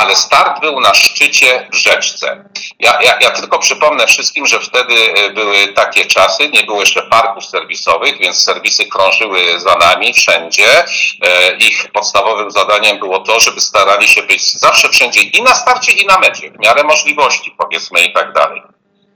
ale 0.00 0.16
start 0.16 0.60
był 0.60 0.80
na 0.80 0.94
szczycie 0.94 1.68
w 1.72 1.76
rzeczce. 1.76 2.44
Ja, 2.78 2.98
ja, 3.02 3.18
ja, 3.20 3.30
tylko 3.30 3.58
przypomnę 3.58 4.06
wszystkim, 4.06 4.46
że 4.46 4.60
wtedy 4.60 4.94
e, 4.94 5.30
były 5.30 5.68
takie 5.68 6.04
czasy, 6.04 6.48
nie 6.48 6.62
było 6.62 6.80
jeszcze 6.80 7.02
parków 7.02 7.44
serwisowych, 7.44 8.18
więc 8.18 8.44
serwisy 8.44 8.86
krążyły 8.86 9.60
za 9.60 9.76
nami 9.76 10.12
wszędzie. 10.12 10.84
E, 11.22 11.56
ich 11.56 11.88
podstawowym 11.92 12.50
zadaniem 12.50 12.98
było 12.98 13.18
to, 13.18 13.40
żeby 13.40 13.60
starali 13.60 14.08
się 14.08 14.22
być 14.22 14.52
zawsze 14.52 14.88
wszędzie 14.88 15.20
i 15.20 15.42
na 15.42 15.54
starcie, 15.54 15.92
i 15.92 16.06
na 16.06 16.18
mecie, 16.18 16.50
w 16.50 16.58
miarę 16.58 16.84
możliwości, 16.84 17.54
powiedzmy, 17.58 18.00
i 18.00 18.12
tak 18.12 18.32
dalej. 18.32 18.62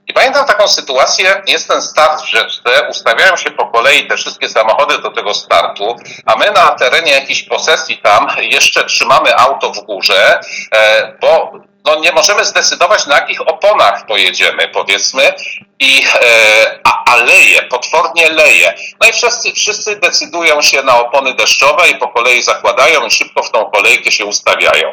I 0.09 0.13
pamiętam 0.13 0.47
taką 0.47 0.69
sytuację, 0.69 1.43
jest 1.47 1.69
ten 1.69 1.83
start 1.83 2.23
w 2.23 2.31
rzeczce, 2.31 2.89
ustawiają 2.91 3.37
się 3.37 3.51
po 3.51 3.67
kolei 3.67 4.09
te 4.09 4.17
wszystkie 4.17 4.49
samochody 4.49 4.99
do 4.99 5.11
tego 5.11 5.35
startu, 5.35 5.97
a 6.27 6.37
my 6.37 6.51
na 6.51 6.71
terenie 6.71 7.13
jakiejś 7.13 7.43
posesji 7.43 7.99
tam 7.99 8.27
jeszcze 8.39 8.85
trzymamy 8.85 9.37
auto 9.37 9.71
w 9.71 9.81
górze, 9.85 10.41
e, 10.73 11.13
bo 11.21 11.53
no 11.85 12.01
nie 12.01 12.13
możemy 12.13 12.45
zdecydować 12.45 13.07
na 13.07 13.15
jakich 13.15 13.41
oponach 13.41 14.07
pojedziemy, 14.07 14.69
powiedzmy, 14.69 15.35
i 15.79 16.03
e, 16.23 16.81
a, 16.85 17.13
a 17.13 17.17
leje, 17.17 17.63
potwornie 17.63 18.29
leje. 18.29 18.75
No 19.01 19.09
i 19.09 19.13
wszyscy, 19.13 19.53
wszyscy 19.53 19.97
decydują 19.97 20.63
się 20.63 20.83
na 20.83 21.01
opony 21.01 21.35
deszczowe 21.35 21.89
i 21.89 21.95
po 21.95 22.09
kolei 22.09 22.43
zakładają 22.43 23.07
i 23.07 23.11
szybko 23.11 23.43
w 23.43 23.51
tą 23.51 23.65
kolejkę 23.65 24.11
się 24.11 24.25
ustawiają. 24.25 24.93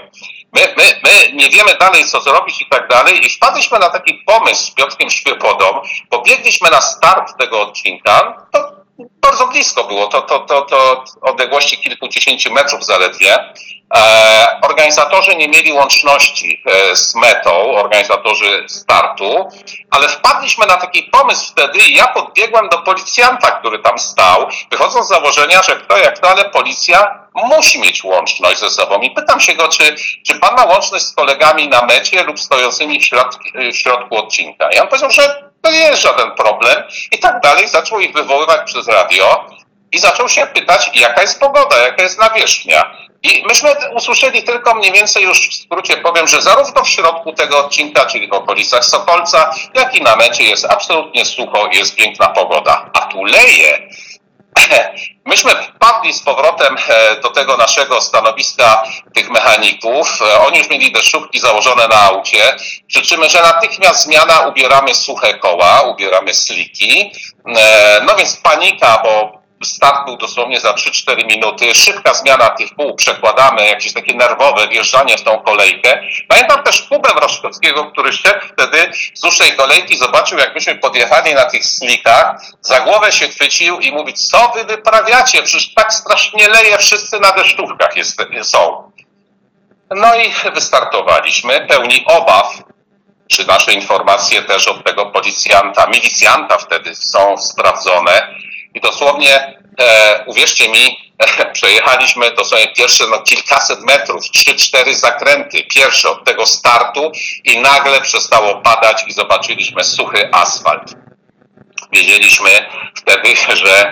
My, 0.54 0.62
my, 0.78 0.84
my 1.04 1.32
nie 1.34 1.50
wiemy 1.50 1.76
dalej, 1.80 2.06
co 2.06 2.22
zrobić 2.22 2.62
i 2.62 2.66
tak 2.66 2.88
dalej. 2.88 3.26
I 3.26 3.30
wpadliśmy 3.30 3.80
na 3.80 3.90
taki 3.90 4.14
pomysł 4.14 4.64
z 4.64 4.72
Piotrkiem 4.72 5.10
Szwypodą. 5.10 5.82
Pobiegliśmy 6.10 6.70
na 6.70 6.82
start 6.82 7.38
tego 7.38 7.62
odcinka. 7.62 8.46
To 8.52 8.71
bardzo 8.98 9.48
blisko 9.48 9.84
było, 9.84 10.08
to, 10.08 10.22
to, 10.22 10.40
to, 10.40 10.62
to 10.62 11.04
odległości 11.22 11.78
kilkudziesięciu 11.78 12.54
metrów 12.54 12.86
zaledwie. 12.86 13.54
E, 13.96 14.60
organizatorzy 14.62 15.36
nie 15.36 15.48
mieli 15.48 15.74
łączności 15.74 16.64
e, 16.66 16.96
z 16.96 17.16
metą, 17.16 17.52
organizatorzy 17.76 18.66
startu, 18.68 19.50
ale 19.92 20.10
wpadliśmy 20.10 20.66
na 20.66 20.78
taki 20.78 21.04
pomysł 21.04 21.52
wtedy 21.52 21.80
i 21.80 21.96
ja 21.96 22.08
podbiegłem 22.08 22.70
do 22.70 22.78
policjanta, 22.78 23.52
który 23.52 23.80
tam 23.80 24.00
stał, 24.00 24.48
wychodząc 24.72 25.06
z 25.06 25.10
założenia, 25.10 25.64
że 25.64 25.76
kto 25.76 25.98
jak 25.98 26.20
to, 26.20 26.30
ale 26.30 26.50
policja 26.50 27.28
musi 27.34 27.80
mieć 27.80 28.04
łączność 28.04 28.60
ze 28.60 28.70
sobą. 28.70 29.02
I 29.02 29.12
pytam 29.12 29.40
się 29.40 29.56
go, 29.56 29.68
czy, 29.68 29.96
czy 30.28 30.36
pan 30.36 30.56
ma 30.56 30.66
łączność 30.66 31.06
z 31.06 31.14
kolegami 31.14 31.68
na 31.68 31.86
mecie 31.86 32.24
lub 32.24 32.40
stojącymi 32.40 33.00
w, 33.00 33.06
środku, 33.06 33.44
w 33.74 33.76
środku 33.76 34.18
odcinka. 34.18 34.70
I 34.72 34.80
on 34.80 34.88
powiedział, 34.88 35.12
że 35.12 35.51
to 35.62 35.72
nie 35.72 35.80
jest 35.80 36.02
żaden 36.02 36.32
problem 36.32 36.84
i 37.12 37.20
tak 37.20 37.40
dalej. 37.42 37.68
Zaczął 37.68 38.00
ich 38.00 38.14
wywoływać 38.14 38.62
przez 38.66 38.88
radio 38.88 39.46
i 39.92 40.00
zaczął 40.00 40.30
się 40.30 40.48
pytać, 40.48 40.92
jaka 40.94 41.22
jest 41.22 41.40
pogoda, 41.40 41.78
jaka 41.78 42.04
jest 42.04 42.20
nawierzchnia. 42.20 42.96
I 43.24 43.44
myśmy 43.48 43.70
usłyszeli 43.96 44.44
tylko 44.44 44.76
mniej 44.76 44.92
więcej 44.92 45.24
już 45.24 45.50
w 45.50 45.54
skrócie 45.54 45.98
powiem, 45.98 46.28
że 46.28 46.42
zarówno 46.42 46.84
w 46.84 46.90
środku 46.90 47.34
tego 47.34 47.66
odcinka, 47.66 48.06
czyli 48.06 48.28
w 48.28 48.34
okolicach 48.34 48.86
Sokolca, 48.86 49.52
jak 49.74 49.96
i 49.96 50.02
na 50.02 50.16
mecie 50.16 50.44
jest 50.44 50.66
absolutnie 50.66 51.26
sucho 51.26 51.70
jest 51.72 51.96
piękna 51.96 52.28
pogoda. 52.28 52.90
A 52.94 53.00
tu 53.00 53.24
leje. 53.24 53.90
Myśmy 55.26 55.52
wpadli 55.56 56.14
z 56.14 56.22
powrotem 56.22 56.76
e, 56.88 57.22
do 57.22 57.30
tego 57.30 57.58
naszego 57.58 58.02
stanowiska 58.02 58.84
tych 59.14 59.30
mechaników. 59.30 60.20
E, 60.22 60.40
oni 60.40 60.58
już 60.58 60.70
mieli 60.70 60.92
deszczówki 60.92 61.40
założone 61.40 61.88
na 61.88 62.02
aucie. 62.02 62.56
Życzymy, 62.88 63.30
że 63.30 63.42
natychmiast 63.42 64.04
zmiana, 64.04 64.40
ubieramy 64.40 64.96
suche 64.96 65.34
koła, 65.34 65.82
ubieramy 65.82 66.34
sliki. 66.34 67.12
E, 67.58 68.02
no 68.08 68.16
więc 68.16 68.38
panika, 68.38 69.02
bo 69.04 69.41
start 69.66 70.06
był 70.06 70.18
dosłownie 70.18 70.60
za 70.60 70.72
3-4 70.72 71.26
minuty, 71.26 71.76
szybka 71.76 72.14
zmiana 72.14 72.50
tych 72.50 72.76
kół, 72.76 72.96
przekładamy, 72.96 73.66
jakieś 73.68 73.94
takie 73.94 74.14
nerwowe 74.14 74.68
wjeżdżanie 74.68 75.18
w 75.18 75.24
tą 75.24 75.40
kolejkę. 75.40 76.04
Pamiętam 76.28 76.64
też 76.64 76.82
Kubę 76.82 77.10
Wroszkowskiego, 77.16 77.92
który 77.92 78.14
szedł 78.14 78.46
wtedy 78.54 78.92
z 79.14 79.22
dłuższej 79.22 79.56
kolejki, 79.56 79.98
zobaczył 79.98 80.38
jak 80.38 80.56
myśmy 80.56 80.76
podjechali 80.76 81.34
na 81.34 81.46
tych 81.46 81.66
slikach, 81.66 82.42
za 82.62 82.80
głowę 82.80 83.12
się 83.12 83.28
chwycił 83.28 83.80
i 83.80 83.92
mówi, 83.92 84.14
co 84.14 84.52
wy 84.56 84.64
wyprawiacie, 84.64 85.44
przecież 85.44 85.74
tak 85.74 85.94
strasznie 85.94 86.48
leje, 86.48 86.78
wszyscy 86.78 87.20
na 87.20 87.32
deszczówkach 87.32 87.98
jest, 87.98 88.18
są. 88.44 88.92
No 89.96 90.16
i 90.16 90.52
wystartowaliśmy, 90.54 91.68
pełni 91.68 92.06
obaw, 92.06 92.64
czy 93.28 93.48
nasze 93.48 93.74
informacje 93.74 94.42
też 94.42 94.68
od 94.68 94.84
tego 94.84 95.06
policjanta, 95.06 95.88
milicjanta 95.88 96.58
wtedy 96.58 96.96
są 96.96 97.38
sprawdzone, 97.38 98.41
i 98.74 98.82
dosłownie, 98.82 99.60
e, 99.80 100.24
uwierzcie 100.26 100.70
mi, 100.70 101.14
e, 101.18 101.46
przejechaliśmy 101.54 102.32
dosłownie 102.32 102.68
pierwsze 102.68 103.04
no, 103.08 103.22
kilkaset 103.22 103.82
metrów, 103.82 104.32
trzy, 104.32 104.56
cztery 104.56 104.96
zakręty, 104.96 105.64
pierwsze 105.64 106.10
od 106.10 106.26
tego 106.26 106.46
startu 106.46 107.12
i 107.44 107.60
nagle 107.60 108.02
przestało 108.02 108.56
padać 108.62 109.04
i 109.08 109.14
zobaczyliśmy 109.14 109.84
suchy 109.84 110.30
asfalt. 110.32 110.94
Wiedzieliśmy 111.92 112.50
wtedy, 112.96 113.36
że 113.64 113.92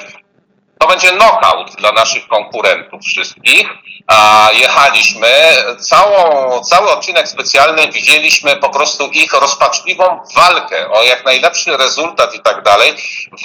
to 0.80 0.88
będzie 0.88 1.12
knockout 1.12 1.76
dla 1.76 1.92
naszych 1.92 2.28
konkurentów 2.28 3.02
wszystkich. 3.04 3.68
A 4.08 4.50
jechaliśmy, 4.54 5.28
całą, 5.80 6.62
cały 6.62 6.92
odcinek 6.92 7.28
specjalny 7.28 7.92
widzieliśmy 7.92 8.56
po 8.56 8.70
prostu 8.70 9.08
ich 9.08 9.34
rozpaczliwą 9.34 10.20
walkę 10.36 10.90
o 10.92 11.04
jak 11.04 11.26
najlepszy 11.26 11.78
rezultat 11.78 12.36
i 12.36 12.40
tak 12.40 12.64
dalej. 12.64 12.94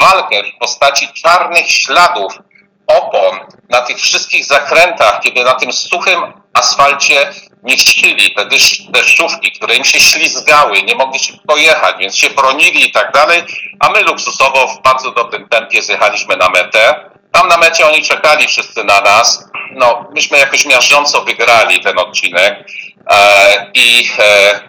Walkę 0.00 0.42
w 0.42 0.58
postaci 0.58 1.08
czarnych 1.12 1.70
śladów 1.70 2.32
opon 2.86 3.38
na 3.68 3.80
tych 3.80 3.98
wszystkich 3.98 4.44
zakrętach, 4.44 5.20
kiedy 5.20 5.44
na 5.44 5.54
tym 5.54 5.72
suchym 5.72 6.32
asfalcie 6.54 7.32
mieścili 7.62 8.34
te 8.34 8.46
deszczówki, 8.88 9.52
które 9.52 9.76
im 9.76 9.84
się 9.84 10.00
ślizgały, 10.00 10.82
nie 10.82 10.94
mogli 10.94 11.18
szybko 11.18 11.56
jechać, 11.56 11.96
więc 11.98 12.16
się 12.16 12.30
bronili 12.30 12.88
i 12.88 12.92
tak 12.92 13.12
dalej, 13.12 13.42
a 13.80 13.90
my 13.90 14.02
luksusowo 14.02 14.66
w 14.68 14.82
bardzo 14.82 15.10
dobrym 15.10 15.48
tempie 15.48 15.82
zjechaliśmy 15.82 16.36
na 16.36 16.48
metę. 16.48 17.13
Tam 17.34 17.48
na 17.48 17.56
mecie 17.56 17.86
oni 17.86 18.02
czekali 18.02 18.48
wszyscy 18.48 18.84
na 18.84 19.00
nas. 19.00 19.48
No, 19.70 20.06
myśmy 20.14 20.38
jakoś 20.38 20.66
miażdżąco 20.66 21.22
wygrali 21.22 21.80
ten 21.80 21.98
odcinek. 21.98 22.68
E, 23.10 23.70
I 23.74 24.08
e, 24.18 24.60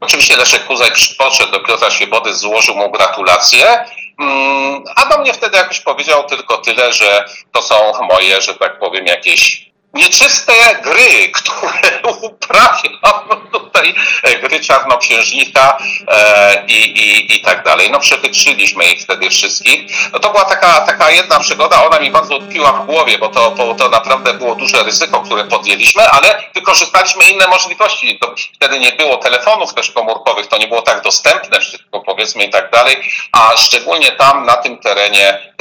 oczywiście 0.00 0.36
Leszek 0.36 0.64
Kuzaj 0.64 0.90
podszedł 1.18 1.52
do 1.52 1.60
Piotra 1.60 1.90
Świebody, 1.90 2.34
złożył 2.34 2.76
mu 2.76 2.90
gratulacje. 2.90 3.84
Mm, 4.20 4.84
a 4.96 5.06
do 5.06 5.18
mnie 5.18 5.32
wtedy 5.32 5.56
jakoś 5.56 5.80
powiedział 5.80 6.24
tylko 6.24 6.58
tyle, 6.58 6.92
że 6.92 7.24
to 7.52 7.62
są 7.62 7.74
moje, 8.02 8.40
że 8.40 8.54
tak 8.54 8.78
powiem, 8.78 9.06
jakieś 9.06 9.71
nieczyste 9.94 10.52
gry, 10.82 11.28
które 11.38 12.02
uprawiam 12.22 13.48
tutaj, 13.52 13.94
e, 14.22 14.38
gry 14.38 14.60
czarnoksiężnika 14.60 15.78
e, 16.08 16.64
i, 16.68 17.00
i, 17.00 17.36
i 17.36 17.40
tak 17.40 17.64
dalej. 17.64 17.90
No 17.90 18.00
przechytrzyliśmy 18.00 18.84
ich 18.84 19.00
wtedy 19.00 19.30
wszystkich. 19.30 19.80
No 20.12 20.18
to 20.18 20.30
była 20.30 20.44
taka, 20.44 20.80
taka 20.80 21.10
jedna 21.10 21.40
przygoda, 21.40 21.84
ona 21.84 21.98
mi 21.98 22.10
bardzo 22.10 22.36
utkwiła 22.36 22.72
w 22.72 22.86
głowie, 22.86 23.18
bo 23.18 23.28
to, 23.28 23.50
bo 23.50 23.74
to 23.74 23.88
naprawdę 23.88 24.34
było 24.34 24.54
duże 24.54 24.82
ryzyko, 24.82 25.20
które 25.20 25.44
podjęliśmy, 25.44 26.08
ale 26.10 26.42
wykorzystaliśmy 26.54 27.30
inne 27.30 27.46
możliwości. 27.46 28.18
To 28.18 28.34
wtedy 28.54 28.78
nie 28.78 28.92
było 28.92 29.16
telefonów 29.16 29.74
też 29.74 29.90
komórkowych, 29.90 30.46
to 30.46 30.58
nie 30.58 30.68
było 30.68 30.82
tak 30.82 31.02
dostępne 31.02 31.60
wszystko 31.60 32.00
powiedzmy 32.00 32.44
i 32.44 32.50
tak 32.50 32.70
dalej, 32.70 32.96
a 33.32 33.56
szczególnie 33.56 34.12
tam 34.12 34.46
na 34.46 34.56
tym 34.56 34.78
terenie, 34.78 35.52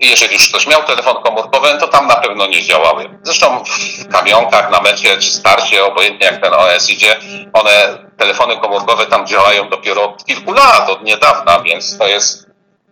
jeżeli 0.00 0.34
już 0.34 0.48
ktoś 0.48 0.66
miał 0.66 0.82
telefon 0.82 1.22
komórkowy, 1.22 1.76
to 1.80 1.88
tam 1.88 2.06
na 2.06 2.16
pewno 2.16 2.46
nie 2.46 2.62
działały. 2.62 3.10
Zresztą 3.22 3.64
kamionkach, 4.12 4.70
na 4.70 4.80
mecie 4.80 5.16
czy 5.16 5.32
starcie, 5.32 5.84
obojętnie 5.84 6.26
jak 6.26 6.42
ten 6.42 6.54
OS 6.54 6.90
idzie, 6.90 7.16
one, 7.52 7.98
telefony 8.18 8.56
komórkowe 8.56 9.06
tam 9.06 9.26
działają 9.26 9.68
dopiero 9.68 10.04
od 10.04 10.24
kilku 10.24 10.52
lat, 10.52 10.90
od 10.90 11.02
niedawna, 11.02 11.60
więc 11.60 11.98
to 11.98 12.06
jest 12.06 12.46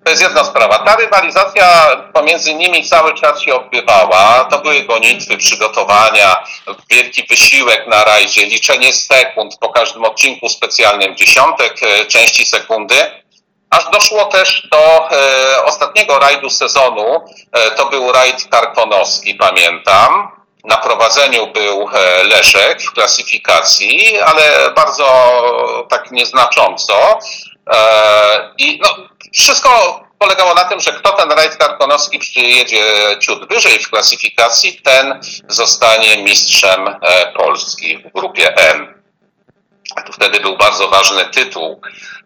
To 0.05 0.11
jest 0.11 0.23
jedna 0.23 0.45
sprawa. 0.45 0.79
Ta 0.79 0.97
rywalizacja 0.97 1.97
pomiędzy 2.13 2.55
nimi 2.55 2.85
cały 2.85 3.15
czas 3.15 3.41
się 3.41 3.55
odbywała. 3.55 4.45
To 4.51 4.59
były 4.59 4.83
gonitwy, 4.83 5.37
przygotowania, 5.37 6.45
wielki 6.91 7.27
wysiłek 7.31 7.87
na 7.87 8.05
rajdzie, 8.05 8.47
liczenie 8.47 8.93
sekund 8.93 9.57
po 9.61 9.69
każdym 9.69 10.05
odcinku 10.05 10.49
specjalnym, 10.49 11.17
dziesiątek 11.17 11.77
e, 11.83 12.07
części 12.07 12.47
sekundy. 12.47 12.95
Aż 13.71 13.91
doszło 13.91 14.25
też 14.25 14.69
do 14.71 15.11
e, 15.11 15.65
ostatniego 15.65 16.19
rajdu 16.19 16.51
sezonu. 16.51 17.25
E, 17.53 17.71
to 17.71 17.87
był 17.87 18.13
rajd 18.13 18.49
karkonowski, 18.51 19.35
pamiętam. 19.35 20.31
Na 20.65 20.77
prowadzeniu 20.77 21.47
był 21.47 21.89
e, 21.93 22.25
Leszek 22.25 22.83
w 22.83 22.93
klasyfikacji, 22.93 24.21
ale 24.21 24.71
bardzo 24.77 25.07
tak 25.91 26.11
nieznacząco. 26.11 27.19
E, 27.71 27.79
I 28.59 28.81
no, 28.83 28.97
wszystko 29.33 30.01
polegało 30.19 30.55
na 30.55 30.65
tym, 30.65 30.81
że 30.81 30.93
kto 30.93 31.13
ten 31.13 31.33
rajd 31.33 31.57
karkonowski 31.57 32.19
przyjedzie 32.19 33.17
ciut 33.21 33.49
wyżej 33.49 33.79
w 33.79 33.91
klasyfikacji, 33.91 34.81
ten 34.83 35.21
zostanie 35.49 36.23
mistrzem 36.23 36.89
e, 36.89 37.33
Polski 37.33 37.99
w 37.99 38.13
grupie 38.13 38.57
M. 38.57 39.03
To 40.07 40.13
wtedy 40.13 40.41
był 40.41 40.57
bardzo 40.57 40.89
ważny 40.89 41.25
tytuł. 41.25 41.81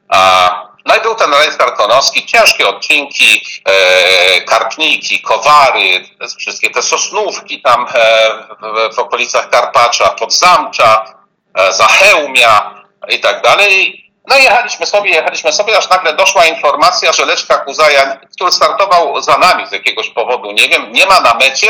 A, 0.08 0.67
no 0.88 0.96
i 0.96 1.00
był 1.00 1.14
ten 1.14 1.32
rajd 1.32 1.56
karkonowski, 1.56 2.26
ciężkie 2.26 2.68
odcinki, 2.68 3.42
e, 3.64 4.40
karpniki, 4.40 5.20
kowary, 5.20 6.08
wszystkie 6.38 6.70
te 6.70 6.82
sosnówki 6.82 7.62
tam 7.62 7.86
e, 7.94 8.90
w, 8.90 8.94
w 8.94 8.98
okolicach 8.98 9.50
Karpacza, 9.50 10.08
Podzamcza, 10.08 11.14
e, 11.54 11.72
Zachełmia 11.72 12.84
i 13.08 13.20
tak 13.20 13.42
dalej. 13.42 14.04
No 14.26 14.38
i 14.38 14.42
jechaliśmy 14.42 14.86
sobie, 14.86 15.10
jechaliśmy 15.10 15.52
sobie, 15.52 15.78
aż 15.78 15.90
nagle 15.90 16.12
doszła 16.16 16.46
informacja, 16.46 17.12
że 17.12 17.26
Leszka 17.26 17.58
Kuzaja, 17.58 18.20
który 18.34 18.52
startował 18.52 19.22
za 19.22 19.38
nami 19.38 19.66
z 19.66 19.72
jakiegoś 19.72 20.10
powodu, 20.10 20.52
nie 20.52 20.68
wiem, 20.68 20.92
nie 20.92 21.06
ma 21.06 21.20
na 21.20 21.34
mecie, 21.34 21.68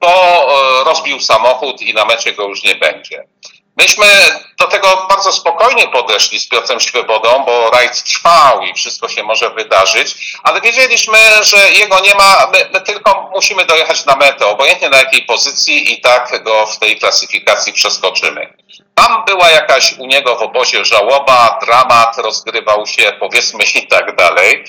bo 0.00 0.08
e, 0.08 0.84
rozbił 0.84 1.20
samochód 1.20 1.82
i 1.82 1.94
na 1.94 2.04
mecie 2.04 2.32
go 2.32 2.48
już 2.48 2.62
nie 2.62 2.74
będzie. 2.74 3.24
Myśmy 3.76 4.06
do 4.58 4.66
tego 4.66 5.06
bardzo 5.08 5.32
spokojnie 5.32 5.88
podeszli 5.88 6.40
z 6.40 6.48
Piotrem 6.48 6.80
Świebodą, 6.80 7.44
bo 7.46 7.70
rajd 7.70 8.04
trwał 8.04 8.62
i 8.62 8.74
wszystko 8.74 9.08
się 9.08 9.22
może 9.22 9.50
wydarzyć, 9.50 10.36
ale 10.42 10.60
wiedzieliśmy, 10.60 11.18
że 11.42 11.70
jego 11.70 12.00
nie 12.00 12.14
ma, 12.14 12.48
my, 12.52 12.68
my 12.72 12.80
tylko 12.80 13.30
musimy 13.34 13.64
dojechać 13.64 14.04
na 14.04 14.16
metę, 14.16 14.46
obojętnie 14.46 14.90
na 14.90 14.98
jakiej 14.98 15.22
pozycji 15.22 15.92
i 15.92 16.00
tak 16.00 16.42
go 16.42 16.66
w 16.66 16.78
tej 16.78 16.98
klasyfikacji 16.98 17.72
przeskoczymy. 17.72 18.54
Tam 18.94 19.24
była 19.24 19.50
jakaś 19.50 19.92
u 19.92 20.06
niego 20.06 20.36
w 20.36 20.42
obozie 20.42 20.84
żałoba, 20.84 21.58
dramat 21.62 22.18
rozgrywał 22.18 22.86
się, 22.86 23.12
powiedzmy 23.20 23.64
i 23.64 23.86
tak 23.86 24.16
dalej. 24.16 24.64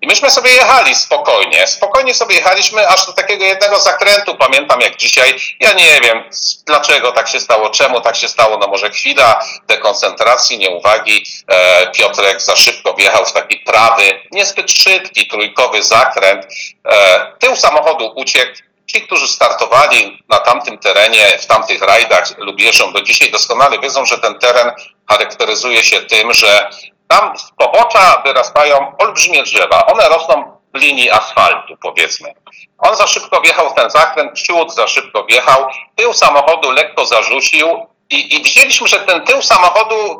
I 0.00 0.06
myśmy 0.06 0.30
sobie 0.30 0.50
jechali 0.50 0.94
spokojnie, 0.94 1.66
spokojnie 1.66 2.14
sobie 2.14 2.34
jechaliśmy 2.34 2.88
aż 2.88 3.06
do 3.06 3.12
takiego 3.12 3.44
jednego 3.44 3.80
zakrętu, 3.80 4.34
pamiętam 4.34 4.80
jak 4.80 4.96
dzisiaj, 4.96 5.36
ja 5.60 5.72
nie 5.72 6.00
wiem 6.00 6.24
dlaczego 6.66 7.12
tak 7.12 7.28
się 7.28 7.40
stało, 7.40 7.70
czemu 7.70 8.00
tak 8.00 8.16
się 8.16 8.28
stało, 8.28 8.58
no 8.58 8.66
może 8.66 8.90
chwila 8.90 9.44
dekoncentracji, 9.66 10.58
nieuwagi, 10.58 11.24
e, 11.48 11.86
Piotrek 11.86 12.42
za 12.42 12.56
szybko 12.56 12.94
wjechał 12.94 13.26
w 13.26 13.32
taki 13.32 13.56
prawy, 13.56 14.20
niezbyt 14.32 14.70
szybki, 14.70 15.28
trójkowy 15.28 15.82
zakręt, 15.82 16.46
e, 16.88 17.32
tył 17.38 17.56
samochodu 17.56 18.12
uciekł, 18.16 18.56
Ci, 18.86 19.02
którzy 19.02 19.28
startowali 19.28 20.22
na 20.28 20.38
tamtym 20.38 20.78
terenie, 20.78 21.38
w 21.38 21.46
tamtych 21.46 21.82
rajdach 21.82 22.38
lub 22.38 22.60
jeżdżą 22.60 22.92
do 22.92 23.02
dzisiaj, 23.02 23.30
doskonale 23.30 23.78
wiedzą, 23.78 24.04
że 24.04 24.18
ten 24.18 24.38
teren 24.38 24.72
charakteryzuje 25.08 25.84
się 25.84 26.00
tym, 26.00 26.32
że 26.32 26.70
tam 27.08 27.38
z 27.38 27.50
pobocza 27.50 28.22
wyrastają 28.24 28.96
olbrzymie 28.98 29.42
drzewa. 29.42 29.86
One 29.86 30.08
rosną 30.08 30.56
w 30.74 30.78
linii 30.78 31.10
asfaltu, 31.10 31.76
powiedzmy. 31.82 32.34
On 32.78 32.96
za 32.96 33.06
szybko 33.06 33.40
wjechał 33.40 33.70
w 33.70 33.74
ten 33.74 33.90
zakręt, 33.90 34.32
przód 34.32 34.74
za 34.74 34.86
szybko 34.86 35.24
wjechał, 35.24 35.66
tył 35.96 36.12
samochodu 36.12 36.70
lekko 36.70 37.06
zarzucił 37.06 37.86
i, 38.10 38.36
i 38.36 38.42
widzieliśmy, 38.42 38.88
że 38.88 39.00
ten 39.00 39.24
tył 39.24 39.42
samochodu 39.42 40.18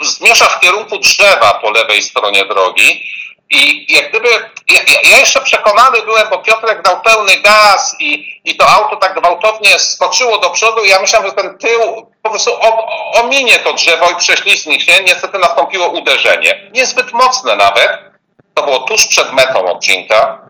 zmierza 0.00 0.44
w 0.44 0.60
kierunku 0.60 0.98
drzewa 0.98 1.54
po 1.54 1.70
lewej 1.70 2.02
stronie 2.02 2.44
drogi. 2.44 3.02
I 3.50 3.92
jak 3.94 4.10
gdyby, 4.10 4.28
ja, 4.68 4.80
ja 5.02 5.18
jeszcze 5.18 5.40
przekonany 5.40 6.02
byłem, 6.02 6.28
bo 6.30 6.38
Piotrek 6.38 6.82
dał 6.82 7.00
pełny 7.00 7.36
gaz 7.36 7.96
i, 8.00 8.40
i 8.44 8.56
to 8.56 8.68
auto 8.68 8.96
tak 8.96 9.20
gwałtownie 9.20 9.78
skoczyło 9.78 10.38
do 10.38 10.50
przodu 10.50 10.84
i 10.84 10.88
ja 10.88 11.00
myślałem, 11.00 11.28
że 11.28 11.34
ten 11.34 11.58
tył 11.58 12.10
po 12.24 12.30
prostu 12.30 12.50
ominie 13.12 13.58
to 13.58 13.72
drzewo 13.72 14.10
i 14.10 14.16
prześlizgnie 14.16 14.80
się. 14.80 15.04
Niestety 15.04 15.38
nastąpiło 15.38 15.88
uderzenie. 15.88 16.70
Niezbyt 16.72 17.12
mocne 17.12 17.56
nawet. 17.56 17.98
To 18.54 18.62
było 18.62 18.78
tuż 18.78 19.06
przed 19.06 19.32
metą 19.32 19.64
odcinka. 19.64 20.48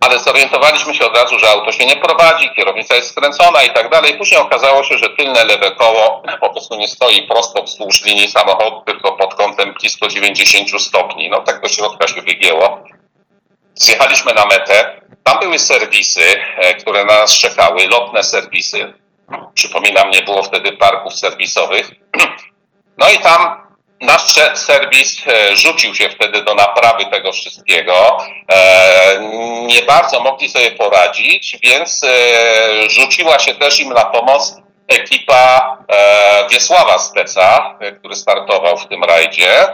Ale 0.00 0.18
zorientowaliśmy 0.18 0.94
się 0.94 1.06
od 1.06 1.16
razu, 1.16 1.38
że 1.38 1.50
auto 1.50 1.72
się 1.72 1.86
nie 1.86 1.96
prowadzi, 1.96 2.50
kierownica 2.56 2.94
jest 2.94 3.10
skręcona 3.10 3.62
i 3.62 3.70
tak 3.70 3.90
dalej. 3.90 4.18
Później 4.18 4.40
okazało 4.40 4.84
się, 4.84 4.98
że 4.98 5.10
tylne 5.10 5.44
lewe 5.44 5.70
koło 5.70 6.22
po 6.40 6.50
prostu 6.50 6.74
nie 6.74 6.88
stoi 6.88 7.28
prosto 7.28 7.62
wzdłuż 7.62 8.04
linii 8.04 8.30
samochodu, 8.30 8.82
tylko 8.86 9.12
pod 9.12 9.34
kątem 9.34 9.74
blisko 9.80 10.08
90 10.08 10.82
stopni. 10.82 11.30
No 11.30 11.40
tak 11.40 11.60
do 11.60 11.68
środka 11.68 12.08
się 12.08 12.22
wygięło. 12.22 12.84
Zjechaliśmy 13.74 14.34
na 14.34 14.46
metę. 14.46 15.00
Tam 15.24 15.38
były 15.40 15.58
serwisy, 15.58 16.40
e, 16.56 16.74
które 16.74 17.04
na 17.04 17.18
nas 17.18 17.38
czekały, 17.38 17.88
lotne 17.88 18.22
serwisy. 18.22 19.01
Przypominam, 19.54 20.10
nie 20.10 20.22
było 20.22 20.42
wtedy 20.42 20.72
parków 20.72 21.14
serwisowych. 21.14 21.90
No 22.98 23.10
i 23.10 23.18
tam 23.18 23.62
nasz 24.02 24.34
serwis 24.54 25.22
e, 25.26 25.56
rzucił 25.56 25.94
się 25.94 26.10
wtedy 26.10 26.42
do 26.42 26.54
naprawy 26.54 27.06
tego 27.06 27.32
wszystkiego. 27.32 28.18
E, 28.52 29.18
nie 29.66 29.82
bardzo 29.82 30.20
mogli 30.20 30.48
sobie 30.48 30.70
poradzić, 30.70 31.58
więc 31.62 32.04
e, 32.04 32.90
rzuciła 32.90 33.38
się 33.38 33.54
też 33.54 33.80
im 33.80 33.88
na 33.88 34.04
pomoc 34.04 34.56
ekipa 34.88 35.76
Wiesława 36.50 36.98
Steca, 36.98 37.78
który 37.98 38.14
startował 38.14 38.76
w 38.76 38.88
tym 38.88 39.04
rajdzie. 39.04 39.68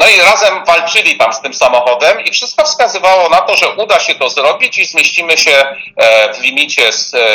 No 0.00 0.08
i 0.08 0.20
razem 0.20 0.64
walczyli 0.64 1.16
tam 1.16 1.32
z 1.32 1.40
tym 1.40 1.54
samochodem 1.54 2.20
i 2.20 2.30
wszystko 2.30 2.64
wskazywało 2.64 3.28
na 3.28 3.40
to, 3.40 3.56
że 3.56 3.68
uda 3.68 4.00
się 4.00 4.14
to 4.14 4.30
zrobić 4.30 4.78
i 4.78 4.86
zmieścimy 4.86 5.36
się 5.36 5.76
w 6.34 6.40
limicie 6.40 6.90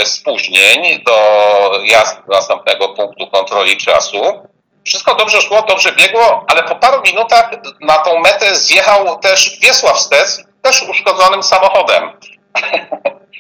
spóźnień 0.06 1.04
do 1.04 1.16
do 2.28 2.36
następnego 2.36 2.90
punktu 2.90 3.28
kontroli 3.28 3.78
czasu. 3.78 4.22
Wszystko 4.86 5.16
dobrze 5.16 5.42
szło, 5.42 5.62
dobrze 5.62 5.92
biegło, 5.92 6.46
ale 6.48 6.64
po 6.64 6.76
paru 6.76 7.02
minutach 7.02 7.50
na 7.82 7.98
tą 7.98 8.20
metę 8.20 8.56
zjechał 8.56 9.20
też 9.20 9.60
Wiesław 9.62 10.00
Stec, 10.00 10.44
też 10.62 10.84
uszkodzonym 10.90 11.44
samochodem. 11.44 12.12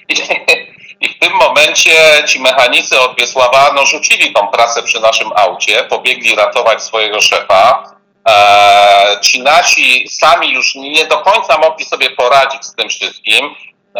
I 1.01 1.09
w 1.09 1.19
tym 1.19 1.33
momencie 1.33 2.23
ci 2.27 2.39
mechanicy 2.39 2.99
od 2.99 3.15
Wiesława 3.15 3.71
no, 3.75 3.85
rzucili 3.85 4.33
tą 4.33 4.47
pracę 4.47 4.83
przy 4.83 4.99
naszym 4.99 5.31
aucie, 5.35 5.83
pobiegli 5.83 6.35
ratować 6.35 6.83
swojego 6.83 7.21
szefa. 7.21 7.94
Eee, 8.25 9.19
ci 9.21 9.41
nasi 9.43 10.09
sami 10.09 10.53
już 10.53 10.75
nie 10.75 11.05
do 11.05 11.17
końca 11.17 11.57
mogli 11.57 11.85
sobie 11.85 12.09
poradzić 12.09 12.65
z 12.65 12.75
tym 12.75 12.89
wszystkim. 12.89 13.55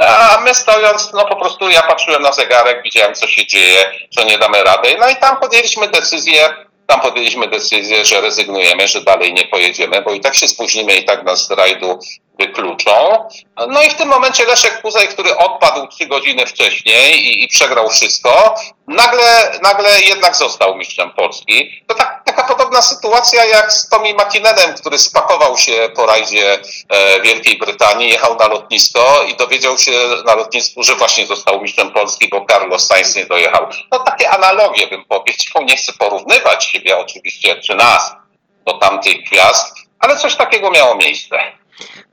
A 0.08 0.42
my 0.42 0.56
stojąc, 0.56 1.14
no 1.14 1.26
po 1.26 1.36
prostu 1.36 1.70
ja 1.70 1.82
patrzyłem 1.82 2.22
na 2.22 2.32
zegarek, 2.32 2.84
widziałem 2.84 3.16
co 3.16 3.28
się 3.28 3.48
dzieje, 3.48 3.92
że 4.18 4.26
nie 4.26 4.38
damy 4.38 4.64
rady. 4.64 4.96
No 5.00 5.10
i 5.10 5.16
tam 5.16 5.38
podjęliśmy 5.38 5.88
decyzję, 5.88 6.56
tam 6.88 7.02
podjęliśmy 7.02 7.48
decyzję, 7.48 8.06
że 8.06 8.22
rezygnujemy, 8.22 8.88
że 8.88 9.02
dalej 9.02 9.34
nie 9.34 9.48
pojedziemy, 9.48 10.02
bo 10.02 10.12
i 10.12 10.20
tak 10.20 10.36
się 10.36 10.48
spóźnimy, 10.48 10.96
i 10.96 11.06
tak 11.06 11.24
nas 11.24 11.48
z 11.48 11.52
rajdu 11.52 12.00
wykluczą. 12.40 13.28
No 13.68 13.84
i 13.84 13.90
w 13.90 13.94
tym 13.94 14.10
momencie 14.10 14.46
Leszek 14.46 14.82
Kuzaj, 14.82 15.08
który 15.08 15.38
odpadł 15.38 15.88
trzy 15.88 16.06
godziny 16.06 16.46
wcześniej 16.46 17.26
i, 17.26 17.44
i, 17.44 17.48
przegrał 17.48 17.90
wszystko, 17.90 18.56
nagle, 18.88 19.60
nagle 19.64 20.02
jednak 20.02 20.36
został 20.36 20.76
mistrzem 20.76 21.12
Polski. 21.12 21.84
To 21.88 21.96
tak, 21.96 22.22
taka 22.26 22.44
podobna 22.44 22.82
sytuacja 22.82 23.46
jak 23.46 23.74
z 23.74 23.90
Tommy 23.90 24.14
McKinnonem, 24.14 24.74
który 24.74 24.98
spakował 24.98 25.58
się 25.58 25.90
po 25.96 26.06
rajdzie 26.06 26.60
e, 26.90 27.22
Wielkiej 27.22 27.58
Brytanii, 27.58 28.10
jechał 28.10 28.36
na 28.36 28.48
lotnisko 28.48 29.24
i 29.28 29.36
dowiedział 29.36 29.78
się 29.78 29.92
na 30.26 30.36
lotnisku, 30.36 30.84
że 30.84 30.96
właśnie 30.96 31.28
został 31.28 31.62
mistrzem 31.62 31.92
Polski, 31.92 32.30
bo 32.30 32.46
Carlos 32.50 32.88
Sainz 32.88 33.16
nie 33.16 33.26
dojechał. 33.26 33.68
No 33.92 34.00
takie 34.00 34.30
analogie 34.30 34.88
bym 34.88 35.06
powiedział, 35.06 35.64
nie 35.64 35.78
chcę 35.78 35.94
porównywać 35.94 36.66
siebie 36.66 36.98
oczywiście, 36.98 37.56
czy 37.56 37.76
nas 37.76 38.16
do 38.66 38.74
tamtych 38.74 39.24
gwiazd, 39.24 39.76
ale 40.00 40.18
coś 40.18 40.36
takiego 40.36 40.72
miało 40.72 40.96
miejsce. 40.96 41.40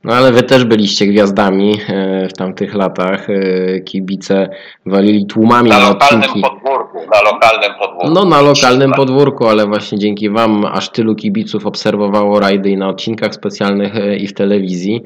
No 0.03 0.13
ale 0.13 0.31
wy 0.31 0.43
też 0.43 0.65
byliście 0.65 1.07
gwiazdami 1.07 1.79
e, 1.89 2.27
w 2.27 2.33
tamtych 2.33 2.73
latach. 2.73 3.27
E, 3.29 3.79
kibice 3.79 4.49
walili 4.85 5.25
tłumami 5.25 5.69
na, 5.69 5.79
na 5.79 5.89
lokalnym 5.89 6.19
odcinki. 6.19 6.41
podwórku, 6.41 6.97
na 6.97 7.31
lokalnym 7.31 7.71
podwórku. 7.79 8.09
No 8.09 8.25
na 8.25 8.41
lokalnym 8.41 8.91
podwórku, 8.91 9.47
ale 9.47 9.67
właśnie 9.67 9.99
dzięki 9.99 10.29
Wam 10.29 10.65
aż 10.65 10.89
tylu 10.89 11.15
kibiców 11.15 11.65
obserwowało 11.65 12.39
rajdy 12.39 12.69
i 12.69 12.77
na 12.77 12.89
odcinkach 12.89 13.35
specjalnych 13.35 13.95
e, 13.95 14.15
i 14.15 14.27
w 14.27 14.33
telewizji. 14.33 15.03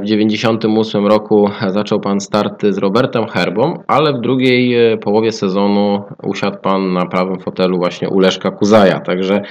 W 0.00 0.04
98 0.04 1.06
roku 1.06 1.50
zaczął 1.68 2.00
Pan 2.00 2.20
starty 2.20 2.72
z 2.72 2.78
Robertem 2.78 3.26
Herbą, 3.26 3.82
ale 3.86 4.12
w 4.12 4.20
drugiej 4.20 4.98
połowie 4.98 5.32
sezonu 5.32 6.02
usiadł 6.22 6.58
Pan 6.58 6.92
na 6.92 7.06
prawym 7.06 7.40
fotelu 7.40 7.78
właśnie 7.78 8.08
u 8.08 8.18
Leszka 8.18 8.50
Kuzaja, 8.50 9.00
także 9.00 9.42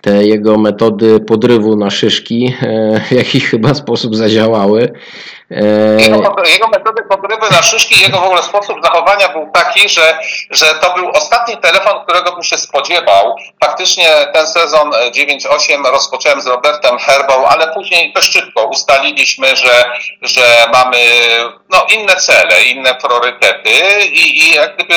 te 0.00 0.26
jego 0.26 0.58
metody 0.58 1.20
podrywu 1.20 1.76
na 1.76 1.90
szyszki 1.90 2.54
w 3.08 3.12
jakiś 3.12 3.44
chyba 3.44 3.74
sposób 3.96 4.16
zadziałały. 4.16 4.92
E, 5.50 6.00
Jego, 6.00 6.36
jego 6.44 6.68
metody 6.68 7.02
podrywy 7.02 7.50
na 7.50 7.62
szyszki, 7.62 8.00
jego 8.00 8.20
w 8.20 8.24
ogóle 8.24 8.42
sposób 8.42 8.76
zachowania 8.82 9.28
był 9.28 9.50
taki, 9.52 9.88
że, 9.88 10.18
że 10.50 10.66
to 10.74 10.94
był 10.94 11.10
ostatni 11.10 11.56
telefon, 11.56 12.04
którego 12.04 12.32
bym 12.32 12.42
się 12.42 12.58
spodziewał. 12.58 13.36
Faktycznie 13.64 14.08
ten 14.32 14.46
sezon 14.46 14.94
e, 14.94 15.10
9-8 15.10 15.86
rozpocząłem 15.90 16.40
z 16.40 16.46
Robertem 16.46 16.98
Herbą, 16.98 17.46
ale 17.46 17.74
później 17.74 18.12
dość 18.12 18.32
szybko 18.32 18.64
ustaliliśmy, 18.64 19.56
że, 19.56 19.84
że 20.22 20.66
mamy 20.72 20.98
no, 21.70 21.86
inne 21.94 22.16
cele, 22.16 22.62
inne 22.62 22.94
priorytety 22.94 23.70
i, 24.12 24.44
i 24.44 24.54
jak 24.54 24.74
gdyby 24.74 24.94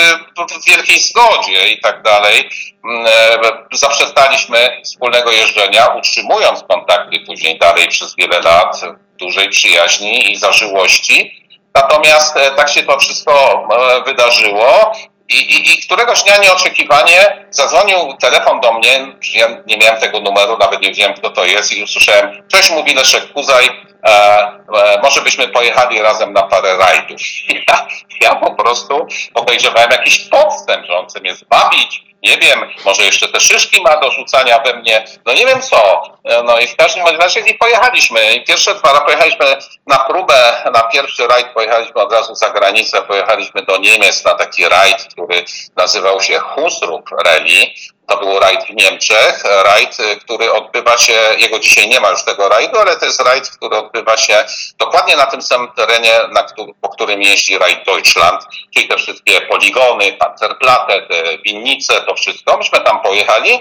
w 0.62 0.66
wielkiej 0.68 1.00
zgodzie 1.00 1.68
i 1.68 1.82
tak 1.82 2.02
dalej. 2.02 2.50
Mm, 2.86 3.06
e, 3.06 3.68
Zaprzestaliśmy 3.72 4.82
wspólnego 4.84 5.32
jeżdżenia, 5.32 5.88
utrzymując 5.88 6.64
kontakty 6.70 7.20
później 7.28 7.60
dalej 7.60 7.88
przez 7.88 8.16
wiele 8.16 8.40
lat 8.42 8.82
dużej 9.20 9.50
przyjaźni 9.50 10.32
i 10.32 10.36
zażyłości. 10.36 11.46
Natomiast 11.76 12.38
e, 12.38 12.52
tak 12.52 12.70
się 12.70 12.84
to 12.84 13.00
wszystko 13.00 13.64
e, 13.72 14.04
wydarzyło. 14.04 14.94
I, 15.30 15.36
i, 15.36 15.74
I 15.74 15.82
któregoś 15.82 16.24
dnia 16.24 16.38
nieoczekiwanie 16.38 17.46
zadzwonił 17.50 17.98
telefon 18.22 18.62
do 18.62 18.74
mnie. 18.74 19.08
Ja 19.34 19.48
nie 19.68 19.78
miałem 19.78 20.02
tego 20.02 20.20
numeru, 20.20 20.58
nawet 20.58 20.82
nie 20.82 20.88
wiedziałem, 20.88 21.14
kto 21.14 21.30
to 21.30 21.46
jest, 21.46 21.72
i 21.72 21.84
usłyszałem: 21.84 22.44
Cześć, 22.48 22.70
mówi 22.70 22.94
Leszek 22.94 23.34
Kuzaj, 23.34 23.66
e, 23.66 24.10
e, 24.10 25.02
może 25.04 25.22
byśmy 25.22 25.48
pojechali 25.48 26.02
razem 26.02 26.34
na 26.34 26.44
parę 26.44 26.78
rajdów. 26.78 27.22
Ja, 27.68 27.88
ja 28.22 28.36
po 28.36 28.56
prostu 28.56 29.08
podejrzewałem 29.34 29.92
jakiś 29.92 30.20
podstęp, 30.20 30.86
że 30.86 30.98
on 30.98 31.06
chce 31.06 31.20
mnie 31.20 31.36
zbawić. 31.36 32.09
Nie 32.24 32.38
wiem, 32.38 32.70
może 32.86 33.04
jeszcze 33.04 33.28
te 33.28 33.40
szyszki 33.40 33.82
ma 33.82 33.98
do 33.98 34.12
rzucania 34.12 34.60
we 34.60 34.74
mnie, 34.74 35.06
no 35.26 35.34
nie 35.34 35.46
wiem 35.46 35.62
co. 35.62 36.02
E, 36.24 36.44
No 36.44 36.60
i 36.60 36.68
w 36.68 36.76
każdym 36.76 37.08
razie 37.08 37.40
i 37.40 37.54
pojechaliśmy. 37.54 38.34
I 38.34 38.44
pierwsze 38.44 38.76
dwa 38.76 38.94
razy 38.94 39.06
pojechaliśmy 39.06 39.58
na 39.88 40.00
próbę, 40.00 40.64
na 40.74 40.82
pierwszy 40.82 41.28
rajd 41.28 41.48
pojechaliśmy 41.48 42.02
od 42.02 42.14
razu 42.14 42.36
za 42.36 42.50
granicę, 42.50 43.02
pojechaliśmy 43.02 43.62
do 43.62 43.78
Niemiec 43.78 44.24
na 44.26 44.36
taki 44.36 44.70
rajd, 44.70 45.08
który 45.12 45.46
nazywał 45.76 46.22
się 46.22 46.40
Husrup 46.40 47.10
Rally. 47.26 47.66
To 48.10 48.18
był 48.18 48.40
rajd 48.40 48.64
w 48.66 48.70
Niemczech, 48.76 49.44
rajd, 49.64 49.98
który 50.22 50.52
odbywa 50.52 50.98
się, 50.98 51.14
jego 51.38 51.60
dzisiaj 51.60 51.90
nie 51.90 52.00
ma 52.00 52.10
już 52.10 52.24
tego 52.24 52.50
rajdu, 52.50 52.80
ale 52.80 52.96
to 52.96 53.06
jest 53.06 53.22
rajd, 53.22 53.50
który 53.50 53.78
odbywa 53.78 54.18
się 54.18 54.46
dokładnie 54.78 55.16
na 55.16 55.26
tym 55.26 55.42
samym 55.42 55.72
terenie, 55.72 56.20
na 56.32 56.46
po 56.82 56.90
którym 56.90 57.22
jeździ 57.22 57.58
rajd 57.58 57.86
Deutschland, 57.86 58.44
czyli 58.74 58.88
te 58.88 58.98
wszystkie 58.98 59.42
poligony, 59.42 60.14
Panzerplatte, 60.14 61.02
te 61.02 61.38
winnice, 61.38 62.02
to 62.02 62.16
wszystko. 62.16 62.58
Myśmy 62.58 62.82
tam 62.82 63.02
pojechali, 63.02 63.60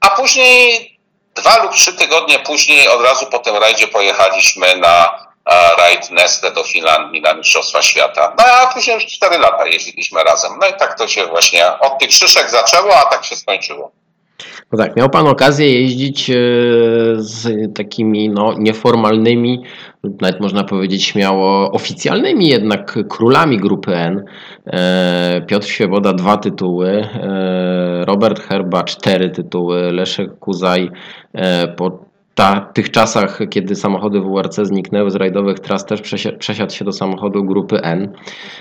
a 0.00 0.10
później 0.10 0.92
dwa 1.34 1.62
lub 1.62 1.72
trzy 1.72 1.92
tygodnie 1.92 2.38
później 2.38 2.88
od 2.88 3.02
razu 3.02 3.26
po 3.26 3.38
tym 3.38 3.56
rajdzie 3.56 3.88
pojechaliśmy 3.88 4.76
na 4.76 5.26
rajd 5.78 6.10
Neste 6.10 6.50
do 6.50 6.64
Finlandii 6.64 7.22
na 7.22 7.34
Mistrzostwa 7.34 7.82
Świata. 7.82 8.34
No 8.38 8.44
a 8.44 8.66
później 8.74 8.94
już 8.94 9.06
cztery 9.06 9.38
lata 9.38 9.66
jeździliśmy 9.66 10.24
razem. 10.24 10.52
No 10.60 10.66
i 10.66 10.72
tak 10.78 10.98
to 10.98 11.08
się 11.08 11.26
właśnie 11.26 11.66
od 11.80 11.98
tych 11.98 12.12
szyszek 12.12 12.50
zaczęło, 12.50 12.96
a 12.96 13.10
tak 13.10 13.24
się 13.24 13.36
skończyło. 13.36 13.92
No 14.72 14.78
tak, 14.78 14.96
miał 14.96 15.10
Pan 15.10 15.28
okazję 15.28 15.80
jeździć 15.80 16.30
e, 16.30 16.34
z 17.16 17.48
takimi 17.74 18.28
no, 18.28 18.54
nieformalnymi, 18.58 19.62
nawet 20.20 20.40
można 20.40 20.64
powiedzieć 20.64 21.04
śmiało 21.04 21.70
oficjalnymi 21.72 22.48
jednak 22.48 23.08
królami 23.08 23.58
grupy 23.58 23.96
N. 23.96 24.24
E, 24.66 25.40
Piotr 25.46 25.66
Świeboda 25.66 26.12
dwa 26.12 26.36
tytuły, 26.36 26.88
e, 26.90 28.04
Robert 28.04 28.40
Herba 28.40 28.84
cztery 28.84 29.30
tytuły, 29.30 29.92
Leszek 29.92 30.38
Kuzaj 30.38 30.90
po 31.76 32.11
ta, 32.34 32.60
tych 32.74 32.90
czasach, 32.90 33.38
kiedy 33.50 33.74
samochody 33.74 34.20
WRC 34.20 34.56
zniknęły 34.62 35.10
z 35.10 35.14
rajdowych 35.16 35.60
tras, 35.60 35.86
też 35.86 36.02
przesia- 36.02 36.36
przesiadł 36.38 36.72
się 36.72 36.84
do 36.84 36.92
samochodu 36.92 37.44
grupy 37.44 37.80
N. 37.82 38.12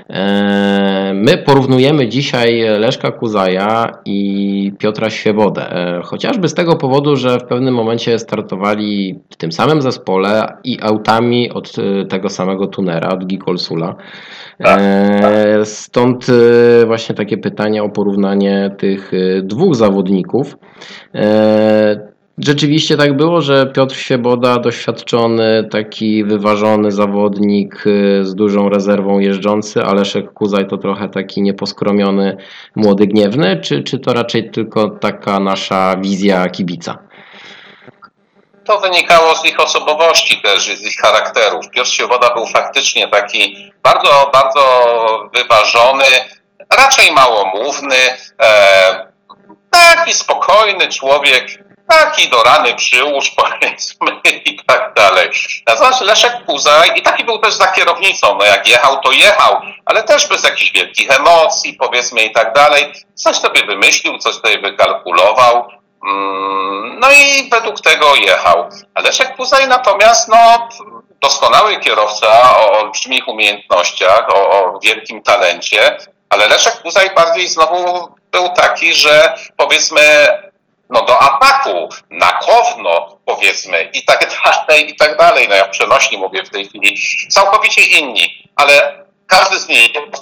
E, 0.10 1.12
My 1.16 1.38
porównujemy 1.38 2.08
dzisiaj 2.08 2.62
Leszka 2.80 3.12
Kuzaja 3.12 3.92
i 4.06 4.74
Piotra 4.80 5.10
Świebodę, 5.10 5.72
e, 5.72 6.02
chociażby 6.04 6.48
z 6.48 6.54
tego 6.54 6.76
powodu, 6.76 7.16
że 7.16 7.40
w 7.40 7.44
pewnym 7.44 7.74
momencie 7.74 8.20
startowali 8.20 9.20
w 9.30 9.36
tym 9.36 9.52
samym 9.52 9.82
zespole 9.82 10.58
i 10.64 10.78
autami 10.82 11.52
od 11.52 11.72
e, 11.80 12.06
tego 12.06 12.30
samego 12.30 12.68
tunera, 12.68 13.10
od 13.10 13.26
Gikolsula. 13.26 13.96
E, 14.60 15.66
Stąd 15.66 16.28
e, 16.30 16.86
właśnie 16.86 17.16
takie 17.16 17.38
pytanie 17.38 17.84
o 17.84 17.90
porównanie 17.90 18.76
tych 18.78 19.12
dwóch 19.44 19.76
zawodników. 19.76 20.58
Rzeczywiście 22.46 22.98
tak 22.98 23.18
było, 23.18 23.42
że 23.42 23.66
Piotr 23.66 23.96
Świeboda, 23.96 24.58
doświadczony, 24.58 25.68
taki 25.72 26.24
wyważony 26.24 26.92
zawodnik 26.92 27.88
y, 27.88 28.26
z 28.26 28.36
dużą 28.36 28.70
rezerwą 28.70 29.20
jeżdżący, 29.20 29.84
a 29.84 29.94
Leszek 29.94 30.34
Kuzaj 30.34 30.68
to 30.68 30.78
trochę 30.78 31.10
taki 31.10 31.42
nieposkromiony, 31.42 32.38
młody, 32.76 33.08
gniewny, 33.08 33.62
czy, 33.64 33.84
czy 33.84 34.00
to 34.00 34.14
raczej 34.14 34.52
tylko 34.52 34.90
taka 34.90 35.40
nasza 35.40 35.96
wizja 35.98 36.50
kibica? 36.50 36.98
To 38.66 38.80
wynikało 38.80 39.36
z 39.36 39.46
ich 39.46 39.60
osobowości 39.60 40.42
też, 40.42 40.64
z 40.64 40.86
ich 40.86 40.96
charakterów. 41.02 41.70
Piotr 41.70 41.90
Świeboda 41.90 42.34
był 42.34 42.46
faktycznie 42.48 43.08
taki 43.08 43.72
bardzo, 43.84 44.30
bardzo 44.34 44.62
wyważony, 45.34 46.06
raczej 46.78 47.12
małomówny, 47.12 47.96
e, 48.42 49.12
taki 49.72 50.14
spokojny 50.14 50.88
człowiek, 50.88 51.71
taki 51.92 52.30
do 52.30 52.44
rany 52.44 52.76
przyłóż, 52.76 53.32
powiedzmy, 53.42 54.12
i 54.46 54.60
tak 54.66 54.94
dalej. 54.96 55.30
Natomiast 55.68 56.02
Leszek 56.02 56.46
Kuzaj, 56.46 56.92
i 56.96 57.02
taki 57.02 57.24
był 57.24 57.40
też 57.40 57.54
za 57.54 57.68
kierownicą, 57.68 58.38
no 58.38 58.46
jak 58.46 58.68
jechał, 58.68 59.00
to 59.00 59.12
jechał, 59.12 59.62
ale 59.86 60.04
też 60.04 60.28
bez 60.28 60.44
jakichś 60.44 60.72
wielkich 60.72 61.20
emocji, 61.20 61.74
powiedzmy, 61.74 62.24
i 62.24 62.32
tak 62.32 62.54
dalej. 62.54 62.94
Coś 63.16 63.36
sobie 63.36 63.66
wymyślił, 63.66 64.18
coś 64.18 64.36
sobie 64.36 64.60
wykalkulował, 64.60 65.68
Mm, 66.04 67.00
No 67.00 67.12
i 67.12 67.50
według 67.50 67.82
tego 67.82 68.16
jechał. 68.16 68.70
Leszek 69.04 69.36
Kuzaj 69.36 69.68
natomiast, 69.68 70.28
no, 70.28 70.70
doskonały 71.22 71.78
kierowca 71.78 72.58
o 72.58 72.72
olbrzymich 72.72 73.28
umiejętnościach, 73.28 74.30
o, 74.36 74.50
o 74.50 74.80
wielkim 74.80 75.24
talencie, 75.24 75.98
ale 76.30 76.48
Leszek 76.48 76.82
Kuzaj 76.82 77.10
bardziej 77.16 77.48
znowu 77.48 78.10
był 78.32 78.50
taki, 78.50 78.94
że 78.94 79.36
powiedzmy, 79.58 80.02
no 80.92 81.02
do 81.02 81.22
ataku, 81.22 81.90
na 82.10 82.32
kowno, 82.32 83.18
powiedzmy, 83.26 83.90
i 83.94 84.06
tak 84.06 84.30
dalej, 84.30 84.92
i 84.92 84.96
tak 84.96 85.18
dalej. 85.18 85.48
No 85.50 85.56
ja 85.56 85.68
przenośni 85.68 86.18
mówię 86.18 86.44
w 86.44 86.50
tej 86.50 86.68
chwili, 86.68 86.98
całkowicie 87.30 87.82
inni, 87.82 88.50
ale 88.56 89.06
każdy 89.28 89.60
z 89.60 89.68
nich 89.68 89.92
w 90.14 90.20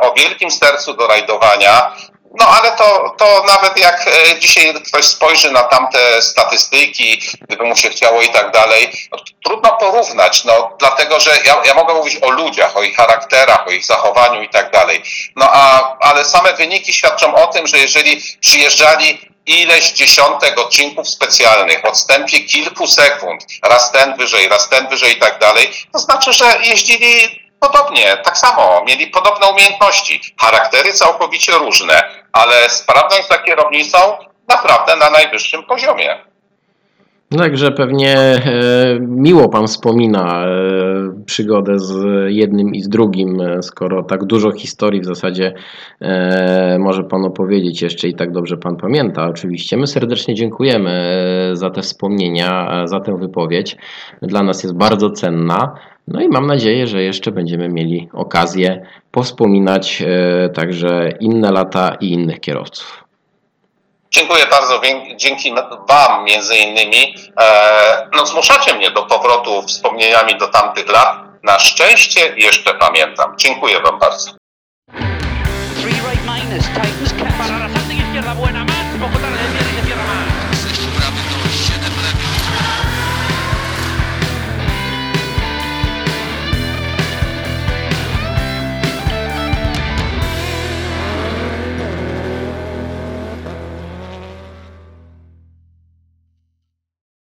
o 0.00 0.14
wielkim 0.14 0.50
sercu 0.50 0.94
do 0.94 1.06
rajdowania, 1.06 1.92
no 2.34 2.46
ale 2.46 2.72
to, 2.72 3.14
to 3.18 3.44
nawet 3.48 3.76
jak 3.78 4.06
e, 4.06 4.40
dzisiaj 4.40 4.74
ktoś 4.88 5.04
spojrzy 5.04 5.50
na 5.50 5.62
tamte 5.62 6.22
statystyki, 6.22 7.20
gdyby 7.40 7.64
mu 7.64 7.76
się 7.76 7.90
chciało 7.90 8.22
i 8.22 8.28
tak 8.28 8.50
dalej, 8.50 8.92
no, 9.12 9.18
trudno 9.44 9.72
porównać, 9.72 10.44
no 10.44 10.76
dlatego, 10.78 11.20
że 11.20 11.30
ja, 11.44 11.62
ja 11.64 11.74
mogę 11.74 11.94
mówić 11.94 12.16
o 12.22 12.30
ludziach, 12.30 12.76
o 12.76 12.82
ich 12.82 12.96
charakterach, 12.96 13.66
o 13.66 13.70
ich 13.70 13.86
zachowaniu 13.86 14.42
i 14.42 14.48
tak 14.48 14.70
dalej. 14.70 15.02
No 15.36 15.48
a, 15.52 15.96
ale 16.00 16.24
same 16.24 16.54
wyniki 16.54 16.92
świadczą 16.92 17.34
o 17.34 17.46
tym, 17.46 17.66
że 17.66 17.78
jeżeli 17.78 18.22
przyjeżdżali 18.40 19.34
ileś 19.46 19.92
dziesiątek 19.92 20.58
odcinków 20.58 21.08
specjalnych, 21.08 21.84
odstępie 21.84 22.40
kilku 22.40 22.86
sekund, 22.86 23.46
raz 23.62 23.92
ten 23.92 24.16
wyżej, 24.16 24.48
raz 24.48 24.68
ten 24.68 24.88
wyżej 24.88 25.12
i 25.12 25.16
tak 25.16 25.38
dalej, 25.38 25.70
to 25.92 25.98
znaczy, 25.98 26.32
że 26.32 26.56
jeździli 26.62 27.44
podobnie, 27.60 28.16
tak 28.16 28.38
samo, 28.38 28.84
mieli 28.86 29.06
podobne 29.06 29.46
umiejętności, 29.46 30.20
charaktery 30.40 30.92
całkowicie 30.92 31.52
różne, 31.52 32.23
ale 32.34 32.68
sprawność 32.68 33.28
za 33.28 33.38
kierownicą 33.38 33.98
naprawdę 34.48 34.96
na 34.96 35.10
najwyższym 35.10 35.62
poziomie. 35.62 36.24
No 37.30 37.38
Także 37.38 37.72
pewnie 37.72 38.16
e, 38.16 38.40
miło 39.00 39.48
Pan 39.48 39.66
wspomina 39.66 40.46
e, 40.46 41.24
przygodę 41.26 41.78
z 41.78 42.04
jednym 42.28 42.74
i 42.74 42.82
z 42.82 42.88
drugim, 42.88 43.40
e, 43.40 43.62
skoro 43.62 44.02
tak 44.02 44.24
dużo 44.24 44.52
historii 44.52 45.00
w 45.00 45.04
zasadzie 45.04 45.54
może 46.78 47.04
Pan 47.04 47.24
opowiedzieć 47.24 47.82
jeszcze 47.82 48.08
i 48.08 48.14
tak 48.14 48.32
dobrze 48.32 48.56
Pan 48.56 48.76
pamięta. 48.76 49.28
Oczywiście 49.28 49.76
my 49.76 49.86
serdecznie 49.86 50.34
dziękujemy 50.34 51.50
za 51.52 51.70
te 51.70 51.82
wspomnienia, 51.82 52.82
za 52.86 53.00
tę 53.00 53.16
wypowiedź. 53.18 53.76
Dla 54.22 54.42
nas 54.42 54.62
jest 54.62 54.76
bardzo 54.76 55.10
cenna. 55.10 55.74
No 56.08 56.20
i 56.20 56.28
mam 56.28 56.46
nadzieję, 56.46 56.86
że 56.86 57.02
jeszcze 57.02 57.32
będziemy 57.32 57.68
mieli 57.68 58.08
okazję 58.12 58.86
powspominać 59.10 60.02
e, 60.02 60.48
także 60.48 61.12
inne 61.20 61.52
lata 61.52 61.96
i 62.00 62.12
innych 62.12 62.40
kierowców. 62.40 63.04
Dziękuję 64.10 64.46
bardzo. 64.50 64.80
Dzięki 65.16 65.54
Wam 65.88 66.24
między 66.24 66.56
innymi 66.56 67.14
e, 67.40 68.08
no, 68.16 68.26
zmuszacie 68.26 68.74
mnie 68.74 68.90
do 68.90 69.02
powrotu 69.02 69.62
wspomnieniami 69.62 70.38
do 70.38 70.48
tamtych 70.48 70.88
lat. 70.88 71.24
Na 71.42 71.58
szczęście 71.58 72.20
jeszcze 72.36 72.74
pamiętam. 72.74 73.34
Dziękuję 73.38 73.80
Wam 73.80 73.98
bardzo. 73.98 74.30